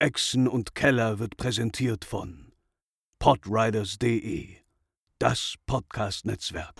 [0.00, 2.52] Echsen und Keller wird präsentiert von
[3.20, 4.56] podriders.de,
[5.20, 6.74] das Podcast-Netzwerk.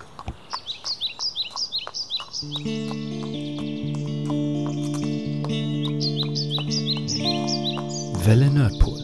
[8.24, 9.00] Welle Nerdpool.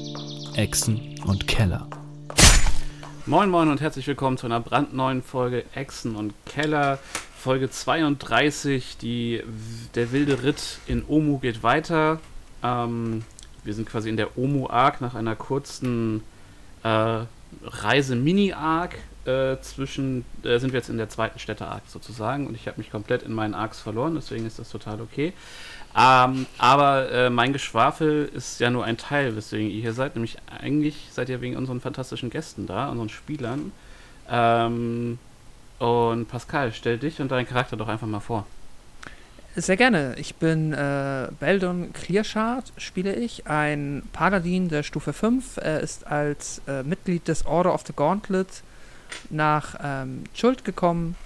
[0.57, 1.89] Echsen und Keller.
[3.27, 6.99] Moin Moin und herzlich willkommen zu einer brandneuen Folge Echsen und Keller.
[7.39, 9.45] Folge 32, die,
[9.95, 12.21] der wilde Ritt in Omu geht weiter.
[12.65, 13.25] Ähm,
[13.65, 16.23] wir sind quasi in der Omu-Arc nach einer kurzen
[16.83, 17.21] äh,
[17.63, 18.97] Reise-Mini-Arc.
[19.27, 22.91] Äh, zwischen äh, sind wir jetzt in der zweiten Städte-Arc sozusagen und ich habe mich
[22.91, 25.35] komplett in meinen Arcs verloren, deswegen ist das total okay.
[25.97, 30.15] Ähm, aber äh, mein Geschwafel ist ja nur ein Teil, weswegen ihr hier seid.
[30.15, 33.73] Nämlich eigentlich seid ihr wegen unseren fantastischen Gästen da, unseren Spielern.
[34.31, 35.19] Ähm,
[35.79, 38.47] und Pascal, stell dich und deinen Charakter doch einfach mal vor.
[39.57, 40.15] Sehr gerne.
[40.17, 45.57] Ich bin äh, Beldon Clearshard, spiele ich, ein Paladin der Stufe 5.
[45.57, 48.47] Er ist als äh, Mitglied des Order of the Gauntlet
[49.29, 51.17] nach ähm, Schuld gekommen,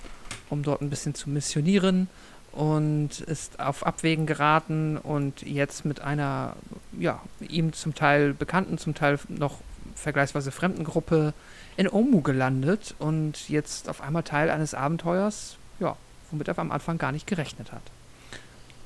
[0.49, 2.09] um dort ein bisschen zu missionieren
[2.51, 6.57] und ist auf Abwägen geraten und jetzt mit einer,
[6.99, 9.59] ja, ihm zum Teil bekannten, zum Teil noch
[9.97, 11.35] vergleichsweise fremden Gruppe
[11.77, 15.95] in Omu gelandet und jetzt auf einmal Teil eines Abenteuers, ja,
[16.31, 17.83] womit er am Anfang gar nicht gerechnet hat.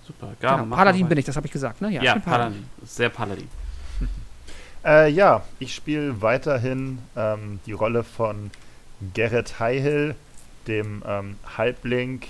[0.09, 1.91] Super, Gaben, genau, Paladin bin ich, das habe ich gesagt, ne?
[1.91, 2.25] Ja, ja Paladin.
[2.25, 2.65] Paladin.
[2.83, 3.49] Sehr Paladin.
[4.85, 8.51] äh, ja, ich spiele weiterhin ähm, die Rolle von
[9.13, 10.15] Gerrit Highhill,
[10.67, 12.23] dem ähm, Halbling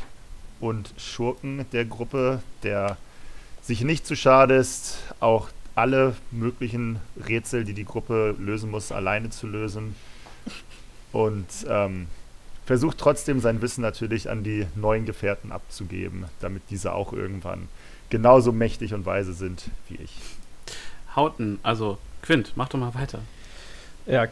[0.59, 2.97] und Schurken der Gruppe, der
[3.63, 6.99] sich nicht zu schade ist, auch alle möglichen
[7.29, 9.95] Rätsel, die die Gruppe lösen muss, alleine zu lösen.
[11.13, 12.09] Und ähm,
[12.69, 17.67] versucht trotzdem sein Wissen natürlich an die neuen Gefährten abzugeben, damit diese auch irgendwann
[18.11, 20.15] genauso mächtig und weise sind wie ich.
[21.17, 23.21] Hauten, also Quint, mach doch mal weiter.
[24.05, 24.27] Ja,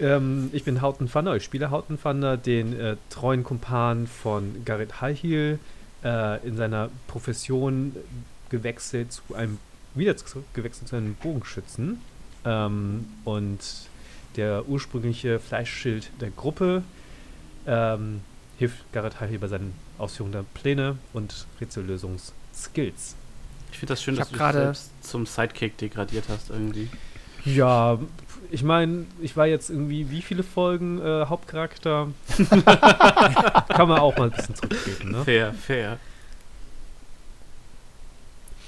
[0.00, 5.00] ähm, ich bin Hauten Fanner, ich spiele Hauten Fanner, den äh, treuen Kumpan von Garrett
[5.00, 5.60] Highhill,
[6.02, 7.94] äh, in seiner Profession
[8.48, 9.58] gewechselt zu einem,
[9.94, 10.16] wieder
[10.54, 12.00] gewechselt zu einem Bogenschützen.
[12.44, 13.60] Ähm, und
[14.34, 16.82] der ursprüngliche Fleischschild der Gruppe
[17.66, 18.20] ähm,
[18.58, 23.16] hilft Garrett Highhill bei seinen Ausführungen der Pläne und Rätsellösungsskills.
[23.72, 26.88] Ich finde das schön, ich dass du dich selbst zum Sidekick degradiert hast irgendwie.
[27.44, 27.98] Ja,
[28.50, 32.08] ich meine, ich war jetzt irgendwie wie viele Folgen äh, Hauptcharakter?
[33.68, 35.24] Kann man auch mal ein bisschen zurückgeben, ne?
[35.24, 35.98] Fair, fair.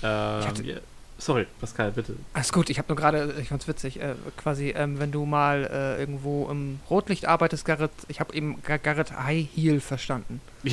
[0.03, 0.81] Ähm,
[1.19, 2.17] Sorry, Pascal, bitte.
[2.33, 5.69] Alles gut, ich habe nur gerade, ich fand's witzig, äh, quasi, ähm, wenn du mal
[5.71, 10.41] äh, irgendwo im Rotlicht arbeitest, Garrett, ich habe eben Gar Garrett High Heel verstanden.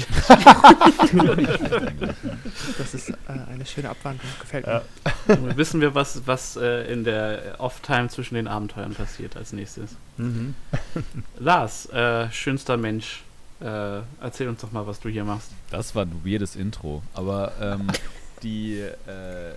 [2.77, 4.81] das ist äh, eine schöne Abwandlung, gefällt mir.
[5.27, 5.57] Ja.
[5.57, 9.97] Wissen wir, was, was äh, in der Off-Time zwischen den Abenteuern passiert als nächstes.
[10.17, 10.55] Mhm.
[11.39, 13.23] Lars, äh, schönster Mensch,
[13.61, 15.51] äh, erzähl uns doch mal, was du hier machst.
[15.69, 17.87] Das war ein weirdes Intro, aber ähm,
[18.43, 19.53] die, äh,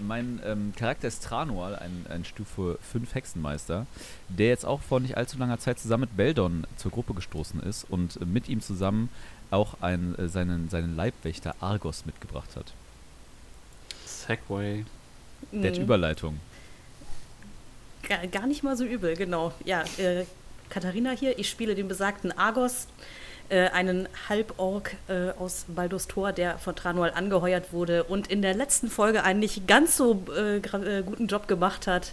[0.00, 3.86] mein ähm, Charakter ist Tranual, ein, ein Stufe 5 Hexenmeister,
[4.28, 7.84] der jetzt auch vor nicht allzu langer Zeit zusammen mit Beldon zur Gruppe gestoßen ist
[7.88, 9.08] und mit ihm zusammen
[9.50, 12.72] auch ein, äh, seinen, seinen Leibwächter Argos mitgebracht hat.
[14.06, 14.84] Segway.
[15.50, 15.82] Der mhm.
[15.82, 16.40] Überleitung.
[18.08, 19.52] Gar, gar, nicht mal so übel, genau.
[19.64, 20.24] Ja, äh,
[20.70, 22.86] Katharina hier, ich spiele den besagten Argos,
[23.52, 28.54] äh, einen Halborg äh, aus Baldur's Tor, der von Tranual angeheuert wurde und in der
[28.54, 32.12] letzten Folge einen nicht ganz so äh, äh guten Job gemacht hat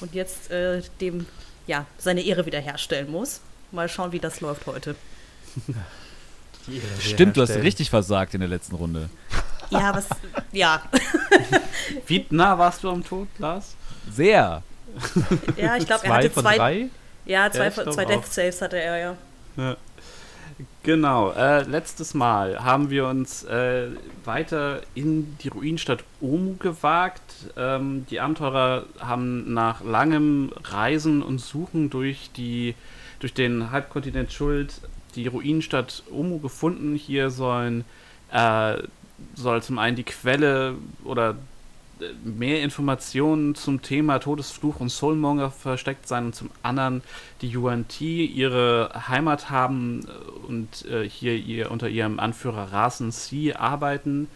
[0.00, 1.26] und jetzt äh, dem
[1.66, 3.42] ja seine Ehre wiederherstellen muss.
[3.70, 4.94] Mal schauen, wie das läuft heute.
[7.00, 9.10] Stimmt, du hast richtig versagt in der letzten Runde.
[9.70, 10.06] Ja, was.
[10.52, 10.82] Ja.
[12.06, 13.76] Wie nah warst du am Tod, Lars?
[14.10, 14.62] Sehr.
[15.56, 16.56] Ja, ich glaube, er hatte zwei.
[16.56, 16.88] Drei?
[17.26, 19.16] Ja, zwei, ja, zwei Death Saves hatte er, ja.
[19.58, 19.76] ja.
[20.82, 23.88] Genau, äh, letztes Mal haben wir uns äh,
[24.24, 27.22] weiter in die Ruinenstadt Omu gewagt.
[27.56, 32.74] Ähm, die Abenteurer haben nach langem Reisen und Suchen durch, die,
[33.20, 34.80] durch den Halbkontinent Schuld
[35.14, 36.96] die Ruinenstadt Omu gefunden.
[36.96, 37.84] Hier sollen,
[38.32, 38.78] äh,
[39.34, 40.74] soll zum einen die Quelle
[41.04, 41.36] oder
[42.24, 47.02] mehr Informationen zum Thema Todesfluch und Soulmonger versteckt sein und zum anderen
[47.40, 53.54] die UNT ihre Heimat haben äh, und äh, hier ihr, unter ihrem Anführer Rasen C
[53.54, 54.28] arbeiten.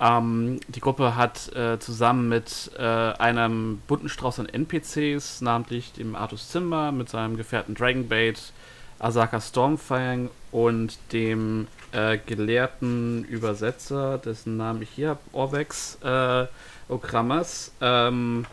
[0.00, 6.16] Ähm, die Gruppe hat äh, zusammen mit äh, einem bunten Strauß an NPCs, namentlich dem
[6.16, 8.52] Artus Zimmer mit seinem Gefährten Dragonbait,
[8.98, 16.46] Asaka Stormfang und dem äh, gelehrten Übersetzer, dessen Namen ich hier habe, Orvex, äh,
[16.88, 18.46] Okramas, ähm,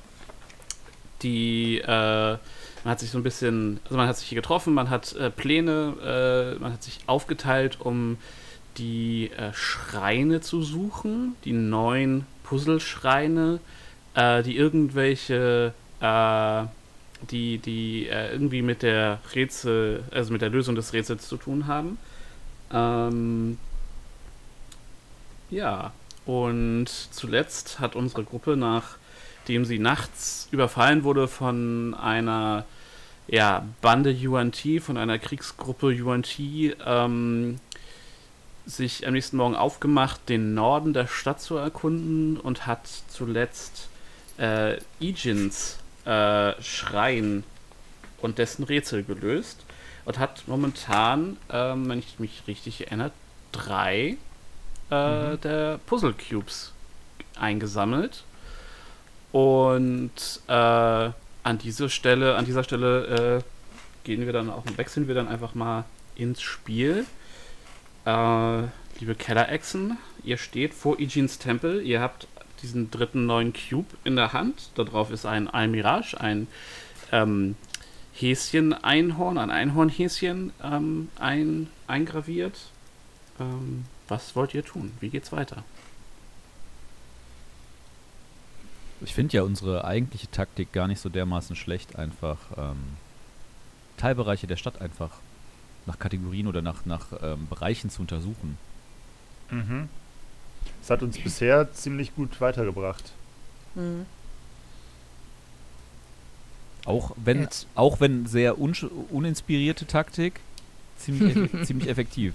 [1.22, 2.40] die, äh, man
[2.86, 6.56] hat sich so ein bisschen, also man hat sich hier getroffen, man hat äh, Pläne,
[6.58, 8.18] äh, man hat sich aufgeteilt, um
[8.78, 13.60] die äh, Schreine zu suchen, die neuen Puzzleschreine,
[14.14, 20.94] äh, die irgendwelche, die, die äh, irgendwie mit der Rätsel, also mit der Lösung des
[20.94, 21.98] Rätsels zu tun haben.
[22.72, 23.58] Ähm,
[25.50, 25.92] ja,
[26.26, 32.66] und zuletzt hat unsere Gruppe, nachdem sie nachts überfallen wurde von einer
[33.28, 36.40] ja, Bande UNT, von einer Kriegsgruppe UNT,
[36.86, 37.60] ähm,
[38.66, 43.90] sich am nächsten Morgen aufgemacht, den Norden der Stadt zu erkunden und hat zuletzt
[44.38, 47.44] äh, Ijins äh, Schrein
[48.22, 49.66] und dessen Rätsel gelöst
[50.10, 53.12] und hat momentan, ähm, wenn ich mich richtig erinnere,
[53.52, 54.18] drei
[54.90, 56.74] äh, der Puzzle Cubes
[57.40, 58.24] eingesammelt.
[59.32, 60.10] Und
[60.48, 63.44] äh, an diese Stelle, an dieser Stelle äh,
[64.04, 65.86] gehen wir dann auch wechseln wir dann einfach mal
[66.16, 67.06] ins Spiel.
[68.08, 68.62] Äh,
[69.00, 71.84] liebe Keller-Echsen, ihr steht vor Ijins Tempel.
[71.84, 72.26] Ihr habt
[72.64, 74.72] diesen dritten neuen Cube in der Hand.
[74.74, 76.48] Darauf ist ein Almirage, ein
[77.12, 77.56] ähm,
[78.20, 82.60] Häschen-Einhorn, ein Einhornhäschen ähm, ein, eingraviert.
[83.40, 84.92] Ähm, was wollt ihr tun?
[85.00, 85.64] Wie geht's weiter?
[89.02, 92.98] Ich finde ja unsere eigentliche Taktik gar nicht so dermaßen schlecht, einfach ähm,
[93.98, 95.12] Teilbereiche der Stadt einfach
[95.86, 98.58] nach Kategorien oder nach, nach ähm, Bereichen zu untersuchen.
[99.50, 99.88] Mhm.
[100.82, 103.14] Das hat uns bisher ziemlich gut weitergebracht.
[103.76, 104.06] Mhm.
[106.86, 110.40] Auch wenn, Jetzt- auch wenn sehr unsch- uninspirierte Taktik,
[110.98, 112.34] ziemlich, eff ziemlich effektiv.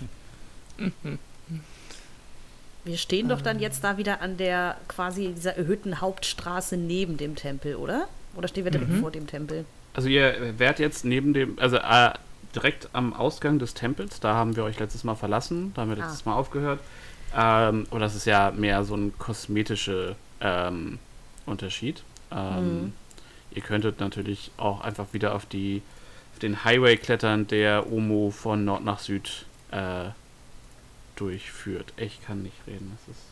[2.85, 7.35] Wir stehen doch dann jetzt da wieder an der quasi dieser erhöhten Hauptstraße neben dem
[7.35, 8.09] Tempel, oder?
[8.37, 9.01] Oder stehen wir direkt Mhm.
[9.01, 9.65] vor dem Tempel?
[9.95, 12.11] Also ihr wärt jetzt neben dem, also äh,
[12.55, 15.99] direkt am Ausgang des Tempels, da haben wir euch letztes Mal verlassen, da haben wir
[16.03, 16.07] Ah.
[16.07, 16.81] letztes Mal aufgehört.
[17.37, 20.99] Ähm, aber das ist ja mehr so ein kosmetischer ähm,
[21.47, 22.03] Unterschied.
[22.31, 22.93] Ähm, Mhm.
[23.55, 25.83] Ihr könntet natürlich auch einfach wieder auf, die,
[26.33, 30.11] auf den Highway klettern, der Omo von Nord nach Süd äh,
[31.17, 31.93] durchführt.
[31.97, 32.97] Ich kann nicht reden.
[33.07, 33.23] Das ist,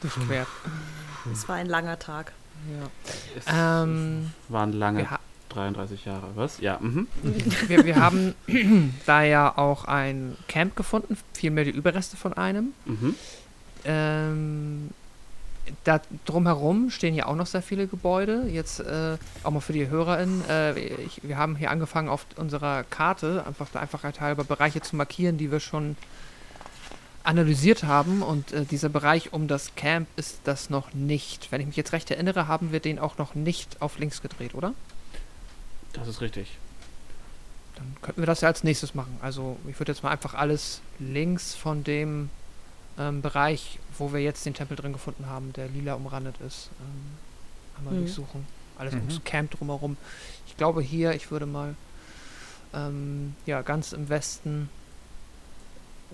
[0.00, 0.46] Durchquert.
[1.32, 2.32] Es war ein langer Tag.
[2.70, 2.90] Ja.
[3.36, 6.28] es Ähm, waren lange wir, ha 33 Jahre.
[6.34, 6.60] Was?
[6.60, 7.08] Ja, mhm.
[7.66, 8.34] wir, wir haben
[9.06, 12.72] da ja auch ein Camp gefunden, vielmehr die Überreste von einem.
[12.84, 13.14] Mhm.
[13.84, 14.90] Ähm,
[15.84, 18.44] da drumherum stehen ja auch noch sehr viele Gebäude.
[18.48, 20.44] Jetzt äh, auch mal für die HörerInnen.
[20.48, 24.96] Äh, ich, wir haben hier angefangen auf unserer Karte, einfach der Einfachheit halber, Bereiche zu
[24.96, 25.96] markieren, die wir schon
[27.22, 28.22] analysiert haben.
[28.22, 31.52] Und äh, dieser Bereich um das Camp ist das noch nicht.
[31.52, 34.54] Wenn ich mich jetzt recht erinnere, haben wir den auch noch nicht auf links gedreht,
[34.54, 34.74] oder?
[35.92, 36.56] Das ist richtig.
[37.76, 39.16] Dann könnten wir das ja als nächstes machen.
[39.22, 42.30] Also ich würde jetzt mal einfach alles links von dem
[42.98, 47.76] ähm, Bereich, wo wir jetzt den Tempel drin gefunden haben, der lila umrandet ist, ähm,
[47.78, 47.98] einmal Mhm.
[48.00, 48.46] durchsuchen.
[48.78, 49.00] Alles Mhm.
[49.00, 49.96] ums Camp drumherum.
[50.46, 51.74] Ich glaube hier, ich würde mal
[52.72, 54.68] ähm, ja ganz im Westen,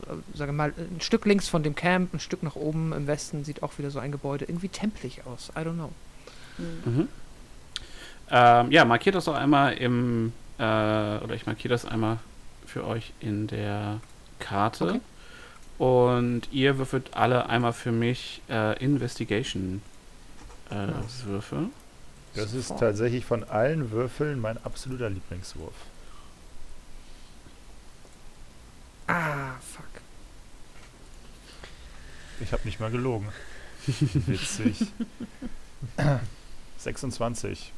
[0.03, 3.45] äh, sage mal, ein Stück links von dem Camp, ein Stück nach oben im Westen
[3.45, 5.51] sieht auch wieder so ein Gebäude irgendwie tempelig aus.
[5.57, 5.93] I don't know.
[6.59, 6.93] Mhm.
[6.93, 7.09] Mhm.
[8.31, 12.19] Ähm, ja, markiert das doch einmal im, äh, oder ich markiere das einmal
[12.67, 14.01] für euch in der
[14.41, 14.85] Karte.
[14.85, 15.01] Okay.
[15.79, 19.83] Und ihr würfelt alle einmal für mich äh, Investigation
[20.71, 21.71] äh.
[22.35, 25.75] Das ist tatsächlich von allen Würfeln mein absoluter Lieblingswurf.
[29.07, 29.85] Ah, fuck.
[32.41, 33.29] Ich habe nicht mal gelogen.
[33.87, 34.87] Witzig.
[36.79, 37.73] 26.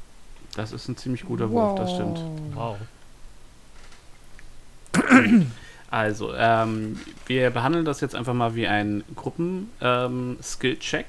[0.57, 2.21] Das ist ein ziemlich guter Wurf, das stimmt.
[2.55, 2.79] Wow.
[5.91, 11.07] Also, ähm, wir behandeln das jetzt einfach mal wie ein Gruppen-Skill-Check.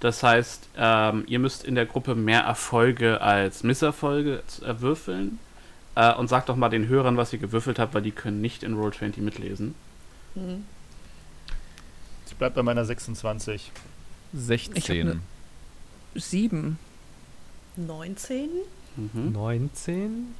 [0.00, 5.38] das heißt, ähm, ihr müsst in der Gruppe mehr Erfolge als Misserfolge z- äh, würfeln.
[5.94, 8.62] Äh, und sagt doch mal den Hörern, was ihr gewürfelt habt, weil die können nicht
[8.64, 9.74] in Roll20 mitlesen.
[10.34, 10.64] Mhm.
[12.26, 13.70] Ich bleib bei meiner 26.
[14.32, 15.06] 16.
[15.06, 15.20] ne-
[16.20, 16.78] Sieben.
[17.76, 18.48] 19?
[18.96, 19.32] Mhm.
[19.32, 20.34] 19.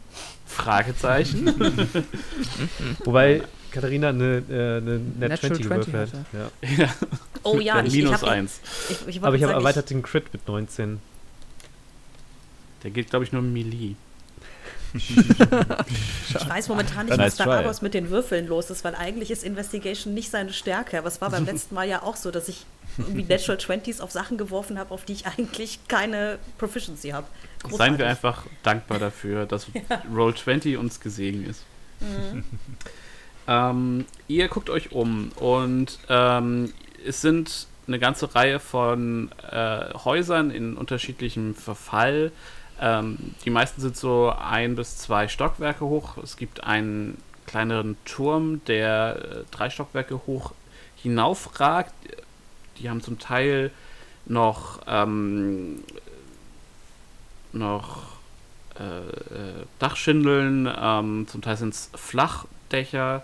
[0.52, 1.46] Fragezeichen.
[3.04, 6.26] Wobei Katharina eine, äh, eine Net Natural 20 20 gewürfelt hat.
[6.32, 6.84] Ja.
[6.84, 6.94] ja,
[7.44, 8.60] Oh ja, ich, ich minus habe ja, eins.
[8.88, 11.00] ich, ich wollte Aber ich habe erweitert den Crit mit 19.
[12.84, 13.94] Der geht, glaube ich, nur Melee.
[14.94, 19.42] Ich weiß momentan nicht, Nice was da mit den Würfeln los ist, weil eigentlich ist
[19.42, 20.98] Investigation nicht seine Stärke.
[20.98, 22.66] Aber es war beim letzten Mal ja auch so, dass ich
[22.98, 27.26] irgendwie Natural Twenties auf Sachen geworfen habe, auf die ich eigentlich keine Proficiency habe.
[27.70, 29.66] Seien wir einfach dankbar dafür, dass
[30.14, 31.64] Roll20 uns gesegen ist.
[33.48, 36.72] Ähm, ihr guckt euch um und ähm,
[37.04, 42.30] es sind eine ganze Reihe von äh, Häusern in unterschiedlichem Verfall.
[42.80, 46.16] Ähm, die meisten sind so ein bis zwei Stockwerke hoch.
[46.18, 50.52] Es gibt einen kleineren Turm, der äh, drei Stockwerke hoch
[50.96, 51.92] hinaufragt.
[52.78, 53.70] Die haben zum Teil
[54.26, 55.82] noch ähm,
[57.52, 58.12] noch
[58.78, 63.22] äh, äh, Dachschindeln, ähm, zum Teil sind es Flachdächer.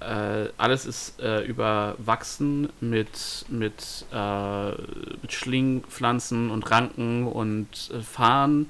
[0.00, 8.66] Äh, alles ist äh, überwachsen mit, mit, äh, mit Schlingpflanzen und Ranken und äh, Farn.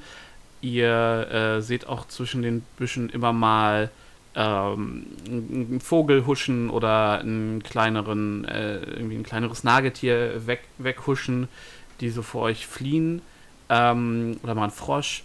[0.60, 3.90] Ihr seht auch zwischen den Büschen immer mal
[4.34, 11.48] ähm, einen Vogel huschen oder einen kleineren, äh, irgendwie ein kleineres Nagetier weg, weghuschen,
[12.00, 13.22] die so vor euch fliehen.
[13.68, 15.24] Ähm, oder mal ein Frosch.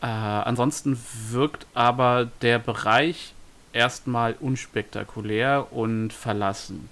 [0.00, 0.98] Äh, ansonsten
[1.30, 3.34] wirkt aber der Bereich
[3.72, 6.88] erstmal unspektakulär und verlassen.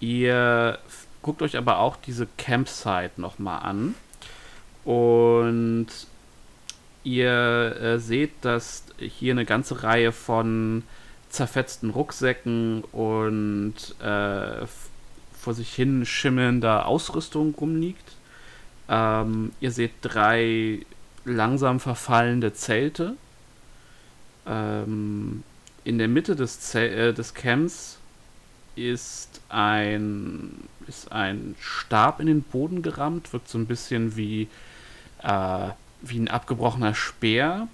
[0.00, 0.78] Ihr
[1.22, 3.94] guckt euch aber auch diese Campsite nochmal an
[4.84, 5.86] und
[7.04, 10.82] ihr äh, seht, dass hier eine ganze Reihe von
[11.28, 14.66] zerfetzten Rucksäcken und äh,
[15.38, 18.12] vor sich hin schimmelnder Ausrüstung rumliegt.
[18.88, 20.84] Ähm, ihr seht drei
[21.24, 23.16] langsam verfallende Zelte.
[24.46, 25.42] Ähm,
[25.84, 27.98] in der Mitte des, Zel äh, des Camps
[28.76, 34.48] ist ein, ist ein Stab in den Boden gerammt, wirkt so ein bisschen wie,
[35.22, 35.68] äh,
[36.02, 37.68] wie ein abgebrochener Speer.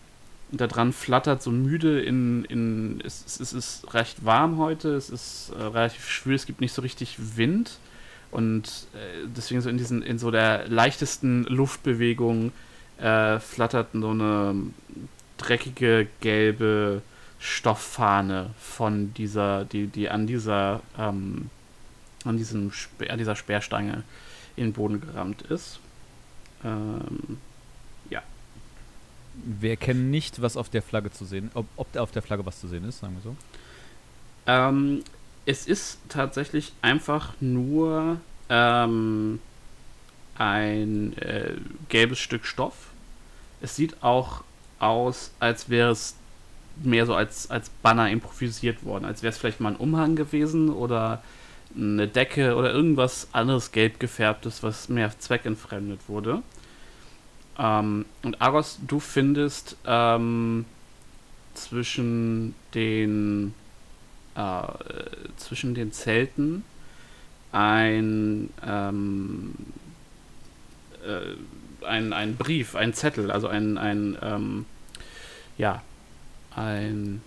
[0.51, 4.95] Und da dran flattert so müde in, in es, es, es ist recht warm heute,
[4.95, 7.79] es ist äh, relativ schwül, es gibt nicht so richtig Wind.
[8.31, 12.53] Und äh, deswegen so in diesen, in so der leichtesten Luftbewegung
[12.99, 14.55] äh, flattert so eine
[15.37, 17.03] dreckige gelbe
[17.39, 21.51] Stofffahne von dieser, die, die an dieser, ähm,
[22.25, 22.73] an diesem
[23.09, 24.03] an dieser Speerstange
[24.57, 25.79] in den Boden gerammt ist.
[26.65, 27.39] Ähm,
[29.45, 32.45] Wir erkennen nicht, was auf der Flagge zu sehen ob, ob da auf der Flagge
[32.47, 33.37] was zu sehen ist, sagen wir so.
[34.47, 35.03] Ähm,
[35.47, 38.19] es ist tatsächlich einfach nur
[38.49, 39.41] ähm,
[40.37, 41.53] ein äh,
[41.89, 42.75] gelbes Stück Stoff.
[43.61, 44.43] Es sieht auch
[44.79, 46.15] aus, als wäre es
[46.83, 50.71] mehr so als, als Banner improvisiert worden, als wäre es vielleicht mal ein Umhang gewesen
[50.71, 51.23] oder
[51.77, 56.43] eine Decke oder irgendwas anderes gelb gefärbtes, was mehr zweckentfremdet wurde.
[57.59, 60.65] Ähm, und Argos, du findest ähm,
[61.55, 63.55] zwischen den
[64.37, 64.63] äh,
[65.37, 66.63] zwischen den Zelten
[67.51, 69.55] ein, ähm,
[71.05, 74.67] äh, ein, ein Brief, ein Zettel, also ein, ein ähm,
[75.57, 75.83] ja,
[76.55, 77.21] ein,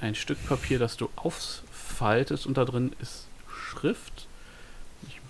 [0.00, 4.15] ein Stück Papier, das du ausfaltest und da drin ist Schrift.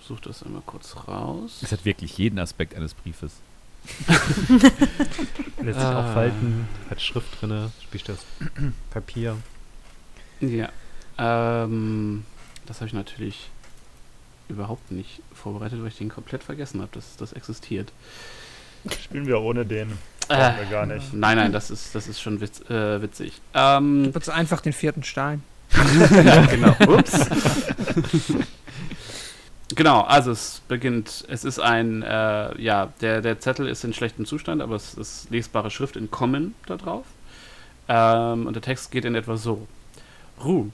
[0.07, 1.59] Ich suche das einmal kurz raus.
[1.63, 3.33] Es hat wirklich jeden Aspekt eines Briefes.
[5.61, 6.09] Lässt sich Ah.
[6.11, 8.19] auch falten, hat Schrift drin, spielt das
[8.91, 9.37] Papier.
[10.41, 10.69] Ja,
[11.19, 12.25] ähm,
[12.67, 13.51] das habe ich natürlich
[14.49, 17.91] überhaupt nicht vorbereitet, weil ich den komplett vergessen habe, dass das existiert.
[19.03, 19.99] Spielen wir ohne den.
[20.29, 21.13] Brauchen wir Äh, gar nicht.
[21.15, 23.41] Nein, nein, das ist, das ist schon witz, äh, witzig.
[23.55, 25.43] Ähm, Wird einfach den vierten Stein.
[26.25, 26.77] ja, genau.
[26.97, 27.27] Ups.
[29.75, 34.27] genau, also es beginnt, es ist ein, äh, ja, der, der Zettel ist in schlechtem
[34.27, 37.05] Zustand, aber es ist lesbare Schrift in Common da drauf.
[37.89, 39.67] Ähm, und der Text geht in etwa so.
[40.43, 40.71] Ruh,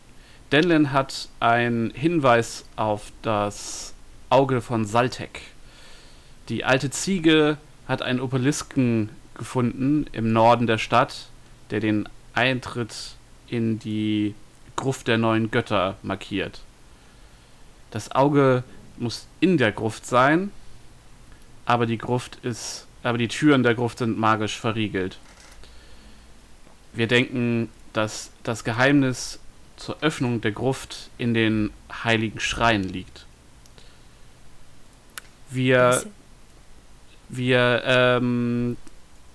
[0.51, 3.95] Denlin hat einen Hinweis auf das
[4.29, 5.43] Auge von Saltek.
[6.49, 7.57] Die alte Ziege
[7.87, 11.29] hat einen Obelisken gefunden im Norden der Stadt,
[11.71, 13.17] der den Eintritt
[13.49, 14.35] in die
[14.77, 16.61] Gruft der neuen Götter markiert.
[17.91, 18.65] Das Auge
[18.99, 20.51] muss in der Gruft sein,
[21.65, 25.19] aber die Gruft ist, aber die Türen der Gruft sind magisch verriegelt.
[26.93, 29.39] Wir denken, dass das Geheimnis
[29.77, 31.71] zur Öffnung der Gruft in den
[32.05, 33.27] heiligen Schreien liegt.
[35.51, 36.03] Wir,
[37.29, 38.77] wir ähm,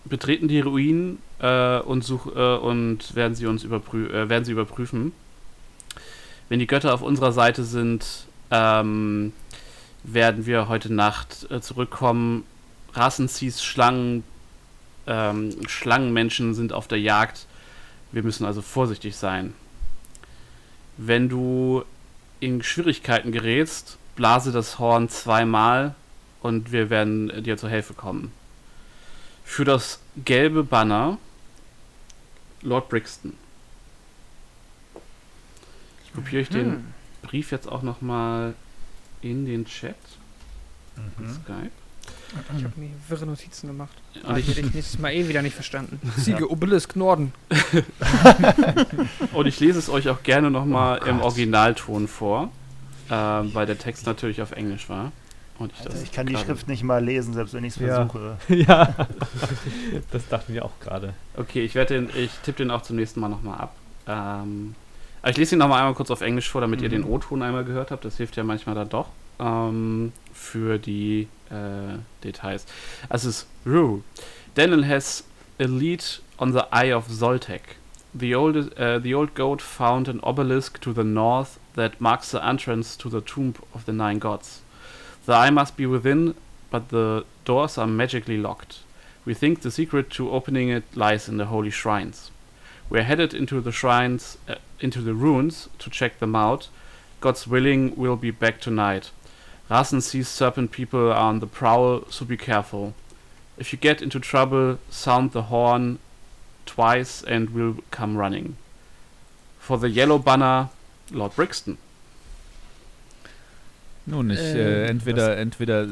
[0.06, 4.52] betreten die Ruinen äh, und, such, äh, und werden, sie uns überprü äh, werden sie
[4.52, 5.12] überprüfen.
[6.50, 9.34] Wenn die Götter auf unserer Seite sind, ähm,
[10.04, 12.46] werden wir heute Nacht äh, zurückkommen.
[12.94, 14.24] Rassenziehs Schlangen,
[15.06, 17.46] ähm, Schlangenmenschen sind auf der Jagd.
[18.12, 19.54] Wir müssen also vorsichtig sein.
[20.98, 21.84] Wenn du
[22.40, 25.96] in Schwierigkeiten gerätst, blase das Horn zweimal
[26.42, 28.32] und wir werden dir zur Hilfe kommen.
[29.44, 31.18] Für das gelbe Banner
[32.62, 33.34] Lord Brixton.
[36.06, 36.94] Ich kopiere euch den Hm.
[37.22, 38.56] Brief jetzt auch nochmal
[39.22, 39.96] in den Chat.
[40.96, 41.30] Mhm.
[41.34, 41.72] Skype.
[42.58, 43.96] Ich habe mir wirre Notizen gemacht.
[44.16, 46.00] Und Aber ich hätte ich nächstes Mal eh wieder nicht verstanden.
[46.18, 47.34] Siege, Obelisk, Norden.
[49.34, 51.22] und ich lese es euch auch gerne nochmal Oh im.
[51.22, 52.50] Originalton vor,
[53.10, 55.12] ähm, weil der Text natürlich auf Englisch war.
[55.60, 57.80] Und ich, Alter, das ich kann die Schrift nicht mal lesen, selbst wenn ich es
[57.82, 57.96] Ja.
[58.08, 58.38] versuche.
[58.50, 58.94] ja,
[60.12, 61.14] das dachten wir auch gerade.
[61.36, 63.76] Okay, ich werde den, ich tippe den auch zum nächsten Mal nochmal ab.
[64.08, 64.76] Ähm,
[65.22, 66.92] aber ich lese ihn nochmal einmal kurz auf Englisch vor, damit ihr Mhm.
[66.92, 68.06] den O-Ton einmal gehört habt.
[68.06, 69.10] Das hilft ja manchmal dann doch
[69.40, 72.66] ähm, für die äh, Details.
[73.10, 74.02] Es ist Rue.
[74.56, 75.24] Daniel has
[75.60, 77.62] a lead on the Eye of Zoltek.
[78.14, 82.40] The old, uh, the old goat found an obelisk to the north that marks the
[82.42, 84.62] entrance to the tomb of the nine gods.
[85.26, 86.34] The eye must be within,
[86.72, 88.80] but the doors are magically locked.
[89.26, 92.32] We think the secret to opening it lies in the holy shrines.
[92.90, 96.70] We're headed into the shrines, uh, into the ruins to check them out.
[97.20, 99.12] God's willing, we'll be back tonight.
[99.70, 102.94] Rasen sees serpent people are on the prowl, so be careful.
[103.58, 106.00] If you get into trouble, sound the horn
[106.66, 108.56] twice and we'll come running.
[109.60, 110.70] For the yellow banner,
[111.12, 111.78] Lord Brixton.
[114.06, 115.88] Nun, ich, Äh, äh, entweder, entweder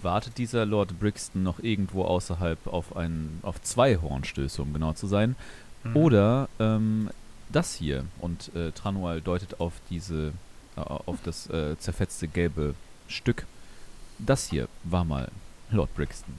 [0.00, 5.08] wartet dieser Lord Brixton noch irgendwo außerhalb auf, ein, auf zwei Hornstöße, um genau zu
[5.08, 5.34] sein,
[5.90, 5.96] Mhm.
[5.96, 7.10] oder ähm,
[7.48, 8.04] das hier.
[8.20, 10.32] Und äh, Tranual deutet auf diese,
[10.76, 12.74] äh, auf das äh, zerfetzte gelbe
[13.08, 13.46] Stück.
[14.18, 15.30] Das hier war mal
[15.70, 16.34] Lord Brixton.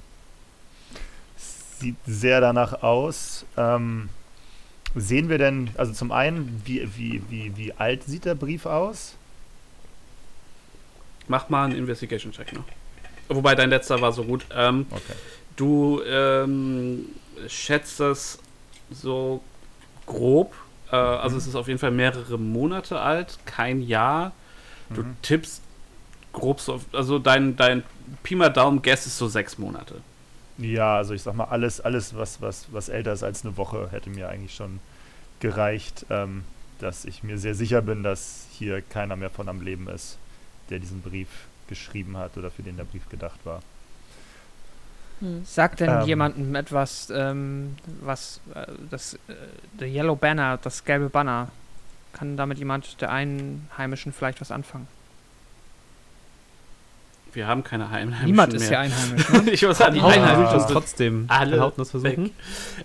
[1.36, 3.46] Sieht sehr danach aus.
[3.56, 4.10] Ähm,
[4.96, 9.16] sehen wir denn, also zum einen, wie, wie, wie, wie alt sieht der Brief aus?
[11.28, 12.64] Mach mal einen Investigation-Check noch.
[13.28, 14.46] Wobei dein letzter war so gut.
[14.56, 15.14] Ähm, Okay.
[15.58, 17.08] Du ähm,
[17.48, 18.38] schätzt das
[18.92, 19.42] so
[20.06, 20.54] grob.
[20.92, 21.38] Äh, also Mhm.
[21.38, 24.32] es ist auf jeden Fall mehrere Monate alt, kein Jahr.
[24.94, 25.18] Du Mhm.
[25.22, 25.62] tippst
[26.34, 27.84] grob so, also dein, dein
[28.24, 30.04] Pi mal Daumen Guess ist so sechs Monate.
[30.58, 33.90] Ja, also ich sag mal, alles, alles was, was, was älter ist als eine Woche,
[33.92, 34.80] hätte mir eigentlich schon
[35.40, 36.44] gereicht, ähm,
[36.80, 40.18] dass ich mir sehr sicher bin, dass hier keiner mehr von am Leben ist,
[40.70, 41.28] der diesen Brief
[41.68, 43.62] geschrieben hat oder für den der Brief gedacht war.
[45.20, 45.44] Hm.
[45.46, 46.06] Sagt denn Ähm.
[46.06, 49.34] jemandem etwas, ähm, was äh, das äh,
[49.80, 51.50] The Yellow Banner, das gelbe Banner,
[52.14, 54.88] kann damit jemand der Einheimischen vielleicht was anfangen?
[57.34, 58.70] Wir haben keine Heimheimischen Niemand ist mehr.
[58.70, 59.30] hier einheimisch.
[59.30, 59.52] Ne?
[59.52, 61.26] ich muss sagen, die Einheimischen wir das sind trotzdem.
[61.28, 62.32] alle Hauten das versuchen.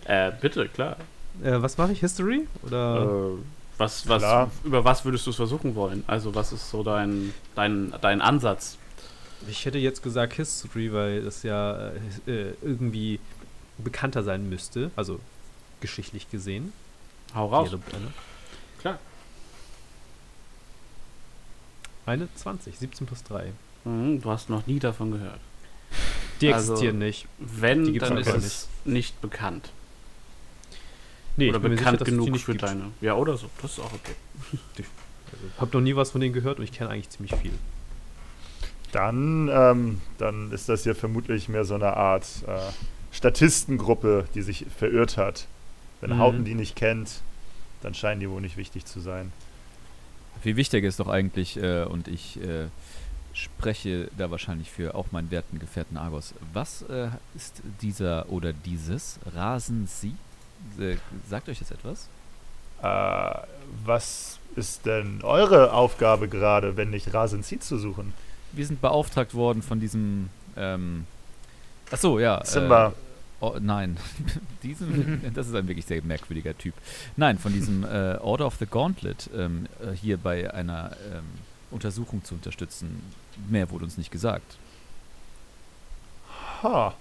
[0.04, 0.96] Äh, bitte, klar.
[1.42, 2.00] Äh, was mache ich?
[2.00, 2.46] History?
[2.62, 3.02] Oder?
[3.36, 3.42] Äh,
[3.78, 4.50] was, was, Klar.
[4.64, 6.04] über was würdest du es versuchen wollen?
[6.06, 8.76] Also was ist so dein, dein, dein Ansatz?
[9.48, 11.88] Ich hätte jetzt gesagt History, weil das ja
[12.26, 13.20] äh, äh, irgendwie
[13.78, 14.90] bekannter sein müsste.
[14.96, 15.20] Also
[15.80, 16.72] geschichtlich gesehen.
[17.34, 17.68] Hau raus.
[17.68, 18.12] Yellow Banner.
[18.80, 18.98] Klar.
[22.06, 23.52] Eine 20, 17 plus 3.
[23.84, 25.40] Mhm, du hast noch nie davon gehört.
[26.40, 27.26] Die Also, existieren nicht.
[27.38, 29.70] Wenn, dann ist es nicht bekannt.
[31.36, 32.62] Nee, oder ich bekannt sicher, genug für gibt.
[32.64, 32.90] deine.
[33.00, 33.48] Ja, oder so.
[33.60, 34.14] Das ist auch okay.
[35.32, 37.52] Also, hab noch nie was von denen gehört und ich kenne eigentlich ziemlich viel.
[38.92, 42.58] Dann, ähm, dann ist das hier vermutlich mehr so eine Art äh,
[43.10, 45.46] Statistengruppe, die sich verirrt hat.
[46.00, 46.18] Wenn Mhm.
[46.18, 47.22] Hauten die nicht kennt,
[47.82, 49.32] dann scheinen die wohl nicht wichtig zu sein.
[50.42, 52.66] Viel wichtiger ist doch eigentlich, äh, und ich äh,
[53.32, 59.18] spreche da wahrscheinlich für auch meinen werten Gefährten Argos, was äh, ist dieser oder dieses
[59.34, 60.14] Rasen Sie?
[60.78, 60.96] Äh,
[61.28, 62.08] sagt euch das etwas?
[62.82, 63.46] Äh,
[63.84, 68.12] was ist denn eure Aufgabe gerade, wenn nicht Rasenzieh zu suchen?
[68.52, 70.28] Wir sind beauftragt worden von diesem.
[70.56, 71.06] Ähm,
[71.90, 72.44] Achso, ja.
[72.44, 72.88] Simba.
[72.88, 72.92] Äh,
[73.40, 73.96] oh, nein,
[74.62, 75.32] diesem.
[75.34, 76.74] das ist ein wirklich sehr merkwürdiger Typ.
[77.16, 81.24] Nein, von diesem äh, Order of the Gauntlet ähm, äh, hier bei einer ähm,
[81.70, 83.02] Untersuchung zu unterstützen.
[83.48, 84.58] Mehr wurde uns nicht gesagt.
[86.62, 86.94] Ha.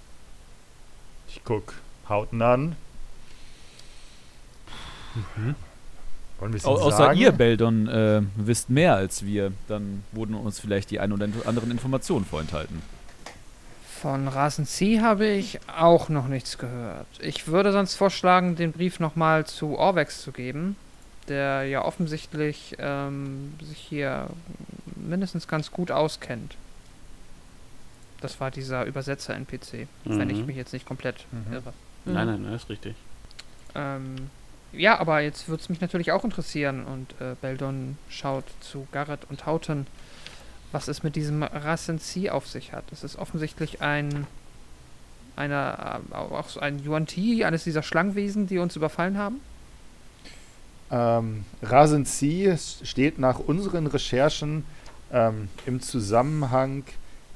[1.28, 1.74] Ich guck
[2.08, 2.76] Hauten an.
[6.42, 7.20] Wollen wir es Au außer sagen?
[7.20, 9.54] ihr, Beldon, äh, wisst mehr als wir.
[9.70, 12.82] Dann wurden uns vielleicht die ein oder anderen Informationen vorenthalten.
[14.02, 17.06] Von Rasency habe ich auch noch nichts gehört.
[17.20, 20.76] Ich würde sonst vorschlagen, den Brief nochmal zu Orvex zu geben,
[21.28, 24.26] der ja offensichtlich ähm, sich hier
[24.96, 26.56] mindestens ganz gut auskennt.
[28.22, 30.46] Das war dieser Übersetzer-NPC, wenn ich Mhm.
[30.48, 31.54] mich jetzt nicht komplett Mhm.
[31.54, 31.74] irre.
[32.06, 32.96] Nein, nein, nein, ist richtig.
[33.76, 34.16] Ähm,
[34.74, 36.86] Ja, aber jetzt würde es mich natürlich auch interessieren.
[36.86, 39.88] Und äh, Beldon schaut zu Garrett und Houghton,
[40.72, 42.86] was es mit diesem Rassenzi auf sich hat.
[42.92, 44.28] Es ist offensichtlich ein
[45.36, 49.42] einer, äh, auch so ein Yuan Ti, eines dieser Schlangenwesen, die uns überfallen haben.
[50.92, 52.54] Ähm, Rasenzi
[52.84, 54.66] steht nach unseren Recherchen
[55.12, 56.84] ähm, im Zusammenhang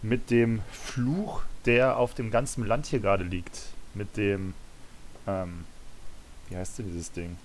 [0.02, 3.62] mit dem Fluch, der auf dem ganzen Land hier gerade liegt.
[3.94, 4.54] Mit dem,
[5.26, 5.64] ähm,
[6.50, 7.38] wie heißt denn dieses Ding?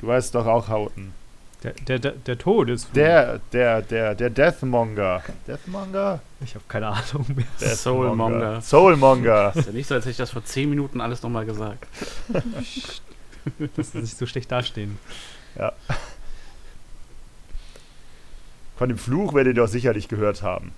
[0.00, 1.14] Du weißt doch auch, Hauten.
[1.62, 2.92] Der, der, der, der Todesfluch.
[2.92, 5.22] Der, der, der, der Deathmonger.
[5.46, 6.20] Deathmonger?
[6.44, 7.46] Ich habe keine Ahnung mehr.
[7.60, 7.76] Deathmonger.
[7.76, 8.60] Soulmonger.
[8.60, 9.52] Soulmonger.
[9.56, 11.86] Ist ja nicht so, als hätte ich das vor 10 Minuten alles nochmal gesagt.
[13.76, 14.98] Dass sie nicht so schlecht dastehen.
[18.76, 20.72] Von dem Fluch werdet ihr doch sicherlich gehört haben.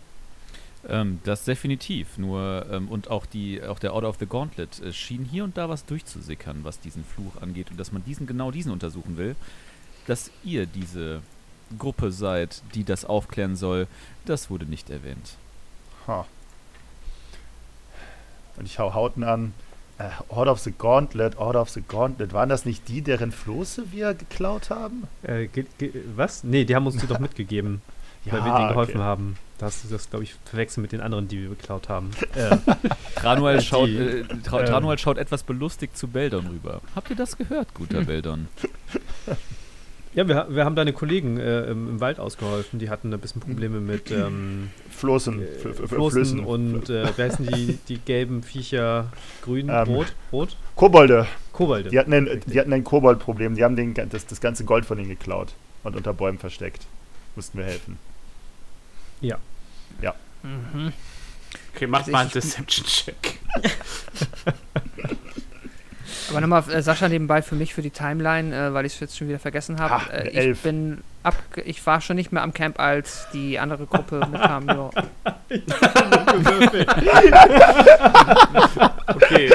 [0.88, 2.18] Ähm, das definitiv.
[2.18, 5.56] Nur, ähm, und auch, die, auch der Order of the Gauntlet äh, schien hier und
[5.56, 7.70] da was durchzusickern, was diesen Fluch angeht.
[7.70, 9.36] Und dass man diesen, genau diesen untersuchen will.
[10.06, 11.20] Dass ihr diese
[11.78, 13.86] Gruppe seid, die das aufklären soll,
[14.24, 15.36] das wurde nicht erwähnt.
[16.06, 16.26] Ha.
[18.56, 19.52] Und ich hau Hauten an.
[19.98, 22.32] Äh, Order of the Gauntlet, Order of the Gauntlet.
[22.32, 25.08] Waren das nicht die, deren Floße wir geklaut haben?
[25.22, 26.44] Äh, ge, ge, was?
[26.44, 27.82] Nee, die haben uns die doch mitgegeben,
[28.24, 29.36] weil wir denen geholfen haben.
[29.58, 32.10] Das ist das, glaube ich, verwechseln mit den anderen, die wir geklaut haben.
[32.36, 32.56] Äh,
[33.16, 36.80] Tranual Die, schaut, äh, Tra ähm, Tranual schaut etwas belustigt zu Beldon rüber.
[36.94, 38.46] Habt ihr das gehört, guter Beldon?
[40.14, 42.78] ja, wir, ha- wir haben deine Kollegen äh, im, im Wald ausgeholfen.
[42.78, 45.40] Die hatten ein bisschen Probleme mit ähm, Floßen.
[45.42, 45.46] äh,
[45.86, 46.40] Flossen Flüssen.
[46.44, 49.10] und äh, wer heißen die, die gelben Viecher?
[49.42, 50.56] Grün, Ähm, rot, rot?
[50.76, 51.26] Kobolde.
[51.52, 51.90] Kobolde.
[51.90, 53.56] Die hatten ein, die hatten ein Kobold-Problem.
[53.56, 56.86] Die haben den, das, das ganze Gold von ihnen geklaut und unter Bäumen versteckt.
[57.34, 57.98] Mussten wir helfen.
[60.42, 60.92] Mhm.
[61.74, 63.38] Okay, macht Also mal einen Deception-Check.
[66.30, 69.16] Aber nochmal, äh, Sascha, nebenbei für mich, für die Timeline, äh, weil ich es jetzt
[69.18, 69.94] schon wieder vergessen habe.
[70.06, 70.62] Ha, Äh, ich Elf.
[70.62, 74.66] bin ab, ich war schon nicht mehr am Camp, als die andere Gruppe mitkam.
[74.68, 74.90] Ja.
[79.08, 79.50] Okay.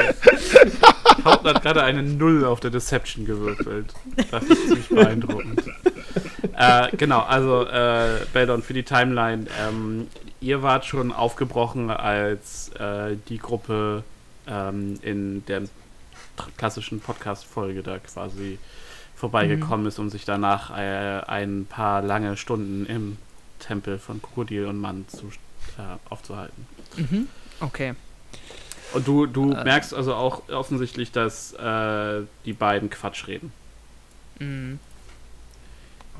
[1.24, 3.94] Haupten hat gerade eine Null auf der Deception gewürfelt.
[4.30, 5.62] Das ist ziemlich beeindruckend.
[6.56, 9.46] Äh, genau, also äh, Beldon für die Timeline.
[9.60, 10.08] Ähm,
[10.40, 14.04] ihr wart schon aufgebrochen, als äh, die Gruppe
[14.46, 15.62] ähm, in der
[16.56, 18.58] klassischen Podcast-Folge da quasi
[19.16, 23.16] vorbeigekommen ist, um sich danach äh, ein paar lange Stunden im
[23.60, 25.28] Tempel von Krokodil und Mann zu,
[25.78, 26.66] äh, aufzuhalten.
[26.96, 27.28] Mhm.
[27.60, 27.94] Okay.
[28.92, 29.64] Und du, du Äh.
[29.64, 33.52] merkst also auch offensichtlich, dass äh, die beiden Quatsch reden.
[34.40, 34.78] Mhm.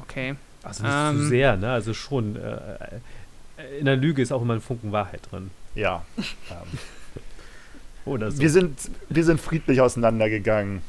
[0.03, 0.35] Okay.
[0.63, 1.17] Also nicht Ähm.
[1.19, 1.73] zu sehr, ne?
[1.73, 2.37] Also schon.
[2.37, 2.41] Äh,
[3.57, 5.51] äh, in der Lüge ist auch immer ein Funken Wahrheit drin.
[5.75, 6.05] Ja.
[6.19, 6.25] Ähm,
[8.05, 8.41] Oder so.
[8.41, 8.79] wir, sind,
[9.09, 10.83] wir sind friedlich auseinandergegangen.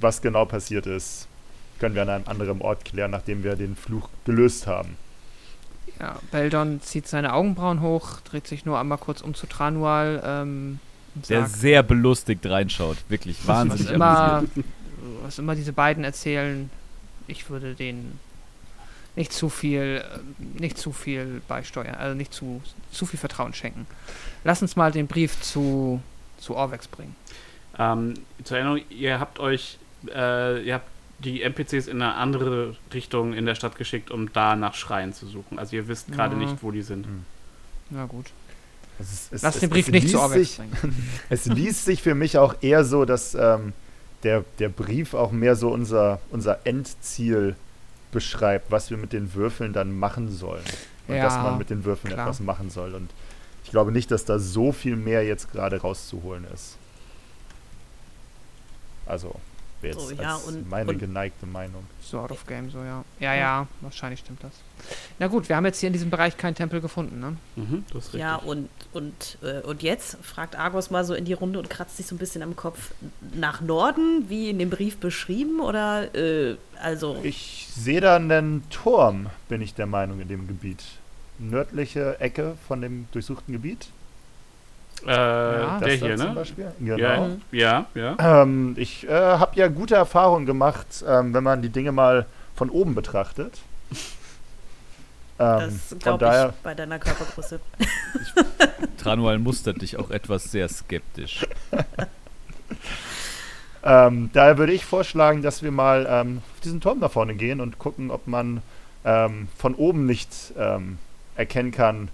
[0.00, 1.28] Was genau passiert ist,
[1.78, 4.96] können wir an einem anderen Ort klären, nachdem wir den Fluch gelöst haben.
[6.00, 10.80] Ja, Beldon zieht seine Augenbrauen hoch, dreht sich nur einmal kurz um zu Tranual ähm,
[11.28, 12.98] Der sagt, sehr belustigt reinschaut.
[13.08, 14.66] Wirklich was wahnsinnig immer, amüsiert.
[15.22, 16.68] was immer diese beiden erzählen,
[17.26, 18.18] ich würde denen
[19.16, 23.86] nicht zu viel, äh, nicht zu viel beisteuern, also nicht zu, zu viel Vertrauen schenken.
[24.44, 26.00] Lass uns mal den Brief zu,
[26.38, 27.14] zu Orvex bringen.
[27.78, 29.78] Ähm, zur Erinnerung, ihr habt euch,
[30.14, 30.86] äh, ihr habt
[31.20, 35.26] die NPCs in eine andere Richtung in der Stadt geschickt, um da nach Schreien zu
[35.26, 35.58] suchen.
[35.58, 36.40] Also ihr wisst gerade Ja.
[36.42, 37.06] nicht, wo die sind.
[37.90, 38.26] Na gut.
[38.98, 40.72] Es ist- es- Lass es- den Brief es nicht zu Orvex sich- bringen.
[41.30, 43.72] Es liest sich für mich auch eher so, dass ähm,
[44.22, 47.56] der, der Brief auch mehr so unser, unser Endziel
[48.14, 50.64] beschreibt, was wir mit den Würfeln dann machen sollen.
[51.06, 52.26] Und dass Ja, man mit den Würfeln klar.
[52.26, 52.94] etwas machen soll.
[52.94, 53.10] Und
[53.64, 56.78] ich glaube nicht, dass da so viel mehr jetzt gerade rauszuholen ist.
[59.06, 59.34] Also,
[59.84, 61.84] jetzt So, ja, als und- meine und- geneigte Meinung.
[62.02, 63.04] So out of game, so ja.
[63.20, 64.52] Ja, ja, wahrscheinlich stimmt das.
[65.18, 67.36] Na gut, wir haben jetzt hier in diesem Bereich keinen Tempel gefunden, ne?
[67.56, 68.20] Mhm, das ist richtig.
[68.20, 71.96] Ja, und, und, äh, und jetzt fragt Argos mal so in die Runde und kratzt
[71.96, 72.90] sich so ein bisschen am Kopf
[73.34, 77.18] nach Norden, wie in dem Brief beschrieben, oder äh, also.
[77.22, 80.82] Ich sehe da einen Turm, bin ich der Meinung, in dem Gebiet.
[81.38, 83.88] Nördliche Ecke von dem durchsuchten Gebiet.
[85.02, 86.34] Äh, der Das da hier, zum ne?
[86.34, 86.72] Beispiel.
[86.80, 87.30] Genau.
[87.50, 88.42] Ja, ja, ja.
[88.42, 92.70] Ähm, ich äh, habe ja gute Erfahrungen gemacht, ähm, wenn man die Dinge mal von
[92.70, 93.58] oben betrachtet.
[95.36, 97.58] Ähm, Das von glaube daher, ich bei deiner Körpergröße.
[99.02, 101.44] Tranual mustert dich auch etwas sehr skeptisch.
[103.82, 107.60] ähm, daher würde ich vorschlagen, dass wir mal ähm, auf diesen Turm da vorne gehen
[107.60, 108.62] und gucken, ob man
[109.04, 110.98] ähm, von oben nicht ähm,
[111.34, 112.10] erkennen kann,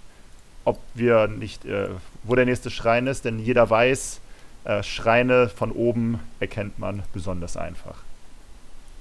[0.65, 1.89] ob wir nicht, äh,
[2.23, 4.21] wo der nächste Schrein ist, denn jeder weiß,
[4.63, 8.03] äh, Schreine von oben erkennt man besonders einfach.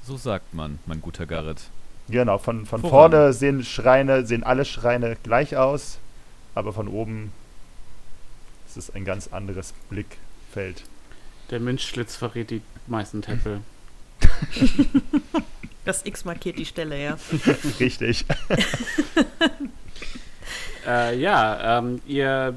[0.04, 1.62] So sagt man, mein guter Garrett.
[2.08, 3.12] Genau, von, von Voran.
[3.12, 5.98] vorne sehen Schreine, sehen alle Schreine gleich aus,
[6.54, 7.32] aber von oben
[8.66, 10.84] ist es ein ganz anderes Blickfeld.
[11.50, 13.60] Der Münzschlitz verrät die meisten Tempel.
[15.82, 17.16] Das X markiert die Stelle, ja.
[17.80, 18.26] Richtig.
[20.86, 22.54] Äh, ja, ähm, ihr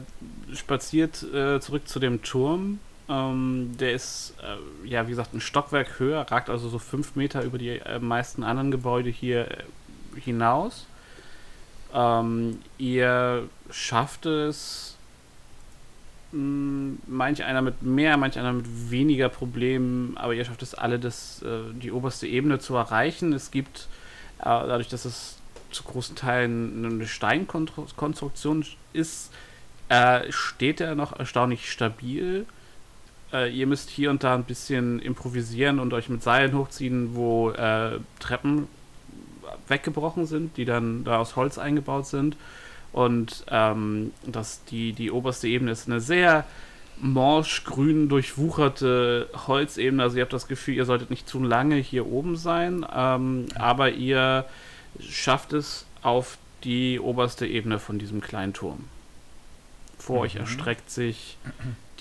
[0.54, 2.80] spaziert äh, zurück zu dem Turm.
[3.10, 7.44] Ähm, der ist, äh, ja, wie gesagt, ein Stockwerk höher, ragt also so fünf Meter
[7.44, 10.86] über die äh, meisten anderen Gebäude hier äh, hinaus.
[11.94, 14.98] Ähm, ihr schafft es,
[16.32, 20.98] mh, manch einer mit mehr, manch einer mit weniger Problemen, aber ihr schafft es alle,
[20.98, 23.34] das, äh, die oberste Ebene zu erreichen.
[23.34, 23.90] Es gibt,
[24.40, 25.38] äh, dadurch, dass es
[25.72, 29.32] zu großen Teilen eine Steinkonstruktion ist,
[29.94, 32.48] äh, steht er noch erstaunlich stabil.
[33.32, 37.52] Äh, ihr müsst hier und da ein bisschen improvisieren und euch mit Seilen hochziehen, wo
[37.52, 38.68] äh, Treppen
[39.68, 42.38] weggebrochen sind, die dann da aus Holz eingebaut sind.
[42.92, 46.46] Und ähm, das, die, die oberste Ebene ist eine sehr
[47.00, 50.02] morsch-grün durchwucherte Holzebene.
[50.02, 53.92] Also ihr habt das Gefühl, ihr solltet nicht zu lange hier oben sein, ähm, aber
[53.92, 54.46] ihr
[55.00, 58.86] schafft es auf die oberste Ebene von diesem kleinen Turm.
[60.04, 61.38] Vor euch erstreckt sich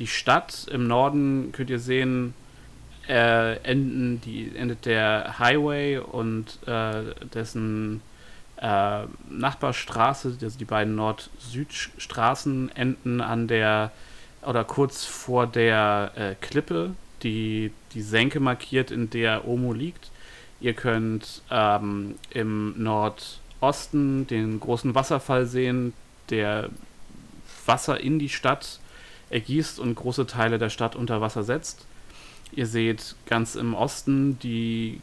[0.01, 0.67] die Stadt.
[0.69, 2.35] Im Norden könnt ihr sehen,
[3.09, 8.01] äh, enden die, endet der Highway und äh, dessen
[8.57, 13.93] äh, Nachbarstraße, also die beiden Nord-Süd-Straßen enden an der
[14.45, 20.11] oder kurz vor der äh, Klippe, die die Senke markiert, in der Omo liegt.
[20.61, 25.93] Ihr könnt ähm, im Nordosten den großen Wasserfall sehen,
[26.31, 26.69] der
[27.67, 28.81] Wasser in die Stadt
[29.31, 31.87] ergießt und große Teile der Stadt unter Wasser setzt.
[32.53, 35.01] Ihr seht ganz im Osten die,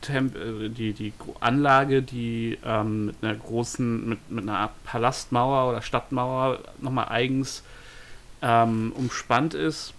[0.00, 5.70] Temp äh, die, die Anlage, die ähm, mit einer großen, mit, mit einer Art Palastmauer
[5.70, 7.62] oder Stadtmauer nochmal eigens
[8.42, 9.94] ähm, umspannt ist,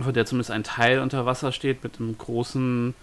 [0.00, 2.94] von der zumindest ein Teil unter Wasser steht, mit einem großen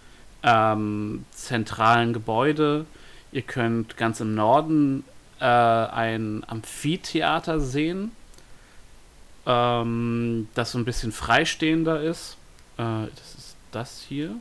[0.43, 2.85] ähm, zentralen Gebäude.
[3.31, 5.03] Ihr könnt ganz im Norden
[5.39, 8.12] äh, ein Amphitheater sehen,
[9.45, 12.38] ähm, das so ein bisschen freistehender ist.
[12.78, 14.36] Äh, das ist das hier.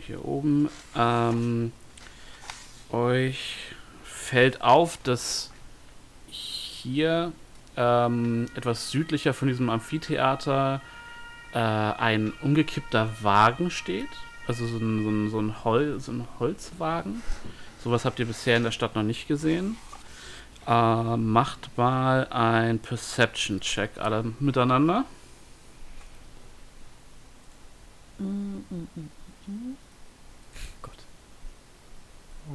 [0.00, 0.68] Hier oben.
[0.96, 1.72] Ähm,
[2.90, 3.56] euch
[4.02, 5.50] fällt auf, dass
[6.28, 7.32] hier
[7.76, 10.80] ähm, etwas südlicher von diesem Amphitheater
[11.52, 14.08] äh, ein umgekippter Wagen steht.
[14.46, 17.22] Also so ein, so ein, so ein, Hol so ein Holzwagen.
[17.82, 19.76] Sowas habt ihr bisher in der Stadt noch nicht gesehen.
[20.66, 25.04] Äh, macht mal ein Perception-Check alle miteinander.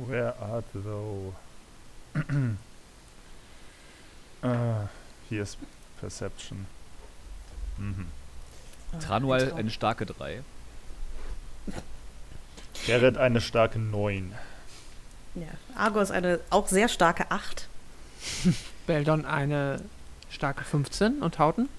[0.08, 1.34] Where art thou?
[4.44, 4.88] ah,
[5.30, 5.58] hier ist
[6.00, 6.68] Perception.
[7.78, 8.08] Mhm.
[9.00, 10.44] Tranual eine starke 3.
[12.86, 14.36] Gerrit eine starke 9.
[15.36, 17.68] Ja, Argos eine auch sehr starke 8.
[18.88, 19.82] Beldon eine
[20.30, 21.70] starke 15 und Hauten?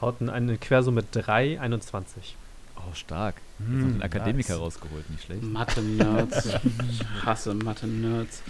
[0.00, 2.36] Hauten eine Quersumme 3, 21.
[2.76, 3.36] Oh, stark.
[3.58, 4.62] Hm, noch den Akademiker nice.
[4.62, 5.42] rausgeholt, nicht schlecht.
[5.42, 6.46] Mathe-Nerds.
[6.90, 8.42] ich hasse Mathe-Nerds.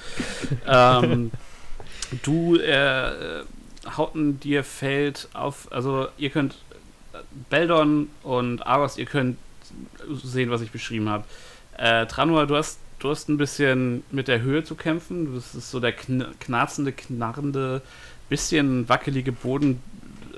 [0.67, 1.31] ähm,
[2.23, 3.45] du, äh,
[3.97, 6.57] Hauten, dir fällt auf, also ihr könnt
[7.51, 9.39] Beldon und Argos, ihr könnt
[10.23, 11.25] sehen, was ich beschrieben habe.
[11.77, 15.35] Äh, Tranua, du hast, du hast ein bisschen mit der Höhe zu kämpfen.
[15.35, 17.83] Das ist so der kn knarzende, knarrende,
[18.31, 19.83] bisschen wackelige Boden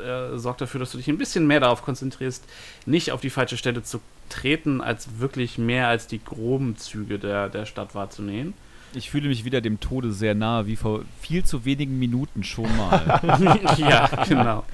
[0.05, 2.45] äh, sorgt dafür, dass du dich ein bisschen mehr darauf konzentrierst,
[2.85, 7.49] nicht auf die falsche Stelle zu treten, als wirklich mehr als die groben Züge der,
[7.49, 8.55] der Stadt wahrzunehmen.
[8.95, 12.75] Ich fühle mich wieder dem Tode sehr nahe, wie vor viel zu wenigen Minuten schon
[12.77, 13.21] mal.
[13.77, 14.65] ja, genau.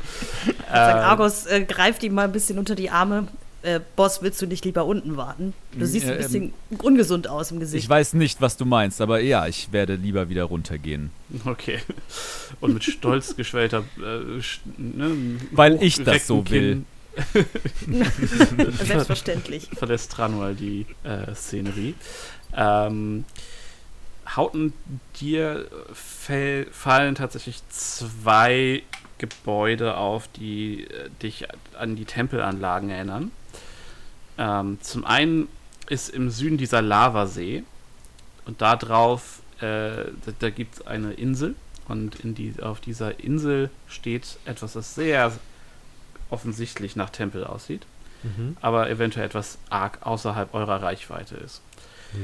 [0.68, 3.28] Sag, Äh, Argos äh, greift ihm mal ein bisschen unter die Arme.
[3.62, 5.54] Äh, Boss, willst du nicht lieber unten warten?
[5.78, 7.84] Du siehst ein äh, bisschen ungesund aus im Gesicht.
[7.84, 11.10] ich weiß nicht, was du meinst, aber ja, ich werde lieber wieder runtergehen.
[11.44, 11.80] Okay.
[12.60, 13.84] Und mit stolz geschwellter.
[13.98, 14.40] Äh,
[14.76, 16.86] ne, Weil ich das so hochgereckten
[18.84, 19.68] Selbstverständlich.
[19.74, 21.94] Verlässt Tranual die äh, Szenerie.
[22.56, 23.24] Ähm,
[24.34, 24.72] Hauten,
[25.20, 28.82] dir fäll, fallen tatsächlich zwei
[29.18, 31.46] Gebäude auf, die äh, dich
[31.78, 33.30] an die Tempelanlagen erinnern.
[34.42, 35.48] Ähm, zum einen
[35.88, 37.62] ist im Süden dieser Lavasee
[38.44, 41.54] und da drauf, äh, da, da gibt es eine Insel
[41.86, 45.32] und in die, auf dieser Insel steht etwas, das sehr
[46.28, 47.86] offensichtlich nach Tempel aussieht.
[48.24, 48.56] Mhm.
[48.60, 51.60] aber eventuell etwas arg außerhalb eurer Reichweite ist.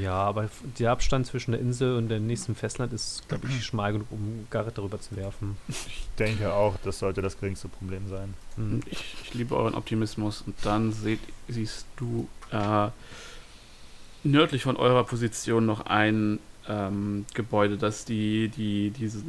[0.01, 3.93] Ja, aber der Abstand zwischen der Insel und dem nächsten Festland ist, glaube ich, schmal
[3.93, 5.57] genug, um Garrett darüber zu werfen.
[5.67, 8.33] Ich denke auch, das sollte das geringste Problem sein.
[8.57, 8.81] Mhm.
[8.85, 12.89] Ich, ich liebe euren Optimismus und dann seht, siehst du äh,
[14.23, 19.23] nördlich von eurer Position noch ein ähm, Gebäude, das die, die, diese,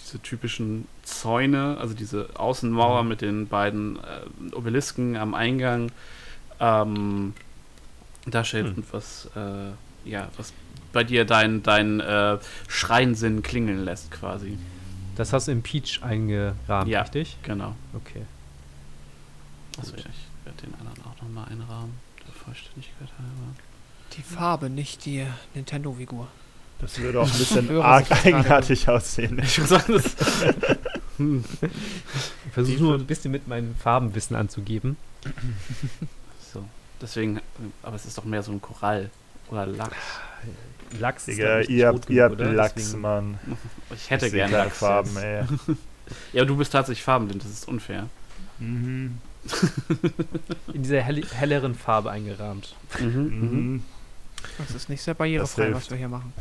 [0.00, 3.08] diese typischen Zäune, also diese Außenmauer Mhm.
[3.08, 5.90] mit den beiden äh, Obelisken am Eingang,
[6.60, 7.32] ähm,
[8.26, 8.74] da steht Hm.
[8.76, 10.52] und was, äh, ja, was
[10.92, 14.58] bei dir dein, dein äh, Schreinsinn klingeln lässt quasi.
[15.16, 17.02] Das hast du im Peach eingerahmt, Ja.
[17.02, 17.36] richtig?
[17.42, 17.74] Genau.
[17.94, 18.22] Okay.
[19.78, 20.04] Also ich
[20.44, 21.94] werde den anderen auch nochmal einrahmen,
[22.26, 23.54] der Vollständigkeit halber.
[24.16, 26.28] Die Farbe, nicht die Nintendo-Figur.
[26.80, 29.38] Das würde auch ein bisschen arg eigenartig aussehen.
[29.42, 30.16] Ich würde sagen, das.
[31.16, 31.44] hm.
[32.46, 34.96] Ich versuche nur ein bisschen mit meinem Farbenwissen anzugeben.
[37.02, 37.40] Deswegen,
[37.82, 39.10] aber es ist doch mehr so ein Korall
[39.50, 39.96] oder Lachs.
[40.98, 42.52] Lachs ist Digga, ihr habt, genug, ihr habt oder?
[42.52, 43.38] Lachs, Deswegen- Mann.
[43.94, 44.78] Ich hätte Ich gerne Lachs.
[44.78, 45.44] Farben, ey.
[46.32, 48.08] Ja, du bist tatsächlich farbenblind, das ist unfair.
[48.58, 49.18] Mhm.
[50.72, 52.74] In dieser hell helleren Farbe eingerahmt.
[53.00, 53.82] Mhm.
[54.58, 56.32] Das ist nicht sehr barrierefrei, was wir hier machen.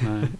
[0.00, 0.34] Nein.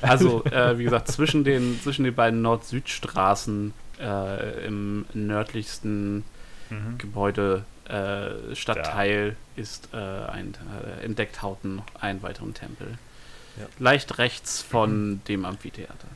[0.00, 6.24] Also, äh, wie gesagt, zwischen den, zwischen den beiden Nord-Süd-Straßen äh, im nördlichsten
[6.70, 6.96] Mhm.
[6.98, 10.54] Gebäude äh, Stadtteil ist äh, ein
[11.00, 12.98] äh, entdeckt Hauten noch einen weiteren Tempel.
[13.58, 13.66] Ja.
[13.78, 16.08] Leicht rechts von dem Amphitheater.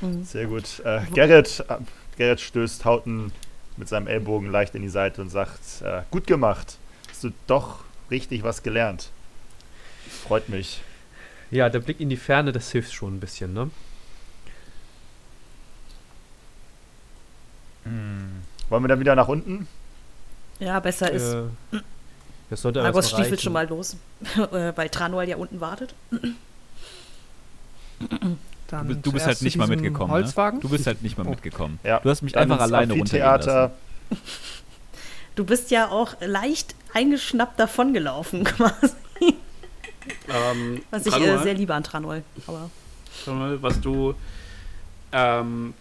[0.00, 0.24] Mhm.
[0.24, 0.80] Sehr gut.
[0.84, 1.76] Äh, Gerrit, äh,
[2.16, 3.32] Gerrit stößt Hauten
[3.76, 6.78] mit seinem Ellbogen leicht in die Seite und sagt, äh, gut gemacht.
[7.08, 9.10] Hast du doch richtig was gelernt.
[10.26, 10.82] Freut mich.
[11.50, 13.70] Ja, der Blick in die Ferne, das hilft schon ein bisschen, ne?
[18.68, 19.68] Wollen wir dann wieder nach unten?
[20.60, 21.34] Ja, besser ist.
[21.34, 21.78] Äh,
[22.50, 23.96] das sollte aber Argos stiefelt schon mal los,
[24.36, 25.94] äh, weil Tranual ja unten wartet.
[28.68, 30.14] Dann Du bist- du bist halt nicht mal mitgekommen, ne?
[30.18, 30.60] Holzwagen.
[30.60, 31.30] Du bist halt nicht mal Oh.
[31.30, 31.78] mitgekommen.
[31.84, 32.00] Ja.
[32.00, 33.72] Du hast mich Dann einfach alleine runtergehen Amphitheater.
[34.10, 34.22] lassen.
[35.36, 38.94] Du bist ja auch leicht eingeschnappt davongelaufen, quasi.
[40.28, 42.22] Ähm, Was ich äh, sehr liebe an Tranual.
[42.46, 42.70] Aber
[43.26, 44.14] mal, was du.
[45.10, 45.74] Ähm,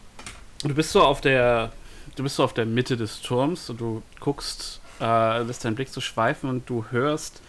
[0.63, 1.71] du bist so auf der.
[2.15, 5.89] Du bist so auf der Mitte des Turms und du guckst, äh, lässt deinen Blick
[5.89, 7.41] so schweifen und du hörst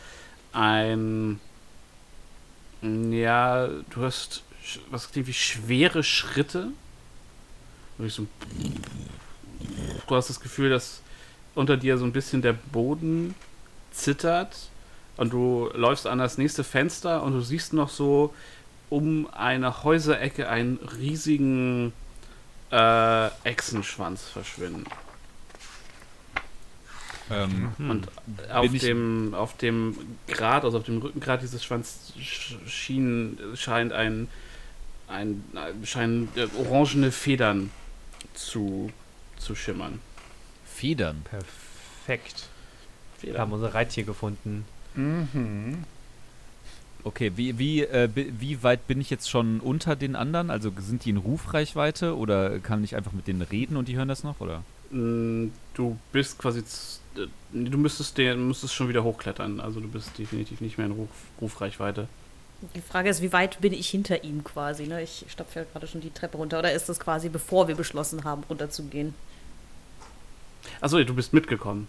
[0.53, 1.41] ein.
[2.83, 4.43] Ja, du hörst
[4.91, 6.69] was klingt wie schwere Schritte.
[7.99, 8.27] So
[10.07, 11.01] du hast das Gefühl, dass
[11.55, 13.35] unter dir so ein bisschen der Boden
[13.93, 14.69] zittert
[15.17, 18.35] und du läufst an das nächste Fenster und du siehst noch so
[18.91, 21.93] um eine Häuserecke einen riesigen
[22.75, 24.85] äh, Echsenschwanz verschwinden.
[27.31, 27.91] Ähm, Hm.
[27.91, 28.09] Und
[28.53, 29.97] auf dem, auf dem
[30.29, 34.29] Grad, also auf dem Rückengrat dieses Schwanz sch- schien, scheint ein,
[35.09, 35.43] ein
[35.85, 37.71] scheinen äh, orangene Federn
[38.35, 38.91] zu,
[39.39, 40.01] zu schimmern.
[40.67, 41.23] Federn.
[41.31, 42.49] Perfekt.
[43.21, 43.41] Wir Federn.
[43.41, 44.67] haben unser Reittier gefunden.
[44.95, 45.85] Mhm.
[47.07, 50.51] Okay, wie, wie, äh, wie weit bin ich jetzt schon unter den anderen?
[50.51, 54.09] Also sind die in Rufreichweite oder kann ich einfach mit denen reden und die hören
[54.09, 54.41] das noch?
[54.41, 54.65] Oder?
[54.91, 56.63] Mm, Du bist quasi,
[57.53, 59.61] du müsstest, den, müsstest schon wieder hochklettern.
[59.61, 61.09] Also du bist definitiv nicht mehr in Ruf,
[61.41, 62.09] Rufreichweite.
[62.75, 64.87] die Frage ist, wie weit bin ich hinter ihm quasi?
[64.87, 65.03] Ne?
[65.03, 66.59] Ich stapfe ja gerade schon die Treppe runter.
[66.61, 69.15] Oder ist das quasi, bevor wir beschlossen haben, runterzugehen?
[70.81, 71.89] Achso, du bist mitgekommen.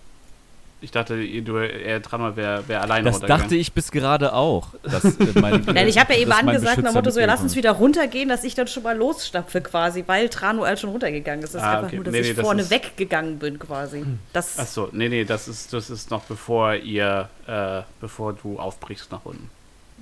[0.82, 4.68] Ich dachte, ihr- du, er dran wäre wär alleine Das dachte ich bis gerade auch.
[4.84, 7.56] Dass, äh, mein, Nein, ich habe ja eben angesagt, nach Motto so, ja, lass uns
[7.56, 11.56] wieder runtergehen, dass ich dann schon mal losstapfe quasi, weil Tranual schon runtergegangen ist.
[11.56, 11.96] Das ist Ah, einfach okay.
[11.96, 14.04] nur, dass Nee, ich nee, das vorne ist- weggegangen bin quasi.
[14.34, 19.12] Das, Achso, nee, nee, das ist, das ist noch bevor ihr, äh, bevor du aufbrichst
[19.12, 19.50] nach unten.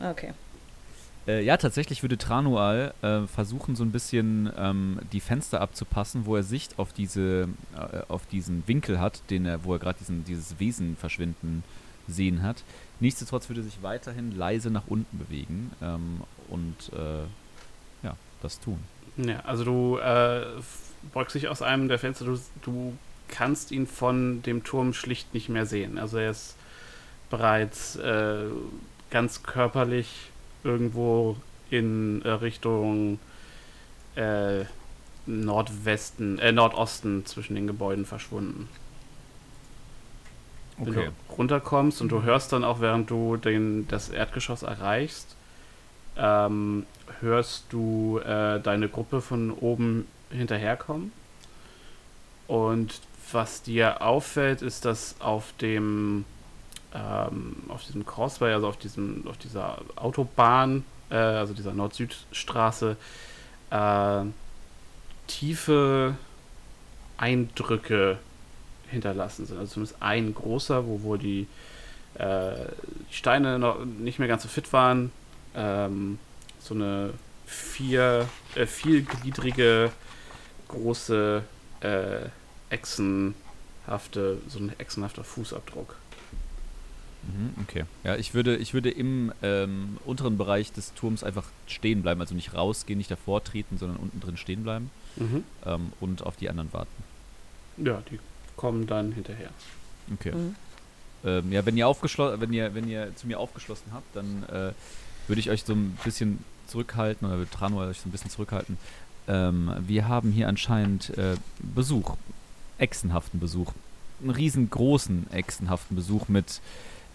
[0.02, 0.34] okay.
[1.28, 6.36] Äh, ja, tatsächlich würde Tranual äh, versuchen, so ein bisschen ähm, die Fenster abzupassen, wo
[6.36, 10.60] er Sicht auf diese, äh, auf diesen Winkel hat, den er, wo er gerade dieses
[10.60, 11.64] Wesen verschwinden
[12.08, 12.64] sehen hat.
[13.00, 18.80] Nichtsdestotrotz würde er sich weiterhin leise nach unten bewegen ähm, und äh, ja, das tun.
[19.18, 20.46] Ja, also du äh,
[21.14, 22.98] beugst dich aus einem der Fenster, du, du
[23.30, 25.98] kannst ihn von dem Turm schlicht nicht mehr sehen.
[25.98, 26.56] Also er ist
[27.30, 28.46] bereits äh,
[29.10, 30.30] ganz körperlich
[30.64, 31.38] irgendwo
[31.70, 33.20] in äh, Richtung
[34.16, 34.66] äh,
[35.26, 38.70] Nordwesten, äh, Nordosten zwischen den Gebäuden verschwunden.
[40.84, 40.96] Wenn Okay.
[40.96, 45.36] du runterkommst und du hörst dann auch, während du den, das Erdgeschoss erreichst,
[46.18, 46.86] ähm,
[47.22, 51.14] hörst du äh, deine Gruppe von oben hinterherkommen
[52.48, 53.02] und
[53.32, 56.26] was dir auffällt, ist, dass auf dem
[56.94, 62.96] ähm, auf diesem Crossway, also auf diesem, auf dieser Autobahn, äh, also dieser Nord-Süd-Straße,
[63.72, 64.22] äh,
[65.28, 66.16] tiefe
[67.18, 68.18] Eindrücke
[68.90, 69.58] hinterlassen sind.
[69.58, 71.48] Also zumindest ein großer, wo wohl die,
[72.16, 72.54] äh,
[73.10, 75.12] Steine noch nicht mehr ganz so fit waren.
[75.56, 76.20] Ähm,
[76.60, 77.14] so eine
[77.46, 79.92] vier, äh, vielgliedrige,
[80.68, 81.44] große
[81.82, 82.30] äh,
[82.70, 85.96] Echsenhafte, so ein echsenhafter Fußabdruck.
[87.26, 87.86] Mhm, okay.
[88.04, 92.36] Ja, ich würde, ich würde im ähm, unteren Bereich des Turms einfach stehen bleiben, also
[92.36, 95.44] nicht rausgehen, nicht davor treten, sondern unten drin stehen bleiben Mhm.
[95.66, 97.04] ähm, und auf die anderen warten.
[97.78, 98.20] Ja, die
[98.56, 99.50] kommen dann hinterher.
[100.14, 100.34] Okay.
[100.34, 100.56] Mhm.
[101.26, 104.74] Ähm, ja, wenn ihr aufgeschlossen, wenn ihr, wenn ihr zu mir aufgeschlossen habt, dann äh,
[105.28, 108.78] würde ich euch so ein bisschen zurückhalten oder Trano euch so ein bisschen zurückhalten.
[109.28, 111.36] Ähm, wir haben hier anscheinend äh,
[111.76, 112.16] Besuch,
[112.78, 113.72] echsenhaften Besuch,
[114.22, 116.60] einen riesengroßen echsenhaften Besuch mit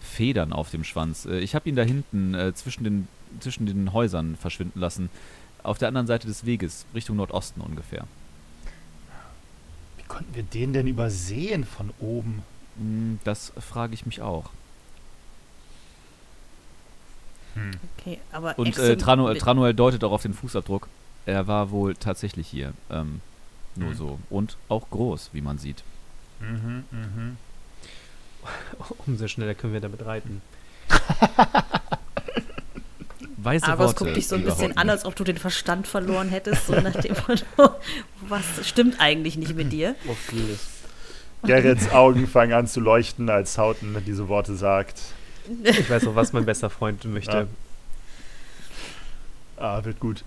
[0.09, 1.25] Federn auf dem Schwanz.
[1.25, 3.07] Äh, ich habe ihn da hinten äh, zwischen den
[3.39, 5.09] zwischen den Häusern verschwinden lassen,
[5.61, 8.05] auf der anderen Seite des Weges, Richtung Nordosten ungefähr.
[9.97, 12.41] Wie konnten wir den denn übersehen von oben?
[12.77, 14.49] Hm, das frage ich mich auch.
[17.53, 17.71] Hm.
[17.99, 20.87] Okay, aber Und äh, Trano, mit- Tranuel deutet auch auf den Fußabdruck.
[21.25, 22.73] Er war wohl tatsächlich hier.
[22.89, 23.21] Ähm,
[23.75, 23.95] nur Mhm.
[23.95, 24.19] so.
[24.29, 25.83] Und auch groß, wie man sieht.
[26.39, 27.37] Mhm, mhm.
[29.05, 30.41] Umso schneller können wir damit reiten.
[33.41, 35.87] Weiße Aber es Worte, guckt dich so ein bisschen an, als ob du den Verstand
[35.87, 37.75] verloren hättest, so nach dem Motto,
[38.27, 39.95] was stimmt eigentlich nicht mit dir?
[40.07, 40.67] Oh, vieles.
[41.43, 44.99] Gerrits Augen fangen an zu leuchten, als Hauten diese Worte sagt.
[45.63, 47.47] Ich weiß auch, was mein bester Freund möchte.
[49.55, 50.23] Ah, wird gut.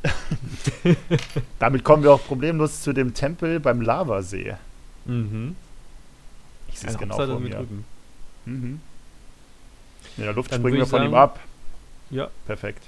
[1.59, 4.57] Damit kommen wir auch problemlos zu dem Tempel beim Lavasee.
[5.05, 5.57] Mhm.
[6.69, 7.57] Ich sehe es genau vor mir.
[7.57, 7.85] drüben.
[8.45, 8.81] Mhm.
[10.17, 11.41] In der Luft Dann springen wir von ihm sagen- ab.
[12.11, 12.29] Ja.
[12.47, 12.83] Perfekt.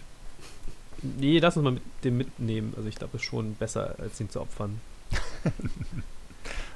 [1.02, 2.72] Nee, lass uns mal mit dem mitnehmen.
[2.76, 4.80] Also ich glaube, es ist schon besser, als ihn zu opfern.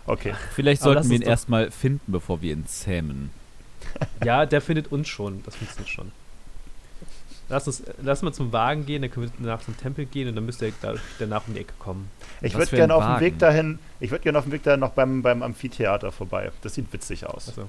[0.06, 0.34] Okay.
[0.54, 3.30] Vielleicht Aber sollten wir ihn erstmal finden, bevor wir ihn zähmen.
[4.24, 5.42] Ja, der findet uns schon.
[5.44, 6.12] Das funktioniert schon.
[7.48, 10.34] Lass uns, lass mal zum Wagen gehen, dann können wir danach zum Tempel gehen und
[10.36, 12.10] dann müsste er dadurch danach um die Ecke kommen.
[12.42, 13.20] Ich würde gerne auf dem.
[13.20, 16.50] Weg dahin, ich würde gerne auf dem Weg dahin noch beim, beim Amphitheater vorbei.
[16.62, 17.48] Das sieht witzig aus.
[17.48, 17.68] Also,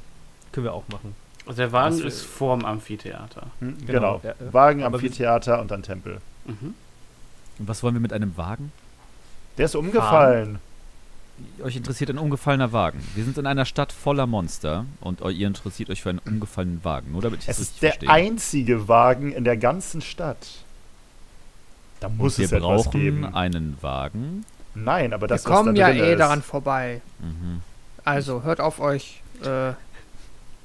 [0.52, 1.16] können wir auch machen.
[1.46, 3.48] Also der Wagen für- ist vorm Amphitheater.
[3.60, 4.20] Hm, genau.
[4.20, 4.34] Genau.
[4.54, 6.20] Wagen, wir- Amphitheater und dann Tempel.
[6.46, 6.74] Mhm.
[7.60, 8.72] Und was wollen wir mit einem Wagen?
[9.58, 10.60] Der ist umgefallen.
[11.64, 13.02] Euch interessiert ein umgefallener Wagen.
[13.16, 17.14] Wir sind in einer Stadt voller Monster und ihr interessiert euch für einen umgefallenen Wagen.
[17.14, 18.10] Nur damit ich Es das ist der verstehe.
[18.10, 20.38] einzige Wagen in der ganzen Stadt.
[22.02, 23.26] Da Und muss wir es etwas brauchen geben.
[23.34, 24.46] einen Wagen.
[24.76, 26.20] Nein, aber Wir das, kommen was da ja eh ist.
[26.20, 27.02] daran vorbei.
[27.20, 27.62] Mhm.
[28.06, 29.74] Also hört auf euch äh,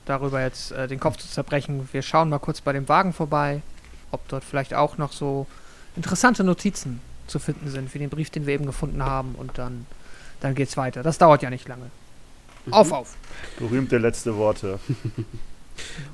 [0.06, 1.88] darüber jetzt äh, den Kopf zu zerbrechen.
[1.92, 3.62] Wir schauen mal kurz bei dem Wagen vorbei,
[4.10, 5.46] ob dort vielleicht auch noch so
[5.96, 9.34] interessante Notizen zu finden sind, wie den Brief, den wir eben gefunden haben.
[9.34, 9.86] Und dann,
[10.40, 11.02] dann geht's weiter.
[11.02, 11.90] Das dauert ja nicht lange.
[12.66, 12.72] Mhm.
[12.72, 13.16] Auf, auf.
[13.58, 14.78] Berühmte letzte Worte.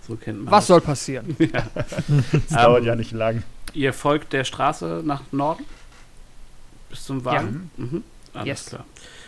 [0.08, 0.68] So kennt man Was das.
[0.68, 1.36] soll passieren?
[1.74, 3.42] Das dauert Ähm, ja nicht lang.
[3.74, 5.66] Ihr folgt der Straße nach Norden?
[6.88, 7.70] Bis zum Wagen?
[7.76, 8.02] Mhm.
[8.32, 8.66] Alles Yes.
[8.66, 8.86] klar.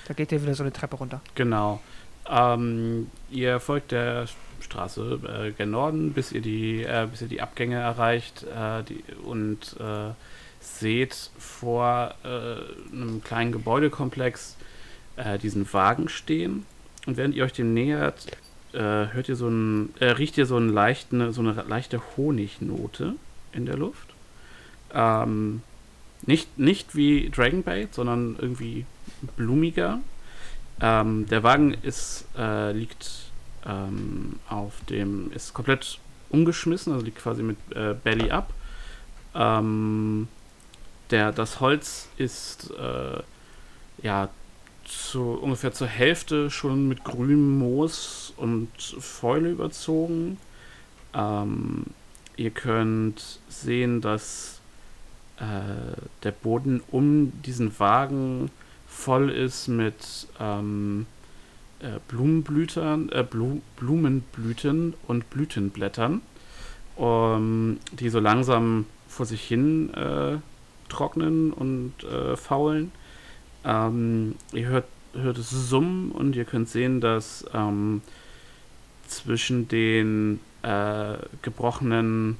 [0.08, 1.20] Da geht ihr wieder so eine Treppe runter.
[1.34, 1.80] Genau.
[2.26, 4.26] Ähm, ihr folgt der
[4.62, 9.02] Straße äh, gen Norden, bis ihr die, äh, bis ihr die Abgänge erreicht äh, die,
[9.24, 10.12] und äh,
[10.60, 14.56] seht vor äh, einem kleinen Gebäudekomplex
[15.16, 16.64] äh, diesen Wagen stehen.
[17.06, 18.26] Und während ihr euch dem nähert,
[18.72, 23.14] äh, hört ihr so ein, äh, riecht ihr so, ein leichten, so eine leichte Honignote
[23.52, 24.08] in der Luft.
[24.94, 25.62] Ähm,
[26.24, 28.86] nicht, nicht wie Dragonbait, sondern irgendwie
[29.36, 30.00] blumiger.
[30.80, 33.21] Ähm, der Wagen ist, liegt
[33.66, 35.98] ähm, auf dem, ist komplett
[36.30, 38.52] umgeschmissen, also liegt quasi mit äh, Belly up.
[39.34, 40.28] Ähm,
[41.10, 43.22] der, das Holz ist äh,
[44.02, 44.28] ja
[44.84, 50.38] zu, ungefähr zur Hälfte schon mit grünem Moos und Fäule überzogen.
[51.14, 51.86] Ähm,
[52.36, 54.60] ihr könnt sehen, dass
[55.38, 58.50] äh, der Boden um diesen Wagen
[58.86, 61.06] voll ist mit ähm,
[61.82, 66.22] äh, Blumenblütern, äh, Blu Blumenblüten und Blütenblättern,
[66.98, 70.38] ähm, die so langsam vor sich hin äh,
[70.88, 72.92] trocknen und äh, faulen.
[73.64, 78.02] Ähm, ihr hört, hört es summen und ihr könnt sehen, dass ähm,
[79.06, 82.36] zwischen den äh, gebrochenen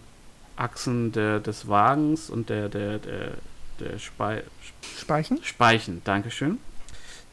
[0.56, 3.32] Achsen der, des Wagens und der, der, der,
[3.80, 4.42] der Spei
[4.98, 5.42] Speichen?
[5.42, 6.58] Speichen, Dankeschön.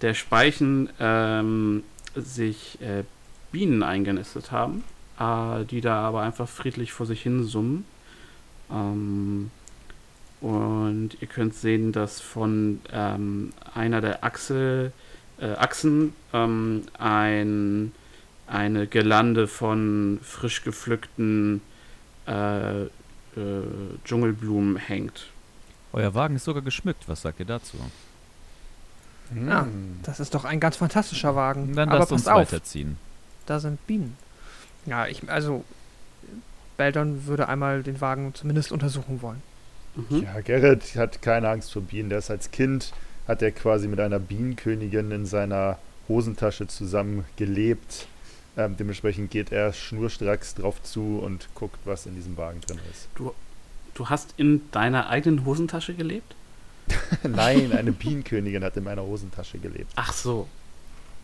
[0.02, 1.84] Der Speichen ähm,
[2.16, 3.04] sich äh,
[3.52, 4.84] Bienen eingenistet haben,
[5.20, 7.86] äh, die da aber einfach friedlich vor sich hin summen.
[8.72, 9.52] Ähm,
[10.42, 14.94] und ihr könnt sehen, dass von ähm, einer der Achse,
[15.40, 17.92] äh, Achsen ähm, ein,
[18.48, 21.62] eine Gelande von frisch gepflückten
[22.28, 22.88] äh, äh,
[24.06, 25.28] Dschungelblumen hängt.
[25.92, 27.08] Euer Wagen ist sogar geschmückt.
[27.08, 27.78] Was sagt ihr dazu?
[29.32, 30.00] Hm.
[30.04, 31.76] das ist doch ein ganz fantastischer Wagen.
[31.76, 32.98] Dann Aber lasst uns auf, weiterziehen.
[33.46, 34.18] da sind Bienen.
[34.86, 35.64] Ja, ich, also,
[36.78, 39.42] Beldon würde einmal den Wagen zumindest untersuchen wollen.
[39.96, 40.24] Mhm.
[40.24, 42.10] Ja, Gerrit hat keine Angst vor Bienen.
[42.10, 42.94] Der ist als Kind,
[43.28, 45.78] hat er quasi mit einer Bienenkönigin in seiner
[46.08, 48.08] Hosentasche zusammen gelebt.
[48.58, 53.08] Ähm, dementsprechend geht er schnurstracks drauf zu und guckt, was in diesem Wagen drin ist.
[53.94, 56.36] Du hast in deiner eigenen Hosentasche gelebt?
[57.24, 59.92] Nein, eine Bienenkönigin hat in meiner Hosentasche gelebt.
[59.96, 60.48] Ach so.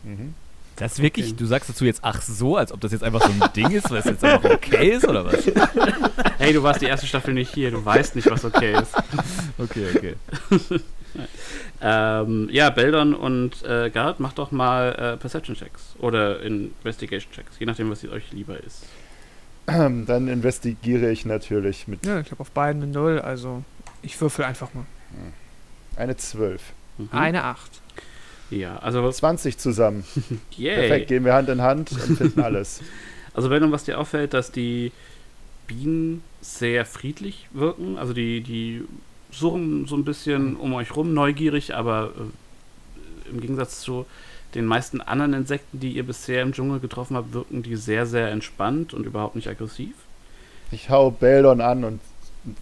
[0.04, 0.34] Mhm.
[0.76, 1.36] Das ist wirklich, Okay.
[1.38, 3.90] du sagst dazu jetzt ach so, als ob das jetzt einfach so ein Ding ist,
[3.90, 5.38] weil es jetzt einfach okay ist oder was?
[6.38, 8.92] Hey, du warst die erste Staffel nicht hier, du weißt nicht, was okay ist.
[9.58, 10.14] Okay, okay.
[11.80, 17.90] Ähm, ja, Beldon und äh, Garrett, macht doch mal äh, Perception-Checks oder Investigation-Checks, je nachdem,
[17.90, 18.82] was euch lieber ist.
[19.66, 23.62] Ähm, Dann investigiere ich natürlich mit Ja, ich glaube auf beiden eine Null, also
[24.02, 24.84] ich würfel einfach mal.
[25.96, 26.62] Eine 12.
[26.98, 27.08] Mhm.
[27.12, 27.80] Eine Acht.
[28.50, 30.04] Ja, also, 20 zusammen.
[30.56, 30.76] yay.
[30.76, 32.80] Perfekt, gehen wir Hand in Hand und finden alles.
[33.34, 34.92] Also, Beldon, was dir auffällt, dass die
[35.66, 38.82] Bienen sehr friedlich wirken, also die, die
[39.30, 44.06] surren so ein bisschen um euch rum, neugierig, aber äh, im Gegensatz zu
[44.54, 48.30] den meisten anderen Insekten, die ihr bisher im Dschungel getroffen habt, wirken die sehr, sehr
[48.30, 49.94] entspannt und überhaupt nicht aggressiv.
[50.70, 52.00] Ich hau Beldon an und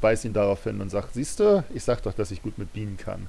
[0.01, 2.72] weise ihn darauf hin und sage, siehst du, ich sag doch, dass ich gut mit
[2.72, 3.28] Bienen kann.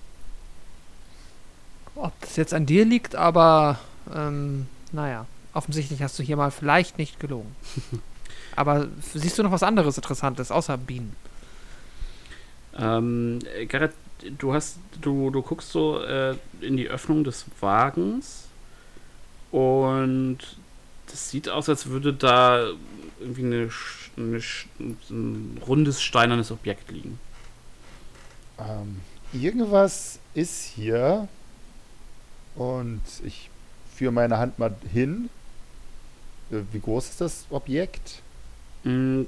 [1.96, 3.80] Ob das jetzt an dir liegt, aber
[4.14, 7.56] ähm, naja, offensichtlich hast du hier mal vielleicht nicht gelogen.
[8.56, 11.16] aber siehst du noch was anderes Interessantes außer Bienen?
[12.78, 13.94] Ähm, äh, Garrett,
[14.38, 18.48] du hast, du, du guckst so äh, in die Öffnung des Wagens
[19.52, 20.40] und
[21.08, 22.66] das sieht aus, als würde da
[23.20, 27.20] irgendwie eine, Sch- Sch- ein rundes steinernes Objekt liegen.
[28.60, 29.02] Ähm,
[29.34, 31.28] irgendwas ist hier
[32.56, 33.50] und ich
[33.94, 35.30] führe meine Hand mal hin.
[36.52, 38.22] Äh, Wie groß ist das Objekt?
[38.84, 39.24] Mm,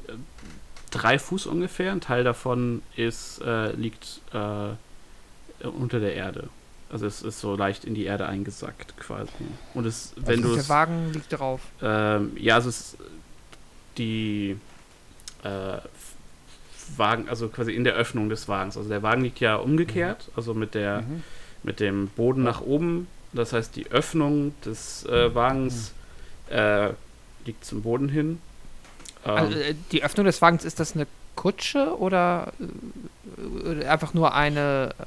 [0.91, 6.49] drei Fuß ungefähr, ein Teil davon ist, äh, liegt äh, unter der Erde.
[6.89, 9.29] Also es ist so leicht in die Erde eingesackt quasi.
[9.73, 11.59] Und es, wenn also du der Wagen liegt drauf.
[11.81, 12.97] Ähm, ja, also es ist
[13.97, 14.57] die
[15.43, 15.77] äh,
[16.95, 18.77] Wagen, also quasi in der Öffnung des Wagens.
[18.77, 21.23] Also der Wagen liegt ja umgekehrt, also mit der Mhm.
[21.63, 23.07] mit dem Boden nach oben.
[23.33, 25.91] Das heißt, die Öffnung des äh, Wagens
[26.49, 26.89] äh,
[27.45, 28.39] liegt zum Boden hin.
[29.25, 32.53] Ähm, Also, äh, die Öffnung des Wagens, ist das eine Kutsche oder
[33.65, 35.03] äh, äh, einfach nur eine, äh,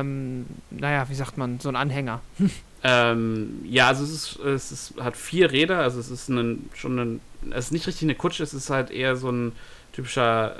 [0.00, 2.20] ähm, naja, wie sagt man, so ein Anhänger?
[2.82, 6.98] Ähm, ja, also es ist, es ist, hat vier Räder, also es ist ein, schon
[6.98, 7.20] ein,
[7.50, 9.52] es ist nicht richtig eine Kutsche, es ist halt eher so ein
[9.92, 10.56] typischer,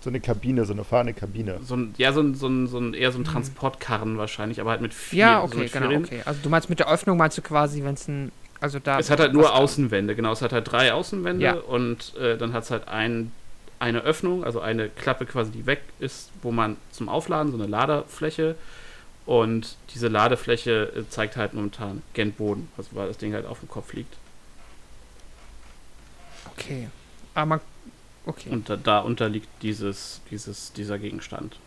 [0.00, 1.58] So eine Kabine, so eine fahrende Kabine.
[1.64, 3.26] so ein, ja, so ein, so ein, so ein eher so ein Mhm.
[3.26, 5.18] Transportkarren wahrscheinlich, aber halt mit vier.
[5.18, 6.04] ja, so okay, vier genau, Rädern.
[6.04, 6.22] okay.
[6.24, 8.30] Also du meinst mit der Öffnung meinst du quasi, wenn es ein,
[8.60, 8.98] also da.
[9.00, 10.32] Es hat halt nur Außenwände, genau.
[10.32, 11.54] Es hat halt drei Außenwände Ja.
[11.54, 13.32] und äh, dann hat es halt ein,
[13.80, 17.66] eine Öffnung, also eine Klappe quasi, die weg ist, wo man zum Aufladen, so eine
[17.66, 18.54] Laderfläche.
[19.28, 23.60] Und diese Ladefläche äh, zeigt halt momentan gen Boden, also weil das Ding halt auf
[23.60, 24.16] dem Kopf liegt.
[26.54, 26.88] Okay.
[27.34, 27.60] Aber man,
[28.24, 28.48] okay.
[28.48, 31.58] Und da, darunter liegt dieses, dieses, dieser Gegenstand.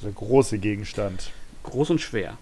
[0.00, 1.32] Dieser große Gegenstand.
[1.64, 2.38] Groß und schwer.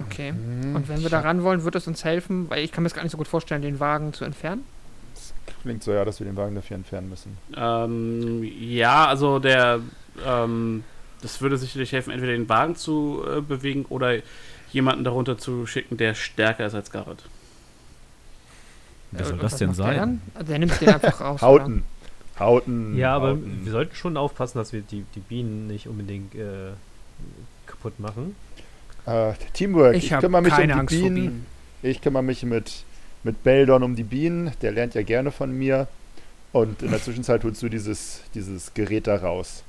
[0.00, 0.32] Okay.
[0.32, 0.74] Mhm.
[0.74, 2.96] Und wenn wir da ran wollen, wird es uns helfen, weil ich kann mir das
[2.96, 4.64] gar nicht so gut vorstellen, den Wagen zu entfernen.
[5.62, 7.38] Klingt so, ja, dass wir den Wagen dafür entfernen müssen.
[7.56, 9.80] Ähm, ja, also der,
[10.26, 10.82] ähm,
[11.22, 14.18] das würde sicherlich helfen, entweder den Wagen zu äh, bewegen oder
[14.72, 17.24] jemanden darunter zu schicken, der stärker ist als Garrett.
[19.10, 19.96] Wer Äh, soll das denn der sein?
[19.96, 20.20] dann?
[20.34, 21.42] Also Der nimmt den einfach raus.
[21.42, 21.62] oder?
[21.64, 21.84] Hauten.
[22.38, 22.96] Hauten.
[22.96, 23.60] Ja, aber Hauten.
[23.64, 26.72] wir sollten schon aufpassen, dass wir die, die Bienen nicht unbedingt äh,
[27.66, 28.36] kaputt machen.
[29.06, 29.96] Äh, Teamwork.
[29.96, 31.22] Ich, Ich habe kümmere mich keine um Angst die vor Bienen.
[31.30, 31.46] Bienen.
[31.82, 32.84] Ich kümmere mich mit,
[33.24, 34.52] mit Beldon um die Bienen.
[34.62, 35.88] Der lernt ja gerne von mir.
[36.52, 39.64] Und in der Zwischenzeit holst du dieses, dieses Gerät da raus.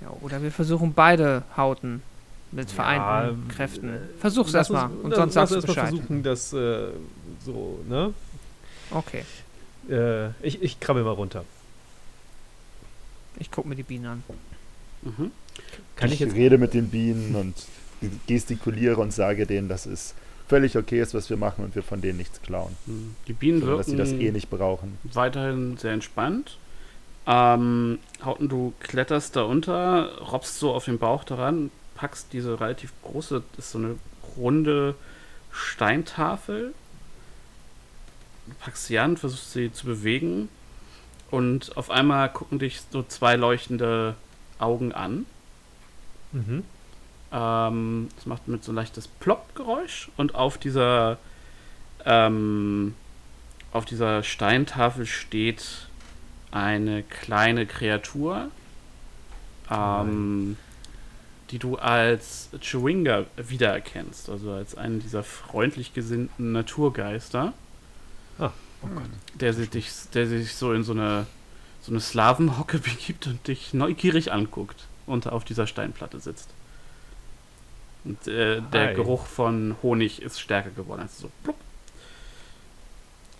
[0.00, 2.02] Ja, oder wir versuchen beide Hauten
[2.52, 3.88] mit vereinten Ja, Kräften.
[3.90, 5.88] äh, Versuch's erstmal und sonst lass sagst du Bescheid.
[5.90, 6.88] versuchen, das äh,
[7.44, 8.12] so, ne?
[8.90, 9.24] Okay,
[9.88, 11.44] Äh, ich, ich krabbel mal runter.
[13.38, 14.22] ich guck mir die Bienen an.
[15.02, 15.30] Mhm.
[15.96, 16.34] Kann ich, ich jetzt.
[16.34, 17.54] rede mit den Bienen und
[18.26, 20.14] gestikuliere und sage denen, dass es
[20.48, 22.74] völlig okay ist, was wir machen und wir von denen nichts klauen.
[22.86, 24.98] Hm, Die Bienen So, dass sie das wirken eh nicht brauchen.
[25.04, 26.56] weiterhin sehr entspannt.
[27.30, 32.92] Ähm, Hauten, du kletterst da unter, robbst so auf den Bauch daran, packst diese relativ
[33.02, 33.94] große, das ist so eine
[34.36, 34.96] runde
[35.52, 36.74] Steintafel,
[38.58, 40.48] packst sie an, versuchst sie zu bewegen
[41.30, 44.16] und auf einmal gucken dich so zwei leuchtende
[44.58, 45.24] Augen an.
[46.32, 46.64] Mhm.
[47.30, 51.18] Ähm, das macht mit so ein leichtes Plopp-Geräusch und auf dieser
[52.04, 52.96] ähm,
[53.72, 55.86] auf dieser Steintafel steht
[56.50, 58.50] eine kleine Kreatur,
[59.70, 60.56] ähm,
[61.50, 67.52] die du als Chewinga wiedererkennst, also als einen dieser freundlich gesinnten Naturgeister,
[68.38, 69.02] Ah, oh Gott.
[69.34, 71.26] der sich, der sich so in so eine
[71.82, 76.50] so eine Slavenhocke begibt und dich neugierig anguckt und auf dieser Steinplatte sitzt.
[78.04, 78.94] Und äh, der.
[78.94, 81.56] Geruch von Honig ist stärker geworden, als so plupp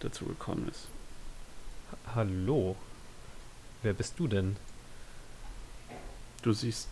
[0.00, 0.88] dazu gekommen ist.
[2.14, 2.76] Hallo.
[3.82, 4.56] Wer bist du denn?
[6.42, 6.88] Du siehst,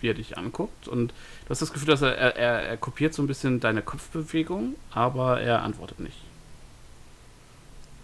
[0.00, 1.08] wie er dich anguckt und
[1.44, 4.74] du hast das Gefühl, dass er, er, er, er kopiert so ein bisschen deine Kopfbewegung,
[4.90, 6.18] aber er antwortet nicht.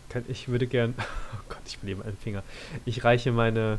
[0.08, 0.94] Kann, ich würde gern.
[1.34, 2.42] Oh Gott, ich verliere meinen Finger.
[2.84, 3.78] Ich reiche meine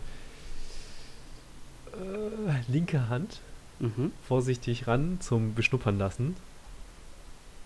[1.93, 3.39] äh, linke Hand
[3.82, 4.12] Mhm.
[4.28, 6.36] vorsichtig ran zum Beschnuppern lassen.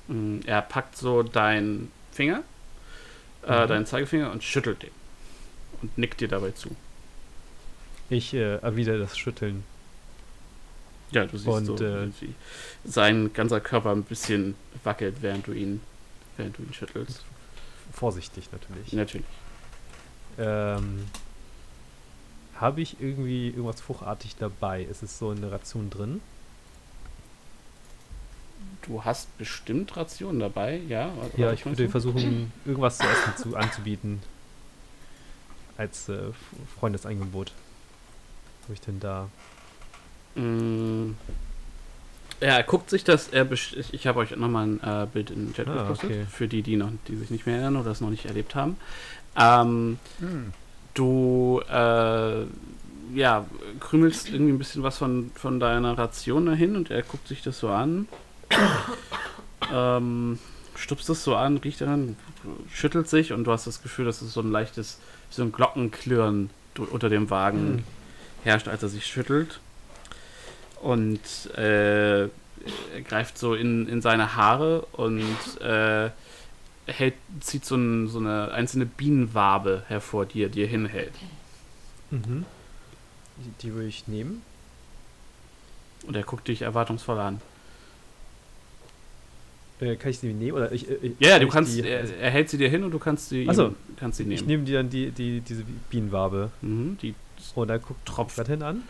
[0.07, 2.43] Mm, Er packt so deinen Finger,
[3.47, 3.67] äh, Mhm.
[3.67, 4.91] deinen Zeigefinger und schüttelt den.
[5.83, 6.75] Und nickt dir dabei zu.
[8.09, 9.63] Ich äh, erwidere das Schütteln.
[11.11, 12.33] Ja, du siehst Und, so, äh, wie
[12.85, 15.81] sein ganzer Körper ein bisschen wackelt, während du ihn,
[16.37, 17.23] während du ihn schüttelst.
[17.91, 18.93] Vorsichtig natürlich.
[18.93, 19.27] Natürlich.
[20.39, 21.05] Ähm,
[22.55, 24.83] Habe ich irgendwie irgendwas fruchtartig dabei?
[24.83, 26.21] Ist es so in der Ration drin?
[28.83, 31.11] Du hast bestimmt Rationen dabei, ja?
[31.37, 34.21] Ja, ich würde versuchen, irgendwas zu essen zu, anzubieten.
[35.83, 36.17] Als äh,
[36.79, 37.51] Freundesangebot.
[38.61, 39.27] Was habe ich denn da?
[40.35, 41.15] Mm.
[42.39, 43.27] Ja, er guckt sich das.
[43.27, 46.25] Er ich ich habe euch nochmal ein äh, Bild in den Chat Ah, gepostet, okay.
[46.29, 48.77] für die, die, noch, die sich nicht mehr erinnern oder es noch nicht erlebt haben.
[49.35, 49.97] Ähm,
[50.93, 52.45] du äh,
[53.13, 53.45] ja,
[53.81, 57.59] krümelst irgendwie ein bisschen was von, von deiner Ration dahin und er guckt sich das
[57.59, 58.07] so an.
[59.73, 60.39] ähm,
[60.75, 62.15] stupst es so an, riecht daran,
[62.71, 64.99] schüttelt sich und du hast das Gefühl, dass es so ein leichtes,
[65.35, 66.49] so ein Glockenklirren
[66.91, 67.83] unter dem Wagen Hm.
[68.43, 69.59] herrscht, als er sich schüttelt.
[70.81, 71.21] Und
[71.55, 75.21] äh, er greift so in, in seine Haare und
[75.61, 76.09] äh,
[76.85, 81.13] hält, zieht so, ein, so eine einzelne Bienenwabe hervor, die er dir hinhält.
[82.11, 82.45] Mhm.
[83.37, 84.41] Die, die würde ich nehmen.
[86.05, 87.41] Und er guckt dich erwartungsvoll an.
[89.83, 90.53] Äh, kann ich die nehmen?
[90.57, 92.83] Oder ich, äh, ich- Ja, du ich kannst, Die, er, er hält sie dir hin
[92.83, 93.67] und du kannst sie, Ach so.
[93.67, 94.47] ihm- kannst sie ich nehmen.
[94.47, 96.51] nehme die dann die, die, diese Bienenwabe.
[96.61, 97.15] Mhm, die
[97.55, 98.37] Und dann guckt tropft.
[98.37, 98.83] weiterhin an.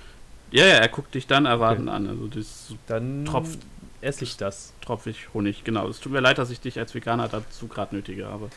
[0.51, 2.07] Ja, ja, er guckt dich dann erwartend an.
[2.07, 3.57] Also das ist Dann Tropft.
[4.01, 4.73] esse ich das.
[4.81, 5.87] tropfig Honig, genau.
[5.87, 8.49] Es tut mir leid, dass ich dich als Veganer dazu gerade nötige, aber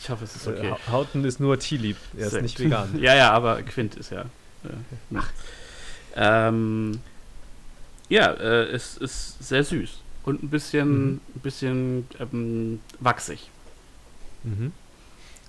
[0.00, 0.68] ich hoffe, es ist okay.
[0.68, 1.96] Äh, Ha- Hauten ist nur Teelieb.
[2.16, 2.96] Er ist Sehr nicht vegan.
[3.00, 4.26] Ja, ja, aber Quint ist ja.
[4.64, 5.18] Äh,
[6.14, 7.00] ähm,
[8.08, 11.20] ja, äh, es ist sehr süß und ein bisschen, Mhm.
[11.36, 13.50] ein bisschen ähm, wachsig.
[14.44, 14.72] Mhm.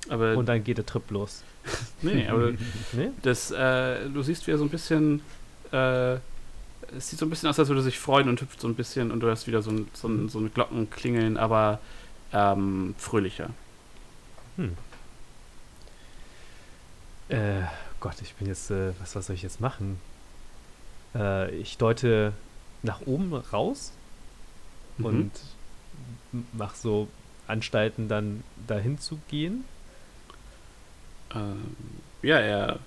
[0.10, 1.44] Aber Und dann geht der Trip los.
[2.02, 2.52] nee, nee, aber
[2.94, 3.14] Ne?
[3.22, 5.22] das, äh, du siehst, wie er so ein bisschen,
[5.72, 6.16] äh,
[6.96, 8.76] es sieht so ein bisschen aus, als würde er sich freuen und hüpft so ein
[8.76, 11.80] bisschen und du hast wieder so ein, so ein, so eine Glocken klingeln, aber
[12.34, 13.50] ähm, fröhlicher.
[14.58, 14.74] Hm.
[17.30, 17.62] Äh,
[18.00, 20.00] Gott, ich bin jetzt, äh, was, was soll ich jetzt machen?
[21.16, 22.34] Äh, ich deute
[22.84, 23.94] nach oben raus
[24.98, 25.06] Mhm.
[25.06, 25.32] und
[26.54, 27.08] mach so
[27.48, 29.66] Anstalten, dann dahin zu gehen.
[31.36, 31.76] Ähm,
[32.22, 32.80] ja, er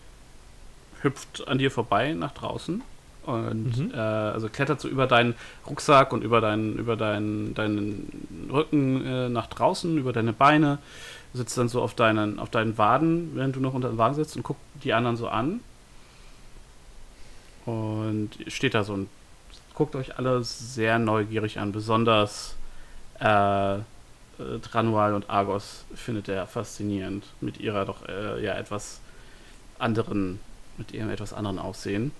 [1.02, 2.82] hüpft an dir vorbei nach draußen
[3.24, 3.90] und Mhm.
[3.92, 5.34] äh, also klettert so über deinen
[5.66, 10.78] Rucksack und über deinen über deinen deinen Rücken äh, nach draußen, über deine Beine,
[11.34, 14.36] sitzt dann so auf deinen auf deinen Waden, während du noch unter dem Wagen sitzt
[14.36, 15.60] und guckt die anderen so an.
[17.64, 19.08] Und steht da so und
[19.76, 22.56] guckt euch alle sehr neugierig an, besonders
[23.20, 23.78] äh,
[24.62, 29.00] Tranual und Argos findet er faszinierend mit ihrer doch äh, ja etwas
[29.78, 30.40] anderen,
[30.76, 32.10] mit ihrem etwas anderen Aussehen.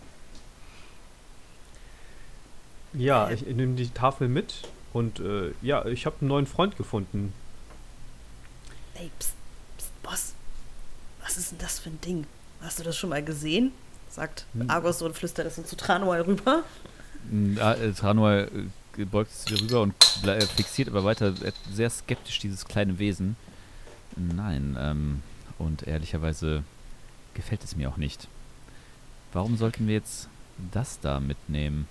[2.93, 6.77] Ja, ich, ich nehme die Tafel mit und äh, ja, ich habe einen neuen Freund
[6.77, 7.35] gefunden.
[8.95, 9.35] Ey, pst,
[9.77, 10.35] pst, Boss,
[11.23, 12.27] was ist denn das für ein Ding?
[12.63, 13.73] Hast du das schon mal gesehen?
[14.09, 14.71] Sagt Hm.
[14.71, 16.65] Argos so und flüstert das so zu Tranual rüber.
[17.61, 18.49] Ah, äh, Tranual
[19.11, 23.37] beugt sich rüber und äh, fixiert aber weiter äh, sehr skeptisch dieses kleine Wesen.
[24.17, 25.23] Nein, ähm,
[25.59, 26.63] und ehrlicherweise
[27.35, 28.29] gefällt es mir auch nicht.
[29.33, 30.29] Warum sollten wir jetzt
[30.73, 31.87] das da mitnehmen?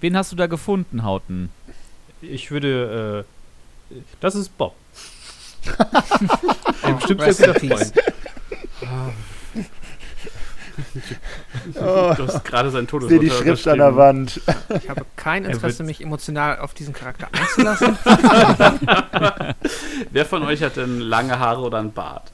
[0.00, 1.50] Wen hast du da gefunden, Hauten?
[2.20, 3.26] Ich würde,
[3.90, 4.76] äh, das ist Bob.
[6.82, 7.92] Ein bestimmt sehr Rest in guter peace.
[8.78, 9.14] Freund.
[11.74, 13.96] Oh, Du hast gerade sein ich sehe Todesurteil die Schrift an der.
[13.96, 14.40] Wand.
[14.80, 17.98] Ich habe kein Er Interesse, mich emotional auf diesen Charakter einzulassen.
[20.10, 22.32] Wer von euch hat denn lange Haare oder einen Bart?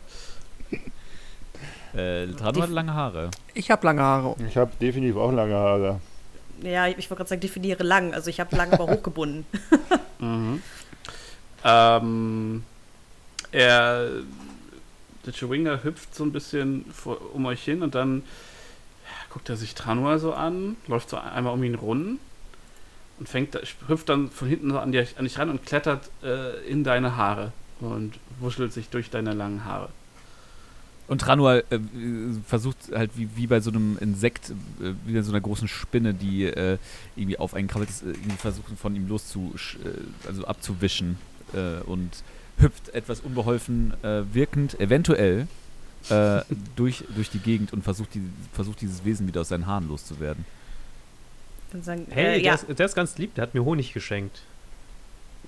[1.95, 3.31] Äh, Trano hat lange Haare.
[3.55, 4.35] Ich habe lange Haare.
[4.49, 6.01] Ich habe definitiv auch lange Haare.
[6.63, 8.15] Ja, ich wollte gerade sagen, definiere lang.
[8.15, 9.47] Also ich habe lang aber hochgebunden.
[10.19, 10.63] Mhm.
[11.65, 12.65] Ähm,
[13.53, 14.09] er,
[15.27, 18.23] der Chewinga hüpft so ein bisschen vor, um euch hin und dann
[19.31, 22.19] guckt er sich Tranua so an, läuft so einmal um ihn rum
[23.19, 23.59] und fängt,
[23.89, 27.17] hüpft dann von hinten so an, dir, an dich ran und klettert äh, in deine
[27.17, 29.89] Haare und wuschelt sich durch deine langen Haare.
[31.07, 31.79] Und Tranual äh,
[32.47, 34.51] versucht halt wie, wie bei so einem Insekt,
[34.81, 36.79] äh, wie bei so einer großen Spinne, die äh,
[37.15, 39.55] irgendwie auf einen krabbelt, äh, irgendwie versuchen von ihm loszu,
[39.85, 41.19] äh, also abzuwischen
[41.53, 42.11] äh, und
[42.59, 45.47] hüpft etwas unbeholfen äh, wirkend, eventuell
[46.11, 46.41] äh,
[46.77, 50.45] durch, durch die Gegend und versucht, die, versucht dieses Wesen wieder aus seinen Haaren loszuwerden.
[51.73, 53.93] Dann sagen, Hey, äh, der, ja, ist, der ist ganz lieb, der hat mir Honig
[53.93, 54.43] geschenkt.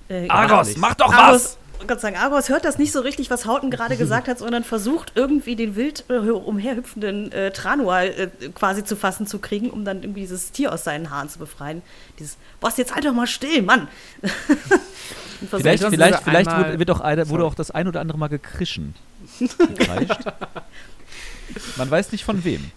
[0.09, 3.45] äh, Argos, mach doch Argos, ich Gott sagen, Argos hört das nicht so richtig, was
[3.45, 8.83] Hauten gerade gesagt hat, sondern versucht irgendwie den wild äh, umherhüpfenden äh, Tranual äh, quasi
[8.83, 11.81] zu fassen zu kriegen, um dann irgendwie dieses Tier aus seinen Haaren zu befreien.
[12.19, 13.87] Dieses, boss, jetzt halt doch mal still, Mann!
[15.49, 18.95] Vielleicht, vielleicht, vielleicht wurde, wird auch eine, wurde auch das ein oder andere Mal gekrischen.
[19.87, 20.19] Reicht.
[21.77, 22.71] Man weiß nicht von wem.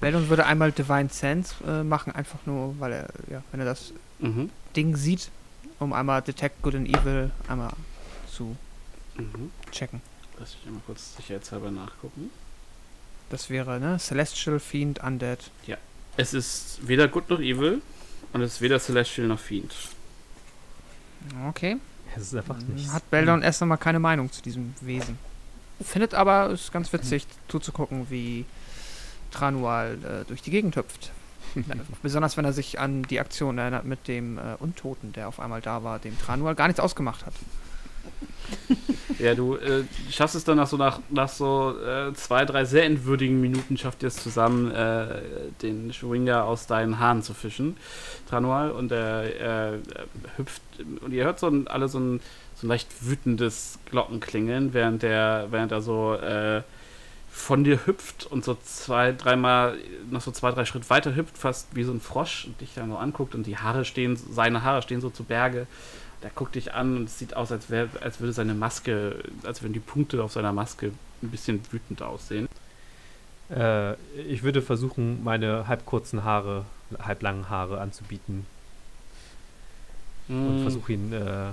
[0.00, 3.92] Beldon würde einmal Divine Sense äh, machen, einfach nur, weil er, ja, wenn er das
[4.18, 4.50] Mhm.
[4.76, 5.30] Ding sieht,
[5.78, 7.72] um einmal Detect Good and Evil einmal
[8.30, 8.54] zu
[9.16, 9.50] Mhm.
[9.72, 10.02] checken.
[10.38, 12.30] Lass ich einmal kurz sicherheitshalber nachgucken.
[13.30, 13.98] Das wäre, ne?
[13.98, 15.38] Celestial, Fiend, Undead.
[16.16, 17.80] Es ist weder Good noch Evil
[18.32, 19.72] und es ist weder Celestial noch Fiend.
[21.48, 21.76] Okay.
[22.16, 22.92] Es ist einfach nichts.
[22.92, 25.18] Hat Beldon erst einmal keine Meinung zu diesem Wesen.
[25.82, 28.44] Findet aber, ist ganz witzig zuzugucken, wie
[29.30, 31.12] Tranual äh, durch die Gegend hüpft.
[32.02, 35.60] Besonders wenn er sich an die Aktion erinnert mit dem äh, Untoten, der auf einmal
[35.60, 37.34] da war, dem Tranual gar nichts ausgemacht hat.
[39.18, 42.84] Ja, du äh, schaffst es dann nach so, nach, nach so äh, zwei, drei sehr
[42.84, 45.20] entwürdigen Minuten, schafft ihr es zusammen, äh,
[45.60, 47.76] den Schwinga aus deinen Haaren zu fischen,
[48.30, 49.74] Tranual, und er
[50.38, 50.62] hüpft,
[51.02, 52.20] und ihr hört so ein, alle so ein,
[52.54, 56.62] so ein leicht wütendes Glockenklingeln, während der, während er so äh,
[57.30, 59.76] von dir hüpft und so zwei, dreimal,
[60.10, 62.90] noch so zwei, drei Schritt weiter hüpft, fast wie so ein Frosch und dich dann
[62.90, 65.66] so anguckt und die Haare stehen, seine Haare stehen so zu Berge.
[66.22, 69.62] Der guckt dich an und es sieht aus, als, wär, als würde seine Maske, als
[69.62, 70.92] würden die Punkte auf seiner Maske
[71.22, 72.48] ein bisschen wütend aussehen.
[73.50, 76.66] Äh, ich würde versuchen, meine halb kurzen Haare,
[76.98, 78.46] halb langen Haare anzubieten
[80.30, 81.52] und Mm, versuche ihn äh,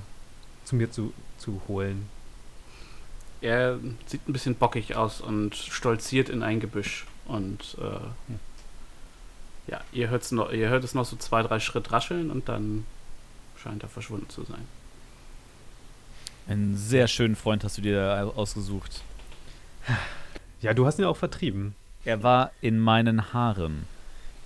[0.63, 2.07] zu mir zu, zu holen.
[3.41, 7.05] Er sieht ein bisschen bockig aus und stolziert in ein Gebüsch.
[7.26, 12.32] Und äh, ja, ihr, hört's noch, ihr hört es noch so zwei, drei Schritt rascheln
[12.32, 12.86] und dann
[13.68, 14.65] scheint er verschwunden zu sein.
[16.47, 19.01] Einen sehr schönen Freund hast du dir da ausgesucht.
[20.61, 21.76] Ja, du hast ihn auch vertrieben.
[22.05, 23.86] Er war in meinen Haaren.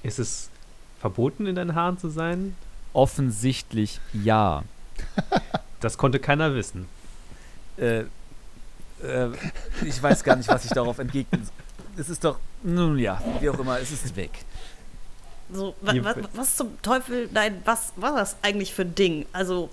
[0.02, 0.50] Ist es
[1.00, 2.56] verboten, in deinen Haaren zu sein?
[2.94, 4.64] Offensichtlich ja.
[5.80, 6.88] Das konnte keiner wissen.
[7.78, 8.06] Äh,
[9.04, 9.30] äh,
[9.86, 11.48] ich weiß gar nicht, was ich darauf entgegnen
[11.98, 14.32] Es ist doch, nun ja, wie auch immer, es ist weg.
[15.54, 19.26] So, wa, wa, was zum Teufel, nein, was war das eigentlich für ein Ding?
[19.34, 19.70] Also,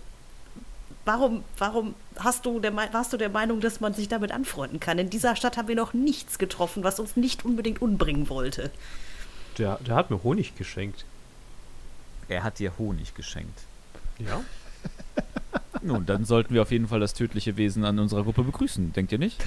[1.04, 4.98] warum, warum hast du der, warst du der Meinung, dass man sich damit anfreunden kann?
[4.98, 8.70] In dieser Stadt haben wir noch nichts getroffen, was uns nicht unbedingt umbringen wollte.
[9.56, 11.04] Der, der hat mir Honig geschenkt.
[12.28, 13.60] Er hat dir Honig geschenkt.
[14.18, 14.42] Ja?
[15.82, 19.12] Nun, dann sollten wir auf jeden Fall das tödliche Wesen an unserer Gruppe begrüßen, denkt
[19.12, 19.42] ihr nicht?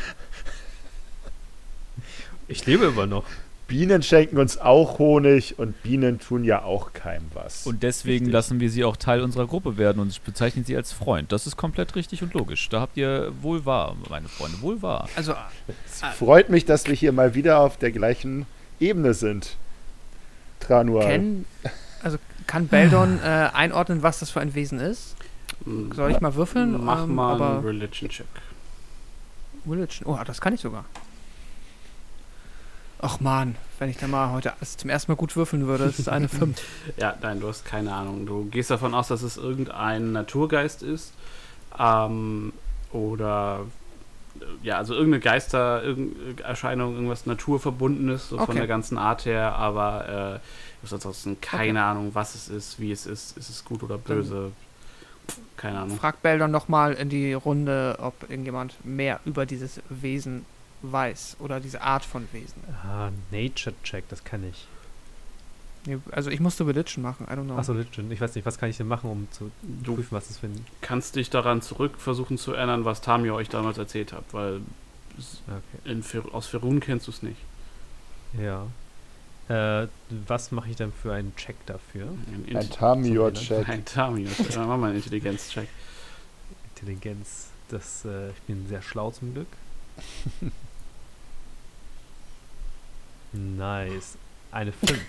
[2.48, 3.26] Ich lebe immer noch.
[3.72, 7.66] Bienen schenken uns auch Honig und Bienen tun ja auch keinem was.
[7.66, 8.34] Und deswegen Richtig.
[8.34, 11.32] lassen wir sie auch Teil unserer Gruppe werden und bezeichnen sie als Freund.
[11.32, 12.68] Das ist komplett richtig und logisch.
[12.68, 15.08] Da habt ihr wohl wahr, meine Freunde, wohl wahr.
[15.16, 15.36] Also,
[15.86, 18.46] es freut mich, dass wir hier mal wieder auf der gleichen
[18.82, 19.56] Ebene sind.
[20.60, 21.06] Tranual.
[21.08, 21.46] Ken,
[22.04, 22.18] also
[22.48, 25.16] kann Beldon äh, einordnen, was das für ein Wesen ist?
[25.96, 26.84] Soll ich mal würfeln?
[26.84, 28.28] Mach Ähm, mal einen aber Religion-Check.
[29.66, 30.10] Religion.
[30.14, 30.84] Oh, das kann ich sogar.
[33.02, 36.10] Ach man, wenn ich da mal heute zum ersten Mal gut würfeln würde, das ist
[36.10, 36.62] eine 5.
[36.98, 38.26] Ja, nein, du hast keine Ahnung.
[38.26, 41.14] Du gehst davon aus, dass es irgendein Naturgeist ist.
[41.80, 42.54] Ähm,
[42.92, 43.62] oder
[44.40, 48.58] äh, ja, also irgendeine Geister, irgendeine Erscheinung, irgendwas Naturverbundenes, so von Okay.
[48.60, 50.40] der ganzen Art her, aber äh,
[50.82, 53.98] du hast ansonsten keine Ahnung, was es ist, wie es ist, ist es gut oder
[53.98, 54.52] böse.
[55.56, 55.98] Keine Ahnung.
[55.98, 60.46] Frag Beldon nochmal in die Runde, ob irgendjemand mehr über dieses Wesen
[60.82, 62.62] weiß oder diese Art von Wesen.
[62.84, 64.68] Ah, Nature Check, das kann ich.
[66.12, 67.58] Also ich musste Religion machen, I don't know.
[67.58, 68.12] Achso, Legend.
[68.12, 70.46] Ich weiß nicht, was kann ich denn machen, um zu Du prüfen, was das für
[70.48, 70.66] ein.
[70.82, 74.62] kannst dich daran zurück versuchen zu erinnern, was Tamio euch damals erzählt hat, weil
[75.48, 75.92] Okay.
[75.92, 77.40] in, Fer- aus Ferun kennst du es nicht.
[78.40, 78.68] Ja.
[79.50, 79.88] Äh,
[80.28, 82.08] was mache ich denn für einen Check dafür?
[82.48, 83.68] Ein, Ein Tamio-Check.
[83.68, 84.30] ein Tamio.
[84.54, 85.68] Dann machen wir einen Intelligenz-Check.
[86.76, 87.48] Intelligenz.
[87.70, 89.48] Das, äh, ich bin sehr schlau zum Glück.
[93.34, 94.18] nice.
[94.52, 95.00] Eine 5.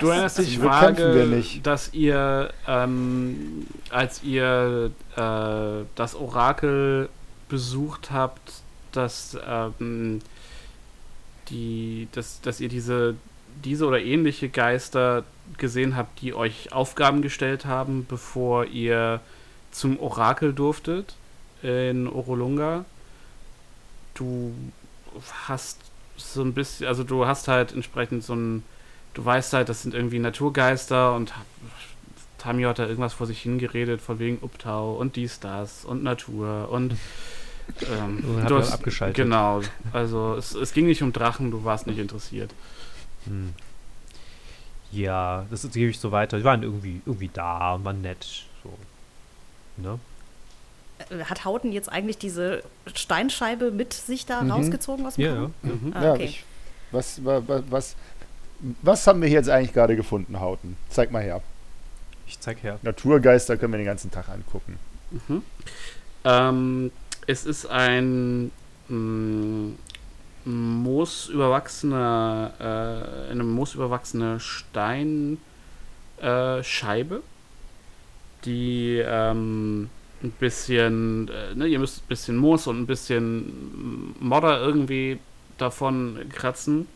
[0.00, 1.66] Du erinnerst dich vage, nicht.
[1.66, 7.08] dass ihr, ähm, als ihr äh, das Orakel
[7.48, 8.62] besucht habt,
[8.92, 10.20] dass, ähm,
[11.48, 13.14] die, dass, dass ihr diese,
[13.64, 15.24] diese oder ähnliche Geister
[15.58, 19.20] gesehen habt, die euch Aufgaben gestellt haben, bevor ihr
[19.70, 21.14] zum Orakel durftet
[21.62, 22.84] in Orolunga.
[24.14, 24.54] Du
[25.46, 25.78] hast
[26.16, 28.62] so ein bisschen, also du hast halt entsprechend so ein
[29.14, 31.32] du weißt halt, das sind irgendwie Naturgeister und
[32.38, 36.68] Tamio hat da irgendwas vor sich hingeredet, von wegen Uptau und dies, das und Natur
[36.70, 36.94] und
[37.90, 39.16] ähm, du er hast- abgeschaltet.
[39.16, 39.62] Genau,
[39.92, 42.52] also es, es ging nicht um Drachen, du warst nicht interessiert.
[43.24, 43.54] Hm.
[44.92, 46.38] Ja, das gebe ich so weiter.
[46.38, 48.44] Die waren irgendwie, irgendwie da und waren nett.
[48.62, 48.72] So.
[49.82, 49.98] Ne?
[51.28, 52.62] Hat Hauten jetzt eigentlich diese
[52.94, 54.50] Steinscheibe mit sich da Mhm.
[54.50, 55.50] rausgezogen aus dem Ja, ja.
[55.62, 55.92] Mhm.
[55.94, 56.24] Ah, Ja, okay.
[56.24, 56.44] ich,
[56.90, 57.94] was, wa- wa- was,
[58.82, 60.76] was haben wir hier jetzt eigentlich gerade gefunden, Hauten?
[60.88, 61.40] Zeig mal her.
[62.26, 62.78] Ich zeig her.
[62.82, 64.78] Naturgeister können wir den ganzen Tag angucken.
[65.10, 65.42] Mhm.
[66.24, 66.90] Ähm,
[67.28, 68.50] es ist ein
[68.88, 69.70] mm,
[70.44, 75.38] moosüberwachsener, äh, eine moosüberwachsene Steinscheibe,
[77.16, 77.20] äh,
[78.44, 79.90] die ähm,
[80.26, 85.18] ein bisschen, äh, ne, ihr müsst ein bisschen Moos und ein bisschen Modder irgendwie
[85.58, 86.86] davon kratzen.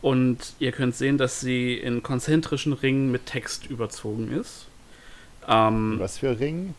[0.00, 4.66] Und ihr könnt sehen, dass sie in konzentrischen Ringen mit Text überzogen ist.
[5.48, 6.74] Ähm, Was für Ring?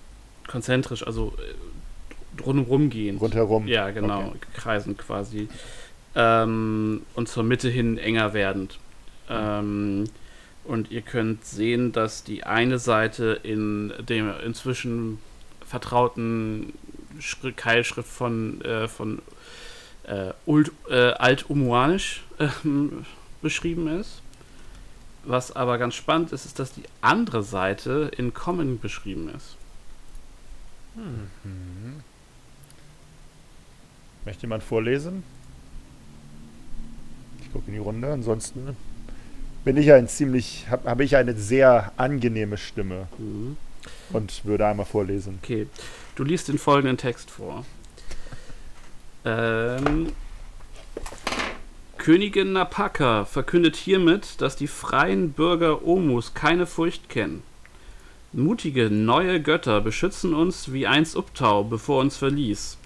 [0.47, 3.17] konzentrisch, also äh, drumherum gehen.
[3.17, 3.65] Rundherum.
[3.67, 4.37] Ja, genau, Okay.
[4.55, 5.47] kreisen quasi.
[6.15, 8.77] Ähm, und zur Mitte hin enger werdend.
[9.29, 10.03] Ähm,
[10.63, 15.19] und ihr könnt sehen, dass die eine Seite in dem inzwischen
[15.65, 16.73] vertrauten
[17.19, 19.21] Schri Keilschrift von, äh, von
[20.03, 20.31] äh,
[20.89, 23.05] äh, Alt-Umuanisch ähm,
[23.41, 24.21] beschrieben ist.
[25.25, 29.55] Was aber ganz spannend ist, ist, dass die andere Seite in Common beschrieben ist.
[30.95, 32.01] Mhm.
[34.25, 35.23] Möchte jemand vorlesen?
[37.41, 38.11] Ich gucke in die Runde.
[38.11, 38.75] Ansonsten
[39.63, 43.57] bin ich ein ziemlich, habe hab ich eine sehr angenehme Stimme Mhm.
[44.11, 45.39] und würde einmal vorlesen.
[45.41, 45.67] Okay,
[46.15, 47.65] du liest den folgenden Text vor.
[49.25, 50.11] Ähm,
[51.97, 57.43] Königin Napaka verkündet hiermit, dass die freien Bürger Omus keine Furcht kennen.
[58.33, 62.77] Mutige neue Götter beschützen uns wie einst Uptau, bevor uns verließ.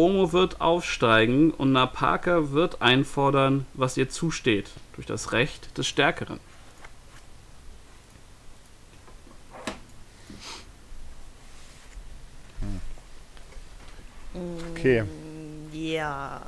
[0.00, 6.40] Omo wird aufsteigen und Napaka wird einfordern, was ihr zusteht, durch das Recht des Stärkeren.
[14.72, 15.04] Okay.
[15.72, 16.40] Ja.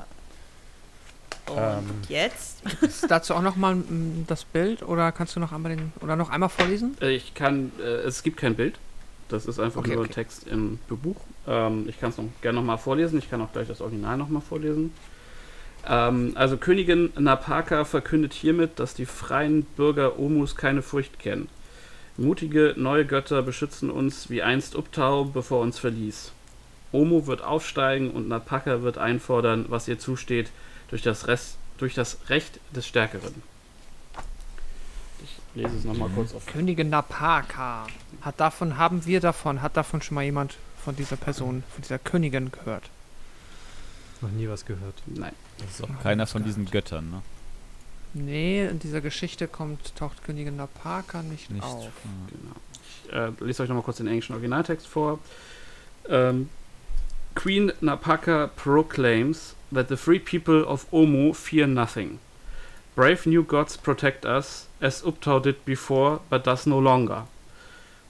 [1.48, 1.90] Und Ähm.
[2.09, 2.62] jetzt?
[2.80, 3.76] Ist dazu auch nochmal
[4.26, 6.96] das Bild oder kannst du noch einmal den oder noch einmal vorlesen?
[7.00, 8.78] Äh, Ich kann, äh, es gibt kein Bild.
[9.33, 10.12] Das ist einfach Okay, nur okay.
[10.12, 11.16] Text im Buch.
[11.47, 13.18] Ähm, ich kann es noch gerne nochmal vorlesen.
[13.18, 14.93] Ich kann auch gleich das Original nochmal vorlesen.
[15.89, 21.49] Ähm, also Königin Napaka verkündet hiermit, dass die freien Bürger Omus keine Furcht kennen.
[22.16, 26.33] Mutige neue Götter beschützen uns wie einst Uptau, bevor uns verließ.
[26.93, 30.51] Omu wird aufsteigen und Napaka wird einfordern, was ihr zusteht,
[30.91, 33.43] durch das, Rest, durch das Recht des Stärkeren.
[35.55, 37.86] Ich lese es nochmal kurz auf Königin Napaka.
[38.22, 41.98] Hat davon, haben wir davon, hat davon schon mal jemand von dieser Person, von dieser
[41.98, 42.88] Königin gehört?
[44.22, 45.03] Noch nie was gehört.
[45.07, 45.32] Nein.
[45.59, 47.22] Das ist auch keiner von diesen Göttern, ne?
[48.14, 51.62] Nee, in dieser Geschichte kommt, taucht Königin Napaka nicht, Nicht.
[51.62, 51.88] auf.
[52.28, 52.57] Genau.
[53.07, 55.18] Ich äh, lese euch nochmal kurz den englischen Originaltext vor.
[56.09, 56.48] Ähm,
[57.34, 62.18] Queen Napaka proclaims that the free people of Omu fear nothing.
[62.95, 67.24] Brave new gods protect us, as Uptau did before, but does no longer.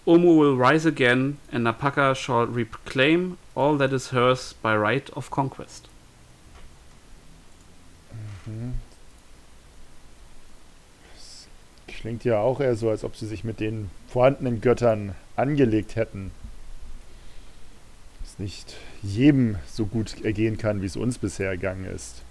[0.07, 5.31] Omu will rise again, and Napaka shall reclaim all that is hers by right of
[5.31, 5.89] conquest.
[8.45, 8.73] Mhm.
[11.17, 11.47] Das
[11.87, 16.33] klingt ja auch eher so, als ob sie sich mit den vorhandenen Göttern angelegt hätten.
[18.25, 22.23] Es nicht jedem so gut ergehen kann, wie es uns bisher ergangen ist.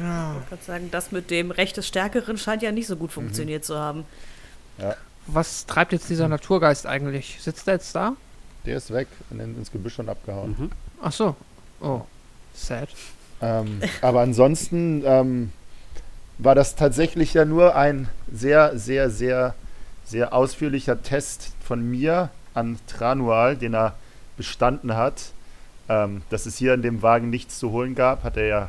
[0.00, 0.36] Ja.
[0.44, 3.64] Ich würde sagen, das mit dem Recht des Stärkeren scheint ja nicht so gut funktioniert
[3.64, 4.04] zu haben.
[5.26, 7.38] Was treibt jetzt dieser Naturgeist eigentlich?
[7.40, 8.14] Sitzt er jetzt da?
[8.66, 10.56] Der ist weg und in, ins Gebüsch und abgehauen.
[10.58, 10.70] Mhm.
[11.02, 11.36] Ach so.
[11.80, 12.02] Oh.
[12.54, 12.88] Sad.
[13.40, 15.52] Ähm, aber ansonsten ähm,
[16.38, 19.54] war das tatsächlich ja nur ein sehr, sehr, sehr,
[20.04, 23.96] sehr ausführlicher Test von mir an Tranual, den er
[24.36, 25.32] bestanden hat.
[25.88, 28.68] Ähm, dass es hier in dem Wagen nichts zu holen gab, hat er ja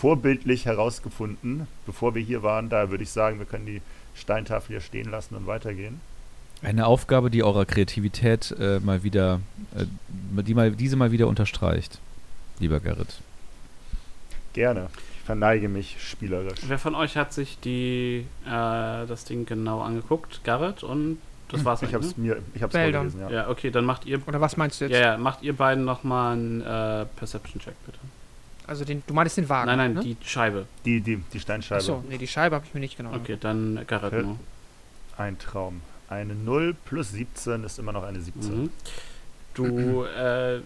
[0.00, 2.68] vorbildlich herausgefunden, bevor wir hier waren.
[2.68, 3.82] Daher würde ich sagen, wir können die
[4.14, 6.00] Steintafel hier stehen lassen und weitergehen.
[6.62, 9.40] Eine Aufgabe, die eurer Kreativität äh, mal wieder,
[9.76, 9.84] äh,
[10.42, 11.98] die mal, diese mal wieder unterstreicht,
[12.58, 13.20] lieber Gerrit.
[14.52, 14.88] Gerne.
[15.18, 16.60] Ich verneige mich spielerisch.
[16.66, 20.40] Wer von euch hat sich die, äh, das Ding genau angeguckt?
[20.42, 21.18] Garrett und
[21.48, 22.24] das war's Ich habe es ne?
[22.24, 23.10] mir, ich habe es Beldon.
[23.10, 23.42] vorgelesen, ja.
[23.44, 24.94] Ja, okay, dann macht ihr, Oder was meinst du jetzt?
[24.94, 27.98] ja, ja, macht ihr beiden nochmal einen äh, Perception-Check, bitte.
[28.68, 29.66] Also den, du meinst den Wagen?
[29.66, 30.00] nein, nein, ne?
[30.02, 30.66] die Scheibe.
[30.84, 31.78] Die, die, die Steinscheibe.
[31.78, 33.18] Achso, nee, die Scheibe habe ich mir nicht genommen.
[33.18, 34.38] Okay, dann Garrett nur.
[35.16, 35.80] Ein Traum.
[36.08, 38.62] Eine 0 plus 17 ist immer noch eine 17.
[38.62, 38.70] Mhm.
[39.54, 40.60] Du äh,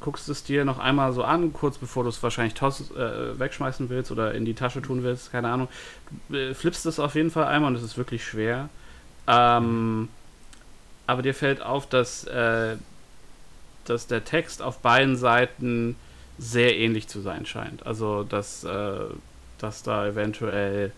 [0.00, 3.88] guckst es dir noch einmal so an, kurz bevor du es wahrscheinlich toss, äh, wegschmeißen
[3.88, 5.68] willst oder in die Tasche tun willst, keine Ahnung.
[6.28, 8.68] Du äh, flippst es auf jeden Fall einmal und es ist wirklich schwer.
[9.26, 10.08] Ähm,
[11.06, 12.76] aber dir fällt auf, dass, äh,
[13.86, 15.96] dass der Text auf beiden Seiten
[16.42, 17.86] sehr ähnlich zu sein scheint.
[17.86, 19.00] Also, dass, äh,
[19.58, 20.92] dass da eventuell,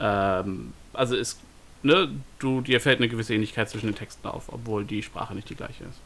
[0.00, 1.38] ähm, also es,
[1.82, 2.08] ne,
[2.38, 5.54] du, dir fällt eine gewisse Ähnlichkeit zwischen den Texten auf, obwohl die Sprache nicht die
[5.54, 6.00] gleiche ist.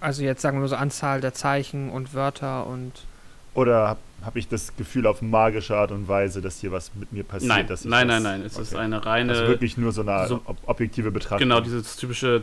[0.00, 2.92] Also jetzt sagen wir nur so Anzahl der Zeichen und Wörter und.
[3.54, 7.12] Oder habe hab ich das Gefühl auf magische Art und Weise, dass hier was mit
[7.12, 7.48] mir passiert?
[7.48, 8.82] Nein, dass ich nein, das, nein, nein, es ist okay.
[8.82, 11.38] eine reine, Also wirklich nur so eine so- ob objektive Betrachtung.
[11.48, 12.42] genau dieses typische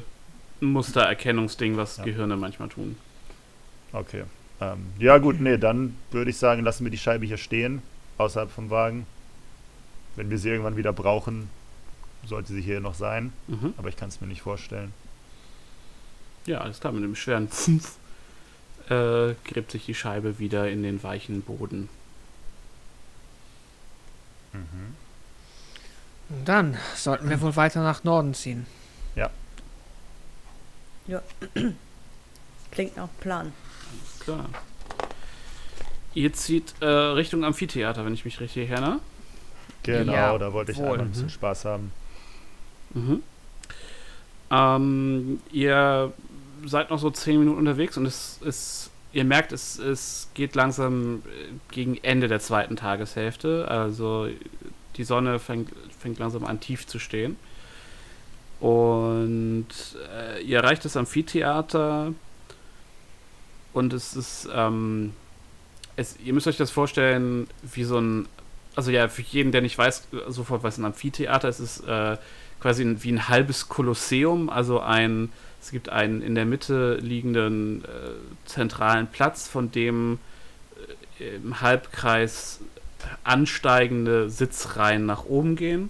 [0.59, 2.03] Mustererkennungsding, was Ja.
[2.03, 2.95] Gehirne manchmal tun.
[3.93, 4.23] Okay.
[4.59, 7.81] Ähm, ja, gut, nee, dann würde ich sagen, lassen wir die Scheibe hier stehen,
[8.17, 9.05] außerhalb vom Wagen.
[10.15, 11.49] Wenn wir sie irgendwann wieder brauchen,
[12.25, 13.33] sollte sie hier noch sein.
[13.47, 13.73] Mhm.
[13.77, 14.93] Aber ich kann es mir nicht vorstellen.
[16.45, 17.97] Ja, alles klar, mit dem schweren Pfumpf
[18.89, 21.89] äh, gräbt sich die Scheibe wieder in den weichen Boden.
[24.53, 24.95] Mhm.
[26.29, 28.65] Und dann sollten wir wohl weiter nach Norden ziehen.
[32.71, 33.53] Klingt nach Plan.
[34.24, 34.45] Klar.
[36.13, 38.99] Ihr zieht äh, Richtung Amphitheater, wenn ich mich richtig erinnere.
[39.84, 40.88] Genau, Ja, da wollte ich wohl.
[40.89, 41.30] einfach ein bisschen Mhm.
[41.30, 41.91] Spaß haben.
[42.93, 43.24] Mhm.
[44.51, 46.11] Ähm, ihr
[46.65, 51.24] seid noch so zehn Minuten unterwegs und es ist, ihr merkt, es, es geht langsam
[51.26, 53.67] äh, gegen Ende der zweiten Tageshälfte.
[53.69, 54.28] Also
[54.97, 57.38] die Sonne fängt, fängt langsam an tief zu stehen.
[58.59, 59.67] Und
[60.13, 62.13] äh, ihr erreicht das Amphitheater
[63.74, 65.13] und es ist, ähm,
[65.95, 68.28] es, ihr müsst euch das vorstellen, wie so ein,
[68.76, 72.17] also ja, für jeden, der nicht weiß, sofort weiß ein Amphitheater, es ist äh,
[72.59, 77.84] quasi ein, wie ein halbes Kolosseum, also ein, es gibt einen in der Mitte liegenden
[77.86, 77.88] äh,
[78.45, 80.19] zentralen Platz, von dem
[81.19, 82.59] äh, im Halbkreis
[83.24, 85.89] ansteigende Sitzreihen nach oben gehen.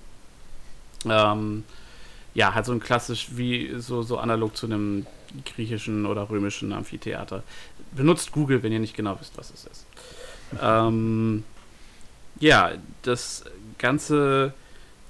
[1.05, 1.63] Ähm,
[2.33, 5.05] ja, halt so ein klassisch, wie so, so analog zu einem
[5.45, 7.43] griechischen oder römischen Amphitheater.
[7.95, 9.85] Benutzt Google, wenn ihr nicht genau wisst, was es ist.
[10.61, 11.43] Ähm,
[12.39, 12.71] ja,
[13.03, 13.43] das
[13.77, 14.53] Ganze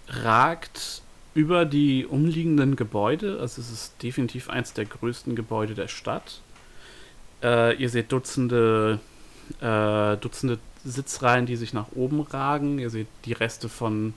[0.08, 1.02] ragt
[1.34, 3.40] über die umliegenden Gebäude.
[3.40, 6.42] Also es ist definitiv eins der größten Gebäude der Stadt.
[7.42, 9.00] Äh, ihr seht Dutzende,
[9.62, 12.80] äh, Dutzende Sitzreihen, die sich nach oben ragen.
[12.80, 14.14] Ihr seht die Reste von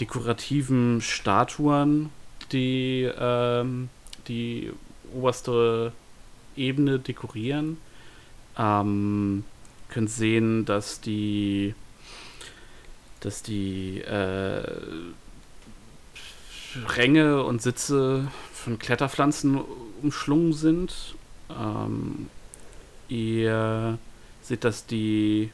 [0.00, 2.10] dekorativen Statuen,
[2.52, 3.88] die ähm,
[4.28, 4.72] die
[5.14, 5.92] oberste
[6.56, 7.78] Ebene dekorieren.
[8.58, 9.44] Ähm,
[9.88, 11.74] könnt sehen, dass die
[13.20, 14.62] dass die äh,
[16.86, 19.60] Ränge und Sitze von Kletterpflanzen
[20.02, 21.16] umschlungen sind.
[21.50, 22.28] Ähm,
[23.08, 23.98] ihr
[24.42, 25.50] seht, dass die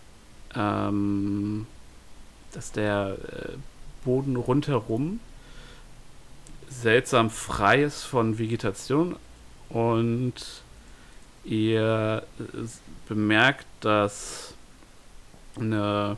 [0.55, 1.67] ähm,
[2.53, 3.57] dass der äh,
[4.05, 5.21] Boden rundherum
[6.69, 9.17] seltsam frei ist von Vegetation
[9.69, 10.63] und
[11.45, 12.43] Ihr äh,
[13.15, 14.55] bemerkt, dass
[15.59, 16.17] eine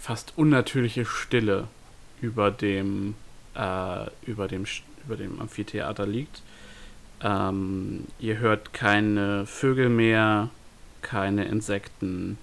[0.00, 1.68] fast unnatürliche Stille
[2.20, 3.14] über dem,
[3.54, 4.64] äh, über dem,
[5.04, 6.42] über dem Amphitheater liegt.
[7.20, 10.50] Ähm, ihr hört keine Vögel mehr,
[11.02, 12.38] keine Insekten,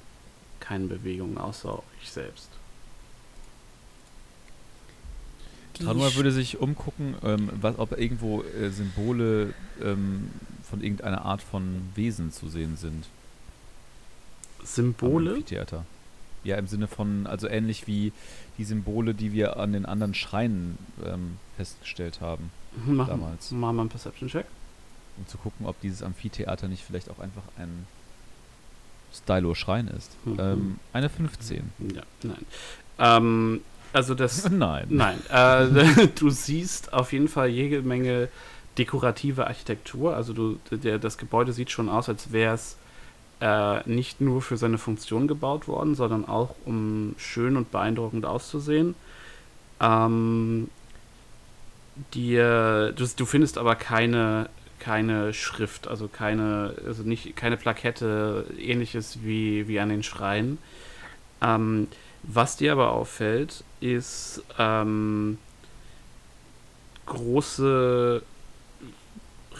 [0.59, 2.49] keine Bewegung außer euch selbst.
[6.11, 10.29] Sch- würde sich umgucken, ähm, was, ob irgendwo äh, Symbole ähm,
[10.69, 13.05] von irgendeiner Art von Wesen zu sehen sind.
[14.59, 15.31] am Symbole?
[15.31, 15.85] Amphitheater.
[16.43, 18.11] Ja, im Sinne von, also ähnlich wie
[18.57, 22.51] die Symbole, die wir an den anderen Schreinen ähm, festgestellt haben,
[22.85, 23.51] Mach, damals.
[23.51, 24.45] mach mal einen Perception-Check.
[25.17, 27.87] um zu gucken, ob dieses Amphitheater nicht vielleicht auch einfach ein
[29.13, 30.11] Stylo-Schrein ist.
[30.25, 30.39] Mhm.
[30.39, 31.71] Ähm, eine 15.
[31.95, 32.45] Ja, nein.
[32.99, 33.61] Ähm,
[33.93, 34.87] also das Nein.
[34.89, 38.29] Nein, äh, du siehst auf jeden Fall jede Menge
[38.77, 40.15] dekorative Architektur.
[40.15, 42.77] Also du, der, das Gebäude sieht schon aus, als wäre es
[43.41, 48.95] äh, nicht nur für seine Funktion gebaut worden, sondern auch um schön und beeindruckend auszusehen.
[49.81, 50.69] Ähm,
[52.13, 54.49] dir, du, du findest aber keine,
[54.79, 60.57] keine Schrift, also keine, also nicht, keine Plakette, ähnliches wie, wie an den Schreien.
[61.41, 61.87] Ähm,
[62.23, 65.37] was dir aber auffällt, ist ähm,
[67.05, 68.23] große,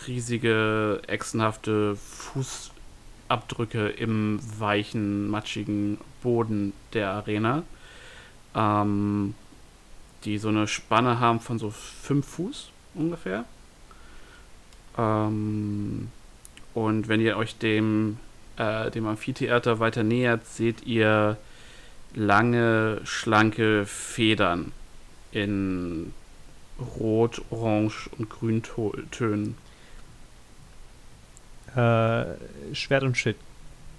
[0.08, 7.64] riesige, echsenhafte Fußabdrücke im weichen, matschigen Boden der Arena,
[8.56, 9.36] ähm,
[10.24, 13.46] die so eine Spanne haben von so fünf Fuß ungefähr.
[14.98, 16.10] Ähm,
[16.74, 18.18] und wenn ihr euch dem,
[18.58, 21.38] äh, dem Amphitheater weiter nähert, seht ihr
[22.14, 24.72] lange, schlanke Federn
[25.32, 26.14] in
[27.00, 29.58] Rot, Orange und Grüntönen.
[31.76, 32.26] Äh,
[32.76, 33.36] Schwert und Schild.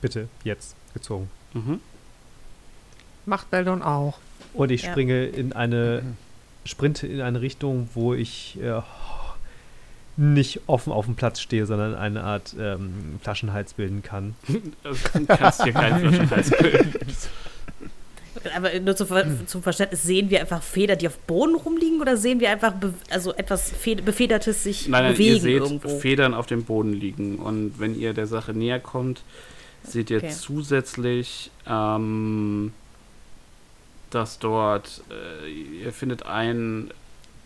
[0.01, 1.31] Bitte, jetzt gezogen.
[1.55, 1.81] Mhm.
[3.27, 4.19] Macht Beldon auch.
[4.55, 4.91] Und ich Ja.
[4.93, 6.03] springe in eine,
[6.65, 8.81] sprinte in eine Richtung, wo ich äh,
[10.17, 14.35] nicht offen auf dem Platz stehe, sondern eine Art ähm, Flaschenhals bilden kann.
[14.83, 16.95] Du kannst hier keinen Flaschenhals bilden.
[18.55, 22.17] Aber nur zum, Ver zum Verständnis, sehen wir einfach Feder, die auf Boden rumliegen oder
[22.17, 25.99] sehen wir einfach be also etwas Fe Befedertes sich Nein, nein, bewegen ihr seht irgendwo?
[25.99, 27.37] Federn auf dem Boden liegen.
[27.39, 29.23] Und wenn ihr der Sache näher kommt,
[29.83, 30.31] seht ihr Okay.
[30.31, 32.73] zusätzlich, ähm,
[34.11, 35.03] dass dort,
[35.45, 35.51] äh,
[35.85, 36.91] ihr findet einen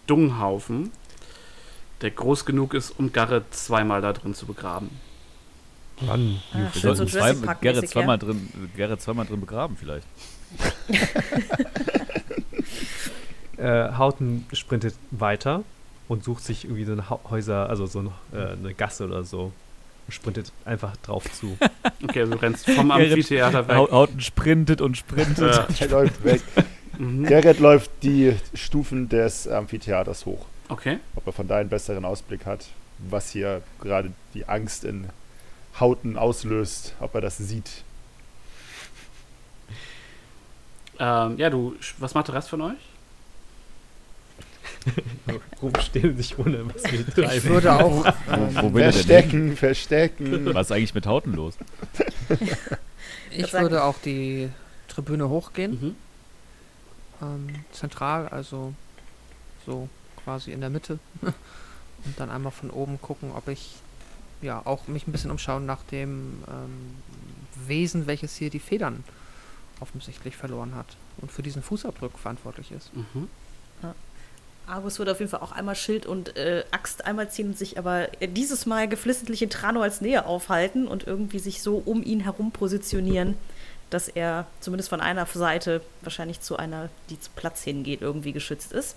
[0.07, 0.90] Dunghaufen,
[2.03, 4.90] der groß genug ist, um Garrett zweimal da drin zu begraben.
[6.01, 8.24] Mann, Ah, Wir sollten so zwei, mäßig, zweimal ja.
[8.24, 10.07] drin, Gerrit zweimal drin begraben vielleicht.
[13.57, 15.62] äh, Hauten sprintet weiter
[16.09, 19.24] und sucht sich irgendwie so ein Ha- Häuser, also so ein, äh, eine Gasse oder
[19.24, 19.53] so.
[20.07, 21.57] Und sprintet einfach drauf zu.
[22.03, 23.76] Okay, also du rennst vom Amphitheater weg.
[23.76, 25.55] Hauten sprintet und sprintet.
[25.55, 25.66] Ja.
[25.80, 26.40] Er läuft weg.
[26.98, 27.26] Mhm.
[27.26, 30.46] Gerrit läuft die Stufen des Amphitheaters hoch.
[30.70, 30.98] Okay.
[31.14, 35.11] Ob er von da einen besseren Ausblick hat, was hier gerade die Angst in
[35.78, 37.84] Hauten auslöst, ob er das sieht.
[41.01, 42.76] Ähm, ja, du, was macht der Rest von euch?
[45.62, 47.44] Rumstehen sich ohne was wir Ich treiben.
[47.48, 48.05] würde auch.
[48.05, 48.92] Wo, wo er?
[48.92, 50.55] Verstecken, verstecken.
[50.55, 51.55] Was ist eigentlich mit Hauten los?
[53.32, 54.48] Ich würde auch die
[54.88, 55.70] Tribüne hochgehen.
[55.80, 55.96] Mhm.
[57.22, 58.74] Ähm, zentral, also
[59.64, 59.88] so
[60.24, 60.98] quasi in der Mitte.
[61.22, 63.76] Und dann einmal von oben gucken, ob ich
[64.43, 66.97] ja auch mich ein bisschen umschauen nach dem ähm,
[67.68, 69.05] Wesen, welches hier die Federn
[69.81, 70.86] offensichtlich verloren hat
[71.20, 72.94] und für diesen Fußabdruck verantwortlich ist.
[72.94, 73.28] Mhm.
[74.66, 77.77] Argus würde auf jeden Fall auch einmal Schild und äh, Axt einmal ziehen und sich
[77.77, 82.05] aber äh, dieses Mal geflissentlich in Trano als Nähe aufhalten und irgendwie sich so um
[82.05, 83.36] ihn herum positionieren,
[83.89, 88.70] dass er zumindest von einer Seite wahrscheinlich zu einer, die zu Platz hingeht, irgendwie geschützt
[88.73, 88.94] ist.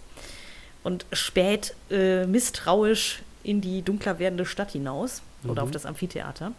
[0.84, 5.68] Und spät äh, misstrauisch in die dunkler werdende Stadt hinaus oder Mhm.
[5.70, 6.52] auf das Amphitheater.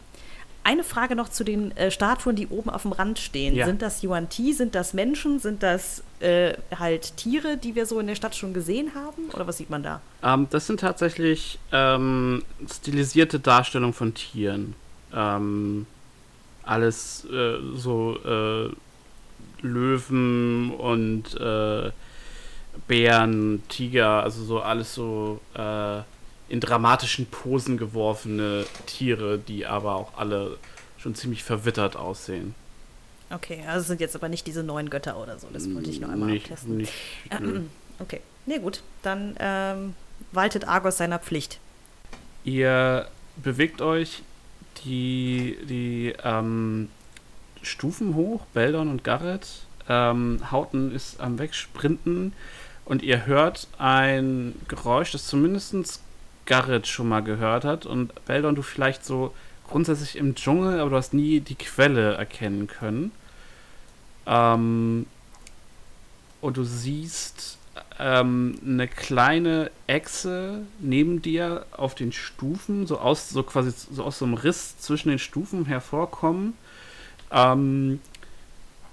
[0.65, 3.55] Eine Frage noch zu den äh, Statuen, die oben auf dem Rand stehen.
[3.55, 3.67] Ja.
[3.67, 8.01] Sind das Yuan Ti, sind das Menschen, sind das äh, halt Tiere, die wir so
[8.01, 9.29] in der Stadt schon gesehen haben?
[9.35, 10.01] Oder was sieht man da?
[10.23, 14.75] Ähm, das sind tatsächlich ähm, stilisierte Darstellungen von Tieren.
[15.15, 15.87] Ähm,
[16.63, 18.71] alles äh, so äh,
[19.61, 21.91] Löwen und äh,
[22.89, 26.01] Bären, Tiger, also so alles so äh,
[26.55, 30.57] in dramatischen Posen geworfene Tiere, die aber auch alle
[30.99, 32.55] schon ziemlich verwittert aussehen.
[33.29, 35.49] Okay, also es sind jetzt aber nicht diese neuen Götter oder so.
[35.53, 36.77] Das wollte ich noch einmal nicht, abtesten.
[36.77, 36.93] Nicht,
[37.41, 37.57] nö.
[37.57, 38.85] Ähm, okay, nee, gut.
[39.03, 39.95] Dann ähm,
[40.31, 41.59] waltet Argos seiner Pflicht.
[42.45, 44.23] Ihr bewegt euch
[44.85, 46.89] die, die ähm,
[47.63, 49.49] Stufen hoch, Beldon und Garrett.
[49.89, 52.33] Ähm, Hauten ist am Wegsprinten
[52.85, 56.04] und ihr hört ein Geräusch, das zumindest
[56.47, 59.35] Garrett schon mal gehört hat und Beldon du vielleicht so
[59.69, 63.13] grundsätzlich im Dschungel, aber du hast nie die Quelle erkennen können.
[64.27, 65.07] Ähm,
[66.41, 67.59] und du siehst
[67.99, 74.19] ähm, eine kleine Echse neben dir auf den Stufen, so aus, so quasi so aus
[74.19, 76.55] so einem Riss zwischen den Stufen hervorkommen.
[77.31, 78.01] Ähm,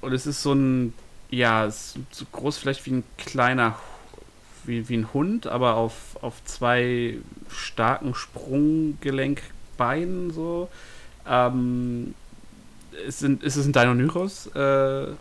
[0.02, 0.94] und es ist so ein,
[1.30, 3.78] ja, es ist so groß vielleicht wie ein kleiner,
[4.66, 7.18] wie, wie ein Hund, aber auf, auf zwei
[7.50, 10.70] starken Sprunggelenkbeinen so.
[11.28, 12.14] Ähm,
[13.08, 14.60] es, sind, es ist ein Deinonychus, äh,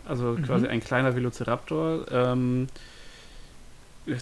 [0.05, 0.43] also Mhm.
[0.43, 2.05] quasi ein kleiner Velociraptor.
[2.11, 2.67] Ähm,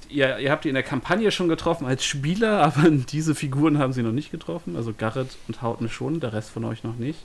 [0.09, 3.93] ihr, ihr habt die in der Kampagne schon getroffen als Spieler, aber diese Figuren haben
[3.93, 4.75] sie noch nicht getroffen.
[4.75, 7.19] Also Garrett und Hauten schon, der Rest von euch noch nicht.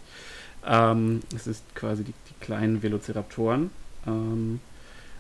[0.67, 3.71] Ähm, es ist quasi die, die kleinen Velociraptoren.
[4.07, 4.61] Ähm,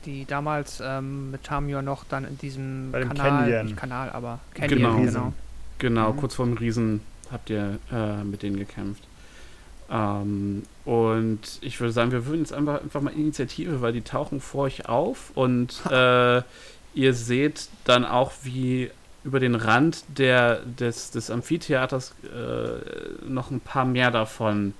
[0.04, 3.64] Die damals ähm, mit Tamior noch dann in diesem Bei dem Kanal, Canyon.
[3.66, 4.68] nicht Kanal, aber Genau.
[4.94, 5.32] Canyon, genau.
[5.78, 6.16] Genau, Mhm.
[6.18, 7.00] kurz vorm Riesen
[7.32, 9.02] habt ihr äh, mit denen gekämpft.
[9.90, 14.40] Ähm, und ich würde sagen, wir würden jetzt einfach, einfach mal Initiative, weil die tauchen
[14.40, 16.42] vor euch auf und äh,
[16.94, 18.90] ihr seht dann auch, wie
[19.24, 24.74] über den Rand der, des, des Amphitheaters äh, noch ein paar mehr davon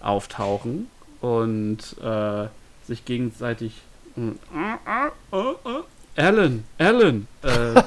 [0.00, 0.86] auftauchen
[1.20, 2.46] und äh,
[2.86, 3.82] sich gegenseitig.
[6.16, 7.48] Alan, Alan, äh,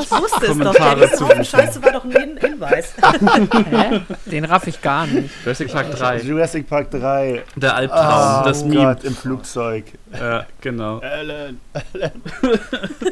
[0.00, 0.48] Ich wusste es doch.
[0.48, 1.44] Kommentare Der Haufen.
[1.44, 2.92] Scheiße war doch ein Hin- Hinweis.
[3.70, 4.02] Hä?
[4.26, 5.30] Den raff ich gar nicht.
[5.44, 7.42] Jurassic Park 3, Jurassic Park 3.
[7.56, 8.82] der Albtraum, Oh das Meme.
[8.94, 9.84] Gott, im Flugzeug.
[10.12, 10.98] Ja, genau.
[11.00, 11.58] Alan,
[11.94, 12.12] Alan.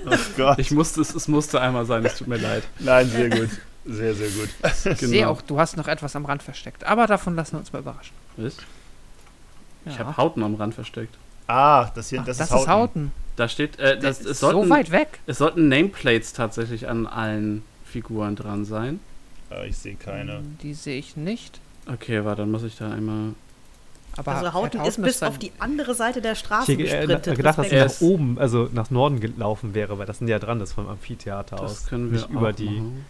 [0.07, 0.59] Oh Gott.
[0.59, 2.63] Ich musste, es, es musste einmal sein, es tut mir leid.
[2.79, 3.49] Nein, sehr gut.
[3.87, 4.49] Sehr, sehr gut.
[4.85, 6.85] Ich sehe auch, du hast noch etwas am Rand versteckt.
[6.85, 8.15] Aber davon lassen wir uns mal überraschen.
[8.37, 8.57] Was?
[9.87, 9.99] Ich Ja.
[10.01, 11.15] habe Hauten am Rand versteckt.
[11.47, 12.63] Ah, das hier, Ach, das, das, ist Hauten.
[12.65, 13.13] ist Hauten.
[13.37, 15.21] Da steht, äh, das, Das es, ist so sollten, weit weg.
[15.27, 18.99] es sollten Nameplates tatsächlich an allen Figuren dran sein.
[19.51, 20.41] Ah, ich sehe keine.
[20.63, 21.61] Die sehe ich nicht.
[21.91, 23.35] Okay, warte, dann muss ich da einmal.
[24.17, 27.37] Aber Also Hauten ist bis auf die andere Seite der Straße Ich hätte äh, gesprintet.
[27.37, 30.59] gedacht, dass sie nach oben, also nach Norden gelaufen wäre, weil das sind ja dran,
[30.59, 31.81] das vom Amphitheater aus.
[31.83, 32.65] Das können wir nicht auch über die.
[32.71, 33.05] machen.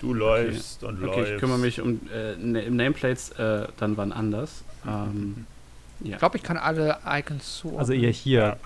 [0.00, 1.18] Du läufst und läufst.
[1.18, 4.62] Okay, ich kümmere mich um äh, Nameplates äh, dann wann anders.
[4.86, 5.46] Ähm,
[6.00, 6.12] ja.
[6.12, 7.76] Ich glaube, ich kann alle Icons so.
[7.78, 8.56] Also eher hier.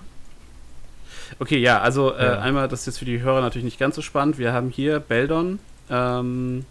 [1.39, 2.39] Okay, ja, also äh, Ja.
[2.39, 4.37] einmal, das ist jetzt für die Hörer natürlich nicht ganz so spannend.
[4.37, 5.59] Wir haben hier Beldon,
[5.89, 6.65] ähm,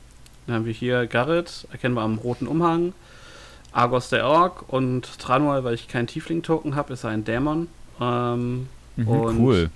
[0.47, 2.93] dann haben wir hier Garrett, erkennen wir am roten Umhang,
[3.73, 7.69] Argos der Ork und Tranual, weil ich keinen Tiefling-Token habe, ist er ein Dämon.
[8.01, 9.71] Ähm, Mhm, Und- cool.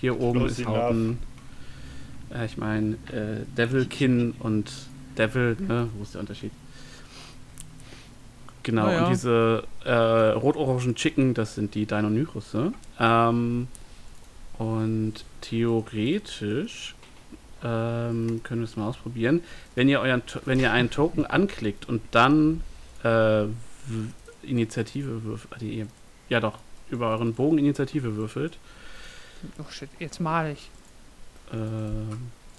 [0.00, 0.76] hier oben Close ist enough.
[0.76, 1.18] Hauten,
[2.34, 4.70] äh, ich meine, äh, Devilkin und
[5.16, 5.88] Devil, ne?
[5.96, 6.52] Wo ist der Unterschied?
[8.62, 9.04] Genau, Na ja.
[9.04, 12.72] und diese äh, rot-orangen Chicken, das sind die Deinonychusse.
[12.98, 13.68] Ähm,
[14.58, 16.94] und theoretisch
[17.64, 19.42] ähm, können wir es mal ausprobieren.
[19.74, 22.62] Wenn ihr, euren, wenn ihr einen Token anklickt und dann
[23.02, 23.44] äh,
[24.42, 25.86] Initiative würfelt, also ihr-
[26.28, 26.58] ja doch,
[26.90, 28.58] über euren Bogen Initiative würfelt,
[29.58, 30.70] oh shit, jetzt mal ich.
[31.52, 31.56] äh,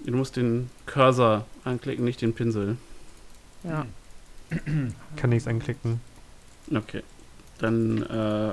[0.06, 2.76] du musst den Cursor anklicken, nicht den Pinsel.
[3.62, 3.86] Ja.
[5.16, 6.00] Kann nichts anklicken.
[6.74, 7.02] Okay.
[7.58, 8.52] Dann äh,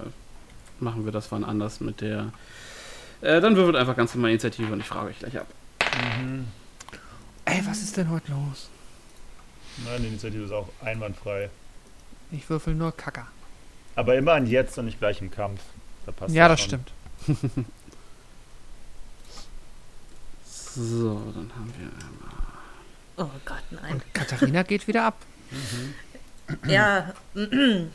[0.80, 2.32] machen wir das wann anders mit der.
[3.22, 5.48] Äh, dann würfelt einfach ganz normal Initiative und ich frage euch gleich ab.
[6.20, 6.48] Mhm.
[7.46, 8.70] Ey, was ist denn heute los?
[9.86, 11.50] Nein, die Initiative ist auch einwandfrei.
[12.32, 13.28] Ich würfel nur Kacker.
[13.96, 15.62] Aber immer an jetzt und nicht gleich im Kampf.
[16.06, 16.82] Da passt ja, das schon.
[17.28, 17.66] stimmt.
[20.72, 22.40] So, dann haben wir einmal.
[23.18, 23.96] Oh Gott, nein.
[23.96, 25.18] Und Katharina geht wieder ab.
[26.68, 27.14] Ja,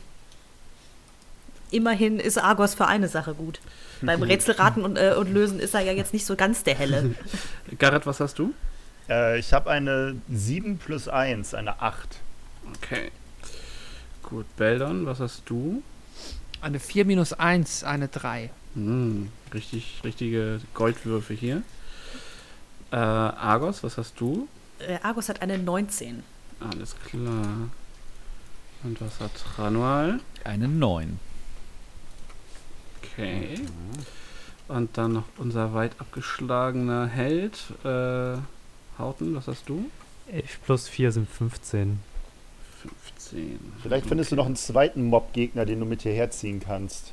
[1.71, 3.59] immerhin ist Argos für eine Sache gut.
[4.01, 7.15] Beim Rätselraten und, äh, und Lösen ist er ja jetzt nicht so ganz der Helle.
[7.79, 8.53] Garrett, was hast du?
[9.09, 12.19] Äh, ich habe eine 7 plus 1, eine 8.
[12.75, 13.11] Okay.
[14.23, 15.83] Gut, Beldon, was hast du?
[16.61, 18.49] Eine 4 minus 1, eine 3.
[18.73, 21.61] Hm, richtig, richtige Goldwürfe hier.
[22.91, 24.47] Äh, Argos, was hast du?
[24.79, 26.23] Äh, Argos hat eine 19.
[26.59, 27.69] Alles klar.
[28.83, 30.19] Und was hat Tranual?
[30.43, 31.19] Eine 9.
[33.01, 33.59] Okay.
[34.67, 37.57] Und dann noch unser weit abgeschlagener Held.
[37.83, 38.37] Äh,
[38.97, 39.89] Hauten, was hast du?
[40.31, 41.99] 11 plus 4 sind 15.
[43.15, 43.59] 15.
[43.81, 47.11] Vielleicht findest du noch einen zweiten Mob-Gegner, den du mit hierher ziehen kannst.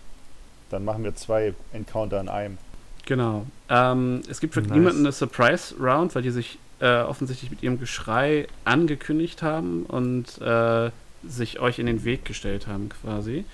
[0.71, 2.59] Dann machen wir zwei Encounter in einem.
[3.05, 3.47] Genau.
[3.69, 4.71] Ähm, es gibt für Nice.
[4.73, 10.91] niemanden eine Surprise-Round, weil die sich äh, offensichtlich mit ihrem Geschrei angekündigt haben und äh,
[11.23, 13.45] sich euch in den Weg gestellt haben, quasi.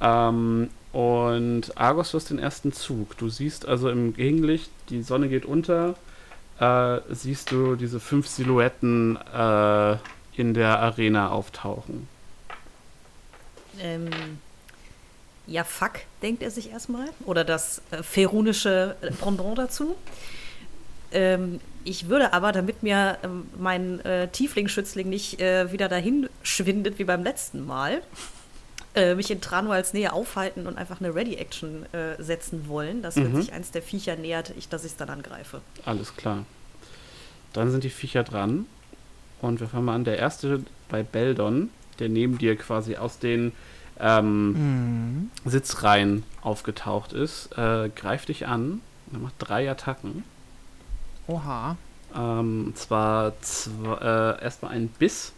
[0.00, 3.16] Ähm, und Argos, du hast den ersten Zug.
[3.16, 5.94] Du siehst also im Gegenlicht, die Sonne geht unter,
[6.58, 9.96] äh, siehst du diese fünf Silhouetten äh,
[10.36, 12.08] in der Arena auftauchen.
[13.80, 14.10] Ähm,
[15.46, 15.92] ja, fuck,
[16.22, 17.08] denkt er sich erstmal.
[17.24, 19.94] Oder das äh, ferunische äh, Pendant dazu.
[21.12, 26.98] Ähm, ich würde aber, damit mir ähm, mein äh, Tiefling-Schützling nicht äh, wieder dahin schwindet
[26.98, 28.02] wie beim letzten Mal,
[28.94, 33.32] äh, mich in Tranuals Nähe aufhalten und einfach eine Ready-Action äh, setzen wollen, dass wenn
[33.32, 33.36] Mhm.
[33.42, 35.60] sich eins der Viecher nähert, ich, dass ich es dann angreife.
[35.84, 36.44] Alles klar.
[37.52, 38.66] Dann sind die Viecher dran.
[39.40, 40.04] Und wir fangen mal an.
[40.04, 43.52] Der erste bei Beldon, der neben dir quasi aus den
[44.00, 45.30] ähm, Mhm.
[45.44, 48.80] Sitzreihen aufgetaucht ist, äh, greift dich an.
[49.12, 50.24] Er macht drei Attacken.
[51.26, 51.76] Oha.
[52.14, 55.32] Ähm, und zwar zw äh, erstmal einen Biss.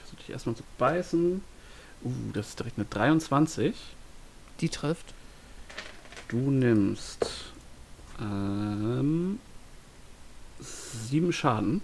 [0.00, 1.42] Versuch dich erstmal zu beißen.
[2.04, 3.74] Uh, das ist direkt eine 23.
[4.60, 5.14] Die trifft.
[6.28, 7.52] Du nimmst
[8.20, 9.38] ähm,
[10.60, 11.82] sieben Schaden.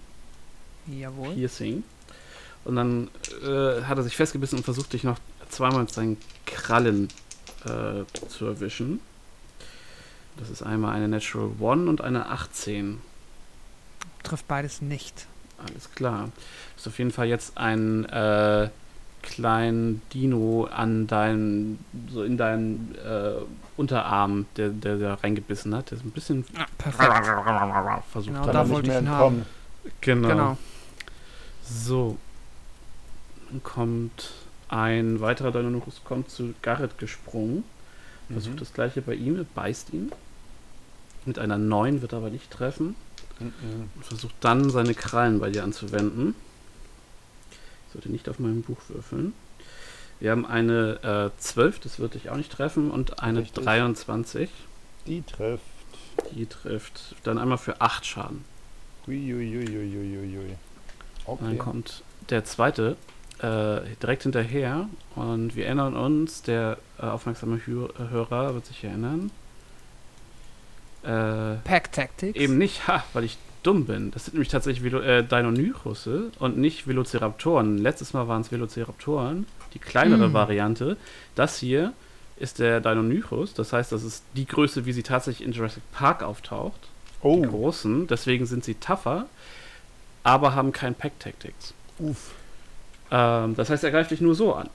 [0.87, 1.35] Jawohl.
[1.35, 1.83] Piercing.
[2.65, 3.09] Und dann
[3.43, 7.07] äh, hat er sich festgebissen und versucht, dich noch zweimal mit seinen Krallen
[7.65, 8.99] äh, zu erwischen.
[10.37, 13.01] Das ist einmal eine Natural One und eine 18.
[14.23, 15.27] Trifft beides nicht.
[15.57, 16.25] Alles klar.
[16.25, 16.31] Du
[16.77, 18.69] hast auf jeden Fall jetzt einen äh,
[19.21, 23.33] kleinen Dino an deinen, so in deinen äh,
[23.75, 25.91] Unterarm, der, der da reingebissen hat.
[25.91, 27.11] Der ist ein bisschen Ah, perfekt.
[28.11, 28.55] versucht Genau, hat.
[28.55, 29.45] da wollte nicht mehr ich ihn entkommen.
[30.01, 30.27] Genau.
[30.29, 30.57] Genau.
[31.63, 32.17] So.
[33.49, 34.31] Dann kommt
[34.69, 37.63] ein weiterer Deinonychus kommt zu Garrett gesprungen.
[38.31, 38.59] Versucht Mhm.
[38.59, 40.11] das gleiche bei ihm, beißt ihn.
[41.25, 42.95] Mit einer 9 wird er aber nicht treffen.
[43.39, 43.53] Und
[44.03, 46.35] versucht dann seine Krallen bei dir anzuwenden.
[47.87, 49.33] Ich sollte nicht auf meinem Buch würfeln.
[50.19, 53.63] Wir haben eine äh, 12, das wird dich auch nicht treffen, und eine Richtig.
[53.63, 54.49] 23,
[55.07, 55.63] Die trifft.
[56.35, 57.15] die trifft.
[57.23, 58.43] Dann einmal für 8 Schaden.
[59.07, 60.55] Uiuiuiuiuiui.
[61.25, 61.57] Und dann Okay.
[61.57, 62.97] kommt der zweite
[63.39, 69.31] äh, direkt hinterher und wir erinnern uns, der äh, aufmerksame Hö Hörer wird sich erinnern.
[71.03, 72.37] Äh, Pack Tactics.
[72.39, 74.11] eben nicht, ha, weil ich dumm bin.
[74.11, 77.77] Das sind nämlich tatsächlich Velo äh, Deinonychusse und nicht Velociraptoren.
[77.77, 80.33] Letztes Mal waren es Velociraptoren, die kleinere Mm.
[80.33, 80.97] Variante.
[81.35, 81.93] Das hier
[82.37, 86.23] ist der Deinonychus, das heißt, das ist die Größe, wie sie tatsächlich in Jurassic Park
[86.23, 86.79] auftaucht.
[87.21, 89.25] Die Oh, großen, deswegen sind sie tougher,
[90.23, 91.73] aber haben kein Pack Tactics.
[91.99, 92.31] uff.
[93.11, 94.69] Ähm, das heißt, er greift dich nur so an.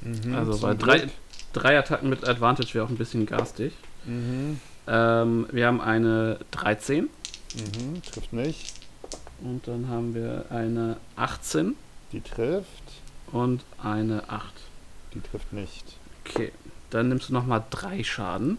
[0.00, 1.08] Mhm, also, weil drei,
[1.52, 3.72] drei Attacken mit Advantage wäre auch ein bisschen garstig.
[4.06, 4.60] Mhm.
[4.86, 7.08] Ähm, wir haben eine 13
[7.54, 8.02] Mhm.
[8.02, 8.74] Trifft nicht.
[9.40, 11.76] und dann haben wir eine 18
[12.12, 12.82] Die trifft.
[13.32, 14.52] und eine 8.
[15.14, 15.84] Die trifft nicht.
[16.26, 16.50] Okay,
[16.90, 18.58] dann nimmst du nochmal drei Schaden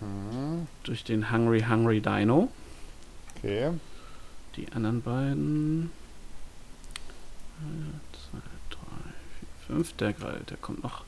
[0.00, 0.66] Mhm.
[0.84, 2.50] durch den Hungry Hungry Dino.
[3.36, 3.70] Okay.
[4.56, 5.90] Die anderen beiden.
[7.60, 8.38] Eine, zwei,
[8.70, 9.92] drei, vier, fünf.
[9.94, 11.04] Der, gre- der kommt noch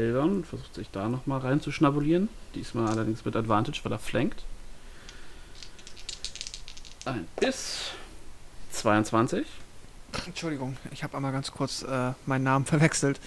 [0.00, 2.28] Beldon, versucht sich da nochmal reinzuschnabulieren.
[2.54, 4.44] Diesmal allerdings mit Advantage, weil er flankt.
[7.04, 7.90] Ein Biss.
[8.70, 9.44] 22.
[10.26, 13.18] Entschuldigung, ich habe einmal ganz kurz äh, meinen Namen verwechselt.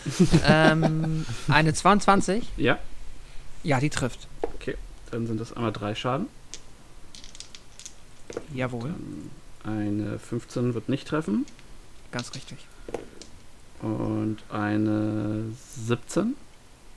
[0.45, 2.47] ähm, eine 22.
[2.55, 2.79] Ja,
[3.63, 4.27] Ja, die trifft.
[5.11, 6.27] dann sind das einmal drei Schaden.
[8.53, 8.93] Jawohl,
[9.63, 11.45] Dann eine 15 wird nicht treffen.
[12.13, 12.57] ganz richtig.
[13.81, 15.43] Und eine
[15.77, 16.35] 17.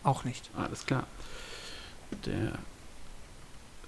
[0.07, 0.51] Auch nicht.
[0.57, 1.05] Alles klar.
[2.27, 2.53] Der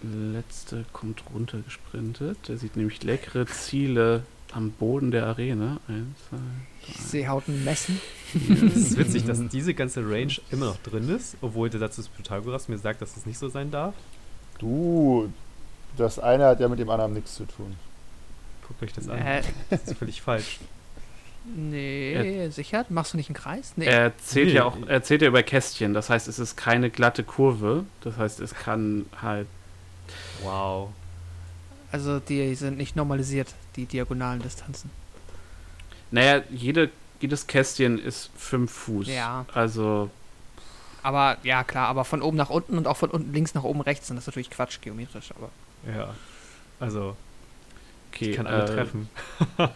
[0.02, 2.36] letzte kommt runtergesprintet.
[2.48, 5.78] Der sieht nämlich leckere Ziele am Boden der Arena.
[5.86, 8.00] Eins, zwei, Seehauten messen.
[8.34, 12.08] Es ist witzig, dass diese ganze Range immer noch drin ist, obwohl der Satz des
[12.08, 13.94] Pythagoras mir sagt, dass das nicht so sein darf.
[14.58, 15.32] Du,
[15.96, 17.76] das eine hat ja mit dem anderen nichts zu tun.
[18.66, 19.18] Guckt euch das an.
[19.18, 20.58] Äh, Das ist völlig falsch.
[21.44, 22.85] Nee, sicher?
[22.89, 23.73] Machst du nicht einen Kreis?
[23.77, 23.86] Nee.
[23.86, 24.55] Er zählt Nee.
[24.55, 25.94] ja auch, er zählt ja über Kästchen.
[25.94, 27.85] Das heißt, es ist keine glatte Kurve.
[28.02, 29.47] Das heißt, es kann halt.
[30.43, 30.90] Wow.
[31.90, 34.90] Also die sind nicht normalisiert, die diagonalen Distanzen.
[36.10, 36.90] Naja, jede,
[37.20, 39.09] jedes Kästchen ist 5 Fuß.
[39.09, 39.44] Ja.
[39.55, 40.10] Also,
[41.02, 43.81] Aber ja, klar, aber von oben nach unten und auch von unten links nach oben
[43.81, 45.51] rechts sind das natürlich Quatsch geometrisch, aber
[45.94, 46.15] Ja.
[46.81, 47.16] Also,
[48.12, 48.30] okay.
[48.30, 49.09] ich kann alle äh, treffen.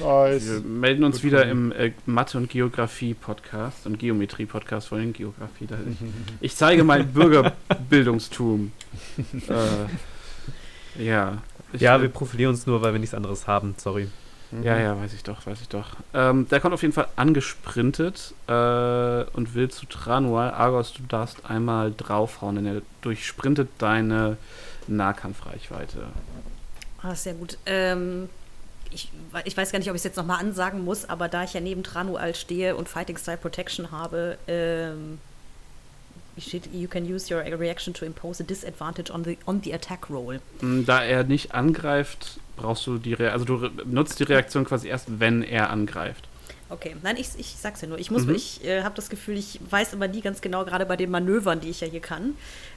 [0.00, 0.46] Nice.
[0.46, 5.66] Wir melden uns Gut wieder im äh, Mathe- und Geografie-Podcast und Geometrie-Podcast, vor allem Geografie.
[5.66, 5.96] Da ich,
[6.40, 8.72] ich zeige mein Bürgerbildungstum.
[9.48, 11.38] äh, ja.
[11.72, 13.74] Ich, Ja, wir profilieren uns nur, weil wir nichts anderes haben.
[13.76, 14.08] Sorry.
[14.62, 15.88] Ja, ja, weiß ich doch, weiß ich doch.
[16.14, 18.52] Ähm, der kommt auf jeden Fall angesprintet äh,
[19.32, 20.52] und will zu Tranual.
[20.52, 24.38] Argos, du darfst einmal draufhauen, denn er durchsprintet deine
[24.86, 26.06] Nahkampfreichweite.
[27.08, 27.56] Ah, sehr gut.
[27.64, 28.28] Ähm,
[28.90, 29.10] ich,
[29.44, 31.60] ich weiß gar nicht, ob ich es jetzt nochmal ansagen muss, aber da ich ja
[31.60, 35.18] neben Tranual stehe und Fighting Style Protection habe, ähm,
[36.36, 40.10] steht, you can use your reaction to impose a disadvantage on the, on the attack
[40.10, 40.40] roll.
[40.60, 44.88] Mm, Da er nicht angreift, brauchst du die Re also du nutzt die Reaktion quasi
[44.88, 46.27] erst, wenn er angreift.
[46.70, 47.98] Okay, nein, ich, ich sag's ja nur.
[47.98, 48.34] Ich muss, Mhm.
[48.34, 51.60] ich äh, habe das Gefühl, ich weiß immer nie ganz genau, gerade bei den Manövern,
[51.60, 52.34] die ich ja hier kann,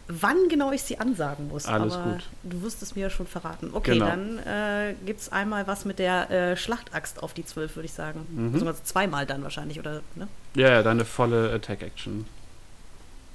[0.08, 1.66] wann genau ich sie ansagen muss.
[1.66, 2.24] Alles aber gut.
[2.44, 3.72] Du wirst es mir schon verraten.
[3.74, 4.06] Okay, Genau.
[4.06, 8.26] dann äh, gibt's einmal was mit der äh, Schlachtaxt auf die 12, würde ich sagen.
[8.32, 8.52] Mhm.
[8.54, 10.02] Beziehungsweise zweimal dann wahrscheinlich, oder?
[10.16, 10.28] Ne?
[10.56, 12.26] Ja, ja, deine volle Attack-Action.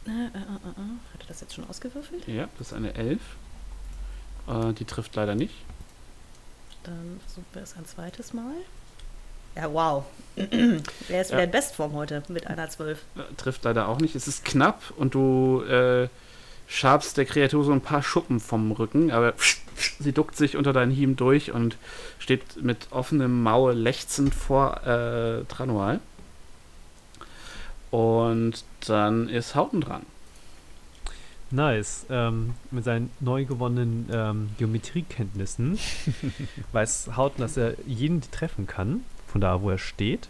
[0.07, 0.33] Äh, äh, äh, äh.
[1.13, 2.27] Hat er das jetzt schon ausgewürfelt?
[2.29, 3.21] Ja, das ist eine 11.
[4.49, 5.55] Äh, die trifft leider nicht.
[6.85, 8.55] Dann versuchen wir es ein zweites Mal.
[9.57, 10.05] Ja, wow.
[10.37, 11.45] er ist wieder Ja.
[11.45, 12.99] in Bestform heute mit einer 12.
[13.17, 14.15] Äh, trifft leider auch nicht.
[14.15, 16.09] Es ist knapp und du äh,
[16.69, 19.33] schabst der Kreatur so ein paar Schuppen vom Rücken, aber
[19.99, 21.79] sie duckt sich unter deinen Hieben durch und
[22.19, 26.01] steht mit offenem Maul lechzend vor äh, Tranual.
[27.91, 30.03] Und dann ist Hauten dran.
[31.51, 32.05] Nice.
[32.11, 35.79] Ähm, mit seinen neu gewonnenen ähm, Geometriekenntnissen
[36.73, 39.05] weiß Hauten, dass er jeden treffen kann,
[39.37, 40.29] von da, wo er steht.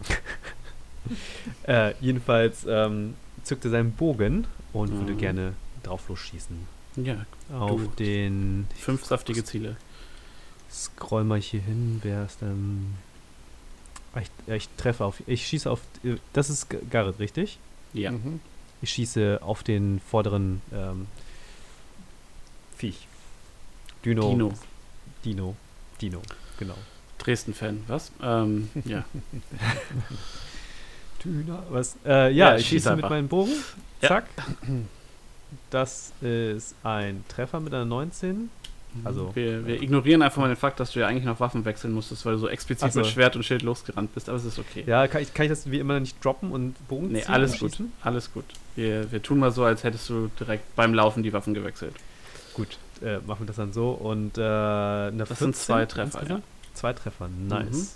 [1.68, 5.18] äh, jedenfalls ähm, zückt er seinen Bogen und würde Mhm.
[5.18, 5.52] gerne
[5.84, 6.56] drauf losschießen.
[6.96, 7.24] Ja,
[7.56, 7.86] Auf Du.
[7.98, 8.66] den.
[8.76, 9.76] fünf saftige Ziele.
[10.70, 12.00] Scroll mal hier hin.
[12.02, 12.94] Wer ist denn.
[14.14, 15.22] Ah, Ich, ich treffe auf.
[15.28, 15.80] Ich schieße auf.
[16.02, 17.58] äh, Das ist Garrett, richtig?
[17.92, 18.10] Ja.
[18.10, 18.40] Mhm.
[18.82, 21.06] Ich schieße auf den vorderen ähm,
[22.76, 23.06] Viech.
[24.04, 24.30] Dino.
[24.30, 24.52] Dino.
[25.24, 25.56] Dino.
[26.00, 26.22] Dino,
[26.58, 26.74] genau.
[27.18, 28.12] Dresden-Fan, was?
[28.22, 29.04] Ähm, ja.
[31.24, 31.58] Dino.
[31.70, 31.96] Was?
[32.04, 33.10] Äh, ja, Ja, ich schieß schieße mit einfach.
[33.10, 33.52] meinem Bogen.
[34.02, 34.08] Ja.
[34.08, 34.24] Zack.
[35.70, 38.50] Das ist ein Treffer mit einer 19.
[39.04, 41.92] Also- wir, wir ignorieren einfach mal den Fakt, dass du ja eigentlich noch Waffen wechseln
[41.92, 43.00] musstest, weil du so explizit so.
[43.00, 44.84] mit Schwert und Schild losgerannt bist, aber es ist okay.
[44.86, 47.60] Ja, kann ich, kann ich das wie immer nicht droppen und Bogen Nee, ziehen alles
[47.60, 47.88] und gut.
[48.02, 48.44] Alles gut.
[48.74, 51.94] Wir, wir tun mal so, als hättest du direkt beim Laufen die Waffen gewechselt.
[52.54, 53.90] Gut, äh, machen wir das dann so.
[53.90, 56.44] Und äh, eine Das sind 14 zwei Treffer, insgesamt?
[56.76, 57.72] Zwei Treffer, nice.
[57.72, 57.86] Mhm.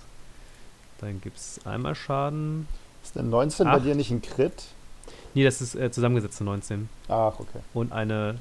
[1.01, 2.67] Dann gibt es einmal Schaden.
[3.03, 3.85] Ist denn 19 bei Acht.
[3.85, 4.65] dir nicht ein Crit?
[5.35, 6.89] Nee, das ist äh, zusammengesetzte 19.
[7.09, 7.61] Ach, okay.
[7.73, 8.39] Und eine.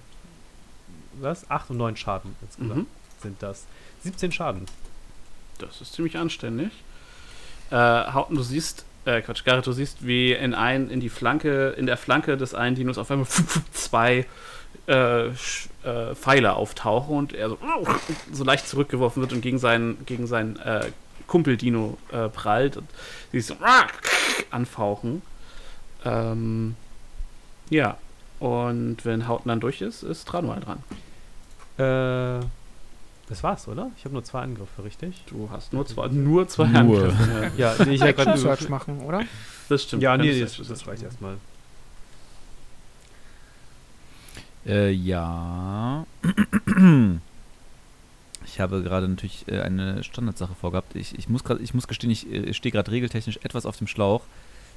[1.22, 1.50] Was?
[1.50, 2.88] 8 und 9 Schaden insgesamt Mhm.
[3.22, 3.66] sind das.
[4.04, 4.66] 17 Schaden.
[5.60, 6.72] Das ist ziemlich anständig.
[7.72, 11.70] Äh, Hauten, du siehst, äh, Quatsch, Garrett, du siehst, wie in ein, in die Flanke,
[11.78, 13.28] in der Flanke des einen Dinos auf einmal
[13.74, 14.26] zwei
[14.88, 15.34] äh, äh,
[16.16, 17.58] Pfeile auftauchen und er so,
[18.32, 20.92] so leicht zurückgeworfen wird und gegen seinen, gegen seinen äh,
[21.28, 22.88] Kumpel-Dino äh, prallt und
[23.32, 23.56] sie so
[24.52, 25.22] anfauchen.
[26.06, 26.76] Ähm,
[27.70, 27.98] ja.
[28.40, 30.84] Und wenn Hauten dann durch ist, ist Tranual dran.
[31.78, 32.46] Äh.
[33.30, 33.92] Das war's, oder?
[33.96, 35.24] Ich habe nur zwei Angriffe, richtig?
[35.28, 36.80] Du hast nur zwei, nur zwei Nur.
[36.80, 37.52] Angriffe.
[37.58, 39.22] Ja, Ja, ich grad Search machen, oder?
[39.70, 40.02] das stimmt.
[40.02, 41.38] Ja, nee, könntest das, das reicht erstmal.
[44.70, 46.06] Äh, ja.
[48.46, 50.96] Ich habe gerade natürlich äh, eine Standardsache vorgehabt.
[50.96, 53.88] Ich, ich, muss, grad, ich muss gestehen, ich äh, stehe gerade regeltechnisch etwas auf dem
[53.88, 54.22] Schlauch.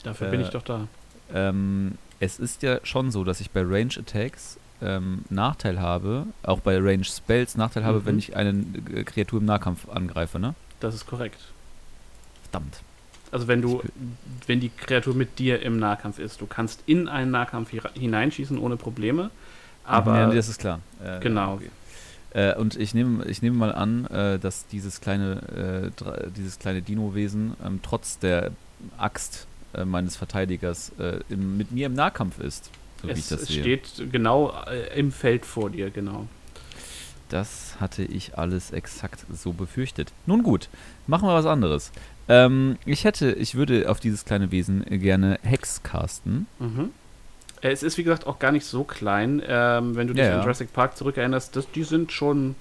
[0.02, 0.88] Dafür bin Äh, ich doch da.
[1.34, 6.60] Ähm, es ist ja schon so, dass ich bei Range Attacks ähm, Nachteil habe, auch
[6.60, 8.06] bei Range Spells Nachteil habe, Mhm.
[8.06, 8.50] wenn ich eine
[8.94, 10.54] äh, Kreatur im Nahkampf angreife, ne?
[10.80, 11.38] Das ist korrekt.
[12.50, 12.80] Verdammt.
[13.30, 13.82] Also wenn du,
[14.46, 18.58] wenn die Kreatur mit dir im Nahkampf ist, du kannst in einen Nahkampf hi- hineinschießen
[18.58, 19.30] ohne Probleme,
[19.84, 20.80] aber ja, das ist klar.
[21.04, 21.54] Äh, genau.
[21.54, 21.70] okay.
[22.34, 26.82] Äh, und ich nehme, ich nehme mal an, äh, dass dieses kleine, äh, dieses kleine
[26.82, 28.52] Dino-Wesen ähm, trotz der
[28.96, 32.70] Axt äh, meines Verteidigers äh, im, mit mir im Nahkampf ist.
[33.02, 34.54] So es, es steht genau
[34.94, 36.28] im Feld vor dir, genau.
[37.28, 40.12] Das hatte ich alles exakt so befürchtet.
[40.26, 40.68] Nun gut,
[41.06, 41.90] machen wir was anderes.
[42.28, 46.46] Ähm, ich hätte, ich würde auf dieses kleine Wesen gerne Hex casten.
[46.58, 46.90] Mhm.
[47.62, 49.40] Es ist wie gesagt auch gar nicht so klein.
[49.46, 50.42] Ähm, wenn du dich Ja, an.
[50.42, 52.54] Jurassic Park zurückerinnerst, das, die sind schon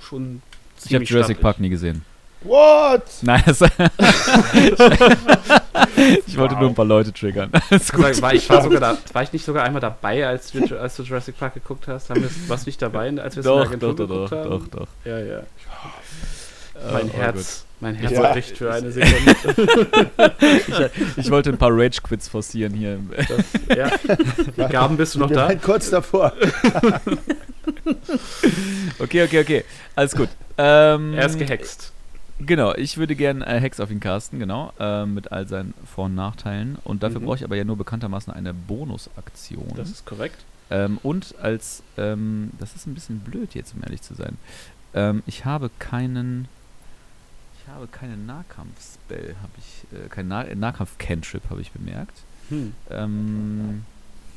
[0.00, 0.42] schon
[0.84, 1.40] Ich habe Jurassic stattlich.
[1.42, 2.04] Park nie gesehen.
[2.42, 3.02] What?
[3.22, 3.60] Nein, das
[6.26, 7.50] ich wollte nur ein paar Leute triggern.
[7.52, 7.92] Gut.
[7.98, 10.96] War, war, ich war, sogar da, war ich nicht sogar einmal dabei, als, wir, als
[10.96, 12.08] du Jurassic Park geguckt hast?
[12.10, 14.30] Haben wir, warst du nicht dabei, als wir es in der Doch, Agentur doch, doch,
[14.30, 14.50] geguckt doch, haben?
[14.70, 14.88] doch, doch.
[15.04, 15.42] Ja, ja.
[16.88, 18.32] Oh, Mein oh Herz, mein Herz Ja.
[18.32, 19.34] bricht für eine Sekunde.
[20.16, 20.90] Gott.
[21.16, 22.98] Ich wollte ein paar Rage-Quits forcieren hier.
[23.76, 23.90] ja.
[24.56, 25.54] Die Gaben bist du noch da?
[25.56, 26.32] kurz davor.
[28.98, 29.64] Okay, okay, okay.
[29.96, 30.28] Alles gut.
[30.58, 31.92] Ähm, Er ist gehext.
[32.38, 36.06] Genau, ich würde gerne äh, Hex auf ihn casten, genau, äh, mit all seinen Vor-
[36.06, 36.78] und Nachteilen.
[36.84, 37.24] Und dafür Mhm.
[37.26, 39.68] brauche ich aber ja nur bekanntermaßen eine Bonusaktion.
[39.76, 40.38] Das ist korrekt.
[40.70, 44.38] Ähm, und als, ähm, das ist ein bisschen blöd jetzt, um ehrlich zu sein.
[44.94, 46.59] Ähm, ich habe keinen, ich
[47.70, 52.22] habe keinen Nahkampf-Spell, habe ich, äh, keinen nah Nahkampf-Cantrip, habe ich bemerkt.
[52.48, 52.74] Hm.
[52.90, 53.84] Ähm,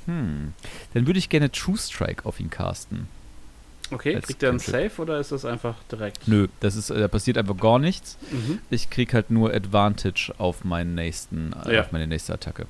[0.06, 0.54] hm.
[0.94, 3.08] Dann würde ich gerne True Strike auf ihn casten.
[3.92, 4.60] Okay, kriegt er einen.
[4.60, 6.28] Safe oder ist das einfach direkt?
[6.28, 8.18] Nö, das ist, äh, da passiert einfach gar nichts.
[8.32, 8.60] Mhm.
[8.70, 11.82] Ich krieg halt nur Advantage auf meinen nächsten, äh, Ja.
[11.82, 12.66] auf meine nächste Attacke.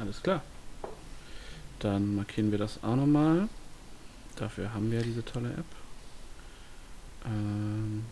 [0.00, 0.42] Alles klar.
[1.78, 3.48] Dann markieren wir das auch nochmal.
[4.36, 5.64] Dafür haben wir diese tolle App.
[7.26, 8.04] Ähm,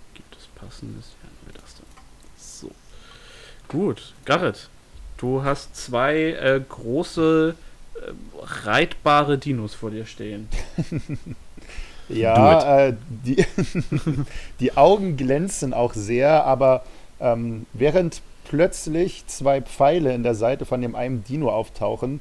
[0.60, 1.14] passendes?
[1.22, 1.86] Nehmen wir das dann.
[2.36, 2.70] So.
[3.68, 4.68] Gut, Garrett.
[5.16, 7.54] Du hast zwei äh, große,
[7.94, 10.48] äh, reitbare Dinos vor dir stehen.
[12.10, 13.44] Ja, äh, die,
[14.60, 16.82] die Augen glänzen auch sehr, aber
[17.20, 22.20] ähm, während plötzlich zwei Pfeile in der Seite von dem einen Dino auftauchen,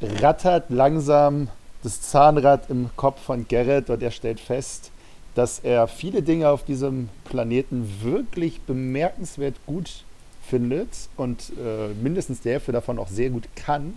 [0.00, 1.48] rattert langsam
[1.82, 4.90] das Zahnrad im Kopf von Garrett und er stellt fest,
[5.34, 10.04] dass er viele Dinge auf diesem Planeten wirklich bemerkenswert gut
[10.48, 13.94] findet und äh, mindestens die Hälfte davon auch sehr gut kann.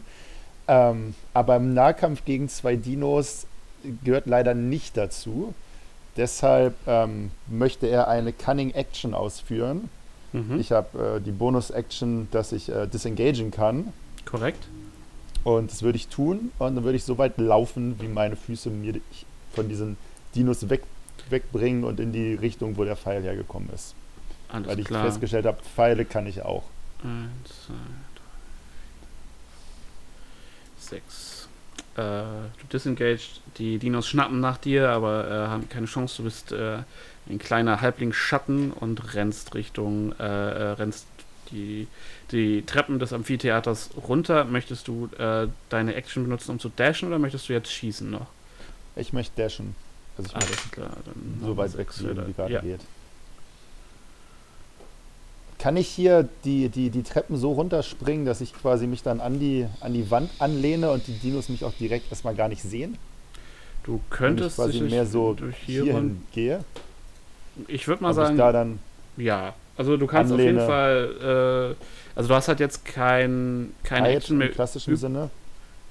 [0.67, 3.47] Ähm, aber im Nahkampf gegen zwei Dinos
[4.03, 5.53] gehört leider nicht dazu.
[6.15, 9.89] Deshalb ähm, möchte er eine Cunning Action ausführen.
[10.31, 10.59] Mhm.
[10.59, 13.91] Ich habe äh, die Bonus-Action, dass ich äh, disengagen kann.
[14.25, 14.67] Korrekt.
[15.43, 16.51] Und das würde ich tun.
[16.59, 18.99] Und dann würde ich so weit laufen, wie meine Füße mir
[19.53, 19.97] von diesen
[20.35, 20.83] Dinos weg,
[21.29, 23.95] wegbringen und in die Richtung, wo der Pfeil hergekommen ist.
[24.49, 25.05] Alles Weil ich klar.
[25.05, 26.63] festgestellt habe, Pfeile kann ich auch.
[27.03, 27.73] Eins, zwei,
[28.15, 28.21] drei,
[30.77, 31.47] sechs.
[31.95, 36.17] Äh, du disengaged, die Dinos schnappen nach dir, aber äh, haben keine Chance.
[36.17, 36.79] Du bist äh,
[37.29, 41.07] ein kleiner Halbling-Schatten und rennst Richtung, äh, äh, rennst
[41.51, 41.87] die,
[42.31, 44.45] die Treppen des Amphitheaters runter.
[44.45, 48.27] Möchtest du äh, deine Action benutzen, um zu dashen, oder möchtest du jetzt schießen noch?
[48.95, 49.75] Ich möchte dashen.
[50.17, 52.27] Also ich Alles klar, dann so machen weit wir weg sechs fliegen, wieder.
[52.27, 52.61] wie gerade ja.
[52.61, 52.81] geht.
[55.59, 59.39] Kann ich hier die, die, die Treppen so runterspringen, dass ich quasi mich dann an
[59.39, 62.97] die, an die Wand anlehne und die Dinos mich auch direkt erstmal gar nicht sehen?
[63.83, 66.63] Du könntest quasi mehr so durch hier hierhin gehe.
[67.67, 68.79] ich würde mal Ob sagen, ich da dann
[69.17, 70.67] Ja, also du kannst auf jeden Anlehne.
[70.67, 74.47] Fall, äh, also du hast halt jetzt kein, keine Action mehr.
[74.49, 75.29] im klassischen Sinne.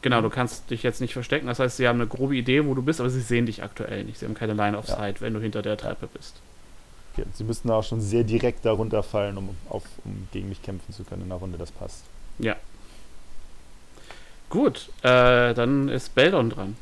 [0.02, 1.46] Genau, du kannst dich jetzt nicht verstecken.
[1.46, 4.04] Das heißt, sie haben eine grobe Idee, wo du bist, aber sie sehen dich aktuell
[4.04, 4.18] nicht.
[4.18, 4.96] Sie haben keine Line of Ja.
[4.96, 6.34] Sight, wenn du hinter der Treppe bist.
[7.14, 10.92] Okay, sie müssten auch schon sehr direkt darunter fallen, um, auf, um gegen mich kämpfen
[10.92, 11.56] zu können in der Runde.
[11.58, 12.02] Das passt.
[14.50, 16.76] Gut, äh, dann ist Beldon dran.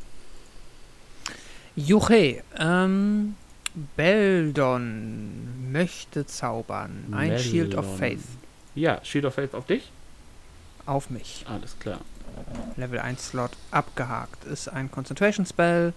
[1.77, 3.37] Juche, ähm,
[3.97, 7.05] Beldon möchte zaubern.
[7.13, 7.99] Ein Shield of.
[7.99, 8.19] Faith
[8.75, 9.91] Ja, Shield of Faith auf dich.
[10.87, 11.45] auf mich.
[11.49, 12.01] Alles klar.
[12.77, 14.45] Level 1 Slot abgehakt.
[14.45, 15.93] Ist ein Concentration Spell.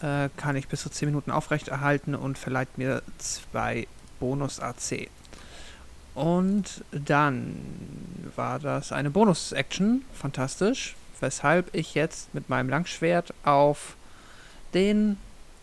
[0.00, 3.86] Äh, kann ich bis zu 10 Minuten aufrechterhalten und verleiht mir zwei
[4.18, 5.08] Bonus AC.
[6.14, 7.56] Und dann
[8.36, 10.04] war das eine Bonus-Action.
[10.12, 10.96] Fantastisch.
[11.20, 13.96] Weshalb ich jetzt mit meinem Langschwert auf
[14.74, 15.16] den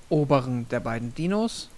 [0.10, 1.70] oberen der beiden Dinos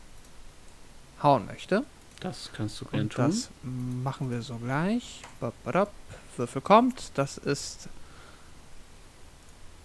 [1.22, 1.84] hauen möchte.
[2.20, 3.26] Das kannst du gerne tun.
[3.26, 5.22] das machen wir so gleich.
[5.40, 5.92] Babadab.
[6.38, 7.12] Würfel kommt.
[7.16, 7.88] Das ist.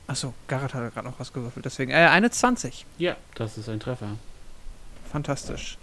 [0.07, 1.65] Achso, Garrett hat gerade noch was gewürfelt.
[1.65, 1.91] Deswegen.
[1.91, 2.87] Äh, eine 20.
[2.99, 4.17] Ja, das ist ein Treffer.
[5.11, 5.79] Fantastisch.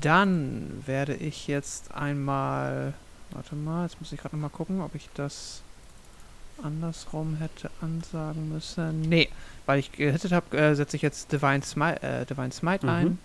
[0.00, 2.94] Dann werde ich jetzt einmal.
[3.30, 5.62] Warte mal, jetzt muss ich gerade noch mal gucken, ob ich das
[6.62, 9.00] andersrum hätte ansagen müssen.
[9.02, 9.28] Nee,
[9.66, 12.92] weil ich gehittet habe, äh, setze ich jetzt Divine Smite, äh, Divine Smite Mhm.
[12.92, 13.18] ein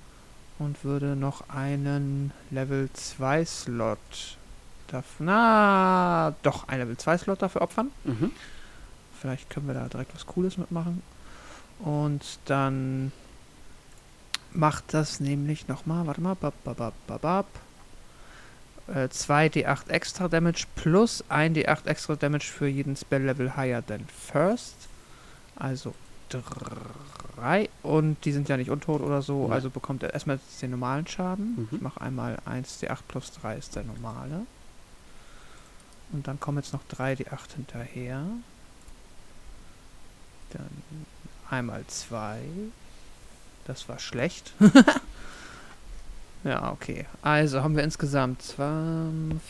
[0.57, 4.37] und würde noch einen Level 2 Slot
[4.93, 5.25] dafür.
[5.25, 7.91] Na, doch, ein Level 2 Slot dafür opfern.
[8.03, 8.31] Mhm.
[9.19, 11.01] Vielleicht können wir da direkt was Cooles mitmachen.
[11.79, 13.11] Und dann
[14.51, 17.45] macht das nämlich nochmal, warte mal, bab, bab, bab, bab, bab.
[18.87, 24.75] Äh, 2d8 extra Damage plus 1d8 extra Damage für jeden Spell Level higher than first.
[25.55, 25.93] Also
[26.29, 27.69] 3.
[27.83, 29.53] Und die sind ja nicht untot oder so, Nein.
[29.53, 31.55] also bekommt er erstmal den normalen Schaden.
[31.55, 31.67] Mhm.
[31.71, 34.45] Ich mache einmal 1d8 plus 3 ist der normale.
[36.11, 38.23] Und dann kommen jetzt noch 3d8 hinterher.
[40.51, 40.69] Dann
[41.49, 42.39] einmal 2.
[43.65, 44.53] Das war schlecht.
[46.43, 47.05] ja, okay.
[47.21, 49.41] Also haben wir insgesamt 5,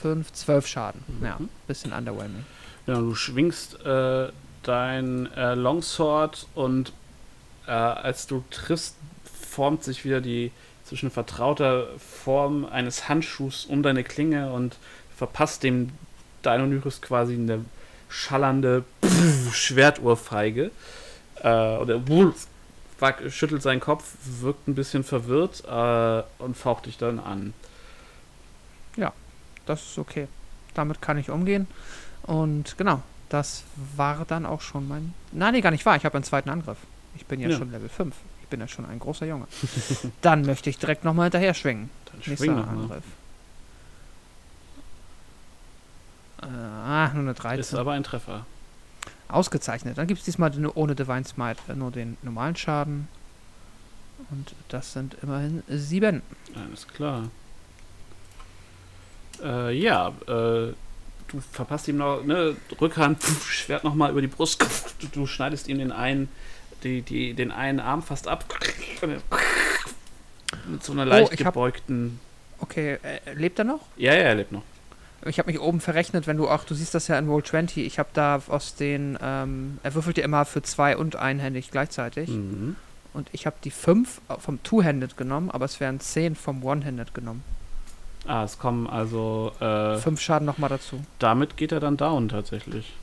[0.00, 1.02] 5, 12 Schaden.
[1.22, 1.48] Ja, Mhm.
[1.66, 2.44] bisschen underwhelming.
[2.86, 4.28] Genau, du schwingst äh,
[4.62, 6.92] dein äh, Longsword und
[7.66, 8.96] Äh, als du triffst,
[9.50, 10.52] formt sich wieder die
[10.86, 14.76] zwischen vertrauter Form eines Handschuhs um deine Klinge und
[15.18, 15.90] verpasst dem
[16.42, 17.64] Deinonychus quasi eine
[18.08, 18.84] schallernde
[19.52, 20.70] Schwertohrfeige.
[21.42, 22.00] Äh, oder
[23.00, 24.04] wack- schüttelt seinen Kopf,
[24.40, 27.52] wirkt ein bisschen verwirrt äh, und faucht dich dann an.
[29.66, 30.28] Das ist okay.
[30.72, 31.66] Damit kann ich umgehen.
[32.22, 33.64] Und genau, das
[33.96, 35.12] war dann auch schon mein.
[35.30, 35.94] Nein, nee, gar nicht wahr.
[35.96, 36.78] Ich habe einen zweiten Angriff.
[37.16, 37.58] Ich bin ja, Ja.
[37.58, 38.14] schon Level 5.
[38.42, 39.46] Ich bin ja schon ein großer Junge.
[40.22, 41.90] dann möchte ich direkt nochmal hinterher schwingen.
[42.06, 42.56] Dann Nächster schwing.
[42.56, 42.96] Angriff.
[42.96, 43.00] Äh,
[46.42, 47.78] ah, nur eine Ist 13.
[47.78, 48.46] aber ein Treffer.
[49.28, 49.98] Ausgezeichnet.
[49.98, 53.08] Dann gibt es diesmal ohne Divine Smite äh, nur den normalen Schaden.
[54.30, 56.22] Und das sind immerhin sieben.
[56.54, 57.24] Alles klar.
[59.42, 60.72] Äh, ja, äh,
[61.28, 64.64] du verpasst ihm noch, ne, Rückhand, pf, Schwert nochmal über die Brust,
[65.00, 66.28] du, du schneidest ihm den einen,
[66.82, 68.44] die, die, den einen Arm fast ab.
[70.66, 72.18] Mit so einer leicht Oh, ich hab- gebeugten.
[72.60, 73.80] Okay, äh, lebt er noch?
[73.96, 74.62] Ja, ja, er lebt noch.
[75.26, 77.84] Ich habe mich oben verrechnet, wenn du auch, du siehst das ja in Roll 20,
[77.84, 82.28] ich habe da aus den, ähm, er würfelt ja immer für zwei und einhändig gleichzeitig.
[82.28, 82.76] Mhm.
[83.14, 87.42] Und ich habe die fünf vom Two-Handed genommen, aber es wären zehn vom One-Handed genommen.
[88.26, 91.00] Ah, es kommen also, äh, Fünf Schaden nochmal dazu.
[91.18, 92.94] damit geht er dann down tatsächlich.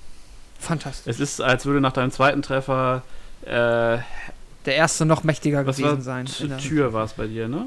[0.60, 1.12] Fantastisch.
[1.14, 3.02] Es ist, als würde nach deinem zweiten Treffer,
[3.44, 3.98] äh,
[4.66, 6.28] Der erste noch mächtiger gewesen sein.
[6.28, 7.66] T- in der- Tür war es bei dir, ne?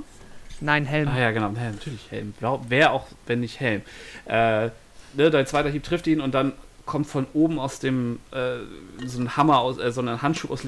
[0.60, 1.08] Nein, Helm.
[1.08, 2.34] Ah ja, genau, Helm, natürlich Helm.
[2.68, 3.82] Wer auch, wenn nicht Helm.
[4.26, 4.70] Äh,
[5.14, 6.52] ne, dein zweiter Hieb trifft ihn und dann
[6.86, 8.56] kommt von oben aus dem äh,
[9.06, 10.62] so ein Hammer aus, äh, so ein Handschuh aus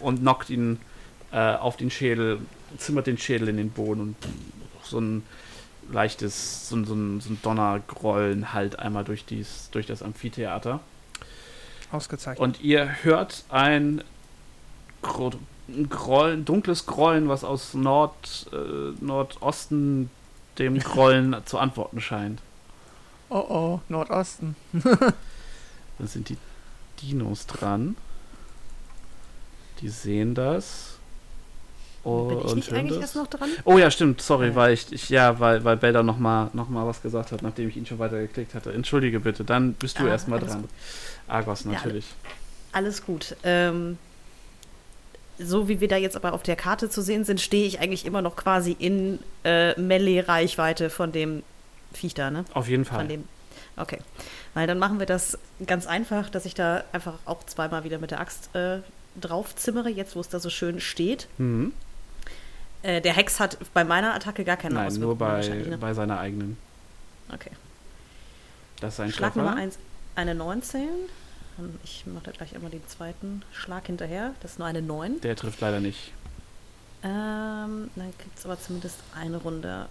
[0.00, 0.80] und knockt ihn
[1.32, 2.40] äh, auf den Schädel,
[2.78, 4.16] zimmert den Schädel in den Boden und
[4.82, 5.22] so ein
[5.90, 10.80] leichtes, so ein, so ein, so ein Donnergrollen halt einmal durch, dies, durch das Amphitheater.
[11.92, 12.40] Ausgezeichnet.
[12.40, 14.02] Und ihr hört ein,
[15.68, 20.10] ein Grollen, dunkles Grollen, was aus Nord, äh, Nordosten
[20.58, 22.40] dem Grollen zu antworten scheint.
[23.30, 24.54] oh oh, Nordosten.
[24.72, 26.36] Dann sind die
[27.02, 27.96] Dinos dran.
[29.80, 30.92] Die sehen das.
[32.04, 33.00] Oh, Bin ich und nicht eigentlich das.
[33.00, 33.48] erst noch dran?
[33.64, 34.54] Oh ja, stimmt, sorry, Ja.
[34.54, 37.76] weil ich, ich ja, weil, weil Belda nochmal noch mal was gesagt hat, nachdem ich
[37.76, 38.72] ihn schon weiter geklickt hatte.
[38.72, 40.62] Entschuldige bitte, dann bist du Ah, erstmal dran.
[40.62, 40.70] gut.
[41.26, 42.06] Argos Ja, natürlich.
[42.72, 43.34] Alles gut.
[43.42, 43.98] Ähm,
[45.38, 48.06] so wie wir da jetzt aber auf der Karte zu sehen sind, stehe ich eigentlich
[48.06, 51.42] immer noch quasi in äh, Melee-Reichweite von dem
[51.92, 52.44] Viech da, ne?
[52.54, 53.08] Auf jeden Von Fall.
[53.08, 53.24] dem.
[53.76, 53.98] Okay.
[54.54, 58.10] Weil dann machen wir das ganz einfach, dass ich da einfach auch zweimal wieder mit
[58.10, 58.78] der Axt äh,
[59.20, 61.28] draufzimmere, jetzt wo es da so schön steht.
[61.38, 61.72] Mhm.
[62.82, 65.18] Äh, der Hex hat bei meiner Attacke gar keine Nein, nur Auswirkungen
[65.64, 65.78] bei, ne?
[65.78, 66.56] bei seiner eigenen.
[67.32, 67.50] Okay.
[68.80, 69.36] Das ist ein Schlag.
[69.36, 69.78] Nummer 1,
[70.14, 70.88] eine 19.
[71.58, 74.34] Und Ich mache da gleich immer den zweiten Schlag hinterher.
[74.40, 75.20] Das ist nur eine 9.
[75.20, 76.12] Der trifft leider nicht.
[77.02, 79.88] Ähm, dann gibt es aber zumindest eine Runde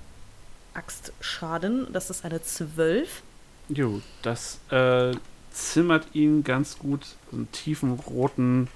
[0.74, 1.88] Axtschaden.
[1.92, 3.24] Das ist eine 12.
[3.70, 5.14] Jo, das äh,
[5.52, 8.68] zimmert ihn ganz gut so einen tiefen roten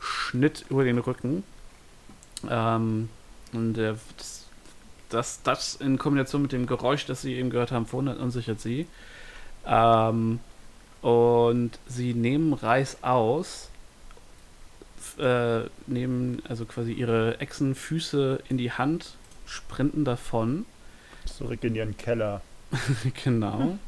[0.00, 1.44] Schnitt über den Rücken.
[2.48, 3.08] Ähm,
[3.52, 4.46] und der, das,
[5.08, 8.60] das, das in Kombination mit dem Geräusch, das Sie eben gehört haben, verwundert und sichert
[8.60, 8.86] Sie.
[9.66, 10.40] Ähm,
[11.06, 13.70] und Sie nehmen Reis aus,
[15.18, 19.14] äh, nehmen also quasi Ihre Echsenfüße in die Hand,
[19.46, 20.66] sprinten davon.
[21.24, 22.40] Zurück in ihren Keller.
[23.24, 23.78] genau.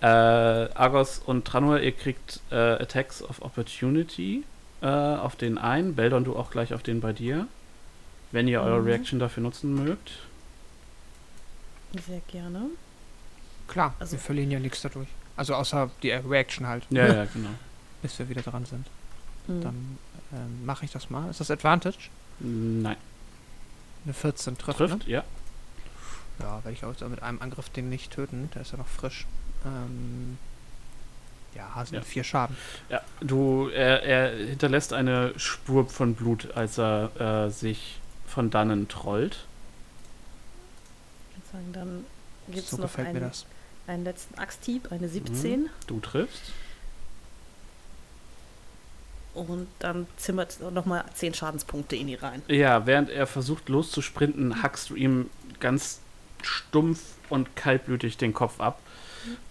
[0.00, 4.44] Äh, Argos und Tranua, ihr kriegt äh, Attacks of Opportunity
[4.82, 5.96] äh, auf den einen.
[5.96, 7.48] Beldon, du auch gleich auf den bei dir.
[8.30, 8.86] Wenn ihr eure Mhm.
[8.86, 10.12] Reaction dafür nutzen mögt.
[12.06, 12.66] Sehr gerne.
[13.66, 15.08] Klar, Also- wir verlieren ja nichts dadurch.
[15.36, 17.50] Also außer die Reaction halt, Ja, ja, genau.
[18.02, 18.86] bis wir wieder dran sind.
[19.46, 19.60] Mhm.
[19.62, 19.98] Dann
[20.32, 21.28] ähm, mache ich das mal.
[21.30, 22.08] Ist das Advantage?
[22.40, 22.96] Nein.
[24.04, 25.12] Eine 14 trifft, Trifft, ne?
[25.12, 25.24] ja.
[26.40, 28.50] Ja, werde ich auch mit einem Angriff den nicht töten.
[28.54, 29.26] Der ist ja noch frisch.
[29.64, 30.36] Ähm,
[31.54, 32.02] ja, sind Ja.
[32.02, 32.56] vier Schaden.
[32.90, 38.88] Ja, du, er, er hinterlässt eine Spur von Blut, als er äh, sich von dannen
[38.88, 39.46] trollt.
[41.30, 42.04] Ich würde sagen, dann
[42.48, 43.46] gibt es so noch gefällt mir einen, das.
[43.86, 45.70] Einen letzten Axthieb, eine 17.
[45.86, 46.52] Du triffst.
[49.34, 52.42] Und dann zimmert nochmal 10 Schadenspunkte in die rein.
[52.48, 55.28] Ja, während er versucht loszusprinten, hackst du ihm
[55.60, 56.00] ganz
[56.42, 58.80] stumpf und kaltblütig den Kopf ab.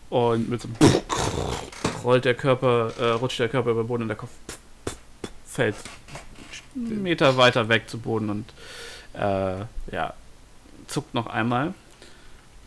[0.10, 1.02] Und mit so einem
[2.04, 4.32] rollt der Körper, äh, rutscht der Körper über den Boden und der Kopf
[5.46, 5.76] fällt
[6.76, 8.54] einen Meter weiter weg zu Boden und
[9.14, 10.14] äh, ja,
[10.88, 11.74] zuckt noch einmal.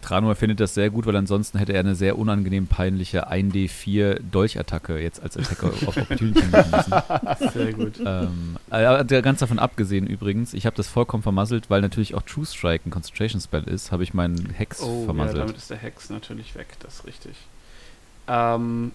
[0.09, 4.99] Tranor findet das sehr gut, weil ansonsten hätte er eine sehr unangenehm peinliche 1D4 Dolchattacke
[4.99, 7.51] jetzt als Attacker auf Opportunity machen müssen.
[7.53, 8.01] Sehr gut.
[8.03, 12.47] Ähm, äh, ganz davon abgesehen übrigens, ich habe das vollkommen vermasselt, weil natürlich auch True
[12.47, 15.39] Strike ein Concentration Spell ist, habe ich meinen Hex Oh, ja, vermasselt.
[15.41, 17.37] damit ist der Hex natürlich weg, das ist richtig.
[18.29, 18.93] Ähm,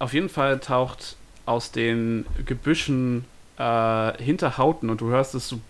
[0.00, 1.14] auf jeden Fall taucht
[1.46, 3.26] aus den Gebüschen
[3.58, 5.60] äh, hinter Hauten und du hörst es so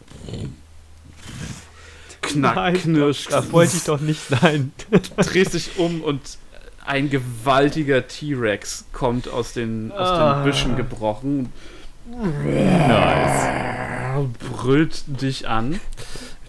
[2.22, 4.72] knack, Nein, knirsch, Da wollte ich doch nicht sein.
[5.16, 6.20] drehst dich um und
[6.84, 10.34] ein gewaltiger T-Rex kommt aus den, aus Ah.
[10.34, 11.52] den Büschen gebrochen,
[12.88, 13.48] Nice.
[14.50, 15.80] brüllt dich an.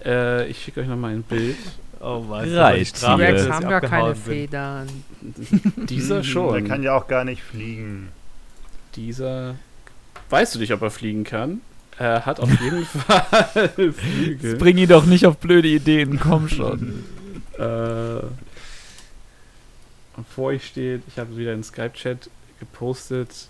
[0.03, 1.55] Äh, ich schicke euch nochmal ein Bild.
[2.01, 2.53] Oh Mann.
[2.53, 4.15] Reicht T-Rex haben gar keine.
[4.15, 4.87] Federn.
[5.87, 6.67] Dieser Der schon.
[6.67, 8.09] kann ja auch gar nicht fliegen.
[8.95, 9.55] Dieser.
[10.29, 11.61] Weißt du nicht, ob er fliegen kann?
[11.97, 14.55] Er hat auf jeden Fall Flügel.
[14.57, 17.03] Bring ihn doch nicht auf blöde Ideen, komm schon.
[17.57, 18.21] Äh,
[20.15, 22.29] und vor euch steht, ich habe es wieder in Skype-Chat
[22.59, 23.47] gepostet.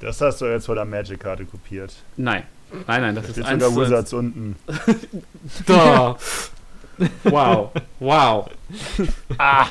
[0.00, 1.94] Das hast du jetzt von der Magic-Karte kopiert.
[2.16, 2.42] Nein,
[2.86, 3.86] nein, nein, das Da ist eins sogar.
[3.86, 4.56] Wizards unten.
[5.66, 6.16] Da.
[7.24, 8.50] Wow, wow.
[9.38, 9.66] Ah.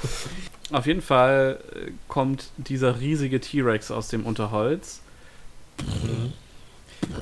[0.72, 5.02] Auf jeden Fall äh, kommt dieser riesige T-Rex aus dem Unterholz.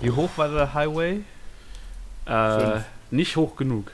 [0.01, 1.22] Wie hoch war der Highway?
[2.26, 2.80] Äh,
[3.11, 3.91] nicht hoch genug.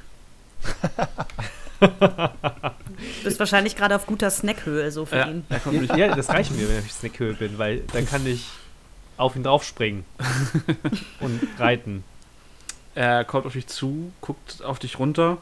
[1.79, 5.45] Du bist wahrscheinlich gerade auf guter Snackhöhe so für Ja, ihn.
[5.63, 5.95] kommt nicht.
[5.95, 8.47] Ja, das reicht mir, wenn ich Snackhöhe bin, weil dann kann ich
[9.17, 10.05] auf ihn draufspringen
[11.19, 12.03] und reiten.
[12.95, 15.37] Er kommt auf dich zu, guckt auf dich runter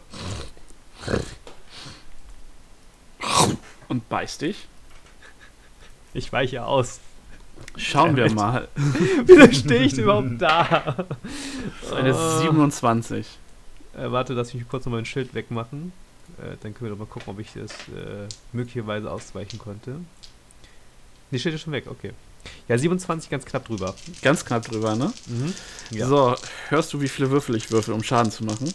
[3.88, 4.68] und beißt dich.
[6.14, 7.00] Ich weiche aus.
[7.76, 8.68] Schauen wir mal.
[9.26, 11.08] Wieso stehe ich überhaupt da?
[11.82, 12.42] Das ist eine Oh.
[12.42, 13.26] 27.
[13.98, 15.92] Äh, warte, lass mich kurz noch mein Schild wegmachen.
[16.40, 19.96] Äh, dann können wir doch mal gucken, ob ich das äh, möglicherweise ausweichen konnte.
[21.32, 22.12] Die Schild ist schon weg, okay.
[22.68, 23.96] Ja, 27 ganz knapp drüber.
[24.22, 25.12] Ganz knapp drüber, ne?
[25.28, 25.54] Mhm.
[25.92, 26.08] Ja.
[26.08, 26.36] So,
[26.70, 28.72] hörst du, wie viele Würfel ich würfel, um Schaden zu machen?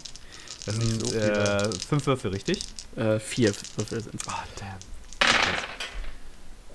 [0.66, 2.60] das sind so äh, fünf Würfel, richtig?
[2.96, 4.76] Äh, vier Würfel sind Ah, damn.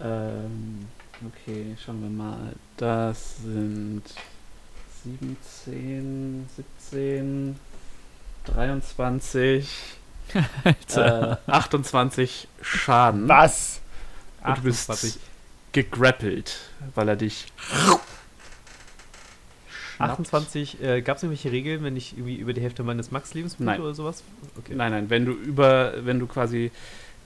[0.02, 0.86] Ähm,
[1.28, 2.54] okay, schauen wir mal.
[2.78, 4.04] Das sind
[5.04, 6.48] 17,
[6.90, 7.56] 17,
[8.46, 9.70] 23,
[10.96, 13.28] äh, 28 Schaden.
[13.28, 13.82] Was?
[14.44, 15.22] Und du bist 28.
[15.72, 16.60] gegrappelt,
[16.96, 17.48] weil er dich.
[19.96, 20.12] schnappt.
[20.20, 23.66] 28, äh, gab es irgendwelche Regeln, wenn ich irgendwie über die Hälfte meines Max-Lebens bin
[23.68, 23.82] Nein.
[23.82, 24.24] oder sowas?
[24.58, 24.74] Okay.
[24.76, 26.72] Nein, nein, wenn du über, wenn du quasi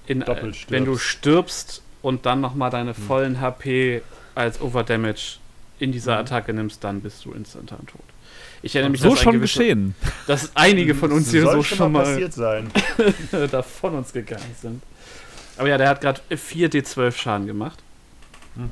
[0.05, 3.03] in, Doppelt äh, wenn du stirbst und dann nochmal deine Hm.
[3.03, 4.01] vollen HP
[4.35, 5.39] als Overdamage
[5.79, 6.19] in dieser Mhm.
[6.21, 8.01] Attacke nimmst, dann bist du instantan tot.
[8.63, 9.95] Ich erinnere mich, So dass schon gewisser- geschehen.
[10.25, 12.71] dass einige von uns hier so schon mal passiert sein.
[13.51, 14.81] da von uns gegangen sind.
[15.57, 17.79] Aber ja, der hat gerade 4d12 Schaden gemacht.
[18.55, 18.69] Mhm.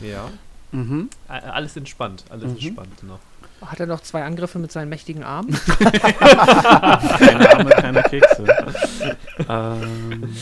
[0.00, 0.30] Ja.
[0.72, 1.10] Mhm.
[1.28, 2.50] Alles entspannt, alles Mhm.
[2.52, 3.18] entspannt noch.
[3.66, 5.52] Hat er noch zwei Angriffe mit seinen mächtigen Armen?
[5.78, 8.46] Keine Arme, keine Kekse.
[9.48, 10.34] ähm,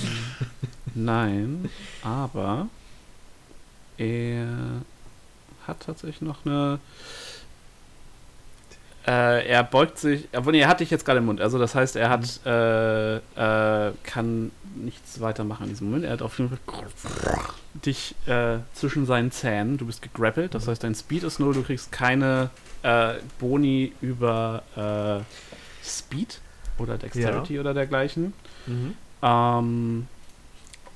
[1.05, 1.71] nein,
[2.03, 2.69] aber
[3.97, 4.47] er
[5.67, 6.79] hat tatsächlich noch eine.
[9.07, 10.29] Äh, er beugt sich.
[10.35, 11.41] Obwohl, nee, er hat dich jetzt gerade im Mund.
[11.41, 12.41] Also, das heißt, er hat.
[12.47, 16.05] Äh, äh, kann nichts weitermachen in diesem Moment.
[16.05, 16.59] Er hat auf jeden Fall
[17.85, 19.79] dich äh, zwischen seinen Zähnen.
[19.79, 20.55] Du bist gegrappelt.
[20.55, 21.55] Das heißt, dein Speed ist null.
[21.55, 22.51] Du kriegst keine
[22.83, 26.41] äh, Boni über äh, Speed
[26.79, 28.33] oder Dexterity oder dergleichen.
[28.67, 28.95] Mhm.
[29.23, 30.07] Ähm,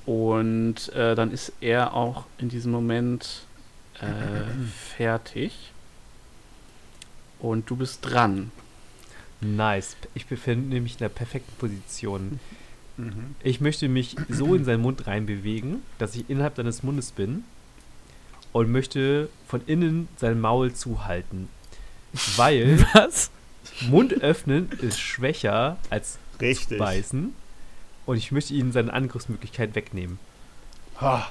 [0.05, 3.45] und äh, dann ist er auch in diesem Moment
[4.01, 4.05] äh,
[4.97, 5.71] fertig.
[7.39, 8.51] Und du bist dran.
[9.41, 9.97] Nice.
[10.13, 12.39] Ich befinde mich in der perfekten Position.
[12.97, 13.35] Mhm.
[13.43, 17.43] Ich möchte mich so in seinen Mund reinbewegen, dass ich innerhalb seines Mundes bin
[18.51, 21.49] und möchte von innen sein Maul zuhalten.
[22.35, 23.31] Weil Was?
[23.81, 26.77] Mund öffnen ist schwächer als Richtig.
[26.77, 27.33] beißen
[28.05, 30.19] und ich möchte ihnen seine Angriffsmöglichkeit wegnehmen.
[31.01, 31.27] Ha.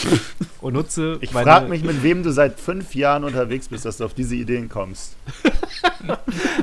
[0.62, 3.98] Und nutze Ich meine- frage mich, mit wem du seit fünf Jahren unterwegs bist, dass
[3.98, 5.14] du auf diese Ideen kommst.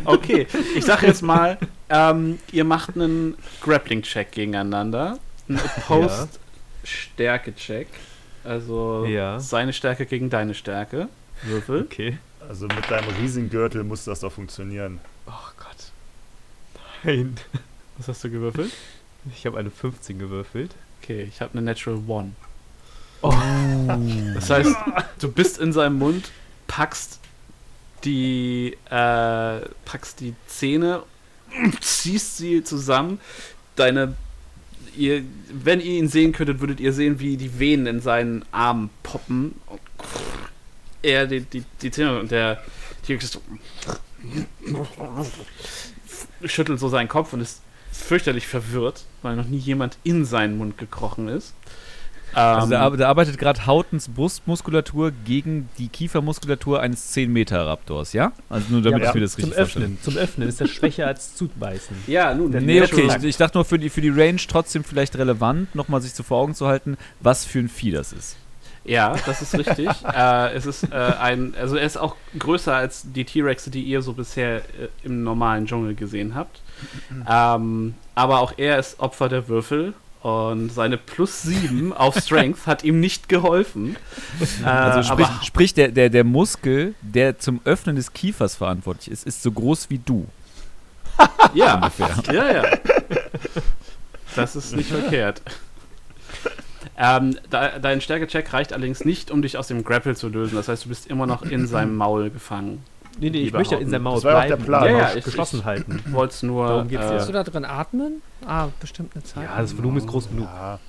[0.05, 1.57] Okay, ich sage jetzt mal,
[1.89, 5.19] ähm, ihr macht einen Grappling-Check gegeneinander.
[5.47, 7.87] Einen Opposed-Stärke-Check.
[8.43, 9.39] Also Ja.
[9.39, 11.07] seine Stärke gegen deine Stärke.
[11.43, 11.81] Würfel.
[11.83, 12.17] Okay.
[12.47, 14.99] Also mit deinem Riesengürtel muss das doch funktionieren.
[15.27, 15.91] Oh Gott.
[17.03, 17.35] Nein.
[17.97, 18.71] Was hast du gewürfelt?
[19.33, 20.75] Ich habe eine 15 gewürfelt.
[21.01, 22.31] Okay, ich habe eine Natural One.
[23.21, 23.33] Oh.
[24.33, 24.75] Das heißt,
[25.19, 26.31] du bist in seinem Mund,
[26.67, 27.19] packst
[28.03, 31.03] die, äh, packst die Zähne,
[31.79, 33.19] ziehst sie zusammen,
[33.75, 34.15] deine.
[34.97, 38.89] Ihr, wenn ihr ihn sehen könntet, würdet ihr sehen, wie die Venen in seinen Armen
[39.03, 39.55] poppen.
[39.67, 39.81] Und
[41.01, 42.63] er die, die, die Zähne und der
[43.05, 43.39] T-Rex
[46.45, 47.61] schüttelt so seinen Kopf und ist
[47.95, 51.53] fürchterlich verwirrt, weil noch nie jemand in seinen Mund gekrochen ist.
[52.33, 58.33] Also Ähm, da, ar- da arbeitet gerade Hautens Brustmuskulatur gegen die Kiefermuskulatur eines 10-Meter-Raptors, ja?
[58.49, 59.85] Also nur damit Ja, ich mir das zum richtig vorstelle.
[59.85, 60.01] Öffnen.
[60.01, 61.95] Zum Öffnen ist das schwächer als Zubeißen.
[62.07, 64.83] ja, nun, Der Nee, okay, ich, ich dachte nur für die, für die Range trotzdem
[64.83, 68.35] vielleicht relevant, nochmal sich zu vor Augen zu halten, was für ein Vieh das ist.
[68.85, 69.89] Ja, das ist richtig.
[70.13, 74.01] äh, es ist äh, ein, also er ist auch größer als die T-Rexe, die ihr
[74.01, 74.61] so bisher äh,
[75.03, 76.61] im normalen Dschungel gesehen habt.
[77.29, 82.83] Ähm, aber auch er ist Opfer der Würfel und seine plus 7 auf Strength hat
[82.83, 83.95] ihm nicht geholfen.
[84.63, 89.25] Äh, Also sprich, sprich der, der, der Muskel, der zum Öffnen des Kiefers verantwortlich ist,
[89.25, 90.27] ist so groß wie du.
[91.53, 92.09] ja, Ungefähr.
[92.33, 92.63] ja, ja.
[94.35, 95.41] Das ist nicht verkehrt.
[96.97, 100.55] Ähm, da, dein Stärke-Check reicht allerdings nicht, um dich aus dem Grapple zu lösen.
[100.55, 102.83] Das heißt, du bist immer noch in seinem Maul gefangen.
[103.19, 103.91] Nee, nee, ich Lieber möchte in Hauten.
[103.91, 104.85] seinem Maus Das war ja auch der bleiben.
[104.87, 104.97] Plan.
[104.99, 106.01] Ja, ja, ich- geschlossen ich- halten.
[106.05, 106.67] Du wolltest nur.
[106.67, 107.09] Darum geht's ja.
[107.11, 108.21] Kannst äh, du da drin atmen?
[108.45, 109.43] Ah, bestimmt eine Zeit.
[109.43, 110.47] Ja, das Volumen ist groß genug.
[110.53, 110.79] Ja,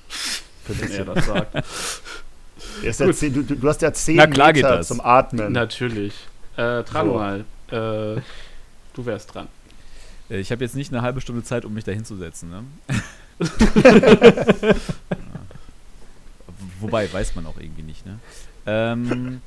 [0.66, 1.54] wenn er das sagt.
[2.82, 4.88] ist ja zehn, du, du hast ja 10 Na klar geht Meter das.
[4.88, 5.52] zum Atmen.
[5.52, 6.14] Natürlich.
[6.56, 8.20] Äh, Tranual, äh, du
[9.04, 9.46] wärst dran.
[10.28, 12.50] Äh, Ich habe jetzt nicht eine halbe Stunde Zeit, um mich da hinzusetzen.
[12.50, 12.64] Ne?
[16.80, 18.04] Wobei, weiß man auch irgendwie nicht.
[18.06, 18.18] Ne?
[18.66, 19.40] Ähm,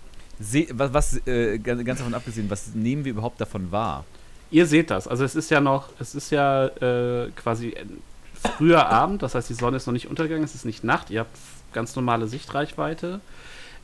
[0.71, 4.05] was, was äh, ganz, davon abgesehen, was nehmen wir überhaupt davon wahr?
[4.51, 5.07] Ihr seht das.
[5.07, 7.85] Also es ist ja noch, es ist ja äh, quasi äh,
[8.33, 11.21] früher Abend, das heißt, die Sonne ist noch nicht untergegangen, es ist nicht Nacht, ihr
[11.21, 11.37] habt
[11.73, 13.19] ganz normale Sichtreichweite.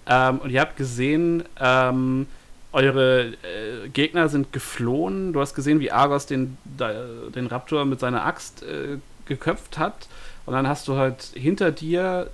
[0.08, 2.28] Ähm, und ihr habt gesehen, ähm,
[2.72, 5.34] eure äh, Gegner sind geflohen.
[5.34, 10.08] Du hast gesehen, wie Argos den, den Raptor mit seiner Axt äh, geköpft hat.
[10.46, 12.30] Und dann hast du halt hinter dir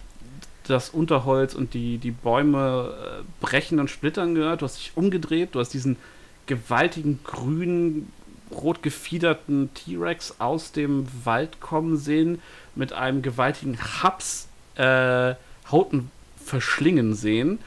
[0.71, 4.61] das Unterholz und die, die Bäume äh, brechen und splittern gehört.
[4.61, 5.97] Du hast dich umgedreht, du hast diesen
[6.47, 8.11] gewaltigen grünen,
[8.51, 12.41] rot gefiederten T-Rex aus dem Wald kommen sehen,
[12.75, 15.35] mit einem gewaltigen Haps äh,
[15.69, 16.11] Hauten
[16.43, 17.59] verschlingen sehen.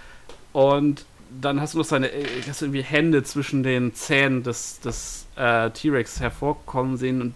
[0.52, 1.04] Und
[1.40, 5.70] dann hast du noch seine äh, hast irgendwie Hände zwischen den Zähnen des, des äh,
[5.70, 7.34] T-Rex hervorkommen sehen und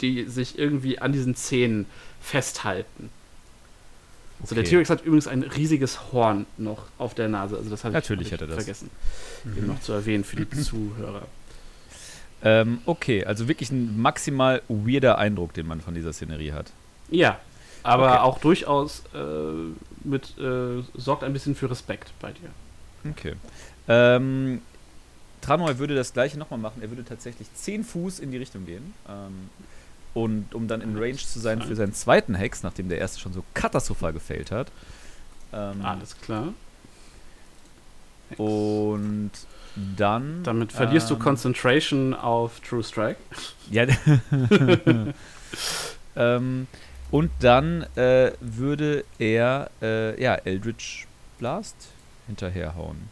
[0.00, 1.86] die sich irgendwie an diesen Zähnen
[2.20, 3.10] festhalten.
[4.42, 4.64] Also der.
[4.64, 7.56] T-Rex hat übrigens ein riesiges Horn noch auf der Nase.
[7.56, 8.64] Also das habe ich, Natürlich hab ich hat er das.
[8.64, 8.90] vergessen,
[9.56, 11.22] eben noch zu erwähnen für die Zuhörer.
[12.44, 16.72] Ähm, okay, also wirklich ein maximal weirder Eindruck, den man von dieser Szenerie hat.
[17.08, 17.38] Ja,
[17.84, 18.18] aber Okay.
[18.22, 19.18] auch durchaus äh,
[20.04, 23.10] mit äh, sorgt ein bisschen für Respekt bei dir.
[23.10, 23.34] Okay.
[23.88, 24.60] Ähm,
[25.40, 26.82] Tranoi würde das gleiche nochmal machen.
[26.82, 28.92] Er würde tatsächlich 10 Fuß in die Richtung gehen.
[29.08, 29.50] Ähm,
[30.14, 33.32] und um dann in Range zu sein für seinen zweiten Hex, nachdem der erste schon
[33.32, 34.70] so katastrophal gefailt hat.
[35.52, 36.52] Ähm, Alles klar.
[38.36, 39.30] Und
[39.96, 40.42] dann.
[40.42, 43.16] Damit verlierst du ähm, Concentration auf True Strike.
[43.70, 43.86] Ja.
[46.16, 46.66] ähm,
[47.10, 51.06] und dann äh, würde er äh, ja, Eldritch
[51.38, 51.76] Blast
[52.26, 53.08] hinterherhauen.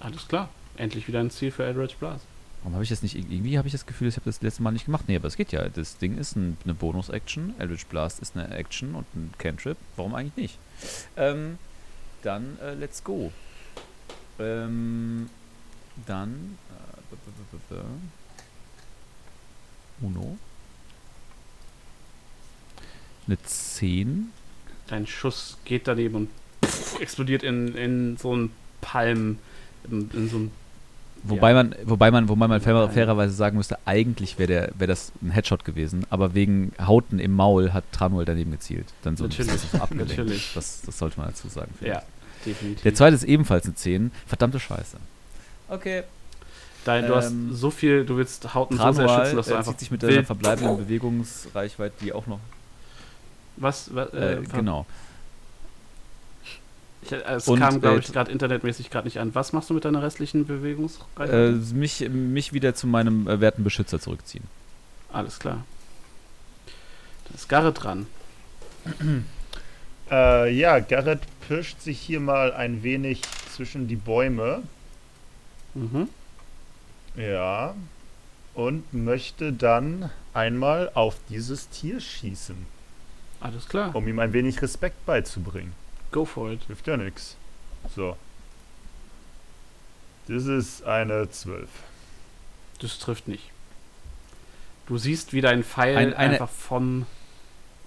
[0.00, 0.48] Alles klar.
[0.76, 2.24] Endlich wieder ein Ziel für Eldritch Blast.
[2.66, 3.14] Warum habe ich das nicht?
[3.14, 5.04] Irgendwie habe ich das Gefühl, ich habe das letzte Mal nicht gemacht.
[5.06, 5.68] Nee, aber es geht ja.
[5.68, 7.54] Das Ding ist ein, eine Bonus-Action.
[7.60, 9.76] Eldritch Blast ist eine Action und ein Cantrip.
[9.94, 10.58] Warum eigentlich nicht?
[11.16, 11.58] Ähm,
[12.24, 13.30] dann äh, let's go.
[14.40, 15.30] Ähm,
[16.06, 16.58] dann.
[17.70, 17.76] Äh,
[20.04, 20.36] Uno.
[23.28, 24.32] Eine 10.
[24.88, 26.30] Dein Schuss geht daneben und
[27.00, 29.38] explodiert in, in so einen Palm,
[29.88, 30.65] in, in so einen
[31.28, 32.90] Wobei man, wobei man, wobei man fair, Nein.
[32.90, 37.32] fairerweise sagen müsste, eigentlich wäre der, wäre das ein Headshot gewesen, aber wegen Hauten im
[37.32, 38.86] Maul hat Tranuel daneben gezielt.
[39.02, 40.16] Dann so ein Natürlich, bisschen so abgelenkt.
[40.18, 40.52] natürlich.
[40.54, 41.72] Das, das sollte man dazu sagen.
[41.80, 42.02] Ja,
[42.44, 42.82] definitiv.
[42.82, 44.12] Der zweite ist ebenfalls eine 10.
[44.26, 44.96] Verdammte Scheiße.
[45.68, 46.02] Okay.
[46.84, 49.56] Dein, du hast ähm, so viel, du willst Hauten so sehr schützen, dass du äh,
[49.56, 52.38] einfach zieht sich mit der wild- verbleibenden Bewegungsreichweite, die auch noch.
[53.56, 53.92] Was?
[53.92, 54.86] was Äh, äh, genau.
[57.06, 59.34] Ich, äh, es Und, kam, glaube äh, ich, gerade internetmäßig gerade nicht an.
[59.34, 61.52] Was machst du mit deiner restlichen Äh, Bewegungsreichweite?
[61.74, 64.44] mich, mich wieder zu meinem äh, werten Beschützer zurückziehen.
[65.12, 65.64] Alles klar.
[67.28, 68.06] Da ist Garrett dran.
[70.10, 73.22] Äh, ja, Garrett pirscht sich hier mal ein wenig
[73.52, 74.62] zwischen die Bäume.
[75.74, 76.08] Mhm.
[77.16, 77.74] Ja.
[78.54, 82.56] Und möchte dann einmal auf dieses Tier schießen,
[83.40, 83.94] Alles klar.
[83.94, 85.72] um ihm ein wenig Respekt beizubringen.
[86.16, 86.62] Go for it.
[86.66, 87.36] Hilft ja nix.
[87.94, 88.16] So.
[90.28, 91.68] Das ist eine 12.
[92.80, 93.50] Das trifft nicht.
[94.86, 97.04] Du siehst, wie dein Pfeil Ein- eine- einfach vom,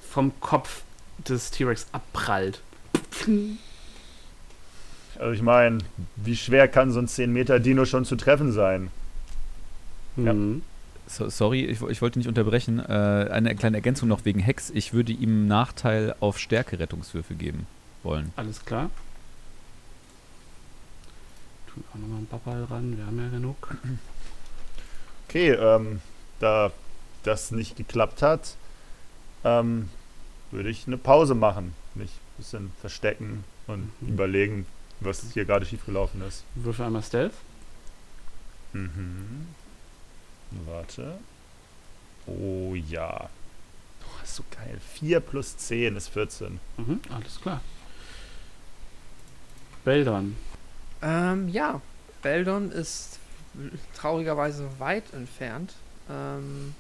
[0.08, 0.84] vom Kopf
[1.28, 2.62] des T-Rex abprallt.
[5.18, 5.80] Also ich meine,
[6.16, 8.92] wie schwer kann so ein 10 Meter Dino schon zu treffen sein?
[10.18, 10.34] Ja.
[10.34, 10.62] Mhm.
[11.08, 12.78] So, sorry, ich, ich wollte nicht unterbrechen.
[12.78, 14.70] Äh, eine kleine Ergänzung noch wegen Hex.
[14.70, 17.66] Ich würde ihm Nachteil auf Stärke-Rettungswürfe geben
[18.04, 18.32] wollen.
[18.36, 18.90] Alles klar.
[21.74, 23.76] Tun auch nochmal einen Papal ran, wir haben ja genug.
[25.28, 26.02] Okay, ähm,
[26.40, 26.72] da
[27.24, 28.56] das nicht geklappt hat,
[29.44, 29.90] ähm,
[30.52, 31.74] würde ich eine Pause machen.
[31.96, 34.08] Mich ein bisschen verstecken und Mhm.
[34.14, 34.66] überlegen,
[35.02, 36.44] was hier gerade schiefgelaufen ist.
[36.56, 37.34] Würfel einmal Stealth.
[38.74, 39.48] Mhm.
[40.66, 41.20] Warte.
[42.26, 43.30] Oh ja.
[44.04, 44.80] Oh, ist so geil.
[44.94, 46.60] 4 plus 10 ist 14.
[46.78, 47.62] Mhm, alles klar.
[49.84, 50.36] Beldon.
[51.02, 51.82] Ähm, ja,
[52.22, 53.20] Beldon ist
[53.96, 55.74] traurigerweise weit entfernt
[56.10, 56.74] ähm,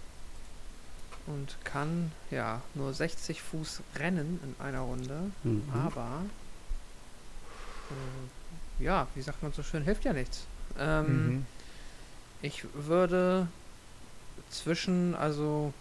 [1.27, 5.63] und kann ja nur 60 Fuß rennen in einer Runde, Mhm.
[5.73, 6.23] aber
[7.89, 10.45] äh, ja, wie sagt man so schön, hilft ja nichts.
[10.77, 11.45] Ähm, Mhm.
[12.41, 13.47] Ich würde
[14.49, 15.73] zwischen, also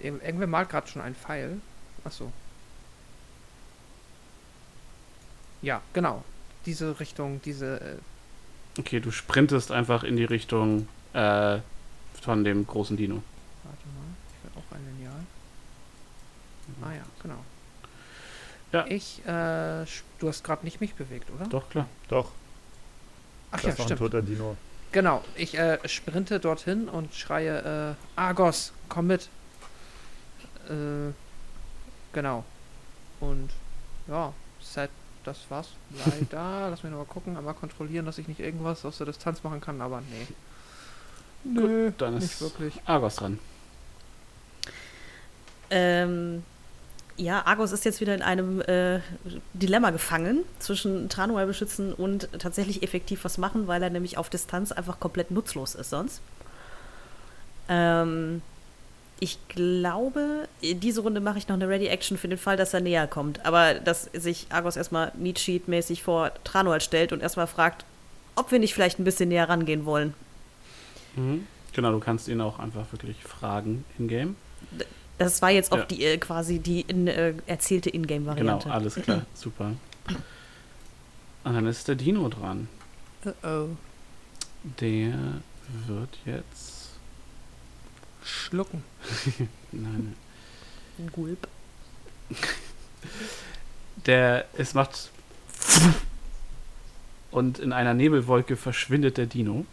[0.00, 1.60] ir- irgendwer malt gerade schon einen Pfeil.
[2.04, 2.30] Achso.
[5.62, 6.24] Ja, genau.
[6.66, 11.58] Diese Richtung, diese äh, Okay, du sprintest einfach in die Richtung äh,
[12.22, 13.22] von dem großen Dino.
[13.64, 15.24] Warte mal, ich will auch ein Lineal.
[16.82, 17.44] Ah ja, genau.
[18.72, 18.86] Ja.
[18.86, 19.84] Ich, äh,
[20.18, 21.46] du hast gerade nicht mich bewegt, oder?
[21.46, 21.88] Doch, klar.
[22.08, 22.30] Doch,
[23.50, 23.98] Ach das ja, noch ein stimmt.
[23.98, 24.56] toter Dino.
[24.92, 29.28] Genau, ich äh, sprinte dorthin und schreie, äh, Argos, komm mit.
[30.68, 31.12] Äh,
[32.12, 32.44] genau.
[33.20, 33.50] Und
[34.06, 34.90] ja, Set,
[35.28, 35.68] das war's.
[36.04, 39.42] Leider, lass mich noch mal gucken, einmal kontrollieren, dass ich nicht irgendwas aus der Distanz
[39.44, 40.26] machen kann, aber nee.
[41.44, 42.80] Nö, Dann nicht ist wirklich.
[42.84, 43.38] Argos dran.
[45.70, 46.42] Ähm,
[47.16, 49.00] ja, Argos ist jetzt wieder in einem äh,
[49.52, 54.72] Dilemma gefangen zwischen Tranual beschützen und tatsächlich effektiv was machen, weil er nämlich auf Distanz
[54.72, 56.20] einfach komplett nutzlos ist sonst.
[57.68, 58.40] Ähm,
[59.20, 62.80] ich glaube, diese Runde mache ich noch eine Ready Action für den Fall, dass er
[62.80, 63.44] näher kommt.
[63.44, 67.84] Aber dass sich Argos erstmal Meat Sheet mäßig vor Tranual stellt und erstmal fragt,
[68.36, 70.14] ob wir nicht vielleicht ein bisschen näher rangehen wollen.
[71.16, 71.46] Mhm.
[71.72, 74.36] Genau, du kannst ihn auch einfach wirklich fragen in-game.
[75.18, 75.84] Das war jetzt auch Ja.
[75.84, 78.70] die äh, quasi die in, äh, erzählte Genau, Ingame-Variante.
[78.70, 79.26] alles klar.
[79.34, 79.72] Super.
[81.44, 82.68] Und dann ist der Dino dran.
[83.24, 83.68] Uh oh.
[84.80, 85.14] Der
[85.86, 86.67] wird jetzt.
[88.28, 88.82] Schlucken.
[89.72, 90.14] Nein.
[91.12, 91.48] Gulp.
[94.06, 94.44] Der.
[94.56, 95.10] Es macht.
[97.30, 99.64] Und in einer Nebelwolke verschwindet der Dino.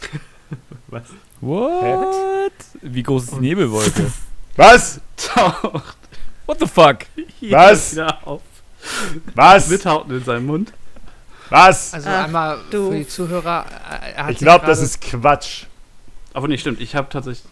[0.88, 1.04] Was?
[1.40, 2.52] What?
[2.82, 4.12] Wie groß ist die Nebelwolke?
[4.56, 5.00] Was?
[5.16, 5.96] Taucht
[6.46, 6.98] What the fuck?
[7.40, 7.98] hier Was?
[7.98, 8.42] auf.
[9.34, 9.68] Was?
[9.68, 10.72] Mit Hauten in seinem Mund.
[11.50, 11.94] Was?
[11.94, 12.90] Also Ach, einmal du.
[12.90, 15.66] für die Zuhörer, äh, er hat Ich glaube, das ist Quatsch.
[16.36, 17.44] Aber nicht stimmt, ich habe tatsächlich.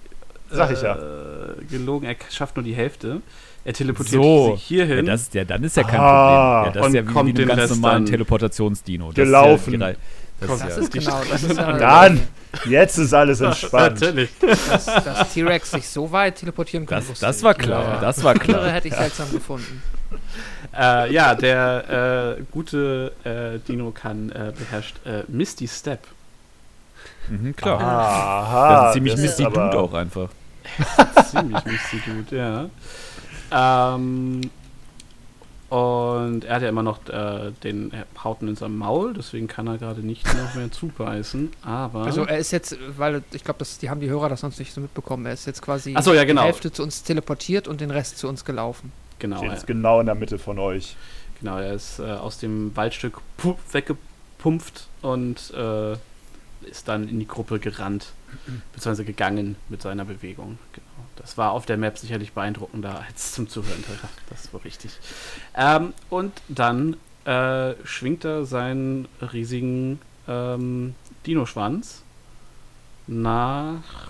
[0.50, 0.94] Sag ich ja.
[0.94, 3.22] äh, Gelogen, er schafft nur die Hälfte.
[3.64, 4.54] Er teleportiert So.
[4.54, 5.06] sich hier Ja, hin.
[5.06, 6.64] das, ja, dann ist ja kein Ah.
[6.64, 6.66] Problem.
[6.66, 9.06] Ja, das Und ist ja wie, kommt wie ein den ganz Rest normalen Teleportationsdino.
[9.06, 9.74] Das gelaufen.
[9.74, 9.92] Ist ja,
[10.40, 12.20] das Kommt- ist Das ja, ist genau, das ist ja Dann,
[12.66, 14.00] jetzt ist alles entspannt.
[14.02, 14.30] Natürlich.
[14.40, 17.02] dass, dass T-Rex sich so weit teleportieren kann.
[17.08, 18.00] das, das war klar.
[18.02, 18.70] Das war Andere klar.
[18.70, 19.82] hätte ich seltsam gefunden.
[20.78, 26.00] Äh, ja, der äh, gute äh, Dino kann äh, beherrscht äh, Misty Step.
[27.28, 27.80] Mhm, klar.
[27.80, 28.70] Aha.
[28.74, 30.28] das ist ziemlich Misty Dude auch einfach.
[31.30, 32.36] Ziemlich Misty Dude,
[33.50, 33.94] ja.
[33.94, 34.40] Ähm,
[35.70, 37.90] und er hat ja immer noch äh, den
[38.22, 41.50] Hauten in seinem Maul, deswegen kann er gerade nicht noch mehr zubeißen.
[41.64, 44.72] Aber Also er ist jetzt, weil ich glaube, die haben die Hörer das sonst nicht
[44.72, 45.26] so mitbekommen.
[45.26, 46.42] Er ist jetzt quasi so, ja, genau.
[46.42, 48.92] die Hälfte zu uns teleportiert und den Rest zu uns gelaufen.
[49.18, 50.96] genau, Steht er, jetzt genau in der Mitte von euch.
[51.40, 55.96] genau, er ist äh, aus dem Waldstück pu- weggepumpft und äh,
[56.64, 58.12] ist dann in die Gruppe gerannt,
[58.72, 60.58] beziehungsweise gegangen mit seiner Bewegung.
[60.72, 60.86] Genau.
[61.16, 63.84] Das war auf der Map sicherlich beeindruckender als zum Zuhören.
[64.30, 64.98] Das war richtig.
[65.54, 70.94] Ähm, und dann äh, schwingt er seinen riesigen ähm,
[71.26, 72.02] Dino-Schwanz
[73.06, 74.08] nach.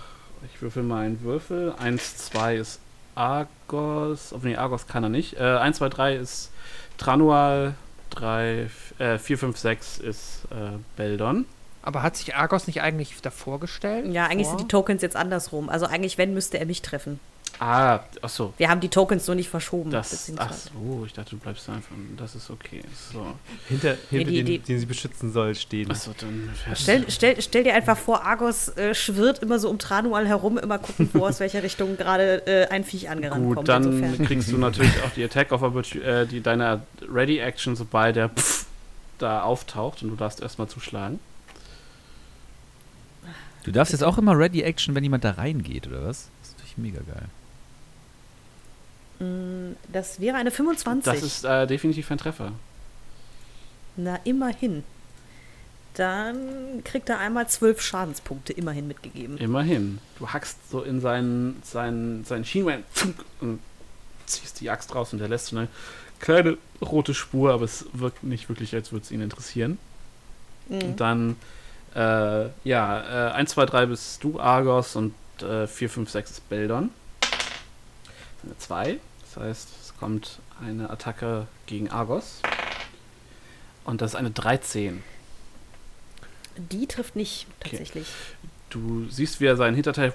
[0.53, 1.75] Ich würfel mal einen Würfel.
[1.79, 2.81] 1, 2 ist
[3.15, 4.33] Argos.
[4.33, 5.35] Oh, nee, Argos kann er nicht.
[5.35, 6.51] Äh, 1, 2, 3 ist
[6.99, 7.75] Tranual.
[8.11, 11.47] 3, äh, 4, 5, 6 ist äh, Beldon.
[11.86, 14.06] Aber hat sich Argos nicht eigentlich davor gestellt?
[14.12, 14.59] Ja, eigentlich Vor?
[14.59, 15.69] sind die Tokens jetzt andersrum.
[15.69, 17.20] Also eigentlich, wenn, müsste er mich treffen.
[17.61, 18.52] Ah, achso.
[18.56, 19.90] Wir haben die Tokens nur nicht verschoben.
[19.93, 21.94] Das, ach so, ich dachte, du bleibst da einfach.
[22.16, 22.81] Das ist okay.
[23.12, 23.24] So.
[23.69, 25.89] Hinter, hinter die- dem, die- den sie beschützen soll, stehen.
[25.90, 29.78] Achso, dann fährst Stell, stell, stell dir einfach vor, Argos äh, schwirrt immer so um
[29.78, 33.69] Tranual herum, immer gucken, wo aus welcher Richtung gerade äh, ein Viech angerannt Gut, kommt.
[33.69, 34.27] dann Insofern.
[34.27, 38.31] kriegst du natürlich auch die Attack of Opportunity, äh, die deiner Ready Action, sobald der
[38.31, 38.65] Pff
[39.19, 41.20] da auftaucht und du darfst erstmal zuschlagen.
[43.65, 46.28] Du darfst jetzt auch immer Ready Action, wenn jemand da reingeht, oder was?
[46.41, 47.28] Das ist natürlich mega geil.
[49.28, 51.12] Mm, Das wäre eine 25.
[51.12, 52.53] Das ist äh, definitiv ein Treffer.
[53.97, 54.85] Na, immerhin.
[55.95, 59.39] Dann kriegt er einmal zwölf Schadenspunkte immerhin mitgegeben.
[59.39, 59.99] Immerhin.
[60.19, 62.82] Du hackst so in seinen, seinen, seinen Schienbein
[63.41, 63.61] und
[64.27, 65.69] ziehst die Axt raus und der lässt so eine
[66.19, 69.78] kleine rote Spur, aber es wirkt nicht wirklich, als würde es ihn interessieren.
[70.69, 70.82] Mhm.
[70.82, 71.36] Und dann,
[71.95, 76.49] äh, ja, äh, 1, 2, 3 bist du, Argos, und äh, 4, 5, 6 ist
[76.49, 76.91] Beldon.
[78.43, 78.99] Eine 2.
[79.23, 82.41] Das heißt, es kommt eine Attacke gegen Argos.
[83.85, 85.03] Und das ist eine 13.
[86.57, 87.71] Die trifft nicht, Okay.
[87.71, 88.07] tatsächlich.
[88.71, 90.12] Du siehst, wie er seinen Hinterteil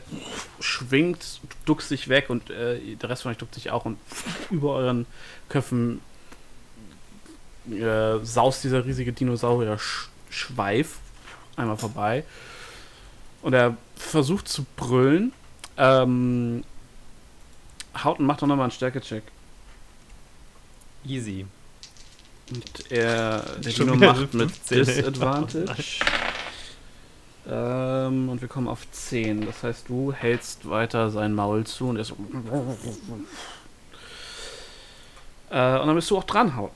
[0.60, 3.98] schwingt, du duckst dich weg und äh, der Rest von euch duckt sich auch und
[4.50, 5.06] über euren
[5.48, 6.02] Köpfen
[7.72, 10.98] äh, saust dieser riesige Dinosaurier-Schweif
[11.60, 12.24] einmal vorbei.
[13.42, 15.34] Und er versucht zu brüllen.
[15.78, 16.64] Ähm,
[18.04, 19.24] Hauten macht doch nochmal einen Stärke-Check.
[21.06, 21.46] Easy.
[22.52, 24.86] Und er, der Dino macht mit 15, ey.
[24.86, 26.00] Disadvantage.
[27.48, 29.46] ähm, und wir kommen auf 10.
[29.46, 32.16] Das heißt, du hältst weiter sein Maul zu und er so.
[35.52, 36.72] Äh, und dann bist du auch dran, Haut.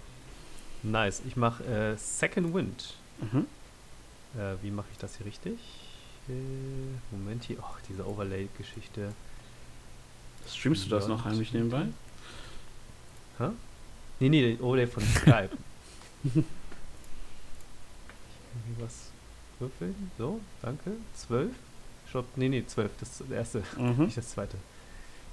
[0.84, 1.22] Nice.
[1.28, 2.96] Ich mache äh, Second Wind.
[3.20, 3.48] Mhm.
[4.38, 5.60] Äh, wie mache ich das hier richtig?
[6.30, 6.34] Äh,
[7.12, 7.58] Moment hier.
[7.62, 9.14] Ach, diese Overlay-Geschichte.
[10.50, 11.86] Streamst du das noch heimlich nebenbei?
[13.40, 13.50] Hä?
[14.20, 15.50] Nee, nee, den Overlay von Skype.
[16.26, 16.44] Irgendwie
[18.82, 19.10] was
[19.60, 20.12] würfeln?
[20.18, 20.92] So, danke.
[21.16, 21.52] Zwölf?
[22.10, 22.92] Stopp, nee, nee, zwölf.
[23.00, 24.06] Das ist das erste, Mhm.
[24.06, 24.58] nicht das zweite.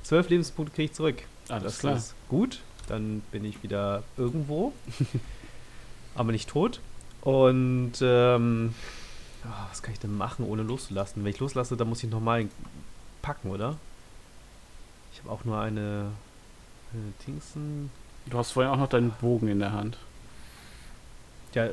[0.03, 1.23] Zwölf Lebenspunkte kriege ich zurück.
[1.49, 1.97] Alles das klar.
[1.97, 2.61] ist gut.
[2.89, 4.73] Dann bin ich wieder irgendwo.
[6.15, 6.81] aber nicht tot.
[7.23, 8.75] Und ähm,
[9.45, 11.23] ah, was kann ich denn machen, ohne loszulassen?
[11.25, 12.47] Wenn ich loslasse, dann muss ich nochmal
[13.23, 13.77] packen, oder?
[15.13, 16.07] Ich habe auch nur eine,
[16.93, 17.91] eine Dingsen.
[18.27, 19.99] Du hast vorher auch noch deinen Bogen in der Hand.
[21.55, 21.71] Ja, äh,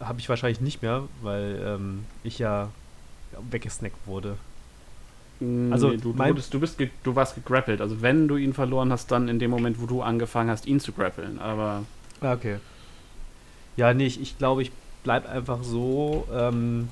[0.00, 2.70] habe ich wahrscheinlich nicht mehr, weil ähm, ich ja
[3.50, 4.36] weggesnackt wurde.
[5.40, 7.80] Also, Nee, du, du, mein- wurdest, du, bist du warst gegrappelt.
[7.80, 10.80] Also, wenn du ihn verloren hast, dann in dem Moment, wo du angefangen hast, ihn
[10.80, 11.38] zu grappeln.
[11.38, 11.84] Aber
[12.20, 12.58] Ah, okay.
[13.76, 14.70] Ja, nee, ich, ich glaube, ich
[15.02, 16.26] bleib einfach so.
[16.32, 16.88] Ähm,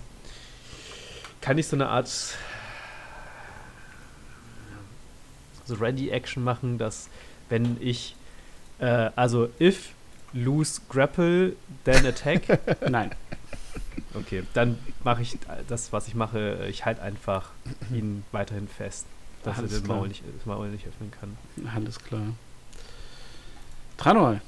[1.40, 2.08] kann ich so eine Art
[5.64, 7.08] so Ready-Action machen, dass
[7.48, 8.16] wenn ich
[8.78, 9.90] äh, also if
[10.32, 11.54] lose grapple
[11.84, 13.10] then attack nein.
[14.14, 15.38] okay dann mache ich
[15.68, 17.50] das was ich mache ich halte einfach
[17.92, 19.06] ihn weiterhin fest
[19.44, 19.88] dass Alles er den.
[19.88, 21.36] Maul nicht, das Maul nicht öffnen kann
[21.74, 22.28] Alles klar.
[23.98, 24.40] Tranol.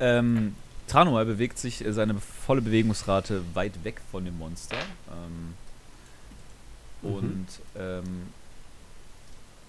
[0.00, 0.54] Ähm,
[0.88, 4.76] Tranual bewegt sich äh, seine volle Bewegungsrate weit weg von dem Monster.
[5.10, 5.54] Ähm,
[7.00, 7.12] Mhm.
[7.14, 7.46] Und
[7.76, 8.26] ähm,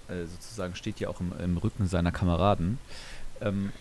[0.07, 2.79] äh, sozusagen steht ja auch im, im Rücken seiner Kameraden.
[3.39, 3.71] Ähm,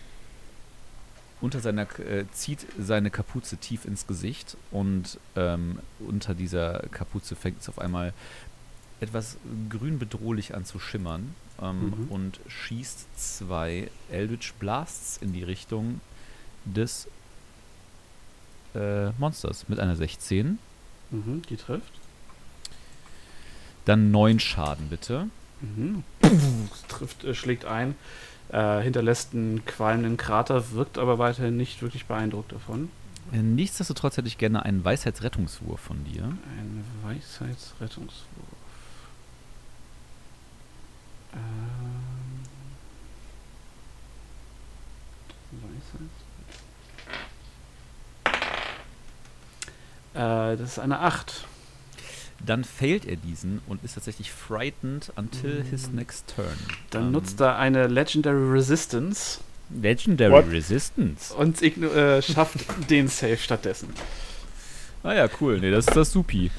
[1.41, 7.61] unter seiner äh, zieht seine Kapuze tief ins Gesicht und ähm, unter dieser Kapuze fängt
[7.61, 8.13] es auf einmal
[8.99, 9.37] etwas
[9.69, 12.07] grün bedrohlich an zu schimmern ähm, Mhm.
[12.11, 16.01] und schießt zwei Eldritch Blasts in die Richtung
[16.65, 17.07] des
[18.75, 20.59] äh, Monsters mit einer 16.
[21.11, 21.93] Mhm, die trifft.
[23.85, 25.27] Dann 9 Schaden bitte.
[25.61, 26.03] Mhm.
[26.21, 27.95] Es trifft, äh, schlägt ein,
[28.49, 32.89] äh, hinterlässt einen qualmenden Krater, wirkt aber weiterhin nicht wirklich beeindruckt davon.
[33.31, 36.23] Äh, Nichtsdestotrotz hätte ich gerne einen Weisheitsrettungswurf von dir.
[36.23, 38.25] Ein Weisheitsrettungswurf.
[41.33, 41.39] Ähm,
[45.51, 46.28] Weisheits.
[50.19, 51.45] Äh, das ist eine 8.
[52.45, 56.47] Dann failt er diesen und ist tatsächlich frightened until his next turn.
[56.89, 59.39] Dann Ähm, nutzt er eine Legendary Resistance
[59.81, 60.51] Legendary What?
[60.51, 61.33] Resistance.
[61.33, 62.57] und äh, schafft
[62.89, 63.89] den Save stattdessen.
[65.03, 65.59] Ah ja, cool.
[65.59, 66.49] Nee, das ist das Supi.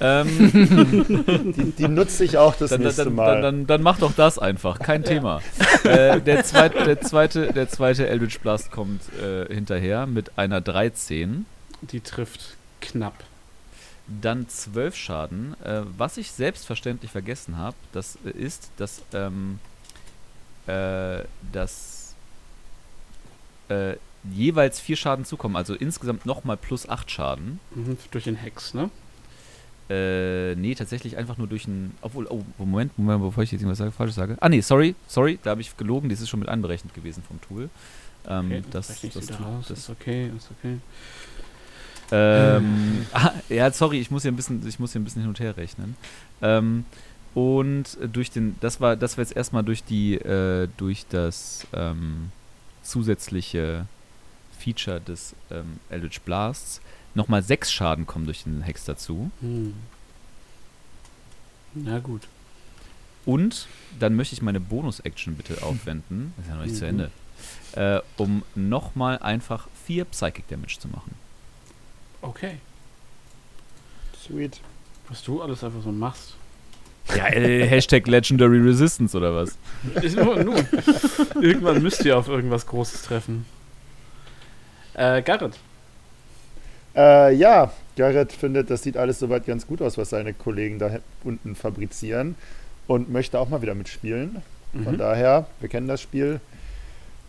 [0.00, 0.52] Ähm,
[1.56, 3.32] Die, die nutze ich auch das dann, nächste dann, Mal.
[3.34, 5.40] dann, dann, dann mach doch das einfach, kein Thema.
[5.84, 11.46] äh, der, zweite, der, zweite, der zweite Eldritch Blast kommt äh, hinterher mit einer 13.
[11.80, 12.57] Die trifft
[12.88, 13.24] knapp.
[14.20, 15.54] dann 12 Schaden.
[15.62, 19.58] Äh, was ich selbstverständlich vergessen habe, das äh, ist, dass, ähm,
[20.66, 22.14] äh, dass
[23.68, 23.96] äh,
[24.32, 25.56] jeweils 4 Schaden zukommen.
[25.56, 27.60] Also insgesamt nochmal plus 8 Schaden.
[27.74, 28.90] Mhm, durch den Hex, ne?
[29.90, 31.94] Äh, nee, tatsächlich einfach nur durch ein.
[32.02, 34.36] Obwohl, oh, Moment, Moment, bevor ich jetzt irgendwas sage, falsch sage.
[34.40, 37.40] Ah, nee, sorry, sorry, da habe ich gelogen, das ist schon mit einberechnet gewesen vom
[37.40, 37.70] Tool.
[38.26, 39.66] Ähm, Okay, das, das, raus.
[39.68, 40.76] das, ist okay, ist okay.
[42.10, 45.28] Ähm, ah, ja, sorry, ich muss hier ein bisschen, ich muss hier ein bisschen hin
[45.28, 45.96] und her rechnen.
[46.42, 46.84] Ähm,
[47.34, 52.32] und durch den, das war, das war jetzt erstmal durch die, äh, durch das ähm,
[52.82, 53.86] zusätzliche
[54.58, 56.80] Feature des ähm, Eldritch Blasts
[57.14, 59.30] nochmal sechs Schaden kommen durch den Hex dazu.
[59.40, 59.74] Hm.
[61.74, 62.22] Na gut.
[63.24, 63.66] Und
[64.00, 66.88] dann möchte ich meine Bonus-Action bitte aufwenden, das ist ja noch nicht zu Mhm.
[66.90, 67.10] Ende,
[67.72, 71.14] äh, um nochmal einfach vier Psychic Damage zu machen.
[72.22, 72.56] Okay.
[74.20, 74.60] Sweet.
[75.08, 76.34] Was du alles einfach so machst.
[77.16, 79.56] Ja, äh, Hashtag Legendary Resistance oder was?
[80.02, 80.56] Ist nur, nur.
[81.40, 83.46] Irgendwann müsst ihr auf irgendwas Großes treffen.
[84.94, 85.56] Äh, Garrett.
[86.94, 90.98] Äh, ja, Garrett findet, das sieht alles soweit ganz gut aus, was seine Kollegen da
[91.24, 92.34] unten fabrizieren
[92.86, 94.42] und möchte auch mal wieder mitspielen.
[94.84, 94.98] Von Mhm.
[94.98, 96.40] daher, wir kennen das Spiel.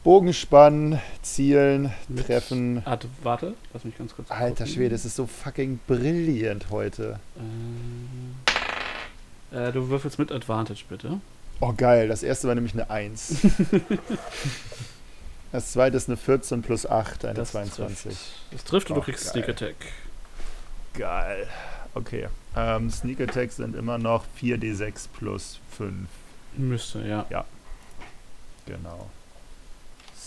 [0.03, 2.81] Bogen spannen, zielen, Mit treffen.
[2.85, 4.31] Art, warte, lass mich ganz kurz.
[4.31, 4.67] Alter gucken.
[4.67, 7.19] Schwede, es ist so fucking brillant heute.
[9.51, 11.19] Äh, äh, du würfelst mit Advantage, bitte.
[11.59, 13.41] Oh geil, das erste war nämlich eine 1.
[15.51, 18.03] das zweite ist eine 14 plus 8, eine 22.
[18.03, 18.21] Trifft.
[18.51, 19.33] Das trifft und du Oh, kriegst geil.
[19.43, 19.75] Sneak Attack.
[20.93, 21.47] Geil.
[21.93, 22.29] Okay.
[22.55, 26.07] Ähm, Sneak Attacks sind immer noch 4d6 plus 5.
[26.55, 27.25] Müsste, ja.
[28.65, 29.09] Genau.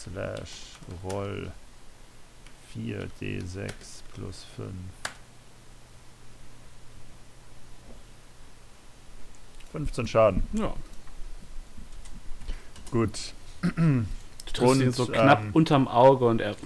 [0.03, 1.53] Slash Roll
[2.75, 3.73] 4d6
[4.15, 4.69] plus 5.
[9.71, 10.43] Fünfzehn Schaden.
[10.53, 10.75] Ja.
[12.91, 13.33] Gut.
[13.63, 14.05] Du
[14.53, 16.57] triffst ihn so knapp ähm, unterm Auge und er.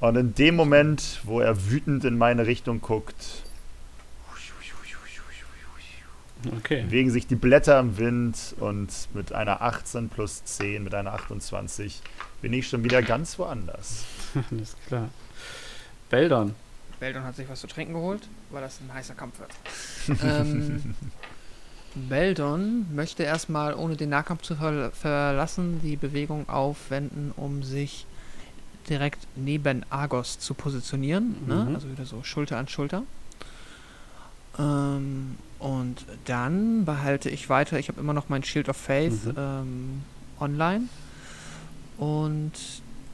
[0.00, 3.45] Und in dem Moment, wo er wütend in meine Richtung guckt,
[6.58, 6.82] Okay.
[6.82, 12.02] bewegen sich die Blätter im Wind und mit einer 18 plus 10, mit einer 28,
[12.42, 14.04] bin ich schon wieder ganz woanders.
[14.50, 15.08] Alles klar.
[16.10, 16.54] Beldon.
[17.00, 20.20] Beldon hat sich was zu trinken geholt, weil das ein heißer Kampf wird.
[20.22, 20.94] ähm,
[21.94, 28.06] Beldon möchte erstmal, ohne den Nahkampf zu ver verlassen, die Bewegung aufwenden, um sich
[28.88, 31.34] direkt neben Argos zu positionieren.
[31.46, 31.66] Ne?
[31.68, 31.74] Mhm.
[31.74, 33.02] Also wieder so Schulter an Schulter.
[34.58, 39.34] Ähm, und dann behalte ich weiter, ich habe immer noch mein Shield of Faith Mhm.
[39.36, 40.02] ähm,
[40.38, 40.82] online.
[41.98, 42.52] Und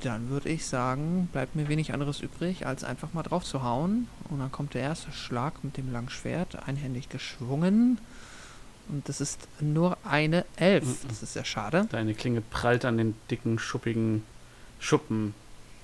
[0.03, 4.09] dann würde ich sagen, bleibt mir wenig anderes übrig, als einfach mal drauf zu hauen.
[4.29, 7.99] Und dann kommt der erste Schlag mit dem langen Schwert, einhändig geschwungen.
[8.89, 10.85] Und das ist nur eine Elf.
[10.85, 11.09] Mhm.
[11.09, 11.87] Das ist sehr schade.
[11.93, 14.25] Deine Klinge prallt an den dicken, schuppigen
[14.81, 15.35] Schuppen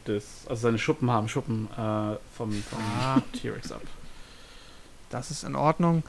[0.09, 0.25] des.
[0.49, 3.23] Also seine Schuppen haben Schuppen äh, vom, vom Ah.
[3.41, 3.83] T-Rex ab.
[5.11, 6.03] Das ist in Ordnung.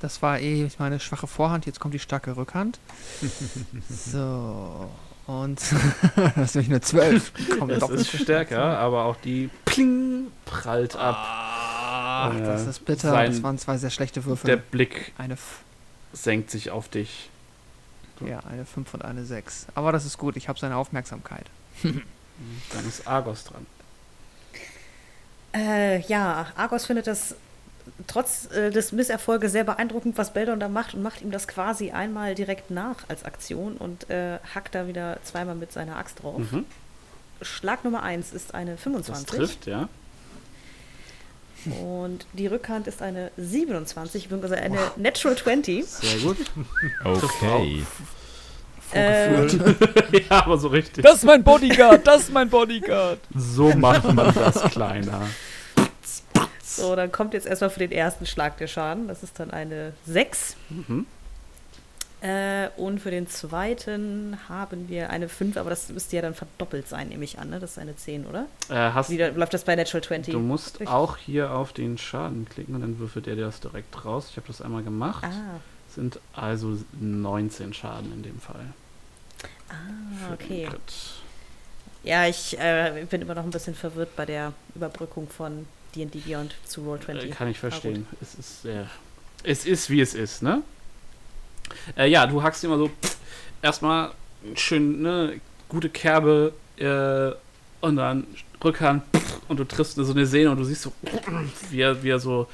[0.00, 1.66] Das war eh meine schwache Vorhand.
[1.66, 2.78] Jetzt kommt die starke Rückhand.
[3.88, 4.90] so.
[5.26, 5.60] Und
[6.36, 7.58] das ist nämlich eine 12.
[7.58, 8.78] Kommt Das ist stärker, stark.
[8.78, 11.16] aber auch die Pling prallt ab.
[11.18, 13.10] Ach, Äh, das ist bitter.
[13.10, 14.46] sein- das waren zwei sehr schlechte Würfel.
[14.46, 15.12] Der Blick
[16.12, 17.30] senkt sich auf dich.
[18.24, 19.66] ja, eine 5 und eine 6.
[19.74, 20.36] Aber das ist gut.
[20.36, 21.46] Ich habe seine Aufmerksamkeit.
[21.82, 23.66] Dann ist Argos dran.
[25.54, 27.34] Äh, ja, Argos findet das
[28.06, 31.90] trotz äh, des Misserfolges sehr beeindruckend, was Beldon da macht und macht ihm das quasi
[31.90, 36.38] einmal direkt nach als Aktion und äh, hackt da wieder zweimal mit seiner Axt drauf.
[36.38, 36.64] Mhm.
[37.42, 39.88] Schlag Nummer 1 ist eine Das 25 trifft, ja.
[41.82, 45.84] und die Rückhand ist eine 27, beziehungsweise eine Natural 20.
[45.84, 46.38] Sehr gut.
[47.04, 47.84] Okay.
[48.92, 49.46] Äh,
[50.12, 51.04] ja, aber so richtig.
[51.04, 53.18] Das ist mein Bodyguard, das ist mein Bodyguard.
[53.34, 55.26] So macht man das kleiner.
[56.76, 59.08] So, dann kommt jetzt erstmal für den ersten Schlag der Schaden.
[59.08, 60.56] Das ist dann eine 6.
[60.70, 61.06] Mhm.
[62.22, 66.88] Äh, und für den zweiten haben wir eine 5, aber das müsste ja dann verdoppelt
[66.88, 67.50] sein, nehme ich an.
[67.50, 67.60] Ne?
[67.60, 68.46] Das ist eine 10, oder?
[68.70, 70.32] Äh, hast, Wie läuft das bei Natural 20?
[70.32, 70.88] du musst Richtig.
[70.88, 74.28] auch hier auf den Schaden klicken und dann würfelt er dir das direkt raus.
[74.30, 75.24] Ich habe das einmal gemacht.
[75.24, 75.60] Ah,
[75.94, 78.72] Sind also 19 Schaden in dem Fall.
[79.68, 80.68] ah okay.
[82.02, 85.66] Ja, ich äh, bin immer noch ein bisschen verwirrt bei der Überbrückung von
[85.96, 87.22] D&D Beyond zu Roll20.
[87.22, 88.06] Äh, kann ich verstehen.
[88.20, 88.88] es ist sehr.
[89.42, 90.62] Es ist wie es ist, ne?
[91.96, 92.90] Äh, ja, du hackst immer so
[93.62, 94.12] erstmal
[94.54, 97.32] schön, ne, gute Kerbe äh,
[97.84, 98.26] und dann
[98.62, 99.04] Rückhand
[99.48, 100.92] und du triffst so eine Sehne und du siehst so,
[101.70, 102.48] wie er, wie er so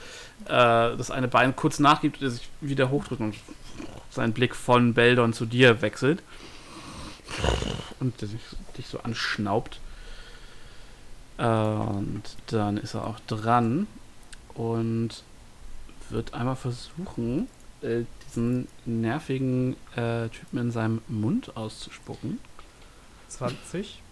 [0.44, 3.35] äh, das eine Bein kurz nachgibt und er sich wieder hochdrückt und
[4.10, 6.23] sein Blick von Beldon zu dir wechselt
[8.01, 9.81] und dich so anschnaubt.
[11.43, 13.89] Äh, und dann ist er auch dran
[14.55, 15.24] und
[16.10, 17.48] wird einmal versuchen,
[17.81, 22.39] äh, diesen nervigen äh, Typen in seinem Mund auszuspucken.
[23.28, 24.01] 20.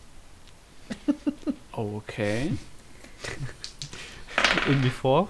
[1.73, 2.51] Okay.
[4.67, 5.29] Irgendwie vor.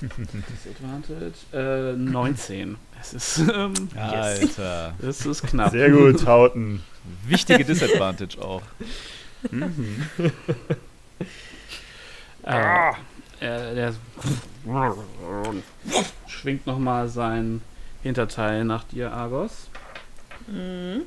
[0.00, 1.34] Disadvantage.
[1.52, 2.76] Äh, 19.
[3.00, 4.94] Es ist, ähm, Alter.
[5.02, 5.72] es ist knapp.
[5.72, 6.82] Sehr gut, Hauten.
[7.26, 8.62] Wichtige Disadvantage auch.
[12.44, 12.90] Äh,
[13.40, 13.94] äh, der
[16.26, 17.60] schwingt nochmal sein
[18.02, 19.68] Hinterteil nach dir, Argos.
[20.46, 21.04] Mhm.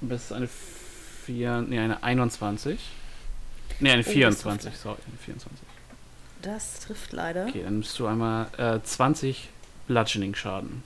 [0.00, 0.48] Das ist eine
[1.24, 2.78] 4, nee, eine 21.
[3.80, 5.66] Nee, eine Oh, das 24, trifft sorry, eine 24.
[6.42, 7.46] Das trifft leider.
[7.46, 9.48] Okay, dann bist du einmal äh, 20
[9.86, 10.82] Bludgeoning-Schaden.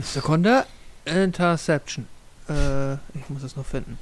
[0.00, 0.66] Sekunde.
[1.04, 2.06] Interception.
[2.48, 3.98] Äh, ich muss es noch finden.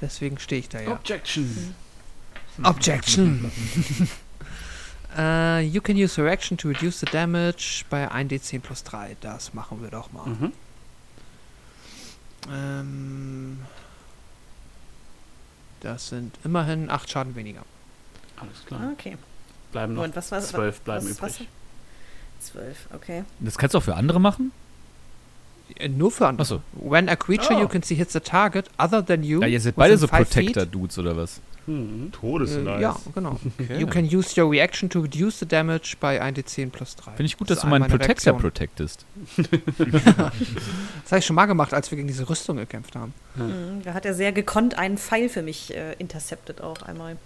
[0.00, 0.92] Deswegen stehe ich da ja.
[0.92, 1.74] Objection!
[2.62, 3.50] Objection.
[5.16, 9.16] äh, you can use your action to reduce the damage bei 1d10 plus 3.
[9.20, 10.26] Das machen wir doch mal.
[10.26, 10.52] Mhm.
[12.50, 13.58] Ähm,
[15.80, 17.62] das sind immerhin 8 Schaden weniger.
[18.36, 18.90] Alles klar.
[18.92, 19.16] Okay.
[19.72, 21.48] Bleiben noch Und was war 12 bleiben was, was, übrig.
[22.40, 23.24] Zwölf, okay.
[23.38, 24.52] Das kannst du auch für andere machen?
[25.76, 26.42] Äh, nur für andere.
[26.42, 26.62] Achso.
[26.72, 27.60] When a creature Oh.
[27.60, 29.40] you can see hits a target other than you.
[29.40, 31.40] Ja, ihr seid beide so Protector-Dudes oder was?
[31.70, 32.10] Mhm.
[32.12, 32.66] Todesnice.
[32.66, 33.38] Äh, ja, genau.
[33.78, 37.12] You can use your reaction to reduce the damage by 1d10 plus 3.
[37.12, 38.40] Finde ich gut, Das dass du meinen Protector Reaktionen.
[38.40, 39.04] protectest.
[41.04, 43.14] Das habe ich schon mal gemacht, als wir gegen diese Rüstung gekämpft haben.
[43.36, 43.82] Mhm.
[43.84, 47.16] Da hat er sehr gekonnt einen Pfeil für mich äh, intercepted auch einmal.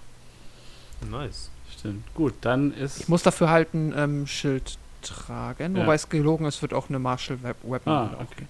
[1.10, 1.50] Nice.
[1.78, 2.02] Stimmt.
[2.14, 3.00] Gut, dann ist.
[3.00, 5.82] Ich muss dafür halt ein ähm, Schild tragen, Ja.
[5.82, 7.92] wobei es gelogen ist, wird auch eine Martial Weapon.
[7.92, 8.46] Ah, okay.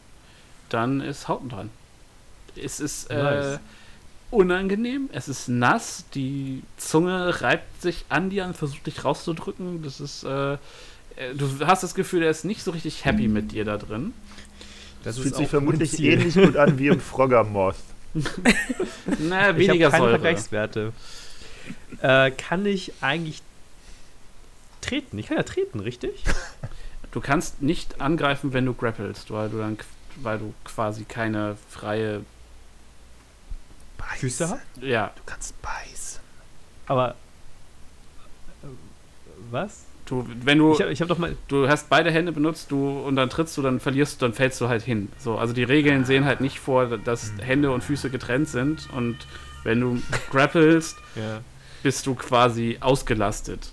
[0.69, 1.71] Dann ist Hauten dran.
[2.57, 3.61] Es ist äh, Nice.
[4.31, 9.83] Unangenehm, es ist nass, die Zunge reibt sich an dir und versucht dich rauszudrücken.
[9.83, 10.59] Das ist, äh, äh,
[11.37, 14.13] du hast das Gefühl, er ist nicht so richtig happy mit dir da drin.
[15.03, 17.77] Das ist fühlt sich vermutlich ähnlich gut an wie im Froggermoth.
[19.19, 20.11] Naja, Ich weniger habe keine Säure.
[20.11, 20.93] Vergleichswerte.
[22.01, 23.43] Äh, kann ich eigentlich
[24.81, 25.19] treten?
[25.19, 26.25] Ich kann ja treten, richtig?
[27.13, 29.79] Du kannst nicht angreifen, wenn du grappelst, weil du dann
[30.17, 32.23] weil du quasi keine freie
[34.19, 34.61] Füße habe?
[34.81, 36.21] ja, Du kannst beißen.
[36.87, 37.11] Aber.
[38.63, 38.67] äh,
[39.51, 39.85] Was?
[40.07, 41.35] du wenn du Ich habe ich hab doch mal.
[41.49, 44.61] du hast beide Hände benutzt, du und dann trittst du, dann verlierst du, dann fällst
[44.61, 45.09] du halt hin.
[45.19, 49.17] So, also die Regeln sehen halt nicht vor, dass Hände und Füße getrennt sind und
[49.63, 51.41] wenn du grappelst, Ja.
[51.83, 53.73] bist du quasi ausgelastet.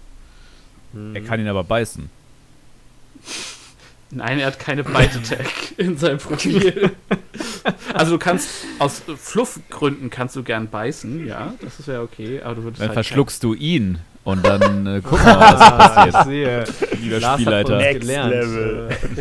[0.94, 1.16] Hm.
[1.16, 2.10] Er kann ihn aber beißen.
[4.14, 5.48] Nein, er hat keine Bite Attack
[5.78, 6.92] in seinem Profil.
[7.94, 12.64] also du kannst aus Fluffgründen kannst du gern beißen, ja, das wäre okay, aber du
[12.64, 15.60] würdest Dann halt verschluckst du ihn und dann äh, gucken wir mal, was
[15.96, 16.16] passiert.
[16.16, 16.64] Ah, ich sehe.
[17.02, 17.78] Lieber Lars hat Spielleiter.
[17.78, 18.32] Next gelernt.
[18.32, 18.90] Level.
[18.90, 19.16] Äh,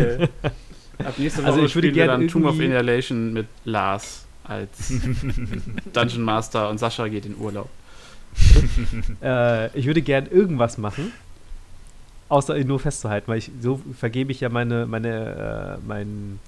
[0.99, 3.47] kein- Ab nächste Woche Also ich würde spielen wir gern dann Tomb of Annihilation mit
[3.65, 4.93] Lars als
[5.93, 7.69] Dungeon Master und Sascha geht in Urlaub.
[9.23, 11.13] Äh, ich würde gern irgendwas machen,
[12.31, 16.41] außer ihn nur festzuhalten, weil ich so vergebe ich ja meine meine äh, mein,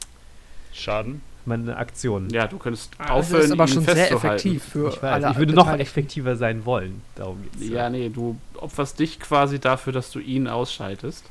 [0.72, 1.20] Schaden.
[1.44, 2.30] meine Aktionen.
[2.30, 5.32] Ja, du könntest Das aufhören, ist aber ihn schon sehr effektiv für Ich, weiß, alle
[5.32, 7.02] ich würde noch effektiver sein wollen.
[7.16, 7.68] Darum geht's.
[7.68, 11.24] Ja, nee, du opferst dich quasi dafür, dass du ihn ausschaltest.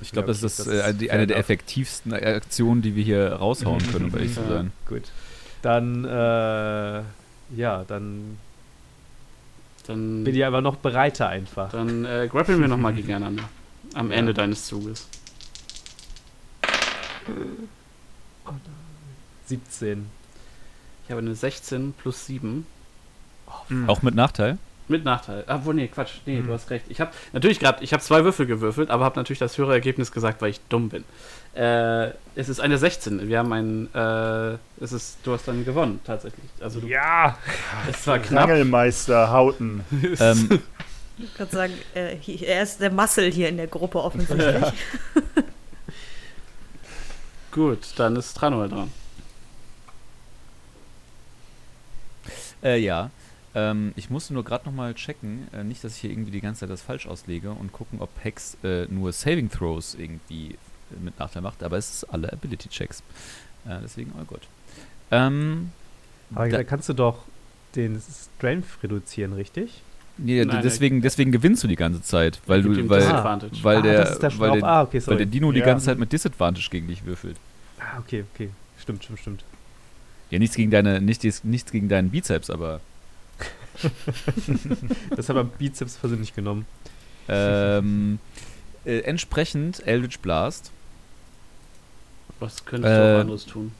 [0.00, 1.44] Ich glaube, Ja, das okay, ist, das äh, ist die, fair eine der enough.
[1.50, 4.48] effektivsten Aktionen, die wir hier raushauen können, um ehrlich zu Ja.
[4.48, 4.72] sein.
[4.88, 5.02] Gut.
[5.62, 7.02] Dann äh,
[7.56, 8.36] ja, dann
[9.86, 11.70] Dann, bin ich aber noch bereiter einfach.
[11.70, 13.44] dann äh, grappeln wir nochmal gegeneinander.
[13.94, 14.16] Am Ja.
[14.18, 15.06] Ende deines Zuges.
[19.46, 20.06] 17.
[21.04, 22.66] Ich habe eine 16 plus 7.
[23.86, 24.58] Auch mit Nachteil?
[24.88, 25.44] Mit Nachteil.
[25.46, 26.12] Ah, wo, nee, Quatsch.
[26.26, 26.46] Nee, Mhm.
[26.46, 26.84] du hast recht.
[26.88, 30.12] Ich habe natürlich gerade, ich habe zwei Würfel gewürfelt, aber habe natürlich das höhere Ergebnis
[30.12, 31.04] gesagt, weil ich dumm bin.
[31.54, 33.26] Äh, es ist eine 16.
[33.28, 36.44] Wir haben ein, äh, es ist, du hast dann gewonnen, tatsächlich.
[36.60, 37.38] Also du, Ja!
[37.90, 38.48] es war knapp.
[38.48, 39.84] Rangelmeister Hauten.
[40.20, 40.60] ähm,
[41.18, 44.64] Ich würde sagen, äh, er ist der Muscle hier in der Gruppe offensichtlich.
[47.52, 48.90] Gut, dann ist Tranor dran.
[52.64, 53.10] Äh, ja.
[53.54, 56.60] Ähm, ich musste nur gerade nochmal checken, äh, nicht, dass ich hier irgendwie die ganze
[56.60, 60.56] Zeit das falsch auslege und gucken, ob Hex äh, nur Saving Throws irgendwie äh,
[61.00, 63.04] mit Nachteil macht, aber es ist alle Ability Checks.
[63.66, 64.42] Äh, deswegen, oh Gott.
[65.12, 65.70] Ähm,
[66.34, 67.24] Aber da, da kannst du doch
[67.76, 69.82] den Strength reduzieren, richtig?
[70.16, 73.02] Nee, Nein, deswegen, deswegen gewinnst du die ganze Zeit, weil du, weil,
[73.62, 75.66] weil ah, der, das ist der weil der, Ah, okay, weil der Dino die Ja.
[75.66, 77.36] ganze Zeit mit Disadvantage gegen dich würfelt.
[77.80, 78.50] Ah, okay, okay.
[78.80, 79.44] Stimmt, stimmt, stimmt.
[80.30, 82.80] Ja, nichts gegen deine, nicht, nichts gegen deinen Bizeps, aber
[85.16, 86.66] Das hat er Bizeps persönlich genommen.
[87.28, 88.18] ähm,
[88.84, 90.70] äh, entsprechend Eldritch Blast.
[92.38, 93.72] Was könntest Äh, du auch anderes tun?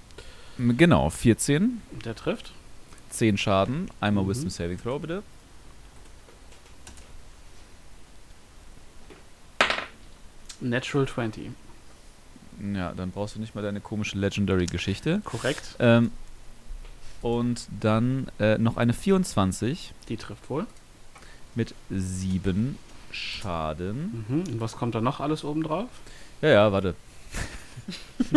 [0.58, 2.52] Genau, 14, Der trifft.
[3.10, 4.28] 10 Schaden, einmal Mhm.
[4.30, 5.22] Wisdom Saving Throw bitte.
[10.68, 11.50] Natural 20.
[12.74, 15.20] Ja, dann brauchst du nicht mal deine komische Legendary-Geschichte.
[15.24, 15.76] Korrekt.
[15.78, 16.10] Ähm,
[17.22, 20.66] und dann äh, noch eine 24 Die trifft wohl.
[21.54, 22.78] mit 7
[23.10, 24.24] Schaden.
[24.28, 24.40] Mhm.
[24.54, 25.88] Und was kommt da noch alles oben drauf?
[26.42, 26.94] Ja, ja, warte.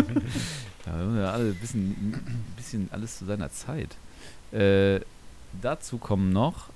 [0.86, 3.96] ja, ja, alle ein bisschen, ein bisschen alles zu seiner Zeit.
[4.52, 5.02] Äh,
[5.62, 6.70] dazu kommen noch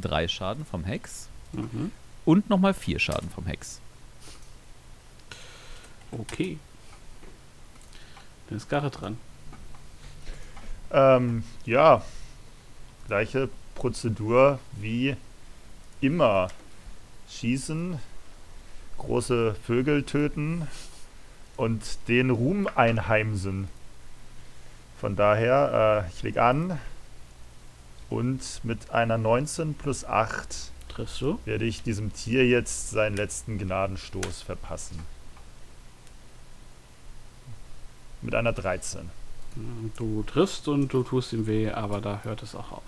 [0.00, 1.90] 3 Schaden vom Hex Mhm.
[2.24, 3.80] und nochmal 4 Schaden vom Hex.
[6.12, 6.58] Okay.
[8.48, 9.18] Dann ist Garrett dran.
[10.92, 12.02] Ähm, ja,
[13.06, 15.16] gleiche Prozedur wie
[16.00, 16.48] immer.
[17.28, 17.98] Schießen,
[18.98, 20.68] große Vögel töten
[21.56, 23.68] und den Ruhm einheimsen.
[25.00, 26.78] Von daher, äh, ich leg an
[28.08, 31.38] und mit einer 19 plus 8 Triffst du?
[31.44, 34.98] werde ich diesem Tier jetzt seinen letzten Gnadenstoß verpassen.
[38.26, 39.08] Mit einer 13.
[39.54, 39.92] Mhm.
[39.96, 42.82] Du triffst und du tust ihm weh, aber da hört es auch auf.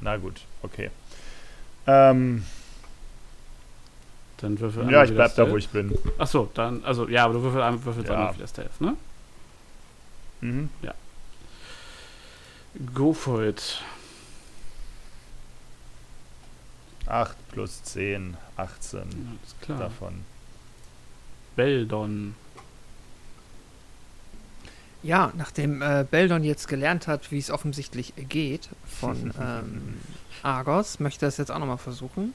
[0.00, 0.90] Na gut, okay.
[1.86, 2.44] Ähm,
[4.36, 5.50] Dann würfel ja, ich bleib da, Stealth.
[5.50, 5.96] wo ich bin.
[6.18, 8.14] Achso, dann, also ja, aber du würfel einmal, würfelst Ja.
[8.16, 8.96] einmal wieder Stealth, ne?
[10.40, 10.70] Mhm.
[12.94, 13.80] Go for it.
[17.06, 19.78] 8 plus 10, 18 Alles klar.
[19.78, 20.24] davon.
[21.56, 22.36] Beldon.
[25.02, 28.68] Ja, nachdem äh, Beldon jetzt gelernt hat, wie es offensichtlich geht
[29.00, 29.98] von ähm,
[30.42, 32.34] Argos, möchte er es jetzt auch nochmal versuchen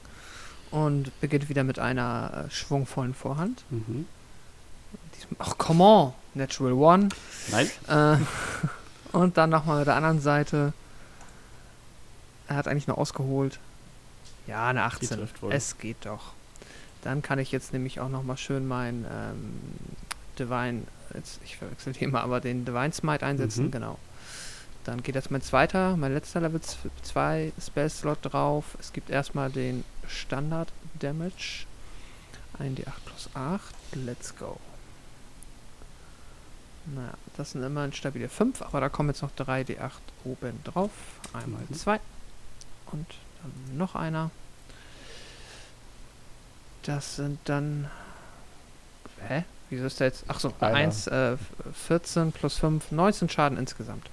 [0.70, 3.64] und beginnt wieder mit einer äh, schwungvollen Vorhand.
[3.70, 4.06] Mhm.
[5.16, 6.12] Diesmal- Ach, come on!
[6.34, 7.08] Natural One.
[7.50, 7.70] Nein.
[7.88, 8.16] Äh,
[9.16, 10.72] und dann nochmal mit der anderen Seite.
[12.48, 13.58] Er hat eigentlich nur ausgeholt.
[14.46, 15.08] Ja, eine Die 18.
[15.18, 15.52] trifft wohl.
[15.52, 16.32] Es geht doch.
[17.02, 19.54] Dann kann ich jetzt nämlich auch nochmal schön mein ähm,
[20.38, 20.82] Divine,
[21.14, 23.70] jetzt, ich verwechsel die mal, aber den Divine Smite einsetzen, Mhm.
[23.70, 23.98] genau.
[24.84, 28.76] Dann geht jetzt mein zweiter, mein letzter Level 2 Spell-Slot drauf.
[28.78, 31.64] Es gibt erstmal den Standard Damage.
[32.58, 33.74] Ein D8 plus 8.
[33.94, 34.58] Let's go.
[36.86, 39.90] Naja, das sind immerhin stabile 5, aber da kommen jetzt noch 3 D8
[40.24, 40.90] oben drauf.
[41.32, 41.74] Einmal Mhm.
[41.74, 41.98] 2.
[42.92, 43.06] Und
[43.42, 44.30] dann noch einer.
[46.82, 47.90] Das sind dann.
[49.26, 49.44] Hä?
[49.74, 50.24] Wieso ist da jetzt.
[50.28, 50.76] Achso, Einer.
[50.76, 51.36] 1, äh,
[51.86, 54.08] 14 plus 5, 19 Schaden insgesamt.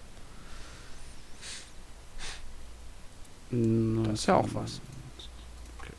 [3.51, 4.79] Das ist ja auch was.
[5.79, 5.93] Okay.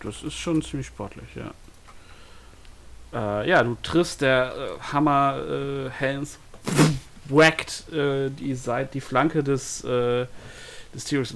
[0.00, 1.52] Das ist schon ziemlich sportlich, ja.
[3.12, 6.38] Äh, ja, du triffst der äh, Hammer äh, Helms
[7.28, 10.26] wackt äh, die Seite, die Flanke des, äh,
[10.94, 11.34] des Tieres.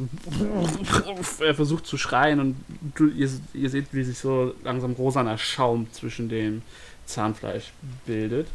[1.41, 2.57] er versucht zu schreien und
[2.95, 6.63] du, ihr, ihr seht, wie sich so langsam rosaner Schaum zwischen dem
[7.07, 7.73] Zahnfleisch
[8.07, 8.49] bildet.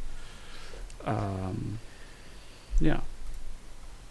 [1.05, 1.79] Ähm,
[2.79, 3.01] ja.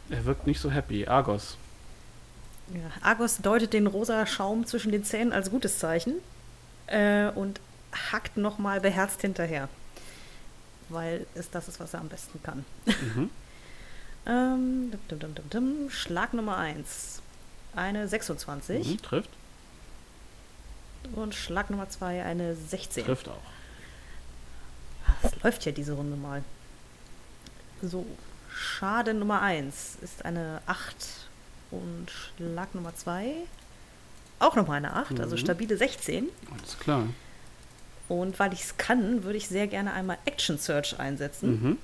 [0.08, 1.06] Er wirkt nicht so happy.
[1.06, 1.56] Argos.
[2.72, 6.14] Ja, Argos deutet den rosa Schaum zwischen den Zähnen als gutes Zeichen
[6.86, 7.60] äh, und
[8.12, 9.68] hackt nochmal beherzt hinterher.
[10.88, 12.64] Weil es das ist, was er am besten kann.
[12.86, 13.30] Mhm.
[14.28, 15.90] Ähm, dum, dum, dum.
[15.90, 17.22] Schlag Nummer 1.
[17.76, 18.84] Eine 26.
[18.84, 19.02] Mhm.
[19.02, 19.30] Trifft.
[21.14, 23.04] Und Schlag Nummer 2 eine 16.
[23.04, 23.40] Trifft auch.
[25.32, 26.42] Das läuft ja diese Runde mal.
[27.82, 28.06] So,
[28.54, 30.94] Schaden Nummer 1 ist eine 8
[31.70, 33.32] und Schlag Nummer 2
[34.38, 35.40] auch nochmal eine 8, also Mhm.
[35.40, 36.28] stabile 16.
[36.58, 37.08] Alles klar.
[38.08, 41.50] Und weil ich es kann, würde ich sehr gerne einmal Action Search einsetzen.
[41.62, 41.78] Mhm.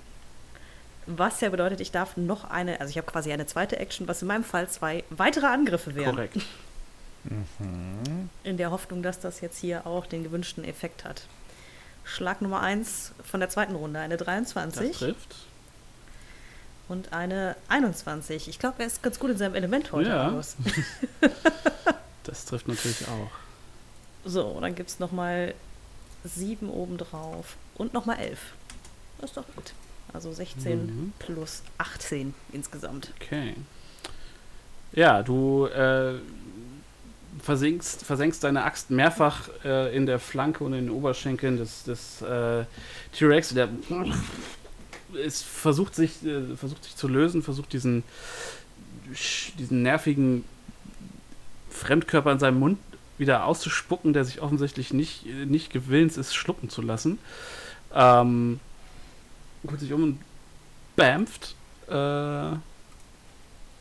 [1.07, 4.23] Was ja bedeutet, ich darf noch eine, also ich habe quasi eine zweite Action, was
[4.23, 6.15] in meinem Fall zwei weitere Angriffe wären.
[6.15, 6.37] Korrekt.
[8.45, 11.23] In der Hoffnung, dass das jetzt hier auch den gewünschten Effekt hat.
[12.05, 15.37] Schlag Nummer 1 von der zweiten Runde, eine Das 23 trifft.
[16.89, 18.49] und eine 21.
[18.49, 20.09] Ich glaube, er ist ganz gut in seinem Element heute.
[20.11, 20.41] Ja.
[22.25, 23.31] Das trifft natürlich auch.
[24.25, 25.55] So, dann gibt es nochmal
[26.23, 28.39] 7 obendrauf und nochmal 11.
[29.21, 29.73] Das ist doch gut.
[30.13, 31.13] Also 16 Mhm.
[31.19, 33.13] plus 18 insgesamt.
[33.21, 33.57] Okay.
[34.93, 36.15] Ja, du äh,
[37.43, 42.23] versinkst, versenkst deine Axt mehrfach äh, in der Flanke und in den Oberschenkeln des, des
[42.23, 42.65] äh,
[43.13, 43.55] T-Rex.
[43.55, 43.69] Der
[45.25, 48.05] es versucht sich, äh, versucht sich zu lösen, versucht diesen,
[49.59, 50.45] diesen nervigen
[51.71, 52.79] Fremdkörper in seinem Mund
[53.19, 57.19] wieder auszuspucken, der sich offensichtlich nicht, nicht gewillens ist, schlucken zu lassen.
[57.95, 58.61] Ähm,
[59.67, 60.21] guckt sich um und
[60.97, 61.55] bämpft.
[61.89, 61.93] Äh,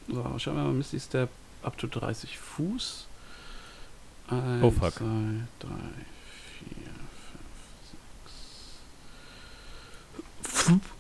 [0.09, 1.29] so, schauen wir mal, Misty Step
[1.63, 3.07] up to 30 Fuß.
[4.31, 4.93] Eins, Oh, fuck.
[4.93, 5.05] zwei,
[5.59, 5.69] drei,
[6.59, 6.87] vier,
[10.41, 10.91] fünf, sechs.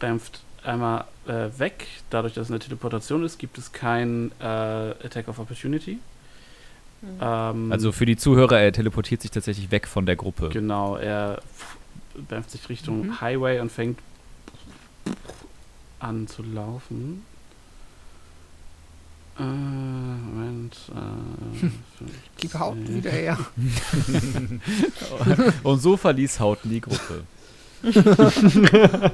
[0.00, 1.86] Dämpft einmal äh, weg.
[2.10, 5.98] Dadurch, dass es eine Teleportation ist, gibt es kein äh, Attack of Opportunity.
[7.20, 10.48] Ähm, Also für die Zuhörer, er teleportiert sich tatsächlich weg von der Gruppe.
[10.50, 11.42] Genau, er
[12.30, 13.20] dämpft sich Richtung Mhm.
[13.20, 13.98] Highway und fängt
[15.98, 17.24] an zu laufen.
[19.38, 20.76] Äh, Moment.
[20.94, 21.68] Äh,
[22.38, 22.96] Gib Haupt 15.
[22.96, 23.38] wieder her.
[25.62, 27.24] Und so verließ Hauten die Gruppe.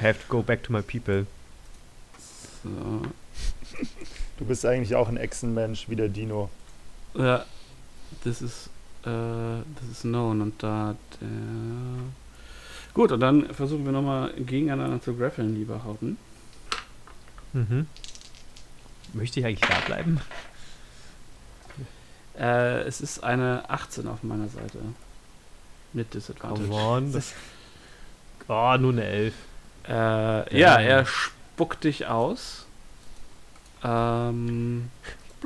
[0.00, 1.26] Have to go back to my people.
[2.62, 3.02] So.
[4.38, 6.50] Du bist eigentlich auch ein Echsenmensch wie der Dino.
[7.14, 7.44] Ja,
[8.24, 8.66] das ist,
[9.02, 11.28] äh, das ist known und da der.
[12.94, 16.16] Gut, und dann versuchen wir nochmal gegeneinander zu grappeln, lieber Hauten.
[17.52, 17.86] Mhm.
[19.14, 20.20] Möchte ich eigentlich da bleiben?
[22.38, 24.78] Äh, es ist eine 18 auf meiner Seite.
[25.92, 26.68] Mit Disadvantage.
[26.68, 27.12] Come on.
[27.12, 27.32] Das
[28.48, 29.34] oh, nur eine 11.
[29.88, 32.66] Äh, ja, er spuckt dich aus.
[33.84, 34.90] Ähm,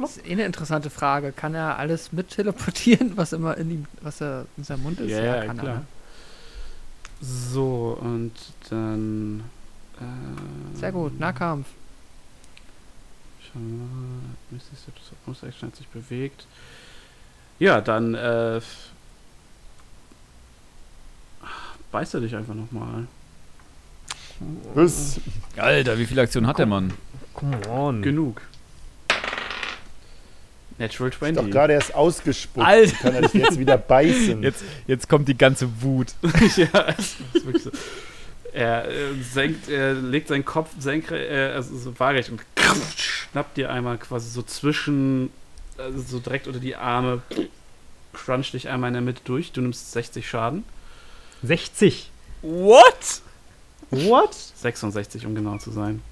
[0.00, 1.32] Das ist eh eine interessante Frage.
[1.32, 5.10] Kann er alles mit teleportieren, was immer in ihm, was er in seinem Mund ist?
[5.10, 5.74] Ja, ja, kann klar.
[5.74, 5.84] er.
[7.20, 8.32] so, und
[8.70, 9.44] dann.
[10.00, 11.66] Äh, Sehr gut, Nahkampf.
[15.62, 16.46] Hat sich bewegt.
[17.58, 18.60] Ja, dann äh,
[21.90, 23.06] beißt er dich einfach nochmal.
[24.74, 25.20] Was?
[25.56, 26.92] Alter, wie viele Aktionen hat der Mann?
[27.34, 28.02] Come on.
[28.02, 28.42] Genug.
[30.78, 31.50] Natural Ist doch 20.
[31.50, 32.64] gerade erst ausgespuckt.
[32.64, 32.96] Alter.
[32.98, 34.42] Kann er dich jetzt wieder beißen?
[34.44, 36.14] Jetzt, jetzt kommt die ganze Wut.
[36.56, 37.70] ja, es ist wirklich so.
[38.52, 42.40] Er äh, senkt, er legt seinen Kopf senkrecht, äh, also so waagerecht und
[42.96, 45.30] schnappt dir einmal quasi so zwischen,
[45.76, 47.22] also so direkt unter die Arme,
[48.12, 49.52] cruncht dich einmal in der Mitte durch.
[49.52, 50.64] Du nimmst 60 Schaden.
[51.42, 52.10] 60.
[52.42, 53.20] What?
[53.90, 54.34] What?
[54.34, 56.02] 66, um genau zu sein.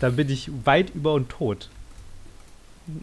[0.00, 1.68] Dann bin ich weit über und tot.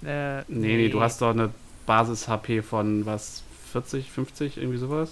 [0.05, 1.51] Äh, Nee, nee, du hast doch eine
[1.85, 3.43] Basis-HP von was,
[3.73, 5.09] 40, 50, irgendwie sowas?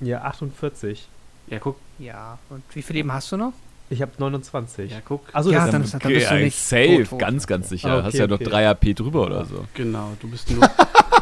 [0.00, 1.08] Ja, 48.
[1.48, 3.52] Ja, guck, Ja, und wie viel Leben hast du noch?
[3.88, 4.90] Ich habe 29.
[4.90, 5.22] ja, guck.
[5.32, 7.18] Also Ja, das dann ist dann bist du nicht safe, tot, tot.
[7.20, 7.90] ganz, ganz sicher.
[7.90, 8.44] Ah, okay, Hast ja noch okay.
[8.44, 9.66] 3 AP drüber oder so.
[9.74, 10.68] Genau, du bist nur,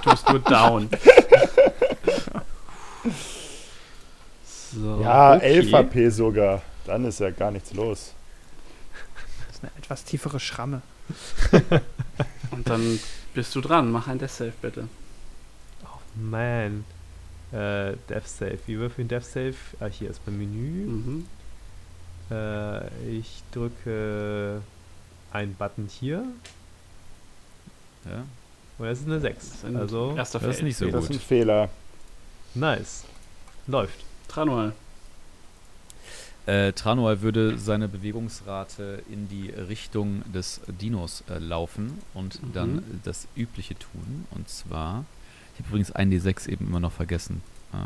[0.03, 0.89] du bist nur down.
[4.73, 5.47] So, ja, okay.
[5.47, 6.63] 11 HP sogar.
[6.87, 8.15] Dann ist ja gar nichts los.
[9.49, 10.81] Das ist eine etwas tiefere Schramme.
[12.53, 13.01] Und dann
[13.35, 13.91] bist du dran.
[13.91, 14.89] Mach ein Death Save bitte.
[16.15, 16.85] Man.
[17.53, 18.59] Äh, Death Save.
[18.67, 19.55] Wie würfeln Death Save?
[19.81, 20.87] Ah, hier ist mein Menü.
[20.87, 21.27] Mhm.
[22.31, 24.61] Äh, ich drücke
[25.33, 26.25] einen Button hier.
[28.05, 28.25] Ja.
[28.79, 29.37] Und das ist eine 6.
[29.37, 30.65] Das ist ein Also, erster das ist Fail.
[30.65, 31.17] nicht so das ist gut.
[31.17, 31.69] ein Fehler.
[32.55, 33.05] nice.
[33.67, 33.99] Läuft.
[34.29, 34.73] Tranual.
[36.47, 42.53] Äh, Tranual würde seine Bewegungsrate in die Richtung des Dinos äh, laufen und Mhm.
[42.55, 44.27] dann das Übliche tun.
[44.31, 45.05] Und zwar,
[45.61, 47.43] ich habe übrigens einen D6 eben immer noch vergessen.
[47.73, 47.77] Äh,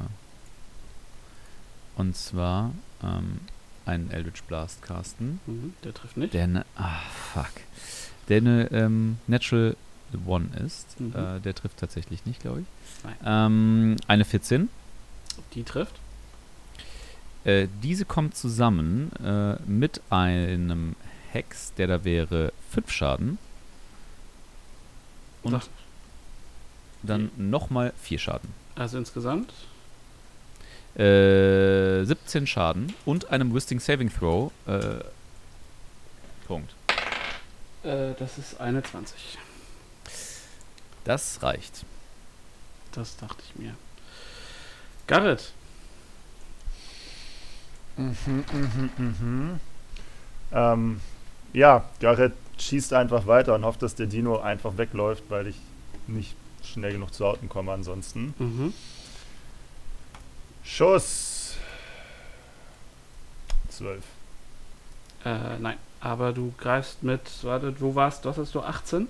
[1.97, 2.73] und zwar
[3.03, 3.41] ähm,
[3.87, 5.41] einen Eldritch Blast casten.
[5.47, 5.75] Mhm.
[5.83, 6.35] Der trifft nicht.
[6.35, 7.01] Der ne, ah,
[7.33, 7.51] fuck.
[8.29, 9.77] Der eine ähm, Natural
[10.27, 11.01] One ist.
[11.01, 11.15] Mhm.
[11.15, 12.67] Äh, der trifft tatsächlich nicht, glaube ich.
[13.25, 14.69] Ähm, eine 14.
[15.55, 15.97] Die trifft.
[17.45, 20.95] Äh, diese kommt zusammen äh, mit einem
[21.33, 23.39] Hex, der da wäre 5 Schaden.
[25.43, 25.69] Und Sag-
[27.07, 28.51] dann nochmal 4 Schaden.
[28.75, 29.53] Also insgesamt.
[30.97, 34.53] Äh, 17 Schaden und einem Wisting Saving Throw.
[34.67, 35.01] Äh,
[36.47, 36.75] Punkt.
[37.83, 39.39] Äh, das ist eine 20.
[41.05, 41.85] Das reicht.
[42.93, 43.75] Das dachte ich mir.
[45.07, 45.53] Garrett.
[47.97, 48.17] Mhm,
[48.53, 49.61] mhm, mhm.
[50.53, 51.01] Ähm,
[51.53, 55.57] ja, Garrett schießt einfach weiter und hofft, dass der Dino einfach wegläuft, weil ich
[56.07, 56.35] nicht
[56.65, 58.35] schnell genug zu Hauten komme ansonsten.
[58.39, 58.75] Mhm.
[60.65, 61.55] Schuss.
[63.71, 64.05] 12.
[65.25, 65.77] Äh, nein.
[66.01, 69.09] aber du greifst mit, warte, du warst, was hast du, 18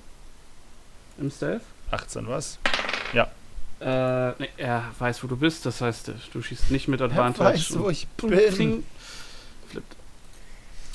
[1.19, 1.63] im Stealth?
[1.91, 2.59] 18 was?
[3.81, 7.55] Äh, nee, er weiß, wo du bist, das heißt, du schießt nicht mit Er Advantage.
[7.55, 8.85] weiß, wo ich und bin.
[9.69, 9.97] Flippt.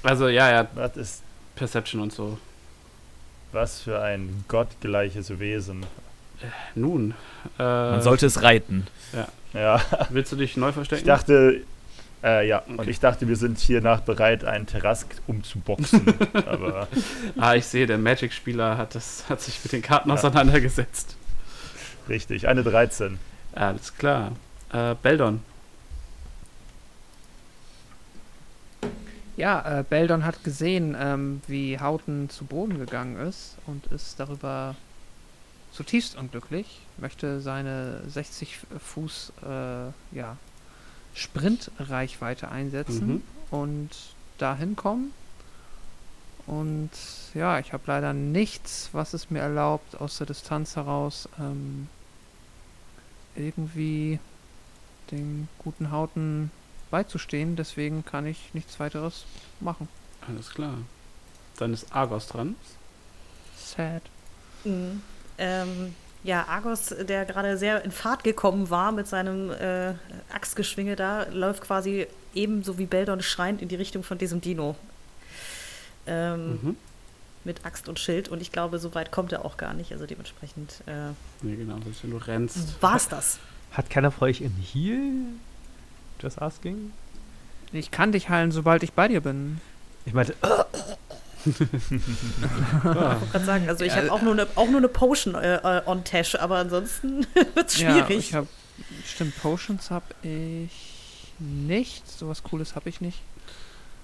[0.01, 1.21] Also, ja, ja, Was ist
[1.55, 2.39] Perception und so.
[3.51, 5.85] was für ein gottgleiches Wesen.
[6.75, 7.13] Nun,
[7.57, 8.87] äh, Man sollte es reiten.
[9.53, 11.01] Ja, willst du dich neu verstecken?
[11.01, 11.61] ich dachte,
[12.23, 12.89] äh, ja, und Okay.
[12.91, 16.01] ich dachte, wir sind hiernach bereit, einen Terrask umzuboxen.
[16.45, 16.87] aber
[17.37, 20.15] ah, ich sehe, der Magic-Spieler hat, das- hat sich mit den Karten Ja.
[20.15, 21.15] auseinandergesetzt.
[22.07, 23.19] richtig, eine 13.
[23.53, 24.33] Alles klar.
[24.71, 25.41] Äh, Beldon.
[29.37, 34.75] Ja, äh, Beldon hat gesehen, ähm, wie Hauten zu Boden gegangen ist und ist darüber
[35.79, 36.81] zutiefst unglücklich.
[36.97, 39.45] Möchte seine 60 Fuß äh,
[40.13, 40.35] ja,
[41.13, 43.21] Sprintreichweite einsetzen Mhm.
[43.49, 43.89] und
[44.39, 45.13] dahin kommen.
[46.47, 46.89] Und
[47.33, 51.87] ja, ich habe leider nichts, was es mir erlaubt, aus der Distanz heraus ähm,
[53.37, 54.19] irgendwie
[55.11, 56.51] dem guten Hauten
[56.91, 57.55] beizustehen.
[57.55, 59.23] Deswegen kann ich nichts weiteres
[59.61, 59.87] machen.
[60.27, 60.73] Alles klar.
[61.57, 62.55] Dann ist Argos dran.
[63.57, 64.01] Sad.
[64.65, 65.03] Mhm.
[65.39, 69.93] Ähm, ja, Argos, der gerade sehr in Fahrt gekommen war mit seinem äh,
[70.33, 74.75] Axtgeschwinge da, läuft quasi ebenso wie Beldon schreiend in die Richtung von diesem Dino.
[76.07, 76.77] Ähm, Mhm.
[77.45, 79.93] Mit Axt und Schild und ich glaube, so weit kommt er auch gar nicht.
[79.93, 81.11] Also dementsprechend äh,
[81.41, 82.81] Nee, genau, selbst wenn du rennst.
[82.81, 83.39] war's das.
[83.71, 85.09] Hat keiner von euch im Heal?
[86.21, 86.91] Just asking?
[87.71, 89.61] Ich kann dich heilen, sobald ich bei dir bin.
[90.05, 90.35] Ich meinte,
[91.45, 95.35] Ah, Ich wollte gerade sagen, also ich habe auch nur eine auch nur eine Potion
[95.35, 97.25] äh, äh, on Tash, aber ansonsten
[97.55, 98.17] wird's Ja, schwierig.
[98.29, 98.47] ich habe
[99.05, 102.09] stimmt Potions habe ich nicht.
[102.09, 103.21] Sowas Cooles habe ich nicht.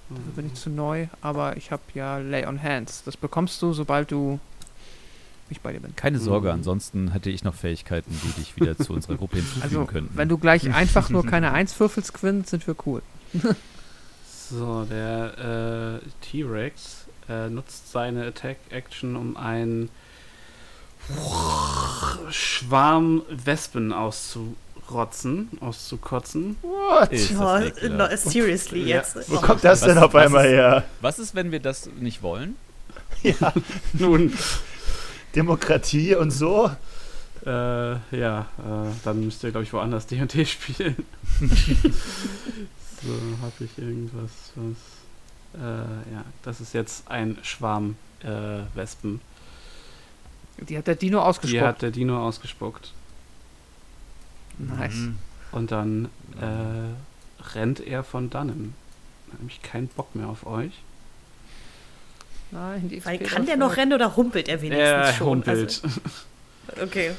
[0.08, 1.08] Dafür bin ich zu neu.
[1.20, 3.02] Aber ich habe ja Lay on Hands.
[3.04, 4.38] Das bekommst du, sobald du
[5.50, 5.94] ich bei dir bin.
[5.96, 6.54] Keine Sorge, Mhm.
[6.54, 10.16] ansonsten hätte ich noch Fähigkeiten, die dich wieder zu unserer Gruppe hinzufügen Also könnten.
[10.16, 13.02] wenn du gleich einfach nur keine Eins würfelst, Quinn, sind wir cool.
[14.50, 19.90] So, der äh, T-Rex äh, nutzt seine Attack-Action, um einen
[22.30, 26.56] Schwarm Wespen auszurotzen, auszukotzen.
[26.62, 27.12] What?
[27.12, 27.82] Ist das ekelhaft.
[28.12, 28.96] no, seriously Ja.
[28.96, 29.16] jetzt.
[29.30, 30.84] Wo kommt das Was- denn auf was einmal ist- her?
[31.00, 32.56] Was ist, wenn wir das nicht wollen?
[33.22, 33.52] Ja,
[33.94, 34.32] Nun,
[35.34, 36.70] Demokratie und so?
[37.44, 40.96] äh, ja, äh, dann müsst ihr, glaube ich, woanders D&D spielen.
[41.40, 41.48] so,
[43.42, 44.76] habe ich irgendwas, was...
[45.56, 45.62] Äh,
[46.12, 49.20] ja, das ist jetzt ein Schwarm äh, Wespen.
[50.58, 51.62] Die hat der Dino Die ausgespuckt.
[51.62, 52.92] hat der Dino ausgespuckt.
[54.58, 54.94] nice.
[54.94, 55.18] Mhm.
[55.52, 56.06] Und dann
[56.40, 58.74] äh, rennt er von dannen.
[59.30, 60.72] Hat nämlich keinen Bock mehr auf euch.
[62.50, 65.26] Nein, die Weil kann der noch rennen oder humpelt er wenigstens Er schon?
[65.26, 66.00] humpelt Also,
[66.82, 67.10] okay.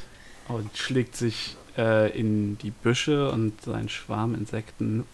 [0.47, 5.05] und schlägt sich äh, in die Büsche und sein Schwarm Insekten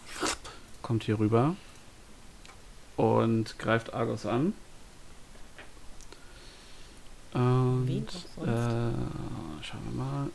[0.82, 1.56] kommt hier rüber
[2.96, 4.54] und greift Argos an.
[7.32, 8.44] Und äh,
[9.62, 10.30] schauen wir mal.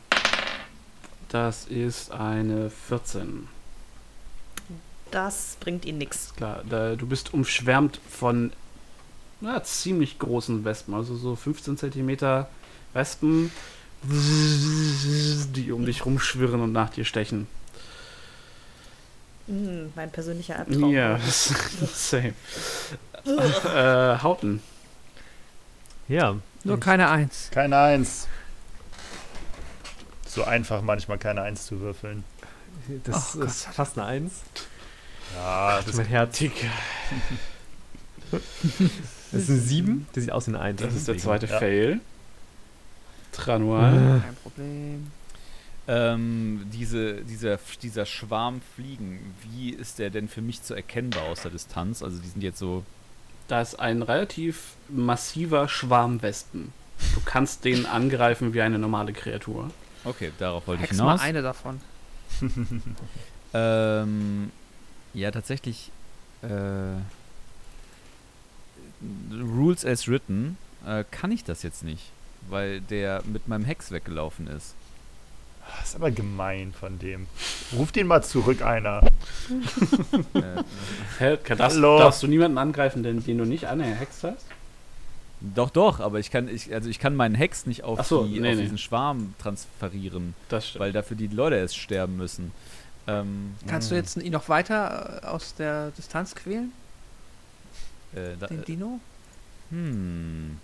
[1.28, 3.48] Das ist eine 14.
[5.10, 6.34] Das bringt ihn nix.
[6.34, 8.52] Klar, da, du bist umschwärmt von
[9.40, 12.48] na, ziemlich großen Wespen, also so 15 Zentimeter
[12.92, 13.50] Wespen,
[14.02, 17.46] die um dich rumschwirren und nach dir stechen.
[19.50, 20.90] Hm, mein persönlicher Albtraum.
[20.92, 21.18] Ja,
[21.94, 22.34] same.
[23.24, 24.62] äh, Hauten.
[26.08, 26.36] ja.
[26.62, 27.48] Nur keine Eins.
[27.50, 28.28] Keine Eins.
[30.28, 32.22] So einfach manchmal keine Eins zu würfeln.
[33.04, 34.32] Das Oh ist fast eine Eins.
[35.34, 36.38] Ja, Das ist mein Herz.
[38.30, 40.06] Das ist eine Sieben.
[40.12, 40.80] Das sieht aus wie eine Eins.
[40.82, 41.58] Das ist der zweite Ja.
[41.58, 42.00] Fail.
[43.32, 44.20] Tranual.
[44.24, 45.10] Kein Problem.
[45.92, 51.42] Ähm, diese, dieser, dieser Schwarm Fliegen, wie ist der denn für mich zu erkennbar aus
[51.42, 52.02] der Distanz?
[52.02, 52.84] Also die sind jetzt so.
[53.48, 56.72] Da ist ein relativ massiver Schwarm Wespen.
[57.14, 59.70] Du kannst den angreifen wie eine normale Kreatur.
[60.04, 61.20] Okay, darauf wollte ich Hex mal hinaus.
[61.20, 61.80] eine davon.
[63.52, 64.50] Ähm,
[65.14, 65.90] ja, tatsächlich.
[66.42, 67.00] Äh,
[69.32, 72.10] Rules as written äh, kann ich das jetzt nicht,
[72.48, 74.74] weil der mit meinem Hex weggelaufen ist.
[75.78, 77.26] Das ist aber gemein von dem.
[77.72, 79.02] Ruf den mal zurück, einer.
[80.34, 80.62] äh,
[81.18, 81.98] Hä, darfst, Hallo.
[81.98, 84.44] darfst du niemanden angreifen, den, den du nicht angehext hast?
[85.40, 88.26] doch, doch, aber ich kann, ich, also ich kann meinen Hex nicht auf, Ach so,
[88.26, 88.62] die, nee, auf nee.
[88.62, 90.80] diesen Schwarm transferieren, Das stimmt.
[90.80, 92.52] weil dafür die Leute erst sterben müssen.
[93.06, 96.72] Ähm, Kannst du jetzt ihn noch weiter äh, aus der Distanz quälen,
[98.14, 99.00] äh, da, den Dino?
[99.70, 100.58] Hm.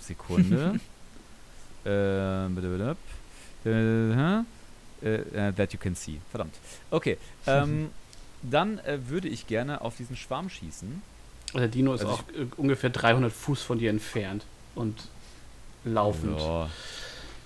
[0.00, 0.48] Sekunde.
[0.74, 0.74] äh, bitte, bitte.
[0.74, 0.80] Äh, äh,
[5.56, 6.20] that you can see.
[6.30, 6.54] Verdammt.
[6.90, 7.16] Okay.
[7.48, 7.90] Ähm,
[8.42, 11.00] dann äh, würde ich gerne auf diesen Schwarm schießen.
[11.54, 15.08] Der Dino ist Also auch äh, ungefähr 300 Fuß von dir entfernt und
[15.84, 16.40] laufend.
[16.40, 16.68] Ja.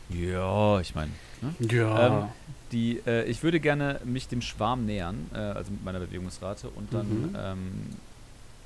[0.08, 1.12] Ja, ich meine.
[1.42, 1.54] Ne?
[1.70, 2.06] Ja.
[2.24, 2.28] Ähm,
[2.72, 6.92] Die, äh, ich würde gerne mich dem Schwarm nähern, äh, also mit meiner Bewegungsrate, und
[6.94, 7.36] dann Mhm.
[7.36, 7.72] ähm,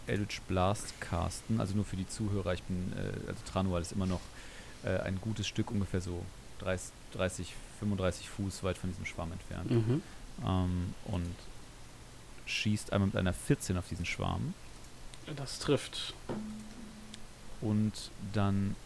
[0.06, 1.58] Eldritch Blast casten.
[1.58, 4.20] Also nur für die Zuhörer, ich bin, äh, also Tranual ist immer noch
[4.84, 6.24] äh, ein gutes Stück, ungefähr so
[6.60, 9.70] 30, 30, 35 Fuß weit von diesem Schwarm entfernt.
[9.70, 10.02] mhm.
[10.44, 11.34] Ähm, und
[12.46, 14.54] schießt einmal mit einer 14 auf diesen Schwarm.
[15.36, 16.14] Das trifft.
[17.60, 17.92] Und
[18.32, 18.76] dann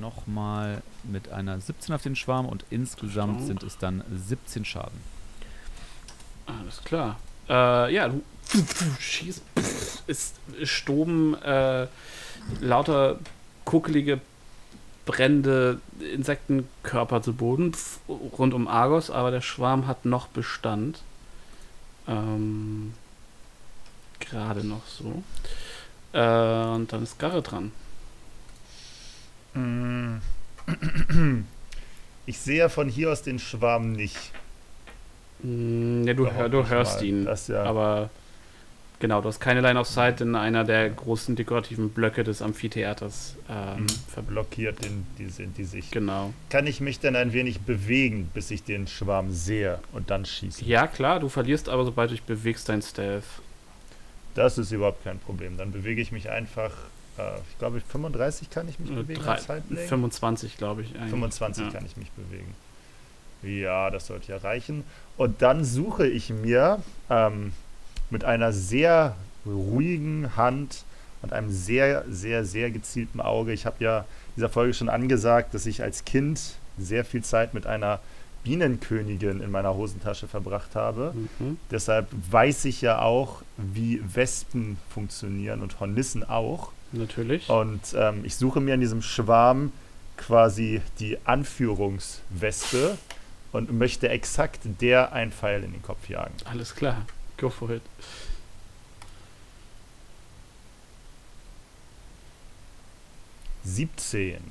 [0.00, 3.46] nochmal mit einer 17 auf den Schwarm und insgesamt Stark.
[3.46, 5.00] sind es dann 17 Schaden.
[6.46, 7.18] Alles klar.
[7.48, 8.22] Äh, ja, du
[9.00, 9.42] schießt.
[10.06, 11.86] Es stoben äh,
[12.60, 13.18] lauter
[13.64, 14.20] kuckelige,
[15.06, 15.80] brennende
[16.14, 17.72] Insektenkörper zu Boden
[18.08, 21.02] rund um Argos, aber der Schwarm hat noch Bestand.
[22.08, 22.94] Ähm,
[24.20, 25.22] Gerade noch so.
[26.12, 27.72] Äh, und dann ist Garre dran.
[29.54, 30.16] Mm.
[32.24, 34.16] Ich sehe ja von hier aus den Schwarm nicht.
[35.42, 37.04] Mm, Ja, du, hör, du hörst mal.
[37.04, 37.24] ihn.
[37.24, 37.64] Das ja.
[37.64, 38.10] Aber
[39.02, 43.34] genau, du hast keine Line of Sight in einer der großen dekorativen Blöcke des Amphitheaters
[43.50, 43.84] ähm,
[44.16, 44.24] Mhm.
[44.26, 45.92] blockiert den, die, sind die Sicht.
[45.92, 46.32] Genau.
[46.48, 50.64] Kann ich mich denn ein wenig bewegen, bis ich den Schwarm sehe und dann schieße?
[50.64, 53.24] Ja, klar, du verlierst aber, sobald du dich bewegst, dein Stealth.
[54.34, 55.58] Das ist überhaupt kein Problem.
[55.58, 56.70] Dann bewege ich mich einfach,
[57.18, 59.86] äh, ich glaube 35 kann ich mich Äh, bewegen drei- als Halbling.
[59.86, 60.94] 25, glaube ich.
[60.94, 61.10] eigentlich.
[61.10, 61.70] 25 Ja.
[61.72, 62.54] kann ich mich bewegen.
[63.42, 64.84] Ja, das sollte ja reichen.
[65.16, 67.52] Und dann suche ich mir ähm,
[68.12, 70.84] mit einer sehr ruhigen Hand
[71.22, 73.52] und einem sehr, sehr, sehr gezielten Auge.
[73.52, 74.04] Ich habe ja in
[74.36, 76.40] dieser Folge schon angesagt, dass ich als Kind
[76.78, 78.00] sehr viel Zeit mit einer
[78.44, 81.14] Bienenkönigin in meiner Hosentasche verbracht habe.
[81.38, 81.58] Mhm.
[81.70, 86.72] Deshalb weiß ich ja auch, wie Wespen funktionieren und Hornissen auch.
[86.92, 87.48] Natürlich.
[87.48, 89.72] Und ähm, ich suche mir in diesem Schwarm
[90.16, 92.98] quasi die Anführungswespe
[93.52, 96.34] und möchte exakt der einen Pfeil in den Kopf jagen.
[96.44, 97.06] Alles klar.
[97.42, 97.82] Go for it.
[103.64, 104.42] Siebzehn.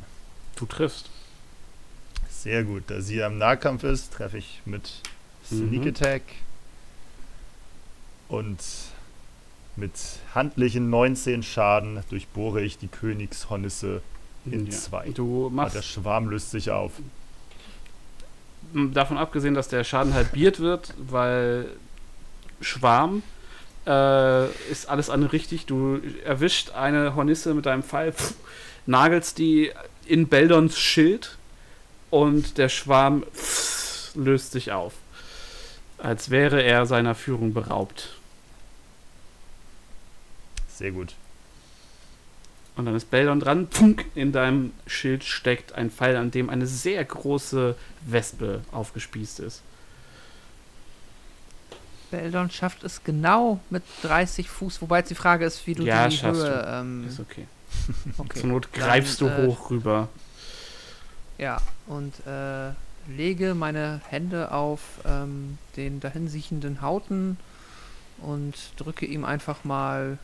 [0.55, 1.09] Du triffst.
[2.29, 2.83] Sehr gut.
[2.87, 4.89] Da sie am Nahkampf ist, treffe ich mit
[5.47, 5.87] Sneak Mhm.
[5.89, 6.21] Attack.
[8.29, 8.59] Und
[9.75, 9.93] mit
[10.33, 14.01] handlichen 19 Schaden durchbohre ich die Königshornisse
[14.45, 15.09] in zwei.
[15.11, 16.93] Du Ah, machst der Schwarm löst sich auf.
[18.73, 21.67] davon abgesehen, dass der Schaden halbiert wird, weil
[22.61, 23.23] Schwarm
[23.85, 25.65] äh, ist alles andere richtig.
[25.65, 28.35] Du erwischt eine Hornisse mit deinem Pfeil, pff,
[28.85, 29.72] nagelst die
[30.06, 31.38] in Beldons Schild
[32.09, 34.93] und der Schwarm pff, löst sich auf.
[35.98, 38.15] Als wäre er seiner Führung beraubt.
[40.67, 41.14] Sehr gut.
[42.75, 43.67] Und dann ist Beldon dran.
[43.67, 47.75] Punk, in deinem Schild steckt ein Pfeil, an dem eine sehr große
[48.07, 49.61] Wespe aufgespießt ist.
[52.11, 56.07] Beldon schafft es genau mit 30 Fuß, wobei jetzt die Frage ist, wie du Ja,
[56.07, 56.61] die schaffst Höhe.
[56.61, 56.67] du.
[56.67, 57.48] Ähm, Ist okay.
[58.17, 58.40] okay.
[58.40, 60.09] Zur Not Dann, greifst du äh, hoch rüber.
[61.38, 62.72] Ja, und äh,
[63.09, 67.38] lege meine Hände auf ähm, den dahinsiechenden Hauten
[68.19, 70.19] und drücke ihm einfach mal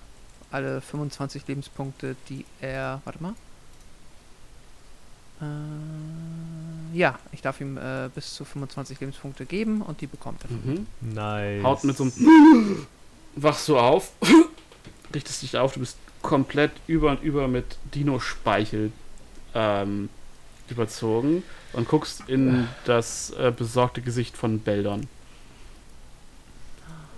[0.51, 3.01] alle 25 Lebenspunkte, die er.
[3.05, 3.33] Warte mal.
[5.41, 10.51] Äh, ja, ich darf ihm äh, bis zu 25 Lebenspunkte geben und die bekommt er.
[10.51, 10.87] Mhm.
[11.01, 11.63] Nice.
[11.63, 12.87] Haut mit so einem.
[13.35, 14.13] Wachst du auf,
[15.13, 18.91] richtest dich auf, du bist komplett über und über mit Dino-Speichel
[19.53, 20.09] ähm,
[20.69, 21.43] überzogen
[21.73, 25.07] und guckst in das äh, besorgte Gesicht von Beldon.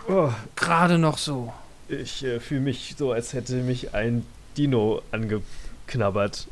[0.09, 1.53] Oh, Gerade noch so.
[1.87, 4.25] ich äh, fühle mich so, als hätte mich ein
[4.57, 6.47] Dino angeknabbert.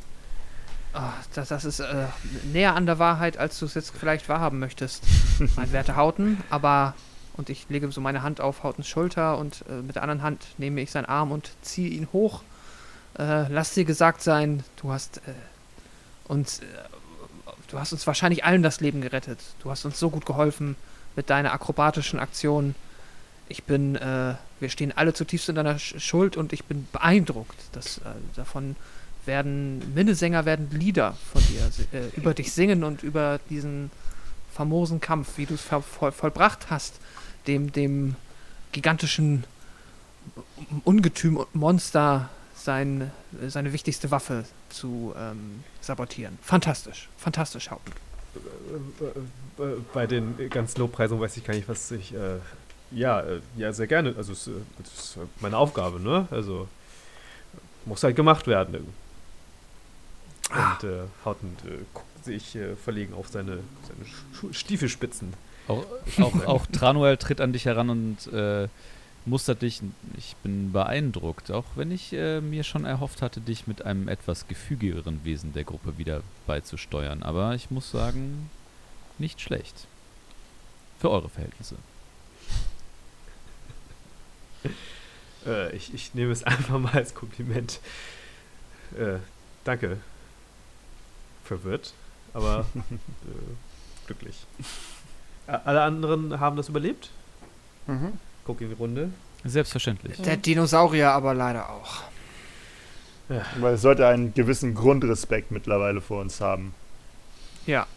[1.00, 2.08] Ah, das, das ist äh,
[2.52, 5.04] näher an der Wahrheit, als du es jetzt vielleicht wahrhaben möchtest,
[5.56, 6.42] mein werte Hauten.
[6.50, 6.96] Aber,
[7.34, 10.44] und ich lege so meine Hand auf Hautens Schulter und äh, mit der anderen Hand
[10.58, 12.42] nehme ich seinen Arm und ziehe ihn hoch.
[13.20, 15.34] Äh, lass dir gesagt sein, du hast äh,
[16.28, 16.66] uns, äh,
[17.70, 19.40] du hast uns wahrscheinlich allen das Leben gerettet.
[19.62, 20.76] Du hast uns so gut geholfen
[21.16, 22.74] mit deiner akrobatischen Aktion.
[23.50, 27.60] Ich bin, äh, wir stehen alle zutiefst in deiner Sch Schuld und ich bin beeindruckt,
[27.74, 28.02] dass
[28.36, 28.76] davon
[29.28, 33.92] werden Minnesänger werden Lieder von dir äh, über dich singen und über diesen
[34.54, 36.96] famosen Kampf, wie du es voll, voll, vollbracht hast,
[37.46, 38.16] dem dem
[38.72, 39.44] gigantischen
[40.84, 43.12] Ungetüm und Monster sein,
[43.48, 46.38] seine wichtigste Waffe zu ähm, sabotieren.
[46.42, 47.94] Fantastisch, fantastisch, Haupten.
[49.60, 52.14] Äh, äh, Bei den ganzen Lobpreisungen weiß ich gar nicht, was ich.
[52.14, 52.40] Äh,
[52.92, 54.16] ja, äh, ja, sehr gerne.
[54.18, 56.28] Also, es, ist meine Aufgabe, ne?
[56.32, 56.68] Also,
[57.86, 58.94] muss halt gemacht werden.
[60.50, 65.34] Und äh, Hauten äh, guckt sich äh, verlegen auf seine, seine Stiefelspitzen.
[65.68, 65.86] Auch,
[66.22, 68.70] auch, auch Tranuel tritt an dich heran und äh,
[69.26, 69.82] mustert dich.
[70.18, 74.48] Ich bin beeindruckt, auch wenn ich äh, mir schon erhofft hatte, dich mit einem etwas
[74.48, 77.24] gefügigeren Wesen der Gruppe wieder beizusteuern.
[77.24, 78.50] Aber ich muss sagen,
[79.18, 79.88] nicht schlecht.
[81.00, 81.76] Für eure Verhältnisse.
[85.46, 87.80] Äh, ich, ich nehme es einfach mal als Kompliment.
[88.98, 89.18] Äh,
[89.64, 89.98] danke.
[91.48, 91.94] Verwirrt,
[92.34, 94.46] aber äh, glücklich.
[95.48, 97.10] Alle anderen haben das überlebt?
[98.46, 99.12] Guck in die Runde.
[99.46, 100.22] Selbstverständlich.
[100.22, 102.04] Der Dinosaurier aber leider auch.
[103.60, 106.74] Weil es sollte einen gewissen Grundrespekt mittlerweile vor uns haben.
[107.66, 107.88] Ja.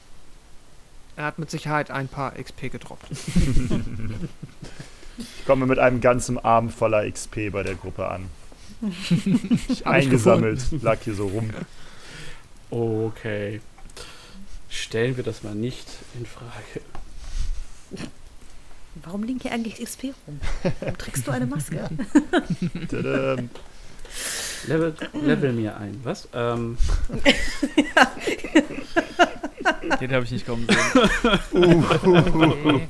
[1.17, 3.07] Er hat mit Sicherheit ein paar XP gedroppt.
[5.19, 8.31] Ich komme mit einem ganzen Arm voller XP bei der Gruppe an.
[9.69, 11.51] Ich Eingesammelt, lag hier so rum.
[12.71, 13.61] Okay.
[14.69, 16.81] Stellen wir das mal nicht in Frage.
[19.03, 20.41] Warum liegen hier eigentlich XP rum?
[20.81, 21.89] Warum trägst du eine Maske?
[22.89, 23.51] Tadam.
[24.67, 26.29] Level, level mir ein, was?
[26.35, 26.77] Ähm,
[30.01, 30.79] Den habe ich nicht kommen sehen.
[31.53, 32.87] Okay.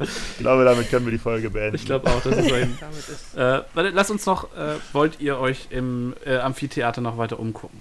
[0.00, 1.76] Ich glaube, damit können wir die Folge beenden.
[1.76, 2.76] ich glaube auch, das ist ein.
[2.80, 4.54] Damit ist Äh, warte, lasst uns noch.
[4.56, 7.80] Äh, wollt ihr euch im äh, Amphitheater noch weiter umgucken?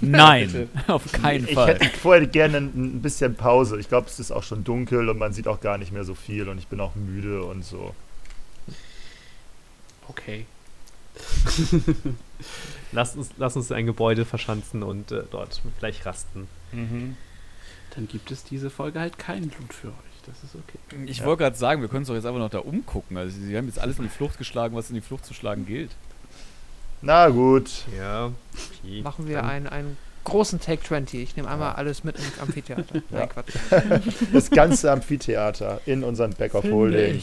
[0.00, 1.74] Nein, auf keinen ich Fall.
[1.78, 3.78] hätte vorher gerne ein bisschen Pause.
[3.80, 6.14] Ich glaube, es ist auch schon dunkel und man sieht auch gar nicht mehr so
[6.14, 7.94] viel und ich bin auch müde und so.
[10.08, 10.46] Okay.
[12.92, 16.46] Lasst uns, lasst uns in ein Gebäude verschanzen und äh, dort vielleicht rasten.
[16.72, 19.94] Dann gibt es diese Folge halt kein Blut für euch.
[20.26, 20.78] Das ist okay.
[21.06, 21.24] Ich Ja.
[21.26, 23.16] wollte gerade sagen, wir können uns doch jetzt einfach noch da umgucken.
[23.16, 25.66] Also sie haben jetzt alles in die Flucht geschlagen, was in die Flucht zu schlagen
[25.66, 25.90] gilt.
[27.02, 27.70] Na gut.
[27.96, 28.32] Ja.
[28.82, 29.02] okay.
[29.02, 31.22] machen wir einen, einen großen Take 20.
[31.22, 31.74] Ich nehme einmal Ja.
[31.76, 32.84] alles mit ins Amphitheater.
[33.10, 33.18] Ja.
[33.18, 33.54] Nein, Quatsch.
[34.32, 37.22] Das ganze Amphitheater in unserem Back of Holding.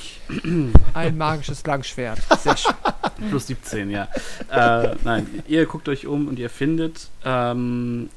[0.93, 2.19] Ein magisches Langschwert.
[2.39, 2.73] Sehr schön.
[3.29, 4.07] Plus 17, ja.
[4.51, 8.09] äh, nein, ihr guckt euch um und ihr findet ähm,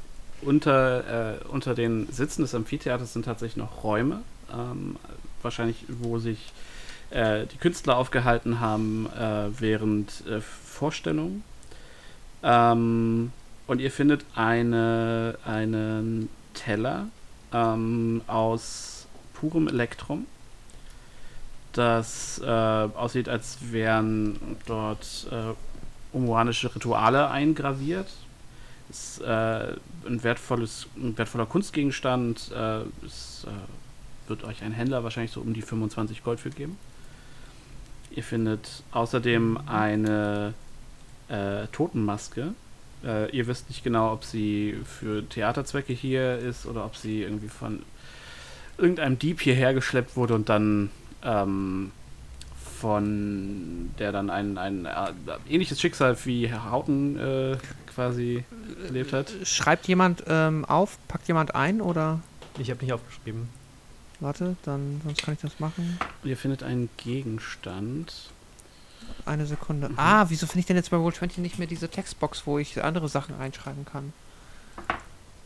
[0.43, 4.23] unter, äh, unter den Sitzen des Amphitheaters sind tatsächlich noch Räume.
[4.53, 4.97] Ähm,
[5.43, 6.53] wahrscheinlich, wo sich
[7.11, 10.25] äh, die Künstler aufgehalten haben äh, während
[10.79, 11.43] äh, Vorstellungen.
[12.43, 13.33] Ähm,
[13.67, 17.09] und ihr findet eine, einen Teller
[17.53, 20.27] ähm, aus purem Elektrum
[21.73, 25.55] das äh, aussieht, als wären dort äh,
[26.17, 28.09] umuanische Rituale eingraviert.
[28.91, 29.77] Ist äh,
[30.07, 32.51] ein, wertvolles, ein wertvoller Kunstgegenstand.
[32.53, 36.79] Äh, es äh, wird euch ein Händler wahrscheinlich so um die 25 Gold für geben.
[38.11, 40.55] Ihr findet außerdem eine
[41.29, 42.55] äh, Totenmaske.
[43.05, 47.49] Äh, ihr wisst nicht genau, ob sie für Theaterzwecke hier ist oder ob sie irgendwie
[47.49, 47.83] von
[48.77, 50.91] irgendeinem Dieb hierher geschleppt wurde und dann
[51.23, 51.93] ähm,
[52.81, 55.13] von der dann ein, ein äh,
[55.49, 57.57] ähnliches Schicksal wie Herr Hauten äh,
[57.93, 58.45] quasi
[58.85, 59.33] erlebt hat.
[59.43, 60.99] Schreibt jemand ähm, auf?
[61.09, 61.81] Packt jemand ein?
[61.81, 62.21] Oder?
[62.59, 63.49] Ich habe nicht aufgeschrieben.
[64.21, 65.99] Warte, dann sonst kann ich das machen.
[66.23, 68.31] Und ihr findet einen Gegenstand.
[69.27, 69.89] Eine Sekunde.
[69.91, 69.99] Mhm.
[69.99, 73.09] Ah, wieso finde ich denn jetzt bei Roll20 nicht mehr diese Textbox, wo ich andere
[73.09, 74.13] Sachen reinschreiben kann?